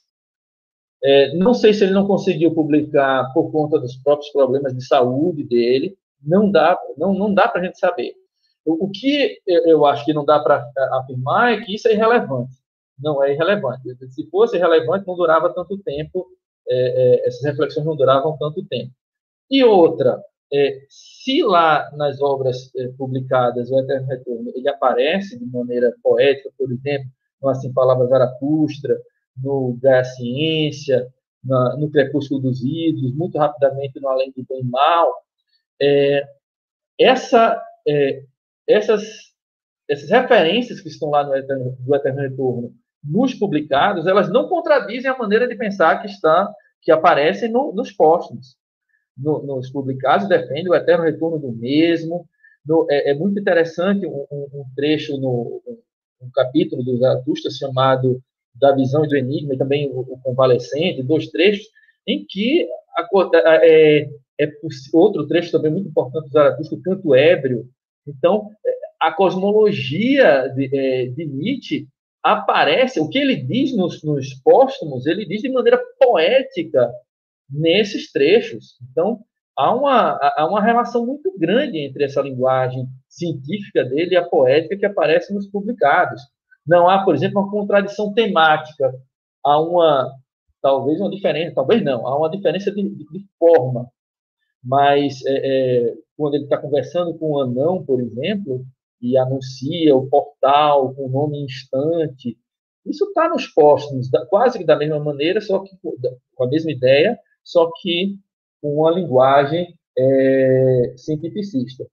É, 1.04 1.34
não 1.34 1.54
sei 1.54 1.72
se 1.72 1.84
ele 1.84 1.92
não 1.92 2.06
conseguiu 2.06 2.52
publicar 2.54 3.32
por 3.32 3.52
conta 3.52 3.78
dos 3.78 3.96
próprios 3.96 4.30
problemas 4.32 4.74
de 4.74 4.84
saúde 4.84 5.44
dele, 5.44 5.96
não 6.22 6.50
dá, 6.50 6.76
não, 6.96 7.14
não 7.14 7.32
dá 7.32 7.46
para 7.46 7.60
a 7.60 7.64
gente 7.64 7.78
saber. 7.78 8.14
O, 8.64 8.90
que 8.90 9.38
eu 9.46 9.86
acho 9.86 10.04
que 10.04 10.12
não 10.12 10.24
dá 10.24 10.40
para 10.40 10.68
afirmar 10.94 11.52
é 11.52 11.60
que 11.64 11.76
isso 11.76 11.86
é 11.86 11.92
irrelevante. 11.92 12.56
Não 12.98 13.22
é 13.22 13.32
irrelevante. 13.32 13.82
Se 14.10 14.28
fosse 14.28 14.56
irrelevante, 14.56 15.06
não 15.06 15.14
durava 15.14 15.54
tanto 15.54 15.78
tempo, 15.78 16.26
é, 16.68 16.74
é, 16.74 17.28
essas 17.28 17.44
reflexões 17.44 17.86
não 17.86 17.94
duravam 17.94 18.36
tanto 18.36 18.64
tempo. 18.64 18.92
E 19.48 19.62
outra, 19.62 20.20
é, 20.52 20.80
se 20.88 21.42
lá 21.42 21.90
nas 21.96 22.20
obras 22.20 22.70
é, 22.76 22.88
publicadas 22.96 23.70
o 23.70 23.80
Eterno 23.80 24.06
Retorno 24.06 24.52
ele 24.54 24.68
aparece 24.68 25.38
de 25.38 25.46
maneira 25.46 25.94
poética, 26.02 26.50
por 26.56 26.70
exemplo, 26.72 27.08
no 27.42 27.48
Assim 27.48 27.72
Falava 27.72 28.06
Zaratustra, 28.06 28.96
no 29.42 29.78
Da 29.82 30.04
Ciência, 30.04 31.06
na, 31.44 31.76
no 31.76 31.90
Crepúsculo 31.90 32.40
dos 32.40 32.62
Ídolos, 32.64 33.14
muito 33.14 33.38
rapidamente 33.38 34.00
no 34.00 34.08
Além 34.08 34.32
do 34.32 34.44
Bem 34.48 34.60
e 34.60 34.64
Mal, 34.64 35.12
é, 35.80 36.22
essa 36.98 37.62
é, 37.86 38.22
essas, 38.66 39.32
essas 39.88 40.10
referências 40.10 40.80
que 40.80 40.88
estão 40.88 41.10
lá 41.10 41.24
no 41.24 41.34
Eterno, 41.34 41.76
do 41.78 41.94
Eterno 41.94 42.20
Retorno 42.20 42.74
nos 43.04 43.34
publicados, 43.34 44.06
elas 44.06 44.28
não 44.28 44.48
contradizem 44.48 45.08
a 45.08 45.16
maneira 45.16 45.46
de 45.46 45.54
pensar 45.54 46.00
que 46.00 46.08
está 46.08 46.52
que 46.82 46.90
aparecem 46.90 47.50
no, 47.50 47.72
nos 47.72 47.92
póstumos. 47.92 48.56
No, 49.16 49.42
nos 49.42 49.70
publicados 49.70 50.28
defende 50.28 50.68
o 50.68 50.74
eterno 50.74 51.04
retorno 51.04 51.38
do 51.38 51.52
mesmo. 51.52 52.28
No, 52.64 52.86
é, 52.90 53.10
é, 53.10 53.14
muito 53.14 53.38
interessante 53.38 54.06
um, 54.06 54.26
um, 54.30 54.64
trecho 54.74 55.16
no 55.16 55.62
um, 56.20 56.30
capítulo 56.34 56.82
do 56.82 56.98
Zaratustra 56.98 57.50
chamado 57.50 58.20
da 58.54 58.74
visão 58.74 59.04
e 59.04 59.08
do 59.08 59.16
enigma 59.16 59.54
e 59.54 59.58
também 59.58 59.90
o, 59.90 60.00
o 60.00 60.20
convalescente, 60.22 61.02
dois 61.02 61.28
trechos 61.28 61.66
em 62.06 62.24
que 62.28 62.68
a, 62.96 63.02
a, 63.02 63.60
é, 63.62 64.08
é 64.38 64.52
outro 64.92 65.26
trecho 65.26 65.52
também 65.52 65.70
muito 65.70 65.88
importante 65.88 66.26
do 66.26 66.32
Zaratustra, 66.32 66.78
o 66.78 66.82
canto 66.82 67.14
ébrio. 67.14 67.68
Então, 68.06 68.50
a 69.00 69.12
cosmologia 69.12 70.48
de, 70.54 70.70
é, 70.76 71.06
de 71.06 71.26
Nietzsche 71.26 71.88
aparece, 72.22 73.00
o 73.00 73.08
que 73.08 73.18
ele 73.18 73.36
diz 73.36 73.74
nos, 73.76 74.02
nos 74.02 74.34
póstumos, 74.42 75.06
ele 75.06 75.24
diz 75.24 75.42
de 75.42 75.48
maneira 75.48 75.80
poética 76.00 76.90
nesses 77.48 78.10
trechos. 78.12 78.76
Então, 78.90 79.20
há 79.56 79.74
uma, 79.74 80.18
há 80.36 80.46
uma 80.48 80.62
relação 80.62 81.06
muito 81.06 81.32
grande 81.38 81.78
entre 81.78 82.04
essa 82.04 82.20
linguagem 82.20 82.86
científica 83.08 83.84
dele 83.84 84.14
e 84.14 84.16
a 84.16 84.28
poética 84.28 84.76
que 84.76 84.86
aparece 84.86 85.32
nos 85.32 85.46
publicados. 85.48 86.20
Não 86.66 86.88
há, 86.88 87.04
por 87.04 87.14
exemplo, 87.14 87.40
uma 87.40 87.50
contradição 87.50 88.12
temática, 88.12 88.92
há 89.44 89.60
uma, 89.60 90.12
talvez 90.60 91.00
uma 91.00 91.10
diferença, 91.10 91.54
talvez 91.54 91.82
não, 91.82 92.06
há 92.06 92.18
uma 92.18 92.30
diferença 92.30 92.72
de, 92.72 92.82
de 92.82 93.26
forma. 93.38 93.88
Mas, 94.62 95.24
é, 95.24 95.36
é, 95.88 95.94
quando 96.16 96.34
ele 96.34 96.44
está 96.44 96.58
conversando 96.58 97.16
com 97.16 97.32
o 97.32 97.40
anão, 97.40 97.84
por 97.84 98.00
exemplo, 98.00 98.66
e 99.00 99.16
anuncia 99.16 99.94
o 99.94 100.08
portal 100.08 100.94
com 100.94 101.06
o 101.06 101.10
nome 101.10 101.44
instante. 101.44 102.36
Isso 102.84 103.04
está 103.04 103.28
nos 103.28 103.46
postos, 103.46 104.08
quase 104.28 104.58
que 104.58 104.64
da 104.64 104.76
mesma 104.76 104.98
maneira, 104.98 105.40
só 105.40 105.60
que 105.60 105.70
com 106.34 106.44
a 106.44 106.48
mesma 106.48 106.70
ideia, 106.70 107.18
só 107.46 107.70
que 107.80 108.16
uma 108.62 108.90
linguagem 108.90 109.74
é, 109.96 110.94
cientificista. 110.96 111.86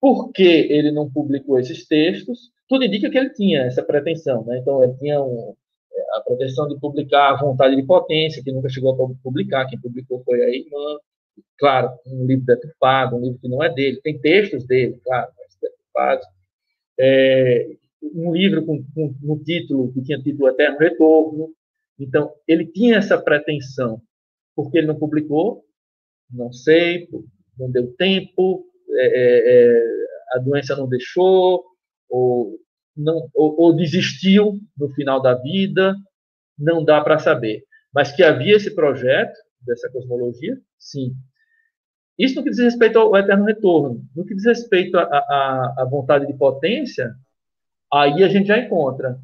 Por 0.00 0.32
que 0.32 0.42
ele 0.42 0.90
não 0.90 1.10
publicou 1.10 1.58
esses 1.58 1.86
textos? 1.86 2.50
Tudo 2.68 2.84
indica 2.84 3.08
que 3.08 3.18
ele 3.18 3.30
tinha 3.30 3.62
essa 3.62 3.82
pretensão. 3.82 4.44
Né? 4.44 4.58
Então, 4.58 4.82
ele 4.82 4.94
tinha 4.94 5.22
um, 5.22 5.54
a 6.14 6.20
pretensão 6.20 6.68
de 6.68 6.78
publicar 6.78 7.30
a 7.30 7.36
vontade 7.36 7.76
de 7.76 7.82
potência, 7.84 8.42
que 8.42 8.52
nunca 8.52 8.68
chegou 8.68 8.92
a 8.92 9.22
publicar, 9.22 9.66
quem 9.66 9.80
publicou 9.80 10.22
foi 10.24 10.42
a 10.42 10.48
irmã. 10.50 10.98
Claro, 11.58 11.90
um 12.06 12.26
livro 12.26 12.44
deturpado, 12.44 13.16
um 13.16 13.20
livro 13.22 13.38
que 13.38 13.48
não 13.48 13.62
é 13.62 13.72
dele. 13.72 14.00
Tem 14.02 14.18
textos 14.18 14.66
dele, 14.66 15.00
claro, 15.04 15.30
mas 15.38 15.56
deturpados 15.60 16.26
é, 16.98 17.68
um 18.02 18.32
livro 18.32 18.64
com, 18.64 18.82
com 18.92 19.14
um 19.22 19.38
título 19.38 19.92
que 19.92 20.02
tinha 20.02 20.20
título 20.20 20.48
Eterno 20.48 20.78
Retorno. 20.78 21.50
Então, 21.98 22.32
ele 22.46 22.66
tinha 22.66 22.96
essa 22.96 23.16
pretensão. 23.18 24.02
Por 24.58 24.72
que 24.72 24.78
ele 24.78 24.88
não 24.88 24.98
publicou? 24.98 25.64
Não 26.28 26.52
sei, 26.52 27.08
não 27.56 27.70
deu 27.70 27.94
tempo, 27.94 28.66
é, 28.90 29.06
é, 29.06 29.52
é, 29.54 29.84
a 30.34 30.38
doença 30.38 30.74
não 30.74 30.88
deixou, 30.88 31.64
ou, 32.10 32.58
não, 32.96 33.30
ou, 33.36 33.54
ou 33.56 33.72
desistiu 33.72 34.58
no 34.76 34.88
final 34.94 35.22
da 35.22 35.34
vida, 35.34 35.94
não 36.58 36.84
dá 36.84 37.00
para 37.00 37.20
saber. 37.20 37.62
Mas 37.94 38.10
que 38.10 38.24
havia 38.24 38.56
esse 38.56 38.74
projeto 38.74 39.38
dessa 39.60 39.88
cosmologia, 39.92 40.60
sim. 40.76 41.14
Isso 42.18 42.34
no 42.34 42.42
que 42.42 42.50
diz 42.50 42.58
respeito 42.58 42.98
ao 42.98 43.16
eterno 43.16 43.44
retorno. 43.44 44.04
No 44.12 44.26
que 44.26 44.34
diz 44.34 44.44
respeito 44.44 44.98
à 44.98 45.86
vontade 45.88 46.26
de 46.26 46.36
potência, 46.36 47.14
aí 47.92 48.24
a 48.24 48.28
gente 48.28 48.48
já 48.48 48.58
encontra 48.58 49.20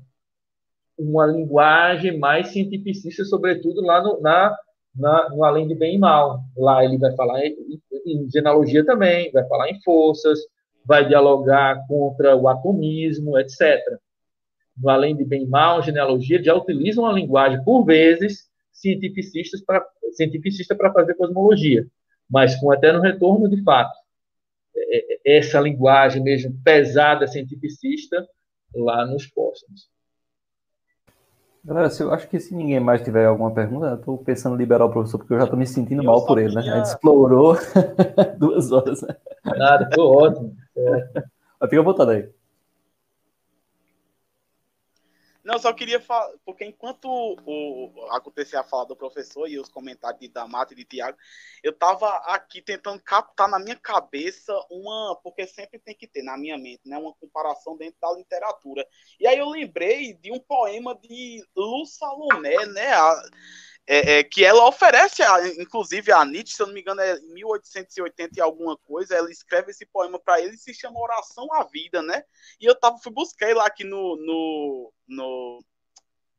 uma 0.96 1.26
linguagem 1.26 2.16
mais 2.20 2.50
cientificista, 2.50 3.24
sobretudo 3.24 3.80
lá 3.80 4.00
no, 4.00 4.20
na, 4.20 4.56
na, 4.94 5.28
no 5.30 5.44
além 5.44 5.66
de 5.68 5.74
bem 5.74 5.96
e 5.96 5.98
mal. 5.98 6.40
Lá 6.56 6.84
ele 6.84 6.98
vai 6.98 7.14
falar 7.16 7.44
em, 7.44 7.80
em 8.06 8.30
genealogia 8.30 8.84
também, 8.84 9.30
vai 9.32 9.46
falar 9.48 9.70
em 9.70 9.80
forças, 9.82 10.38
vai 10.84 11.06
dialogar 11.06 11.86
contra 11.86 12.36
o 12.36 12.48
atomismo, 12.48 13.38
etc. 13.38 13.80
No 14.76 14.88
além 14.90 15.16
de 15.16 15.24
bem 15.24 15.44
e 15.44 15.48
mal, 15.48 15.82
genealogia, 15.82 16.42
já 16.42 16.54
utiliza 16.54 17.00
uma 17.00 17.12
linguagem, 17.12 17.62
por 17.64 17.84
vezes, 17.84 18.48
cientificista 18.72 19.58
para 19.66 19.84
cientificista 20.12 20.76
para 20.76 20.92
fazer 20.92 21.14
cosmologia 21.14 21.84
mas 22.28 22.56
com 22.56 22.72
eterno 22.72 23.00
retorno, 23.00 23.48
de 23.48 23.62
fato, 23.62 23.96
é, 24.76 25.14
é, 25.32 25.38
essa 25.38 25.60
linguagem 25.60 26.22
mesmo 26.22 26.52
pesada, 26.64 27.26
cientificista, 27.26 28.26
lá 28.74 29.06
nos 29.06 29.26
próximos. 29.26 29.88
Galera, 31.64 31.88
eu 31.98 32.12
acho 32.12 32.28
que 32.28 32.38
se 32.38 32.54
ninguém 32.54 32.78
mais 32.78 33.00
tiver 33.00 33.24
alguma 33.24 33.50
pergunta, 33.50 33.86
eu 33.86 33.94
estou 33.94 34.18
pensando 34.18 34.54
em 34.54 34.58
liberar 34.58 34.84
o 34.84 34.90
professor, 34.90 35.16
porque 35.16 35.32
eu 35.32 35.38
já 35.38 35.44
estou 35.44 35.58
me 35.58 35.66
sentindo 35.66 36.02
eu 36.02 36.06
mal 36.06 36.26
por 36.26 36.38
ele, 36.38 36.54
né? 36.54 36.60
A 36.60 36.76
gente 36.76 36.84
explorou 36.84 37.56
duas 38.38 38.70
horas. 38.70 39.00
Nada, 39.44 39.88
foi 39.94 40.04
ótimo. 40.04 40.54
É. 40.76 41.22
Mas 41.58 41.70
fica 41.70 41.80
à 41.80 41.84
vontade 41.84 42.10
aí. 42.10 42.28
Não, 45.44 45.58
só 45.58 45.74
queria 45.74 46.00
falar, 46.00 46.32
porque 46.42 46.64
enquanto 46.64 47.04
o, 47.06 48.06
acontecia 48.12 48.60
a 48.60 48.64
fala 48.64 48.86
do 48.86 48.96
professor 48.96 49.46
e 49.46 49.58
os 49.58 49.68
comentários 49.68 50.18
de 50.20 50.28
Damato 50.28 50.72
e 50.72 50.76
de 50.76 50.84
Tiago, 50.86 51.18
eu 51.62 51.70
estava 51.70 52.08
aqui 52.32 52.62
tentando 52.62 53.02
captar 53.02 53.46
na 53.46 53.58
minha 53.58 53.76
cabeça 53.76 54.54
uma, 54.70 55.20
porque 55.22 55.46
sempre 55.46 55.78
tem 55.78 55.94
que 55.94 56.06
ter 56.06 56.22
na 56.22 56.38
minha 56.38 56.56
mente, 56.56 56.80
né, 56.86 56.96
uma 56.96 57.12
comparação 57.12 57.76
dentro 57.76 58.00
da 58.00 58.10
literatura. 58.12 58.86
E 59.20 59.26
aí 59.26 59.36
eu 59.38 59.50
lembrei 59.50 60.14
de 60.14 60.32
um 60.32 60.40
poema 60.40 60.98
de 60.98 61.46
Lu 61.54 61.84
Salomé, 61.84 62.64
né, 62.64 62.94
a, 62.94 63.22
é, 63.86 64.18
é, 64.18 64.24
que 64.24 64.44
ela 64.44 64.66
oferece, 64.66 65.22
a, 65.22 65.46
inclusive, 65.60 66.10
a 66.10 66.24
Nietzsche, 66.24 66.54
se 66.54 66.62
eu 66.62 66.66
não 66.66 66.74
me 66.74 66.80
engano, 66.80 67.00
é 67.00 67.16
em 67.18 67.34
1880 67.34 68.38
e 68.38 68.40
alguma 68.40 68.76
coisa, 68.78 69.14
ela 69.14 69.30
escreve 69.30 69.72
esse 69.72 69.84
poema 69.86 70.18
para 70.18 70.40
ele 70.40 70.54
e 70.54 70.58
se 70.58 70.72
chama 70.72 71.00
Oração 71.00 71.52
à 71.52 71.64
Vida, 71.64 72.00
né? 72.02 72.24
E 72.58 72.64
eu 72.64 72.74
tava, 72.74 72.98
fui 72.98 73.12
buscar 73.12 73.54
lá 73.54 73.66
aqui 73.66 73.84
no, 73.84 74.16
no, 74.16 74.92
no, 75.06 75.64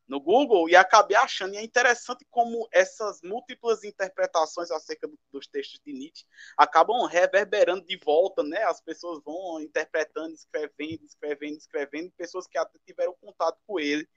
no 0.08 0.20
Google 0.20 0.68
e 0.70 0.76
acabei 0.76 1.16
achando, 1.16 1.54
e 1.54 1.58
é 1.58 1.64
interessante 1.64 2.26
como 2.32 2.68
essas 2.72 3.22
múltiplas 3.22 3.84
interpretações 3.84 4.72
acerca 4.72 5.08
do, 5.08 5.18
dos 5.32 5.46
textos 5.46 5.80
de 5.86 5.94
Nietzsche 5.94 6.26
acabam 6.58 7.06
reverberando 7.06 7.86
de 7.86 7.98
volta, 8.04 8.42
né? 8.42 8.64
As 8.64 8.82
pessoas 8.82 9.22
vão 9.24 9.62
interpretando, 9.62 10.34
escrevendo, 10.34 11.04
escrevendo, 11.04 11.58
escrevendo, 11.58 12.12
pessoas 12.18 12.48
que 12.48 12.58
até 12.58 12.80
tiveram 12.88 13.16
contato 13.22 13.60
com 13.68 13.80
ele, 13.80 14.08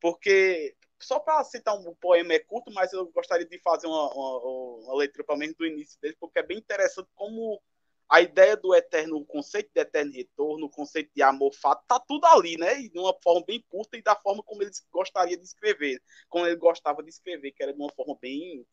porque 0.00 0.76
só 1.00 1.18
para 1.20 1.42
citar 1.44 1.78
um 1.78 1.94
poema 1.96 2.34
é 2.34 2.38
curto, 2.38 2.72
mas 2.72 2.92
eu 2.92 3.06
gostaria 3.12 3.46
de 3.46 3.58
fazer 3.60 3.86
uma, 3.86 4.12
uma, 4.12 4.38
uma 4.84 4.96
leitura 4.96 5.24
pelo 5.24 5.38
menos 5.38 5.56
do 5.56 5.66
início 5.66 5.98
dele, 6.00 6.16
porque 6.18 6.38
é 6.38 6.42
bem 6.42 6.58
interessante 6.58 7.08
como 7.14 7.60
a 8.08 8.22
ideia 8.22 8.56
do 8.56 8.74
eterno, 8.74 9.18
o 9.18 9.26
conceito 9.26 9.70
de 9.74 9.80
eterno 9.80 10.12
retorno, 10.12 10.66
o 10.66 10.70
conceito 10.70 11.10
de 11.14 11.22
amor 11.22 11.52
fato, 11.52 11.84
tá 11.86 12.00
tudo 12.00 12.24
ali, 12.26 12.56
né? 12.56 12.80
E 12.80 12.88
de 12.88 12.98
uma 12.98 13.14
forma 13.22 13.44
bem 13.46 13.62
curta 13.68 13.98
e 13.98 14.02
da 14.02 14.16
forma 14.16 14.42
como 14.42 14.62
ele 14.62 14.70
gostaria 14.90 15.36
de 15.36 15.44
escrever, 15.44 16.02
como 16.28 16.46
ele 16.46 16.56
gostava 16.56 17.02
de 17.02 17.10
escrever, 17.10 17.52
que 17.52 17.62
era 17.62 17.74
de 17.74 17.78
uma 17.78 17.92
forma 17.92 18.16
bem 18.18 18.66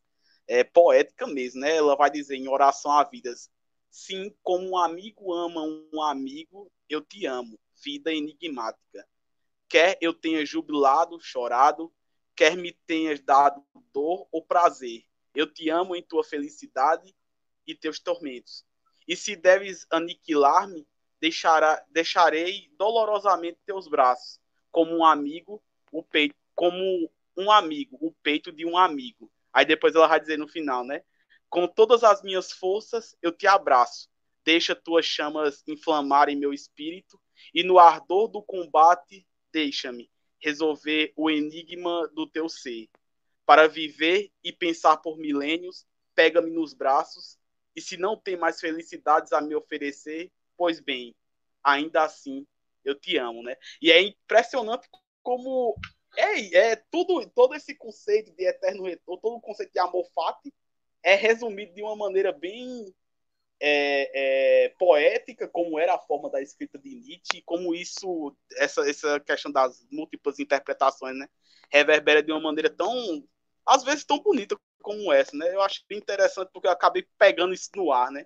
é, 0.48 0.64
poética 0.64 1.26
mesmo, 1.26 1.60
né? 1.60 1.76
Ela 1.76 1.94
vai 1.94 2.10
dizer 2.10 2.36
em 2.36 2.48
oração 2.48 2.90
à 2.92 3.04
vida, 3.04 3.30
sim, 3.90 4.34
como 4.42 4.70
um 4.70 4.78
amigo 4.78 5.34
ama 5.34 5.62
um 5.62 6.02
amigo, 6.02 6.72
eu 6.88 7.02
te 7.02 7.26
amo, 7.26 7.58
vida 7.84 8.12
enigmática. 8.12 9.06
Quer 9.68 9.98
eu 10.00 10.14
tenha 10.14 10.46
jubilado, 10.46 11.20
chorado, 11.20 11.92
quer 12.36 12.56
me 12.56 12.72
tenhas 12.86 13.20
dado 13.20 13.64
dor 13.92 14.28
ou 14.30 14.44
prazer. 14.44 15.04
Eu 15.34 15.50
te 15.50 15.70
amo 15.70 15.96
em 15.96 16.02
tua 16.02 16.22
felicidade 16.22 17.14
e 17.66 17.74
teus 17.74 17.98
tormentos. 17.98 18.64
E 19.08 19.16
se 19.16 19.34
deves 19.34 19.86
aniquilar-me, 19.90 20.86
deixarei 21.90 22.70
dolorosamente 22.76 23.58
teus 23.64 23.88
braços, 23.88 24.38
como 24.70 24.94
um 24.94 25.04
amigo, 25.04 25.62
o 25.90 26.02
peito, 26.02 26.36
como 26.54 27.10
um 27.36 27.50
amigo, 27.50 27.96
o 28.00 28.12
peito 28.12 28.52
de 28.52 28.66
um 28.66 28.76
amigo. 28.76 29.32
Aí 29.52 29.64
depois 29.64 29.94
ela 29.94 30.06
vai 30.06 30.20
dizer 30.20 30.38
no 30.38 30.46
final, 30.46 30.84
né? 30.84 31.02
Com 31.48 31.66
todas 31.66 32.04
as 32.04 32.22
minhas 32.22 32.52
forças 32.52 33.16
eu 33.22 33.32
te 33.32 33.46
abraço. 33.46 34.10
Deixa 34.44 34.74
tuas 34.74 35.06
chamas 35.06 35.62
inflamarem 35.66 36.36
meu 36.36 36.52
espírito 36.52 37.20
e 37.54 37.62
no 37.62 37.78
ardor 37.78 38.28
do 38.28 38.42
combate 38.42 39.26
deixa-me 39.50 40.10
resolver 40.40 41.12
o 41.16 41.30
enigma 41.30 42.08
do 42.08 42.26
teu 42.26 42.48
ser. 42.48 42.88
Para 43.44 43.68
viver 43.68 44.30
e 44.42 44.52
pensar 44.52 44.96
por 44.98 45.18
milênios, 45.18 45.86
pega-me 46.14 46.50
nos 46.50 46.74
braços, 46.74 47.38
e 47.74 47.80
se 47.80 47.96
não 47.96 48.16
tem 48.16 48.36
mais 48.36 48.58
felicidades 48.58 49.32
a 49.32 49.40
me 49.40 49.54
oferecer, 49.54 50.32
pois 50.56 50.80
bem, 50.80 51.14
ainda 51.62 52.04
assim 52.04 52.46
eu 52.84 52.94
te 52.94 53.18
amo, 53.18 53.42
né? 53.42 53.56
E 53.82 53.92
é 53.92 54.00
impressionante 54.00 54.88
como 55.22 55.76
é, 56.16 56.56
é 56.56 56.76
tudo, 56.76 57.28
todo 57.34 57.54
esse 57.54 57.74
conceito 57.74 58.32
de 58.32 58.46
eterno 58.46 58.84
retorno, 58.84 59.20
todo 59.20 59.36
o 59.36 59.40
conceito 59.40 59.72
de 59.72 59.78
amor 59.78 60.08
fati 60.14 60.52
é 61.02 61.14
resumido 61.14 61.74
de 61.74 61.82
uma 61.82 61.94
maneira 61.94 62.32
bem 62.32 62.94
é, 63.60 64.64
é, 64.64 64.68
poética, 64.78 65.48
como 65.48 65.78
era 65.78 65.94
a 65.94 65.98
forma 65.98 66.30
da 66.30 66.42
escrita 66.42 66.78
de 66.78 66.94
Nietzsche, 66.94 67.42
como 67.42 67.74
isso, 67.74 68.36
essa, 68.56 68.88
essa 68.88 69.20
questão 69.20 69.50
das 69.50 69.86
múltiplas 69.90 70.38
interpretações, 70.38 71.16
né, 71.16 71.28
reverbera 71.70 72.22
de 72.22 72.32
uma 72.32 72.40
maneira 72.40 72.70
tão, 72.70 73.24
às 73.66 73.82
vezes, 73.82 74.04
tão 74.04 74.18
bonita 74.20 74.56
como 74.82 75.12
essa, 75.12 75.36
né? 75.36 75.52
Eu 75.52 75.60
acho 75.62 75.82
interessante 75.90 76.50
porque 76.52 76.68
eu 76.68 76.72
acabei 76.72 77.04
pegando 77.18 77.52
isso 77.52 77.70
no 77.74 77.90
ar, 77.90 78.10
né? 78.12 78.24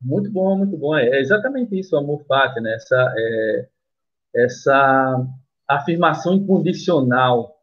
Muito 0.00 0.30
bom, 0.30 0.56
muito 0.56 0.76
bom. 0.76 0.96
É 0.96 1.18
exatamente 1.18 1.76
isso, 1.76 1.96
amor 1.96 2.24
fati, 2.26 2.60
né? 2.60 2.74
Essa, 2.74 3.14
é, 3.18 3.68
essa 4.36 5.26
afirmação 5.66 6.34
incondicional 6.34 7.57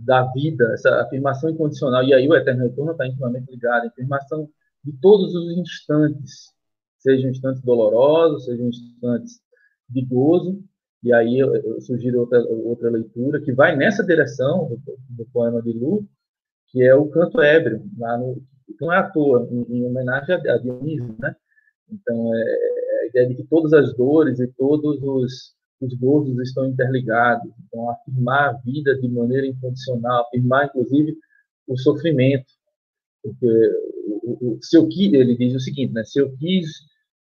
da 0.00 0.24
vida, 0.32 0.72
essa 0.72 1.02
afirmação 1.02 1.50
incondicional, 1.50 2.02
e 2.04 2.14
aí 2.14 2.28
o 2.28 2.34
Eterno 2.34 2.64
Retorno 2.64 2.92
está 2.92 3.06
intimamente 3.06 3.50
ligado, 3.50 3.84
a 3.84 3.88
afirmação 3.88 4.48
de 4.82 4.92
todos 5.00 5.34
os 5.34 5.56
instantes, 5.56 6.52
sejam 6.98 7.30
instantes 7.30 7.62
dolorosos, 7.62 8.44
sejam 8.44 8.68
instantes 8.68 9.40
de 9.88 10.04
gozo, 10.04 10.62
e 11.02 11.12
aí 11.12 11.38
eu, 11.38 11.80
sugiro 11.82 12.20
outra, 12.20 12.42
outra 12.42 12.90
leitura 12.90 13.40
que 13.40 13.52
vai 13.52 13.76
nessa 13.76 14.02
direção 14.02 14.68
do, 14.68 14.96
do 15.10 15.26
poema 15.32 15.60
de 15.60 15.72
Lu, 15.72 16.06
que 16.68 16.82
é 16.82 16.94
o 16.94 17.08
Canto 17.08 17.40
Ébrio, 17.42 17.84
lá 17.98 18.16
no, 18.16 18.42
não 18.80 18.92
é 18.92 18.98
à 18.98 19.10
toa, 19.10 19.46
em, 19.50 19.78
em 19.78 19.84
homenagem 19.84 20.34
a, 20.34 20.54
a 20.54 20.58
Dionísio, 20.58 21.14
né? 21.18 21.36
Então, 21.90 22.34
é, 22.34 22.40
é 22.40 23.02
a 23.02 23.06
ideia 23.08 23.28
de 23.28 23.34
que 23.34 23.44
todas 23.44 23.72
as 23.72 23.94
dores 23.94 24.40
e 24.40 24.46
todos 24.48 25.02
os, 25.02 25.54
os 25.84 25.94
gozos 25.94 26.38
estão 26.40 26.66
interligados. 26.66 27.50
Então, 27.66 27.90
afirmar 27.90 28.50
a 28.50 28.52
vida 28.64 28.98
de 28.98 29.08
maneira 29.08 29.46
incondicional, 29.46 30.22
afirmar, 30.26 30.66
inclusive, 30.66 31.16
o 31.66 31.76
sofrimento. 31.76 32.46
Porque 33.22 33.70
se 34.62 34.76
eu 34.76 34.88
ele 34.90 35.36
diz 35.36 35.54
o 35.54 35.60
seguinte, 35.60 35.92
né? 35.92 36.04
Se 36.04 36.20
eu 36.20 36.34
quis 36.36 36.66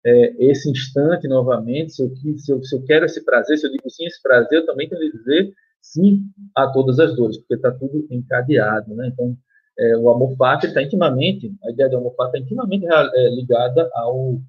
é, 0.06 0.52
esse 0.52 0.70
instante 0.70 1.28
novamente, 1.28 1.94
se 1.94 2.04
eu, 2.04 2.12
quis, 2.12 2.46
se, 2.46 2.52
eu, 2.52 2.64
se 2.64 2.76
eu 2.76 2.84
quero 2.84 3.06
esse 3.06 3.24
prazer, 3.24 3.58
se 3.58 3.68
eu 3.68 3.72
digo 3.72 3.90
sim 3.90 4.06
esse 4.06 4.22
prazer, 4.22 4.60
eu 4.60 4.66
também 4.66 4.90
tenho 4.90 5.02
que 5.02 5.18
dizer 5.18 5.54
sim 5.82 6.24
a 6.56 6.68
todas 6.68 7.00
as 7.00 7.16
dores, 7.16 7.38
porque 7.38 7.56
está 7.56 7.72
tudo 7.72 8.08
encadeado, 8.10 8.94
né? 8.96 9.08
Então, 9.08 9.38
é, 9.80 9.98
o 9.98 10.10
amor 10.10 10.36
fati 10.36 10.68
está 10.68 10.82
intimamente, 10.82 11.54
a 11.64 11.72
ideia 11.72 11.90
do 11.90 11.98
amor 11.98 12.14
fati 12.16 12.38
está 12.38 12.40
intimamente 12.40 12.86
é, 12.86 13.30
ligada 13.30 13.90
ao, 13.94 14.40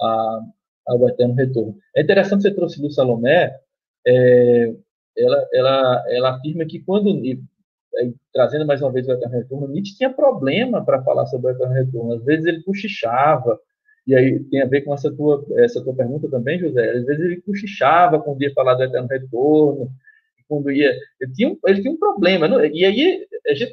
a, 0.00 0.40
ao 0.88 1.08
eterno 1.08 1.34
retorno. 1.34 1.76
É 1.94 2.02
interessante 2.02 2.42
você 2.42 2.54
trouxe 2.54 2.80
do 2.80 2.90
Salomé, 2.90 3.54
é, 4.06 4.74
ela, 5.16 5.48
ela, 5.52 6.04
ela 6.08 6.30
afirma 6.36 6.64
que 6.64 6.80
quando, 6.80 7.10
é, 7.26 8.10
trazendo 8.32 8.66
mais 8.66 8.80
uma 8.80 8.92
vez 8.92 9.06
o 9.06 9.12
eterno 9.12 9.36
retorno, 9.36 9.68
Nietzsche 9.68 9.96
tinha 9.96 10.10
problema 10.10 10.84
para 10.84 11.02
falar 11.02 11.26
sobre 11.26 11.48
o 11.48 11.54
eterno 11.54 11.74
retorno, 11.74 12.14
às 12.14 12.24
vezes 12.24 12.46
ele 12.46 12.62
cochichava, 12.62 13.58
e 14.06 14.14
aí 14.14 14.40
tem 14.44 14.62
a 14.62 14.66
ver 14.66 14.82
com 14.82 14.94
essa 14.94 15.14
tua, 15.14 15.44
essa 15.56 15.82
tua 15.84 15.94
pergunta 15.94 16.28
também, 16.30 16.58
José, 16.58 16.90
às 16.90 17.04
vezes 17.04 17.24
ele 17.24 17.42
cochichava 17.42 18.20
quando 18.20 18.42
ia 18.42 18.52
falar 18.54 18.74
do 18.74 18.84
eterno 18.84 19.08
retorno, 19.08 19.90
quando 20.48 20.70
ia, 20.70 20.94
ele 21.20 21.32
tinha, 21.32 21.56
ele 21.66 21.82
tinha 21.82 21.92
um 21.92 21.98
problema, 21.98 22.48
não, 22.48 22.64
e 22.64 22.84
aí 22.84 23.26
a 23.46 23.54
gente, 23.54 23.72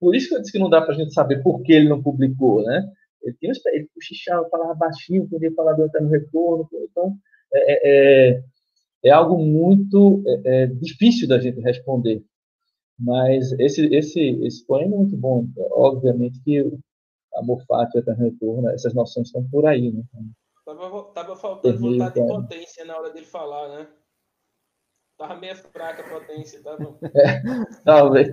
por 0.00 0.14
isso 0.14 0.28
que 0.28 0.34
eu 0.34 0.40
disse 0.40 0.52
que 0.52 0.58
não 0.58 0.68
dá 0.68 0.82
para 0.82 0.94
a 0.94 0.98
gente 0.98 1.14
saber 1.14 1.42
por 1.42 1.62
que 1.62 1.72
ele 1.72 1.88
não 1.88 2.02
publicou, 2.02 2.62
né? 2.64 2.90
Ele, 3.24 3.36
tinha, 3.40 3.52
ele 3.72 3.88
cochichava, 3.94 4.48
falava 4.48 4.74
baixinho, 4.74 5.28
podia 5.28 5.52
falar 5.52 5.72
do 5.72 5.84
eterno 5.84 6.10
retorno. 6.10 6.68
Então, 6.72 7.16
é, 7.52 7.72
é, 7.72 8.30
é, 8.30 8.44
é 9.04 9.10
algo 9.10 9.38
muito 9.38 10.22
é, 10.26 10.62
é, 10.62 10.66
difícil 10.66 11.26
da 11.26 11.38
gente 11.38 11.60
responder. 11.60 12.24
Mas 12.98 13.52
esse, 13.58 13.86
esse, 13.94 14.20
esse 14.44 14.64
poema 14.66 14.94
é 14.94 14.98
muito 14.98 15.16
bom. 15.16 15.46
Obviamente 15.72 16.40
que 16.44 16.64
amor 17.34 17.64
fati, 17.66 17.98
eterno 17.98 18.24
retorno, 18.24 18.68
essas 18.70 18.94
noções 18.94 19.26
estão 19.26 19.44
por 19.50 19.66
aí. 19.66 19.90
Né? 19.92 20.02
Tava, 20.64 21.02
tava 21.12 21.36
faltando 21.36 21.78
vontade 21.78 22.14
de 22.14 22.26
potência 22.26 22.84
na 22.84 22.96
hora 22.96 23.10
dele 23.10 23.26
falar, 23.26 23.68
né? 23.68 23.88
Tava 25.16 25.36
meio 25.36 25.56
fraca 25.56 26.02
a 26.02 26.08
potência, 26.08 26.62
tava. 26.62 26.98
É, 27.14 27.42
talvez. 27.84 28.28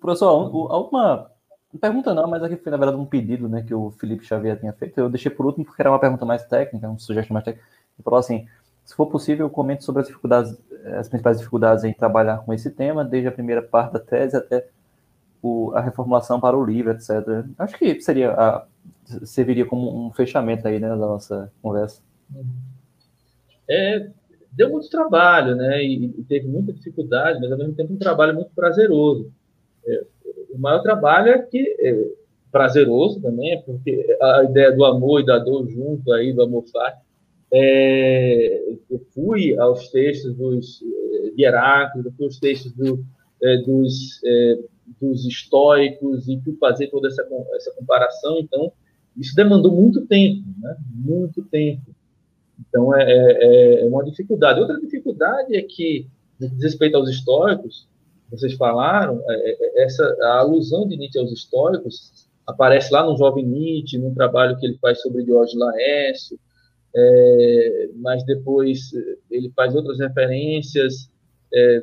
Professor, 0.00 0.46
a 0.70 0.78
não 0.78 1.30
pergunta 1.78 2.14
não, 2.14 2.28
mas 2.28 2.42
aqui 2.42 2.56
foi 2.56 2.70
na 2.70 2.76
verdade 2.76 3.00
um 3.00 3.06
pedido, 3.06 3.48
né, 3.48 3.62
que 3.62 3.74
o 3.74 3.90
Felipe 3.92 4.24
Xavier 4.24 4.58
tinha 4.58 4.72
feito. 4.72 4.98
Eu 4.98 5.08
deixei 5.08 5.30
por 5.30 5.46
último 5.46 5.64
porque 5.64 5.80
era 5.80 5.90
uma 5.90 5.98
pergunta 5.98 6.24
mais 6.24 6.44
técnica, 6.44 6.88
uma 6.88 6.98
sugestão 6.98 7.34
mais 7.34 7.44
técnica. 7.44 7.66
Ele 7.98 8.04
falou 8.04 8.18
assim: 8.18 8.46
se 8.84 8.94
for 8.94 9.06
possível, 9.06 9.48
comente 9.48 9.84
sobre 9.84 10.02
as 10.02 10.08
dificuldades, 10.08 10.56
as 10.98 11.08
principais 11.08 11.38
dificuldades 11.38 11.84
em 11.84 11.92
trabalhar 11.92 12.38
com 12.38 12.52
esse 12.52 12.70
tema, 12.70 13.04
desde 13.04 13.28
a 13.28 13.32
primeira 13.32 13.62
parte 13.62 13.92
da 13.94 14.00
tese 14.00 14.36
até 14.36 14.68
o, 15.42 15.72
a 15.74 15.80
reformulação 15.80 16.40
para 16.40 16.56
o 16.56 16.64
livro, 16.64 16.92
etc. 16.92 17.10
Acho 17.58 17.76
que 17.78 18.00
seria 18.00 18.32
a, 18.32 18.66
serviria 19.24 19.66
como 19.66 20.06
um 20.06 20.12
fechamento 20.12 20.66
aí, 20.66 20.78
né, 20.78 20.88
da 20.88 20.96
nossa 20.96 21.52
conversa. 21.60 22.00
É, 23.68 24.10
deu 24.52 24.70
muito 24.70 24.88
trabalho, 24.88 25.56
né, 25.56 25.82
e, 25.82 26.04
e 26.18 26.24
teve 26.24 26.46
muita 26.46 26.72
dificuldade, 26.72 27.40
mas 27.40 27.50
ao 27.50 27.58
mesmo 27.58 27.74
tempo 27.74 27.92
um 27.92 27.98
trabalho 27.98 28.34
muito 28.34 28.50
prazeroso. 28.54 29.32
É, 29.86 30.04
o 30.52 30.58
maior 30.58 30.82
trabalho 30.82 31.30
é 31.30 31.38
que 31.38 31.58
é 31.80 32.22
prazeroso 32.50 33.20
também, 33.20 33.52
é 33.52 33.62
porque 33.62 34.16
a 34.20 34.44
ideia 34.44 34.72
do 34.72 34.84
amor 34.84 35.20
e 35.20 35.26
da 35.26 35.38
dor 35.38 35.66
junto 35.68 36.12
aí, 36.12 36.32
do 36.32 36.42
amor 36.42 36.64
fati, 36.70 37.00
é, 37.52 38.74
eu 38.90 38.98
fui 39.14 39.58
aos 39.58 39.88
textos 39.88 40.34
dos 40.36 40.82
é, 40.82 41.30
de 41.30 41.44
Heráclito, 41.44 42.12
fui 42.16 42.26
aos 42.26 42.38
textos 42.38 42.72
do, 42.72 43.04
é, 43.42 43.56
dos, 43.58 44.20
é, 44.24 44.58
dos 45.00 45.26
estoicos 45.26 46.28
e 46.28 46.40
fui 46.40 46.54
fazer 46.56 46.88
toda 46.88 47.08
essa, 47.08 47.26
essa 47.54 47.72
comparação, 47.72 48.38
então 48.40 48.72
isso 49.16 49.34
demandou 49.34 49.72
muito 49.72 50.06
tempo, 50.06 50.42
né? 50.60 50.76
muito 50.90 51.42
tempo. 51.42 51.94
Então 52.58 52.94
é, 52.94 53.02
é, 53.02 53.80
é 53.82 53.84
uma 53.86 54.04
dificuldade. 54.04 54.60
Outra 54.60 54.80
dificuldade 54.80 55.54
é 55.54 55.62
que, 55.62 56.06
diz 56.38 56.50
respeito 56.62 56.96
aos 56.96 57.10
históricos, 57.10 57.86
vocês 58.32 58.54
falaram, 58.54 59.22
é, 59.28 59.50
é, 59.50 59.84
essa 59.84 60.04
a 60.22 60.38
alusão 60.38 60.88
de 60.88 60.96
Nietzsche 60.96 61.18
aos 61.18 61.30
históricos 61.30 62.26
aparece 62.46 62.92
lá 62.92 63.04
no 63.04 63.16
Jovem 63.16 63.46
Nietzsche, 63.46 63.98
num 63.98 64.14
trabalho 64.14 64.58
que 64.58 64.66
ele 64.66 64.78
faz 64.78 65.00
sobre 65.02 65.22
Diógenes 65.22 65.58
Laércio, 65.58 66.40
é, 66.96 67.90
mas 67.96 68.24
depois 68.24 68.90
ele 69.30 69.52
faz 69.54 69.74
outras 69.74 69.98
referências 69.98 71.10
é, 71.54 71.82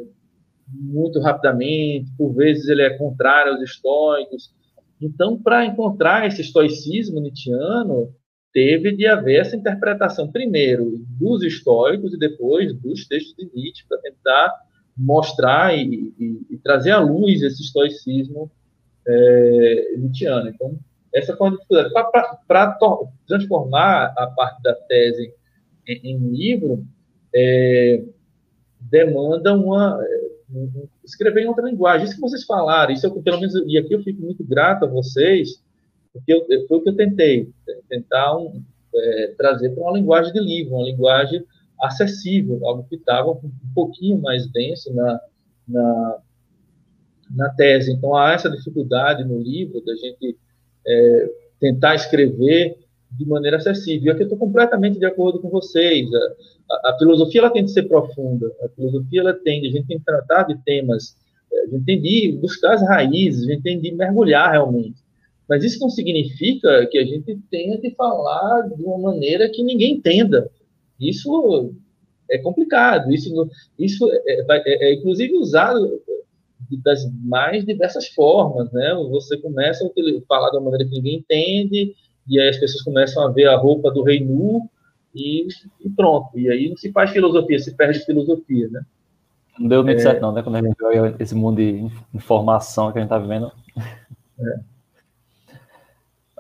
muito 0.68 1.20
rapidamente, 1.20 2.12
por 2.18 2.34
vezes 2.34 2.68
ele 2.68 2.82
é 2.82 2.98
contrário 2.98 3.54
aos 3.54 3.62
estoicos. 3.62 4.52
Então, 5.00 5.42
para 5.42 5.66
encontrar 5.66 6.28
esse 6.28 6.42
estoicismo 6.42 7.22
nietzschiano, 7.22 8.14
teve 8.52 8.96
de 8.96 9.08
haver 9.08 9.42
essa 9.42 9.56
interpretação, 9.56 10.32
primeiro, 10.32 10.98
dos 11.20 11.44
estoicos 11.44 12.14
e 12.14 12.20
depois 12.20 12.74
dos 12.74 13.08
textos 13.08 13.36
de 13.36 13.50
Nietzsche, 13.56 13.86
para 13.88 14.00
tentar 14.00 14.54
mostrar 14.98 15.78
e, 15.78 16.14
e, 16.20 16.42
e, 16.50 16.58
trazer 16.58 16.92
à 16.92 17.00
luz 17.00 17.42
esse 17.42 17.62
estoicismo 17.62 18.52
é, 19.08 19.96
nietzschiano. 19.98 20.50
Então, 20.50 20.78
essa 21.14 21.36
foi 21.36 21.48
uma 21.48 21.56
dificuldade. 21.56 21.94
Para 22.48 22.78
transformar 23.28 24.14
a 24.18 24.28
parte 24.28 24.62
da 24.62 24.74
tese 24.74 25.34
em, 25.88 26.00
em 26.04 26.18
livro, 26.18 26.86
é, 27.34 28.04
demanda 28.80 29.56
uma 29.56 30.00
um, 30.54 30.88
escrever 31.04 31.44
em 31.44 31.48
outra 31.48 31.66
linguagem. 31.66 32.06
Isso 32.06 32.16
que 32.16 32.22
vocês 32.22 32.44
falaram, 32.44 32.94
isso 32.94 33.06
eu, 33.06 33.22
pelo 33.22 33.40
menos, 33.40 33.56
e 33.68 33.78
aqui 33.78 33.94
eu 33.94 34.04
fico 34.04 34.22
muito 34.22 34.44
grato 34.44 34.86
a 34.86 34.88
vocês, 34.88 35.62
porque 36.14 36.34
eu, 36.34 36.46
foi 36.68 36.78
o 36.78 36.82
que 36.82 36.90
eu 36.90 36.96
tentei, 36.96 37.50
tentar 37.88 38.38
um, 38.38 38.64
é, 38.96 39.34
trazer 39.38 39.70
para 39.72 39.84
uma 39.84 39.98
linguagem 39.98 40.34
de 40.34 40.40
livro, 40.40 40.76
uma 40.76 40.86
linguagem 40.86 41.44
acessível, 41.82 42.60
algo 42.66 42.86
que 42.90 42.96
estava 42.96 43.32
um 43.32 43.52
pouquinho 43.74 44.22
mais 44.22 44.48
denso 44.52 44.94
na, 44.94 45.20
na, 45.68 46.18
na, 47.32 47.50
tese. 47.50 47.92
Então, 47.92 48.16
há 48.16 48.34
essa 48.34 48.50
dificuldade 48.50 49.24
no 49.24 49.40
livro 49.40 49.84
da 49.86 49.96
gente 49.96 50.38
é, 50.86 51.30
tentar 51.60 51.96
escrever 51.96 52.78
de 53.12 53.26
maneira 53.26 53.58
acessível. 53.58 54.14
Eu 54.14 54.24
estou 54.24 54.38
completamente 54.38 55.00
de 55.00 55.06
acordo 55.06 55.40
com 55.40 55.50
vocês. 55.50 56.08
A, 56.14 56.18
a, 56.72 56.92
a, 56.92 56.98
filosofia 56.98 57.42
ela 57.42 57.50
tem 57.50 57.64
que 57.64 57.72
ser 57.72 57.84
profunda. 57.84 58.52
A 58.64 58.70
filosofia 58.70 59.22
ela 59.22 59.34
tem, 59.34 59.68
a 59.68 59.72
gente 59.72 59.88
tem 59.88 60.00
que 60.00 60.06
tratar 60.06 60.44
de 60.44 60.58
temas, 60.64 61.16
é, 61.52 61.62
a 61.62 61.68
gente 61.68 61.86
tem 61.86 62.02
de 62.02 62.38
buscar 62.40 62.76
as 62.76 62.82
raízes, 62.82 63.48
a 63.48 63.52
gente 63.54 63.64
tem 63.64 63.80
de 63.80 63.92
mergulhar 63.92 64.52
realmente. 64.52 64.98
Mas 65.48 65.64
isso 65.64 65.80
não 65.80 65.90
significa 65.90 66.86
que 66.86 66.98
a 67.00 67.04
gente 67.04 67.40
tenha 67.50 67.78
que 67.80 67.90
falar 67.92 68.62
de 68.70 68.84
uma 68.84 69.00
maneira 69.00 69.50
que 69.50 69.64
ninguém 69.64 69.94
entenda. 69.94 70.50
Isso 71.00 71.74
é 72.30 72.38
complicado, 72.38 73.12
isso, 73.12 73.50
isso 73.78 74.10
é, 74.12 74.18
é, 74.28 74.46
é, 74.50 74.90
é 74.90 74.94
inclusive 74.94 75.36
usado 75.38 76.02
das 76.84 77.10
mais 77.24 77.66
diversas 77.66 78.08
formas, 78.10 78.72
né? 78.72 78.94
Você 79.10 79.38
começa 79.38 79.86
a 79.86 80.28
falar 80.28 80.52
de 80.52 80.58
uma 80.58 80.70
maneira 80.70 80.86
que 80.86 80.96
ninguém 80.96 81.18
entende, 81.18 81.96
e 82.28 82.40
aí 82.40 82.50
as 82.50 82.58
pessoas 82.58 82.84
começam 82.84 83.24
a 83.24 83.32
ver 83.32 83.48
a 83.48 83.58
roupa 83.58 83.90
do 83.92 84.04
rei 84.04 84.24
nu, 84.24 84.70
e, 85.16 85.48
e 85.84 85.90
pronto. 85.90 86.38
E 86.38 86.50
aí 86.50 86.70
não 86.70 86.78
se 86.78 86.92
faz 86.92 87.12
filosofia, 87.12 87.60
se 87.60 87.74
perde 87.74 88.00
filosofia, 88.00 88.70
né? 88.70 88.82
Não 89.58 89.68
deu 89.68 89.84
muito 89.84 90.00
é... 90.00 90.02
certo, 90.02 90.22
não, 90.22 90.32
né? 90.32 90.44
Quando 90.44 90.56
a 90.56 90.62
gente 90.62 90.76
viu 90.78 91.16
esse 91.20 91.36
mundo 91.36 91.58
de 91.58 91.86
informação 92.14 92.92
que 92.92 93.00
a 93.00 93.02
gente 93.02 93.08
está 93.08 93.18
vivendo. 93.18 93.52
É. 94.40 94.60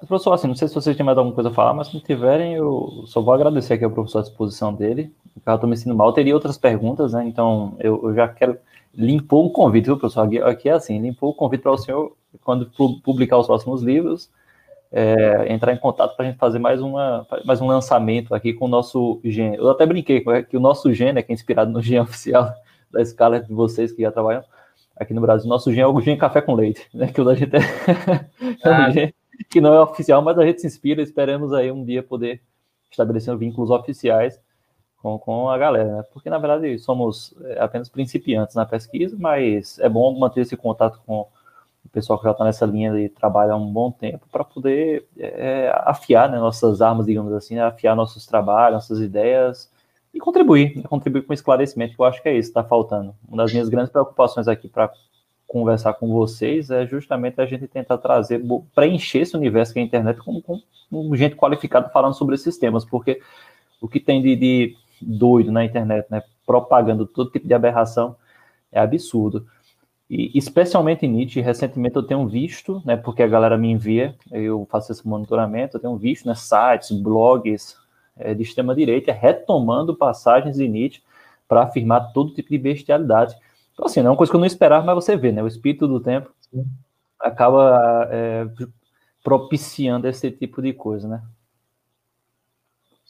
Professor, 0.07 0.33
assim, 0.33 0.47
não 0.47 0.55
sei 0.55 0.67
se 0.67 0.75
vocês 0.75 0.95
têm 0.95 1.05
mais 1.05 1.17
alguma 1.17 1.35
coisa 1.35 1.49
a 1.49 1.53
falar, 1.53 1.73
mas 1.73 1.87
se 1.87 1.93
não 1.93 2.01
tiverem, 2.01 2.55
eu 2.55 3.03
só 3.05 3.21
vou 3.21 3.33
agradecer 3.33 3.73
aqui 3.73 3.83
ao 3.83 3.91
professor 3.91 4.19
a 4.19 4.23
disposição 4.23 4.73
dele. 4.73 5.13
O 5.35 5.41
cara 5.41 5.55
estou 5.55 5.69
me 5.69 5.75
ensinando 5.75 5.97
mal. 5.97 6.07
Eu 6.07 6.13
teria 6.13 6.33
outras 6.33 6.57
perguntas, 6.57 7.13
né? 7.13 7.25
Então, 7.27 7.75
eu, 7.79 7.99
eu 8.03 8.13
já 8.13 8.27
quero. 8.27 8.57
Limpou 8.93 9.45
o 9.45 9.51
convite, 9.51 9.85
viu, 9.85 9.97
professor? 9.97 10.27
Aqui 10.45 10.69
é 10.69 10.73
assim: 10.73 10.99
limpou 10.99 11.29
o 11.29 11.33
convite 11.33 11.61
para 11.61 11.71
o 11.71 11.77
senhor, 11.77 12.15
quando 12.43 12.69
publicar 13.03 13.37
os 13.37 13.47
próximos 13.47 13.83
livros, 13.83 14.29
é, 14.91 15.51
entrar 15.53 15.73
em 15.73 15.77
contato 15.77 16.15
para 16.15 16.25
a 16.25 16.29
gente 16.29 16.39
fazer 16.39 16.59
mais, 16.59 16.81
uma, 16.81 17.25
mais 17.45 17.61
um 17.61 17.67
lançamento 17.67 18.33
aqui 18.33 18.53
com 18.53 18.65
o 18.65 18.69
nosso 18.69 19.19
gene. 19.23 19.57
Eu 19.57 19.69
até 19.69 19.85
brinquei 19.85 20.23
que 20.43 20.57
o 20.57 20.59
nosso 20.59 20.91
gene, 20.93 21.21
que 21.21 21.31
é 21.31 21.35
inspirado 21.35 21.71
no 21.71 21.81
gene 21.81 22.01
oficial 22.01 22.51
da 22.91 23.01
escala 23.01 23.39
de 23.39 23.53
vocês 23.53 23.91
que 23.91 24.01
já 24.01 24.11
trabalham 24.11 24.43
aqui 24.95 25.13
no 25.13 25.21
Brasil, 25.21 25.47
nosso 25.47 25.69
gene 25.71 25.83
é 25.83 25.87
o 25.87 26.01
gene 26.01 26.17
café 26.17 26.41
com 26.41 26.55
leite, 26.55 26.87
né? 26.93 27.07
Que 27.07 27.21
o 27.21 27.23
da 27.23 27.35
gente 27.35 27.55
é, 27.55 27.59
é 28.63 28.87
um 28.87 28.91
gene 28.91 29.13
que 29.49 29.61
não 29.61 29.73
é 29.73 29.81
oficial, 29.81 30.21
mas 30.21 30.37
a 30.37 30.45
gente 30.45 30.61
se 30.61 30.67
inspira, 30.67 31.01
esperamos 31.01 31.53
aí 31.53 31.71
um 31.71 31.83
dia 31.83 32.03
poder 32.03 32.41
estabelecer 32.91 33.35
vínculos 33.37 33.69
oficiais 33.69 34.39
com, 34.97 35.17
com 35.17 35.49
a 35.49 35.57
galera, 35.57 35.97
né? 35.97 36.03
Porque 36.11 36.29
na 36.29 36.37
verdade 36.37 36.77
somos 36.79 37.33
é, 37.45 37.59
apenas 37.59 37.89
principiantes 37.89 38.55
na 38.55 38.65
pesquisa, 38.65 39.15
mas 39.17 39.79
é 39.79 39.87
bom 39.87 40.17
manter 40.17 40.41
esse 40.41 40.57
contato 40.57 40.99
com 41.05 41.27
o 41.85 41.89
pessoal 41.89 42.19
que 42.19 42.25
já 42.25 42.31
está 42.31 42.43
nessa 42.43 42.65
linha 42.65 42.91
de 42.93 43.09
trabalho 43.09 43.53
há 43.53 43.55
um 43.55 43.71
bom 43.71 43.91
tempo 43.91 44.27
para 44.31 44.43
poder 44.43 45.07
é, 45.17 45.71
afiar 45.85 46.29
né, 46.29 46.37
nossas 46.37 46.81
armas, 46.81 47.05
digamos 47.05 47.33
assim, 47.33 47.55
né? 47.55 47.63
afiar 47.63 47.95
nossos 47.95 48.25
trabalhos, 48.25 48.75
nossas 48.75 48.99
ideias 48.99 49.71
e 50.13 50.19
contribuir, 50.19 50.75
né? 50.75 50.83
contribuir 50.83 51.23
com 51.23 51.33
esclarecimento, 51.33 51.95
que 51.95 52.01
eu 52.01 52.05
acho 52.05 52.21
que 52.21 52.29
é 52.29 52.33
isso 52.33 52.51
que 52.51 52.59
está 52.59 52.63
faltando. 52.63 53.15
Uma 53.27 53.37
das 53.37 53.51
minhas 53.51 53.69
grandes 53.69 53.91
preocupações 53.91 54.47
aqui 54.47 54.67
para 54.67 54.91
conversar 55.49 55.95
com 55.95 56.07
vocês 56.07 56.69
é 56.69 56.85
justamente 56.85 57.41
a 57.41 57.45
gente 57.45 57.67
tentar 57.67 57.97
trazer, 57.97 58.39
preencher 58.73 59.21
esse 59.21 59.35
universo 59.35 59.73
que 59.73 59.79
é 59.79 59.81
a 59.81 59.85
internet 59.85 60.19
com, 60.19 60.39
com, 60.41 60.61
com 60.89 61.15
gente 61.15 61.35
qualificada 61.35 61.89
falando 61.89 62.13
sobre 62.13 62.35
esses 62.35 62.55
temas, 62.57 62.85
porque 62.85 63.19
o 63.81 63.87
que 63.87 63.99
tem 63.99 64.21
de, 64.21 64.35
de 64.35 64.77
doido 65.01 65.51
na 65.51 65.65
internet, 65.65 66.05
né, 66.09 66.21
propagando 66.45 67.05
todo 67.05 67.31
tipo 67.31 67.47
de 67.47 67.53
aberração, 67.53 68.15
é 68.71 68.79
absurdo. 68.79 69.47
E 70.07 70.37
especialmente 70.37 71.07
Nietzsche, 71.07 71.41
recentemente 71.41 71.95
eu 71.95 72.03
tenho 72.03 72.27
visto, 72.27 72.81
né, 72.85 72.95
porque 72.95 73.23
a 73.23 73.27
galera 73.27 73.57
me 73.57 73.71
envia, 73.71 74.15
eu 74.31 74.67
faço 74.69 74.91
esse 74.91 75.07
monitoramento, 75.07 75.77
eu 75.77 75.81
tenho 75.81 75.97
visto 75.97 76.27
né, 76.27 76.35
sites, 76.35 76.91
blogs 76.91 77.75
é, 78.15 78.35
de 78.35 78.43
extrema-direita 78.43 79.11
retomando 79.11 79.95
passagens 79.95 80.57
de 80.57 80.67
Nietzsche 80.67 81.01
para 81.47 81.63
afirmar 81.63 82.13
todo 82.13 82.33
tipo 82.35 82.49
de 82.49 82.57
bestialidade. 82.59 83.35
Então, 83.79 83.87
assim, 83.87 84.01
não 84.01 84.07
é 84.07 84.11
uma 84.11 84.17
coisa 84.17 84.29
que 84.29 84.35
eu 84.35 84.41
não 84.41 84.45
esperava, 84.45 84.85
mas 84.85 85.05
você 85.05 85.15
vê, 85.15 85.31
né, 85.31 85.41
o 85.41 85.47
espírito 85.47 85.87
do 85.87 86.01
tempo 86.01 86.29
acaba 87.17 88.09
é, 88.11 88.45
propiciando 89.23 90.05
esse 90.05 90.29
tipo 90.31 90.61
de 90.61 90.73
coisa, 90.73 91.07
né? 91.07 91.21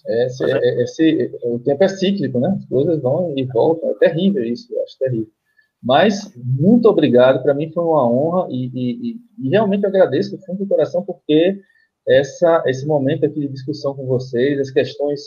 Esse, 0.06 0.44
é, 0.44 0.84
esse, 0.84 1.40
o 1.44 1.58
tempo 1.58 1.84
é 1.84 1.88
cíclico, 1.88 2.40
né? 2.40 2.56
As 2.56 2.66
coisas 2.66 3.02
vão 3.02 3.34
e 3.36 3.44
voltam. 3.46 3.90
É 3.90 3.94
terrível 3.96 4.44
isso, 4.44 4.72
eu 4.72 4.84
acho 4.84 4.98
terrível. 5.00 5.32
Mas, 5.82 6.32
muito 6.36 6.88
obrigado. 6.88 7.42
Para 7.42 7.56
mim 7.56 7.72
foi 7.72 7.84
uma 7.84 8.08
honra 8.08 8.48
e, 8.52 8.68
e, 8.68 9.20
e, 9.40 9.50
realmente 9.50 9.88
agradeço 9.88 10.38
do 10.38 10.44
fundo 10.44 10.60
do 10.60 10.68
coração 10.68 11.04
porque 11.04 11.60
essa, 12.08 12.64
esse 12.68 12.86
momento 12.86 13.26
aqui 13.26 13.40
de 13.40 13.48
discussão 13.48 13.96
com 13.96 14.06
vocês, 14.06 14.60
as 14.60 14.70
questões, 14.70 15.20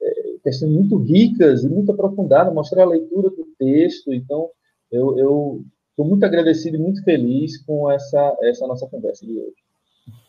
é, 0.00 0.12
questões 0.42 0.72
muito 0.72 0.96
ricas 0.96 1.62
e 1.62 1.68
muito 1.68 1.92
aprofundadas, 1.92 2.54
mostrar 2.54 2.84
a 2.84 2.88
leitura 2.88 3.28
do 3.28 3.46
texto. 3.58 4.14
Então, 4.14 4.50
eu 4.90 5.64
estou 5.90 6.06
muito 6.06 6.24
agradecido 6.24 6.76
e 6.76 6.80
muito 6.80 7.02
feliz 7.04 7.58
com 7.64 7.90
essa, 7.90 8.36
essa 8.42 8.66
nossa 8.66 8.86
conversa 8.86 9.26
de 9.26 9.38
hoje. 9.38 9.56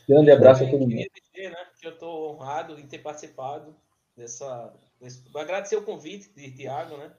Grande 0.08 0.32
abraço 0.32 0.64
a 0.64 0.70
todo 0.70 0.82
mundo. 0.82 0.94
Eu 0.94 1.10
queria 1.10 1.32
dizer 1.34 1.50
né, 1.52 1.66
que 1.80 1.88
eu 1.88 1.94
estou 1.94 2.34
honrado 2.34 2.80
em 2.80 2.88
ter 2.88 3.00
participado 3.00 3.76
dessa. 4.16 4.74
Desse, 5.00 5.24
agradecer 5.36 5.76
o 5.76 5.84
convite 5.84 6.34
de 6.34 6.52
Tiago, 6.52 6.98
né? 6.98 7.12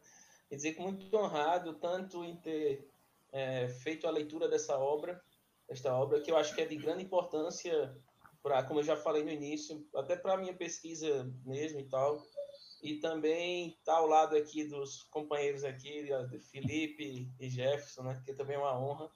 Quer 0.49 0.57
dizer 0.57 0.75
que 0.75 0.83
muito 0.83 1.17
honrado 1.17 1.75
tanto 1.75 2.23
em 2.25 2.37
ter 2.37 2.89
é, 3.33 3.69
feito 3.69 4.07
a 4.07 4.11
leitura 4.11 4.49
dessa 4.49 4.79
obra, 4.79 5.21
esta 5.69 5.95
obra 5.95 6.21
que 6.21 6.31
eu 6.31 6.37
acho 6.37 6.55
que 6.55 6.61
é 6.61 6.67
de 6.67 6.77
grande 6.77 7.03
importância 7.03 7.97
para, 8.43 8.63
como 8.65 8.81
eu 8.81 8.85
já 8.85 8.97
falei 8.97 9.23
no 9.23 9.31
início, 9.31 9.87
até 9.95 10.17
para 10.17 10.35
a 10.35 10.37
minha 10.37 10.53
pesquisa 10.53 11.33
mesmo 11.45 11.81
e 11.81 11.85
tal, 11.85 12.23
e 12.83 12.97
também 12.97 13.69
estar 13.69 13.93
tá 13.93 13.99
ao 13.99 14.07
lado 14.07 14.37
aqui 14.37 14.65
dos 14.65 15.05
companheiros 15.05 15.63
aqui, 15.65 16.09
Felipe 16.51 17.33
e 17.39 17.49
Jefferson, 17.49 18.03
né, 18.03 18.21
que 18.25 18.35
também 18.35 18.57
é 18.57 18.59
uma 18.59 18.79
honra. 18.79 19.09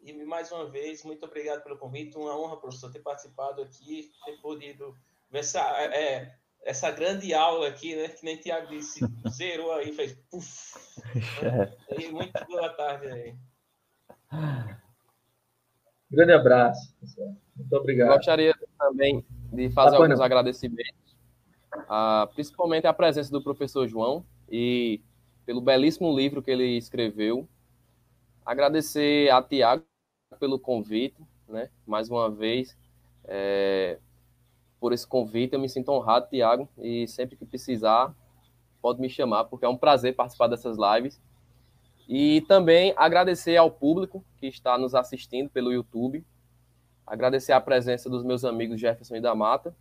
E 0.00 0.12
mais 0.24 0.52
uma 0.52 0.68
vez, 0.68 1.02
muito 1.02 1.24
obrigado 1.24 1.62
pelo 1.62 1.78
convite, 1.78 2.18
uma 2.18 2.38
honra, 2.38 2.58
professor, 2.58 2.90
ter 2.90 3.00
participado 3.00 3.62
aqui, 3.62 4.10
ter 4.26 4.36
podido 4.42 4.94
ver 5.30 5.38
essa, 5.38 5.62
é, 5.94 6.36
essa 6.62 6.90
grande 6.90 7.32
aula 7.32 7.68
aqui, 7.68 7.96
né? 7.96 8.08
Que 8.08 8.24
nem 8.24 8.36
Tiago 8.36 8.68
disse, 8.68 9.00
zerou 9.30 9.72
aí, 9.72 9.92
fez 9.92 10.12
puf. 10.30 10.74
É. 11.42 12.10
muito 12.10 12.46
boa 12.46 12.68
tarde 12.70 13.06
aí. 13.06 13.36
Grande 16.10 16.32
abraço, 16.32 16.94
pessoal. 17.00 17.34
Muito 17.56 17.72
obrigado. 17.74 18.16
Gostaria 18.16 18.54
também 18.78 19.24
de 19.52 19.70
fazer 19.70 19.96
ah, 19.96 19.98
alguns 20.00 20.20
agradecimentos, 20.20 21.03
a, 21.88 22.28
principalmente 22.34 22.86
a 22.86 22.92
presença 22.92 23.30
do 23.30 23.42
professor 23.42 23.86
João 23.86 24.24
e 24.50 25.00
pelo 25.46 25.60
belíssimo 25.60 26.14
livro 26.14 26.42
que 26.42 26.50
ele 26.50 26.76
escreveu. 26.76 27.48
Agradecer 28.44 29.30
a 29.30 29.42
Tiago 29.42 29.84
pelo 30.38 30.58
convite, 30.58 31.22
né? 31.48 31.70
Mais 31.86 32.10
uma 32.10 32.30
vez. 32.30 32.76
É, 33.24 33.98
por 34.84 34.92
esse 34.92 35.06
convite. 35.06 35.54
Eu 35.54 35.60
me 35.60 35.66
sinto 35.66 35.90
honrado, 35.90 36.28
Tiago, 36.28 36.68
e 36.76 37.08
sempre 37.08 37.36
que 37.36 37.46
precisar, 37.46 38.14
pode 38.82 39.00
me 39.00 39.08
chamar, 39.08 39.44
porque 39.44 39.64
é 39.64 39.68
um 39.68 39.78
prazer 39.78 40.14
participar 40.14 40.46
dessas 40.46 40.76
lives. 40.76 41.18
E 42.06 42.42
também 42.42 42.92
agradecer 42.94 43.56
ao 43.56 43.70
público 43.70 44.22
que 44.36 44.46
está 44.46 44.76
nos 44.76 44.94
assistindo 44.94 45.48
pelo 45.48 45.72
YouTube. 45.72 46.22
Agradecer 47.06 47.52
a 47.52 47.60
presença 47.62 48.10
dos 48.10 48.22
meus 48.22 48.44
amigos 48.44 48.78
Jefferson 48.78 49.16
e 49.16 49.22
da 49.22 49.34
Mata. 49.34 49.74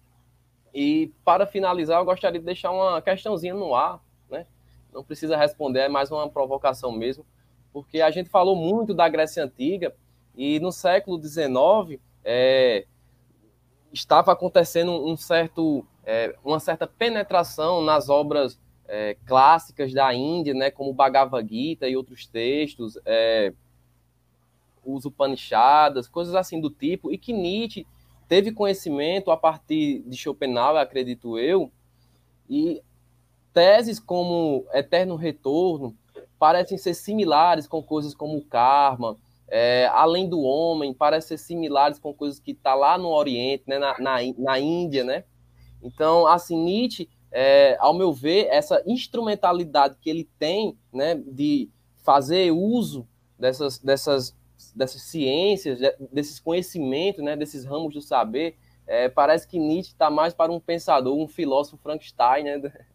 E 0.74 1.14
para 1.24 1.46
finalizar, 1.46 2.00
eu 2.00 2.06
gostaria 2.06 2.40
de 2.40 2.46
deixar 2.46 2.72
uma 2.72 3.02
questãozinha 3.02 3.54
no 3.54 3.76
ar, 3.76 4.04
né? 4.30 4.48
Não 4.92 5.04
precisa 5.04 5.38
responder, 5.38 5.82
é 5.82 5.90
mais 5.90 6.12
uma 6.12 6.28
provocação 6.28 6.92
mesmo, 6.92 7.26
porque 7.72 8.02
a 8.02 8.10
gente 8.10 8.30
falou 8.30 8.56
muito 8.56 8.94
da 8.94 9.08
Grécia 9.08 9.44
Antiga 9.44 9.96
e 10.36 10.60
no 10.60 10.72
século 10.72 11.22
XIX 11.22 12.02
é, 12.24 12.86
estava 13.92 14.32
acontecendo 14.32 14.92
um 15.06 15.16
certo, 15.16 15.86
é, 16.04 16.36
uma 16.44 16.60
certa 16.60 16.88
penetração 16.88 17.82
nas 17.82 18.10
obras 18.10 18.60
é, 18.88 19.16
clássicas 19.26 19.94
da 19.94 20.14
Índia, 20.14 20.54
né, 20.54 20.72
como 20.72 20.94
Bhagavad 20.94 21.48
Gita 21.48 21.88
e 21.88 21.96
outros 21.96 22.26
textos, 22.26 22.98
é, 23.06 23.54
os 24.84 25.06
Upanishads, 25.06 26.08
coisas 26.08 26.36
assim 26.36 26.60
do 26.60 26.70
tipo, 26.70 27.12
e 27.12 27.18
que 27.18 27.32
Nietzsche 27.32 27.88
teve 28.28 28.52
conhecimento 28.52 29.32
a 29.32 29.38
partir 29.38 30.04
de 30.06 30.18
Schopenhauer, 30.18 30.82
acredito 30.82 31.38
eu, 31.38 31.72
e 32.50 32.82
teses 33.54 34.00
como 34.00 34.66
Eterno 34.74 35.16
Retorno 35.16 35.96
parecem 36.40 36.78
ser 36.78 36.94
similares 36.94 37.68
com 37.68 37.82
coisas 37.82 38.14
como 38.14 38.44
karma, 38.44 39.16
é, 39.48 39.86
além 39.94 40.28
do 40.28 40.42
homem, 40.42 40.94
parecem 40.94 41.38
ser 41.38 41.44
similares 41.44 42.00
com 42.00 42.14
coisas 42.14 42.40
que 42.40 42.52
está 42.52 42.74
lá 42.74 42.98
no 42.98 43.10
Oriente, 43.10 43.64
né, 43.68 43.78
na, 43.78 43.98
na, 44.00 44.18
na, 44.38 44.60
Índia, 44.60 45.04
né? 45.04 45.24
Então, 45.82 46.26
assim, 46.26 46.58
Nietzsche, 46.58 47.10
é, 47.32 47.78
ao 47.80 47.94
meu 47.94 48.12
ver, 48.12 48.48
essa 48.48 48.82
instrumentalidade 48.86 49.96
que 50.02 50.10
ele 50.10 50.28
tem, 50.40 50.78
né, 50.92 51.16
de 51.16 51.70
fazer 52.04 52.52
uso 52.52 53.08
dessas, 53.38 53.78
dessas, 53.80 54.36
dessas 54.76 55.04
ciências, 55.04 55.80
desses 56.12 56.40
conhecimentos, 56.40 57.24
né, 57.24 57.36
desses 57.36 57.66
ramos 57.66 57.94
do 57.94 58.02
saber, 58.02 58.58
é, 58.86 59.08
parece 59.08 59.48
que 59.48 59.60
Nietzsche 59.60 59.92
está 59.92 60.10
mais 60.10 60.34
para 60.34 60.52
um 60.52 60.60
pensador, 60.60 61.18
um 61.18 61.28
filósofo 61.28 61.78
Frankenstein, 61.78 62.44
né? 62.44 62.62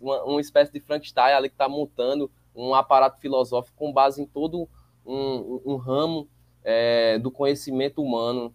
Uma, 0.00 0.22
uma 0.22 0.40
espécie 0.40 0.72
de 0.72 0.78
Frankenstein 0.78 1.32
ali 1.32 1.48
que 1.48 1.56
está 1.56 1.68
montando 1.68 2.30
um 2.54 2.76
aparato 2.76 3.18
filosófico 3.18 3.76
com 3.76 3.92
base 3.92 4.22
em 4.22 4.24
todo 4.24 4.68
um, 5.04 5.60
um 5.66 5.74
ramo 5.74 6.28
é, 6.62 7.18
do 7.18 7.28
conhecimento 7.28 8.00
humano. 8.00 8.54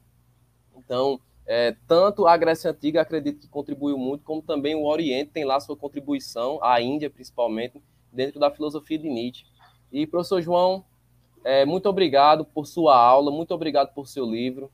Então, 0.77 1.19
é, 1.45 1.75
tanto 1.87 2.25
a 2.25 2.37
Grécia 2.37 2.71
Antiga 2.71 3.01
acredito 3.01 3.41
que 3.41 3.49
contribuiu 3.49 3.97
muito, 3.97 4.23
como 4.23 4.41
também 4.41 4.75
o 4.75 4.85
Oriente 4.85 5.31
tem 5.31 5.43
lá 5.43 5.59
sua 5.59 5.75
contribuição, 5.75 6.57
a 6.63 6.81
Índia 6.81 7.09
principalmente, 7.09 7.81
dentro 8.13 8.39
da 8.39 8.49
filosofia 8.49 8.97
de 8.97 9.09
Nietzsche. 9.09 9.45
E, 9.91 10.07
professor 10.07 10.41
João, 10.41 10.85
é, 11.45 11.63
muito 11.63 11.87
obrigado 11.87 12.43
por 12.43 12.65
sua 12.65 12.97
aula, 12.97 13.31
muito 13.31 13.53
obrigado 13.53 13.93
por 13.93 14.07
seu 14.07 14.25
livro, 14.25 14.71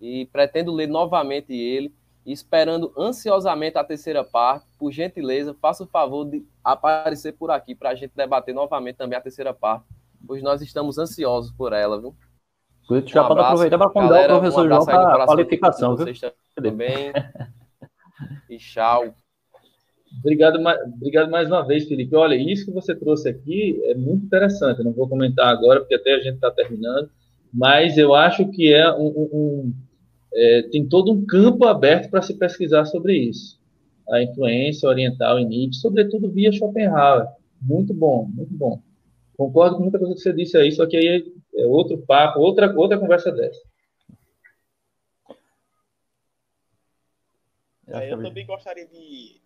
e 0.00 0.24
pretendo 0.32 0.72
ler 0.72 0.88
novamente 0.88 1.52
ele. 1.52 1.94
esperando 2.26 2.90
ansiosamente 2.96 3.76
a 3.76 3.84
terceira 3.84 4.24
parte. 4.24 4.66
Por 4.78 4.90
gentileza, 4.90 5.54
faça 5.60 5.84
o 5.84 5.86
favor 5.86 6.24
de 6.24 6.42
aparecer 6.64 7.32
por 7.32 7.50
aqui 7.50 7.74
para 7.74 7.90
a 7.90 7.94
gente 7.94 8.12
debater 8.16 8.54
novamente 8.54 8.96
também 8.96 9.18
a 9.18 9.20
terceira 9.20 9.52
parte, 9.52 9.84
pois 10.26 10.42
nós 10.42 10.62
estamos 10.62 10.96
ansiosos 10.96 11.52
por 11.52 11.74
ela, 11.74 12.00
viu? 12.00 12.16
Um 12.90 13.06
já 13.06 13.24
pode 13.24 13.40
aproveitar 13.40 13.76
para 13.76 13.90
convidar 13.90 14.24
o 14.24 14.38
professor 14.38 14.64
um 14.64 14.68
João 14.68 14.84
para 14.86 15.22
a 15.22 15.26
qualificação, 15.26 15.96
viu? 15.96 16.06
Também. 16.54 17.12
e 18.48 18.56
tchau. 18.56 19.14
Obrigado, 20.18 20.58
obrigado 20.96 21.30
mais 21.30 21.48
uma 21.48 21.66
vez, 21.66 21.86
Felipe. 21.86 22.14
Olha, 22.16 22.34
isso 22.34 22.66
que 22.66 22.72
você 22.72 22.94
trouxe 22.94 23.28
aqui 23.28 23.80
é 23.84 23.94
muito 23.94 24.24
interessante. 24.26 24.82
Não 24.82 24.92
vou 24.92 25.08
comentar 25.08 25.48
agora, 25.48 25.80
porque 25.80 25.94
até 25.94 26.14
a 26.14 26.20
gente 26.20 26.36
está 26.36 26.50
terminando, 26.50 27.10
mas 27.52 27.98
eu 27.98 28.14
acho 28.14 28.48
que 28.50 28.72
é 28.72 28.90
um, 28.92 29.06
um 29.06 29.74
é, 30.34 30.62
tem 30.62 30.86
todo 30.86 31.12
um 31.12 31.24
campo 31.24 31.64
aberto 31.66 32.10
para 32.10 32.22
se 32.22 32.34
pesquisar 32.34 32.84
sobre 32.86 33.16
isso. 33.16 33.60
A 34.10 34.22
influência 34.22 34.88
oriental 34.88 35.38
em 35.38 35.46
Nietzsche, 35.46 35.80
sobretudo 35.80 36.30
via 36.30 36.52
Schopenhauer. 36.52 37.26
Muito 37.62 37.94
bom, 37.94 38.28
muito 38.34 38.52
bom. 38.52 38.82
Concordo 39.36 39.76
com 39.76 39.82
muita 39.82 39.98
coisa 39.98 40.14
que 40.14 40.20
você 40.20 40.32
disse 40.32 40.56
aí, 40.56 40.70
só 40.72 40.86
que 40.86 40.96
aí 40.96 41.32
é 41.56 41.66
outro 41.66 41.98
papo, 41.98 42.40
outra, 42.40 42.72
outra 42.76 42.98
conversa 42.98 43.32
dessa. 43.32 43.60
É, 47.86 48.12
eu 48.12 48.22
também 48.22 48.46
gostaria 48.46 48.86
de, 48.86 49.40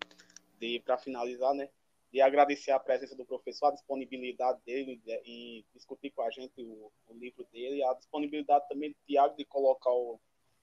de 0.59 0.79
para 0.81 0.97
finalizar, 0.97 1.53
né, 1.53 1.69
de 2.11 2.21
agradecer 2.21 2.71
a 2.71 2.79
presença 2.79 3.15
do 3.15 3.25
professor, 3.25 3.67
a 3.67 3.73
disponibilidade 3.73 4.59
dele 4.65 5.01
em 5.25 5.63
discutir 5.73 6.09
com 6.11 6.21
a 6.23 6.31
gente 6.31 6.61
o, 6.61 6.91
o 7.07 7.13
livro 7.13 7.45
dele, 7.51 7.83
a 7.83 7.93
disponibilidade 7.93 8.67
também 8.67 8.91
do 8.91 8.97
Tiago 9.05 9.35
de 9.35 9.45
colocar 9.45 9.91
o, 9.91 10.19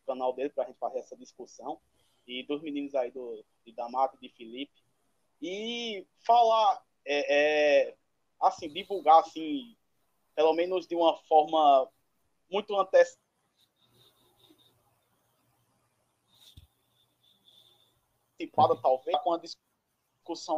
canal 0.06 0.32
dele 0.32 0.50
para 0.50 0.64
a 0.64 0.66
gente 0.68 0.78
fazer 0.78 1.00
essa 1.00 1.16
discussão. 1.16 1.80
E 2.26 2.44
dos 2.44 2.62
meninos 2.62 2.94
aí 2.94 3.10
do, 3.10 3.44
de 3.64 3.72
Damato 3.72 4.16
e 4.16 4.28
de 4.28 4.34
Felipe. 4.34 4.72
E 5.42 6.06
falar, 6.24 6.82
é, 7.04 7.88
é, 7.88 7.96
assim, 8.40 8.68
divulgar, 8.68 9.20
assim, 9.20 9.76
pelo 10.34 10.54
menos 10.54 10.86
de 10.86 10.94
uma 10.94 11.16
forma 11.24 11.90
muito 12.50 12.74
antecipada. 12.78 13.20
talvez, 18.82 19.18
com 19.22 19.32
a 19.32 19.38
discussão 19.38 19.65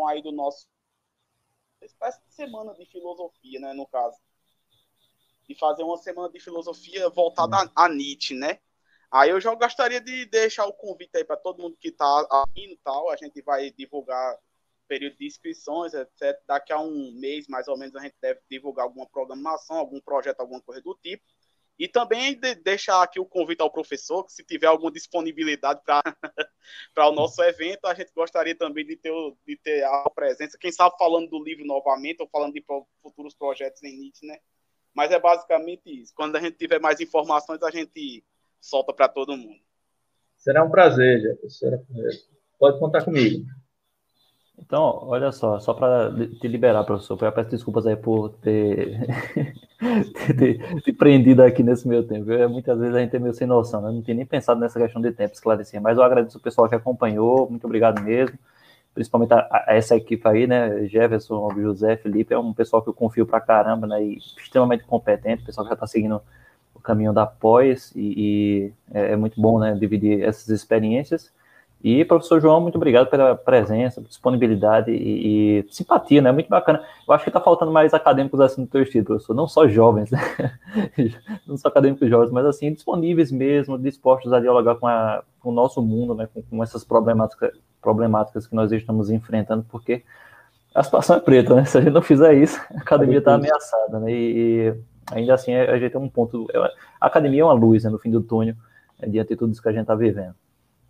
aí 0.09 0.23
do 0.23 0.33
nosso 0.33 0.67
espécie 1.83 2.21
de 2.25 2.35
semana 2.35 2.75
de 2.75 2.85
filosofia, 2.87 3.61
né, 3.61 3.73
no 3.73 3.87
caso. 3.87 4.19
De 5.49 5.55
fazer 5.55 5.83
uma 5.83 5.97
semana 5.97 6.31
de 6.31 6.41
filosofia 6.41 7.09
voltada 7.09 7.57
a, 7.57 7.85
a 7.85 7.89
Nietzsche, 7.89 8.35
né? 8.35 8.61
Aí 9.11 9.31
eu 9.31 9.41
já 9.41 9.55
gostaria 9.55 10.01
de 10.01 10.27
deixar 10.27 10.67
o 10.67 10.73
convite 10.73 11.17
aí 11.17 11.25
para 11.25 11.37
todo 11.37 11.63
mundo 11.63 11.77
que 11.81 11.89
está 11.89 12.21
aqui 12.43 12.73
e 12.73 12.77
tal. 12.85 13.11
A 13.11 13.17
gente 13.17 13.41
vai 13.41 13.71
divulgar 13.71 14.39
período 14.87 15.17
de 15.17 15.27
inscrições, 15.27 15.95
etc. 15.95 16.39
Daqui 16.47 16.73
a 16.73 16.81
um 16.81 17.13
mês, 17.13 17.49
mais 17.49 17.69
ou 17.69 17.79
menos, 17.79 17.95
a 17.97 18.01
gente 18.01 18.17
deve 18.21 18.41
divulgar 18.51 18.85
alguma 18.85 19.07
programação, 19.07 19.77
algum 19.77 20.01
projeto, 20.01 20.41
alguma 20.41 20.61
coisa 20.61 20.83
do 20.83 20.95
tipo. 21.03 21.25
E 21.79 21.87
também 21.87 22.39
de 22.39 22.57
deixar 22.57 23.03
aqui 23.03 23.21
o 23.21 23.25
convite 23.25 23.61
ao 23.61 23.71
professor, 23.71 24.25
que 24.25 24.33
se 24.33 24.45
tiver 24.45 24.67
alguma 24.67 24.91
disponibilidade 24.91 25.81
para 25.85 26.03
o 27.09 27.13
nosso 27.13 27.41
evento, 27.43 27.87
a 27.87 27.95
gente 27.95 28.13
gostaria 28.13 28.57
também 28.57 28.85
de 28.85 28.97
ter, 28.97 29.13
de 29.47 29.57
ter 29.57 29.85
a 29.85 30.11
presença, 30.11 30.59
quem 30.59 30.73
sabe 30.73 30.97
falando 30.99 31.29
do 31.29 31.43
livro 31.43 31.65
novamente, 31.65 32.21
ou 32.21 32.29
falando 32.29 32.55
de 32.55 32.65
futuros 33.01 33.35
projetos 33.35 33.83
em 33.85 33.97
Nietzsche, 33.97 34.27
né? 34.27 34.39
Mas 34.93 35.13
é 35.13 35.21
basicamente 35.21 35.83
isso. 35.87 36.13
Quando 36.17 36.35
a 36.35 36.41
gente 36.41 36.57
tiver 36.57 36.81
mais 36.81 37.01
informações, 37.01 37.63
a 37.63 37.71
gente 37.71 38.25
solta 38.61 38.93
para 38.93 39.09
todo 39.09 39.37
mundo. 39.37 39.61
Será 40.37 40.65
um 40.65 40.71
prazer, 40.71 41.21
Jefferson. 41.21 41.81
Pode 42.59 42.79
contar 42.81 43.05
comigo. 43.05 43.45
Então, 44.59 45.07
olha 45.07 45.31
só, 45.31 45.61
só 45.61 45.73
para 45.73 46.13
te 46.41 46.49
liberar, 46.49 46.85
professor, 46.85 47.23
eu 47.23 47.33
peço 47.33 47.51
desculpas 47.51 47.87
aí 47.87 47.97
por 47.97 48.31
ter, 48.39 48.99
ter, 50.37 50.83
ter, 50.83 50.93
prendido 50.93 51.43
aqui 51.43 51.63
nesse 51.63 51.87
meu 51.87 52.07
tempo. 52.07 52.31
Eu, 52.33 52.51
muitas 52.51 52.79
vezes 52.79 52.95
a 52.95 53.01
gente 53.01 53.15
é 53.15 53.19
meio 53.19 53.35
sem 53.35 53.47
noção, 53.47 53.81
né? 53.81 53.91
não 53.91 54.03
tinha 54.03 54.17
nem 54.17 54.27
pensado 54.27 54.61
nessa 54.61 54.79
questão 54.79 55.01
de 55.01 55.13
tempo 55.13 55.33
esclarecer, 55.33 55.81
mas 55.81 55.97
eu 55.97 56.03
agradeço 56.03 56.39
o 56.39 56.41
pessoal 56.41 56.69
que 56.69 56.75
acompanhou, 56.75 57.49
muito 57.49 57.65
obrigado 57.65 58.03
mesmo, 58.03 58.37
principalmente 58.93 59.33
a, 59.33 59.47
a 59.53 59.77
essa 59.77 59.95
equipe 59.95 60.27
aí, 60.27 60.49
né, 60.49 60.87
Jefferson, 60.87 61.49
José, 61.55 61.97
Felipe, 61.97 62.35
é 62.35 62.39
um 62.39 62.53
pessoal 62.53 62.83
que 62.83 62.89
eu 62.89 62.95
confio 62.95 63.25
pra 63.25 63.41
caramba, 63.41 63.87
né, 63.87 64.03
e 64.03 64.19
extremamente 64.19 64.83
competente, 64.85 65.45
pessoal 65.45 65.65
que 65.65 65.71
já 65.71 65.75
está 65.75 65.87
seguindo 65.87 66.21
o 66.75 66.81
caminho 66.81 67.13
da 67.13 67.25
pós 67.27 67.93
e, 67.95 68.15
e 68.17 68.73
é, 68.93 69.13
é, 69.13 69.17
muito 69.17 69.41
bom, 69.41 69.61
né, 69.61 69.75
dividir 69.75 70.23
essas 70.23 70.49
experiências. 70.49 71.33
E, 71.83 72.05
professor 72.05 72.41
João, 72.41 72.61
muito 72.61 72.75
obrigado 72.75 73.09
pela 73.09 73.37
presença, 73.37 74.03
disponibilidade 74.03 74.91
e, 74.91 75.61
e 75.61 75.67
simpatia, 75.71 76.21
né? 76.21 76.33
Muito 76.33 76.49
bacana. 76.49 76.83
Eu 77.07 77.15
acho 77.15 77.23
que 77.23 77.31
está 77.31 77.41
faltando 77.41 77.71
mais 77.71 77.95
acadêmicos 77.95 78.41
assim 78.41 78.63
no 78.63 78.67
teu 78.67 78.83
estilo, 78.83 79.05
professor. 79.05 79.33
Não 79.33 79.47
só 79.47 79.69
jovens, 79.69 80.11
né? 80.11 80.19
Não 81.47 81.57
só 81.57 81.69
acadêmicos 81.69 82.09
jovens, 82.09 82.33
mas 82.33 82.47
assim, 82.47 82.73
disponíveis 82.73 83.31
mesmo, 83.31 83.79
dispostos 83.79 84.33
a 84.33 84.41
dialogar 84.41 84.75
com, 84.75 84.89
a, 84.89 85.23
com 85.39 85.51
o 85.51 85.53
nosso 85.53 85.81
mundo, 85.81 86.17
né? 86.17 86.29
Com, 86.35 86.43
com 86.43 86.63
essas 86.63 86.83
problemáticas, 86.83 87.53
problemáticas 87.81 88.47
que 88.47 88.57
nós 88.57 88.73
estamos 88.73 89.09
enfrentando, 89.09 89.65
porque 89.71 90.03
a 90.75 90.83
situação 90.83 91.17
é 91.17 91.21
preta, 91.21 91.55
né? 91.55 91.65
Se 91.65 91.79
a 91.79 91.81
gente 91.81 91.93
não 91.93 92.03
fizer 92.03 92.35
isso, 92.35 92.61
a 92.75 92.81
academia 92.81 93.19
está 93.19 93.35
ameaçada, 93.35 94.01
né? 94.01 94.11
E, 94.11 94.75
ainda 95.13 95.33
assim 95.33 95.55
a 95.55 95.79
gente 95.79 95.93
tem 95.93 96.01
um 96.01 96.09
ponto. 96.09 96.49
A 97.01 97.07
academia 97.07 97.43
é 97.43 97.45
uma 97.45 97.53
luz 97.53 97.85
né, 97.85 97.91
no 97.91 98.01
fim 98.01 98.11
do 98.11 98.21
túnel, 98.21 98.57
é, 99.01 99.09
diante 99.09 99.29
de 99.29 99.37
tudo 99.37 99.53
isso 99.53 99.63
que 99.63 99.69
a 99.69 99.73
gente 99.73 99.83
está 99.83 99.95
vivendo. 99.95 100.35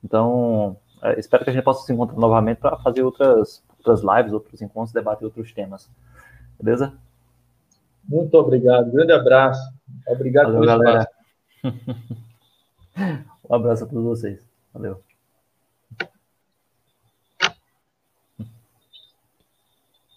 Então, 0.04 0.76
é, 1.02 1.18
espero 1.18 1.44
que 1.44 1.50
a 1.50 1.52
gente 1.52 1.62
possa 1.64 1.84
se 1.84 1.92
encontrar 1.92 2.16
novamente 2.16 2.58
para 2.58 2.76
fazer 2.78 3.02
outras, 3.02 3.64
outras 3.78 4.02
lives, 4.02 4.32
outros 4.32 4.60
encontros, 4.62 4.92
debater 4.92 5.24
outros 5.24 5.52
temas. 5.52 5.90
Beleza? 6.60 6.92
Muito 8.08 8.34
obrigado. 8.34 8.90
Grande 8.90 9.12
abraço. 9.12 9.60
Obrigado 10.06 10.52
Valeu, 10.52 10.66
galera. 10.66 11.08
um 13.48 13.54
abraço 13.54 13.84
a 13.84 13.86
todos 13.86 14.04
vocês. 14.04 14.44
Valeu. 14.72 15.07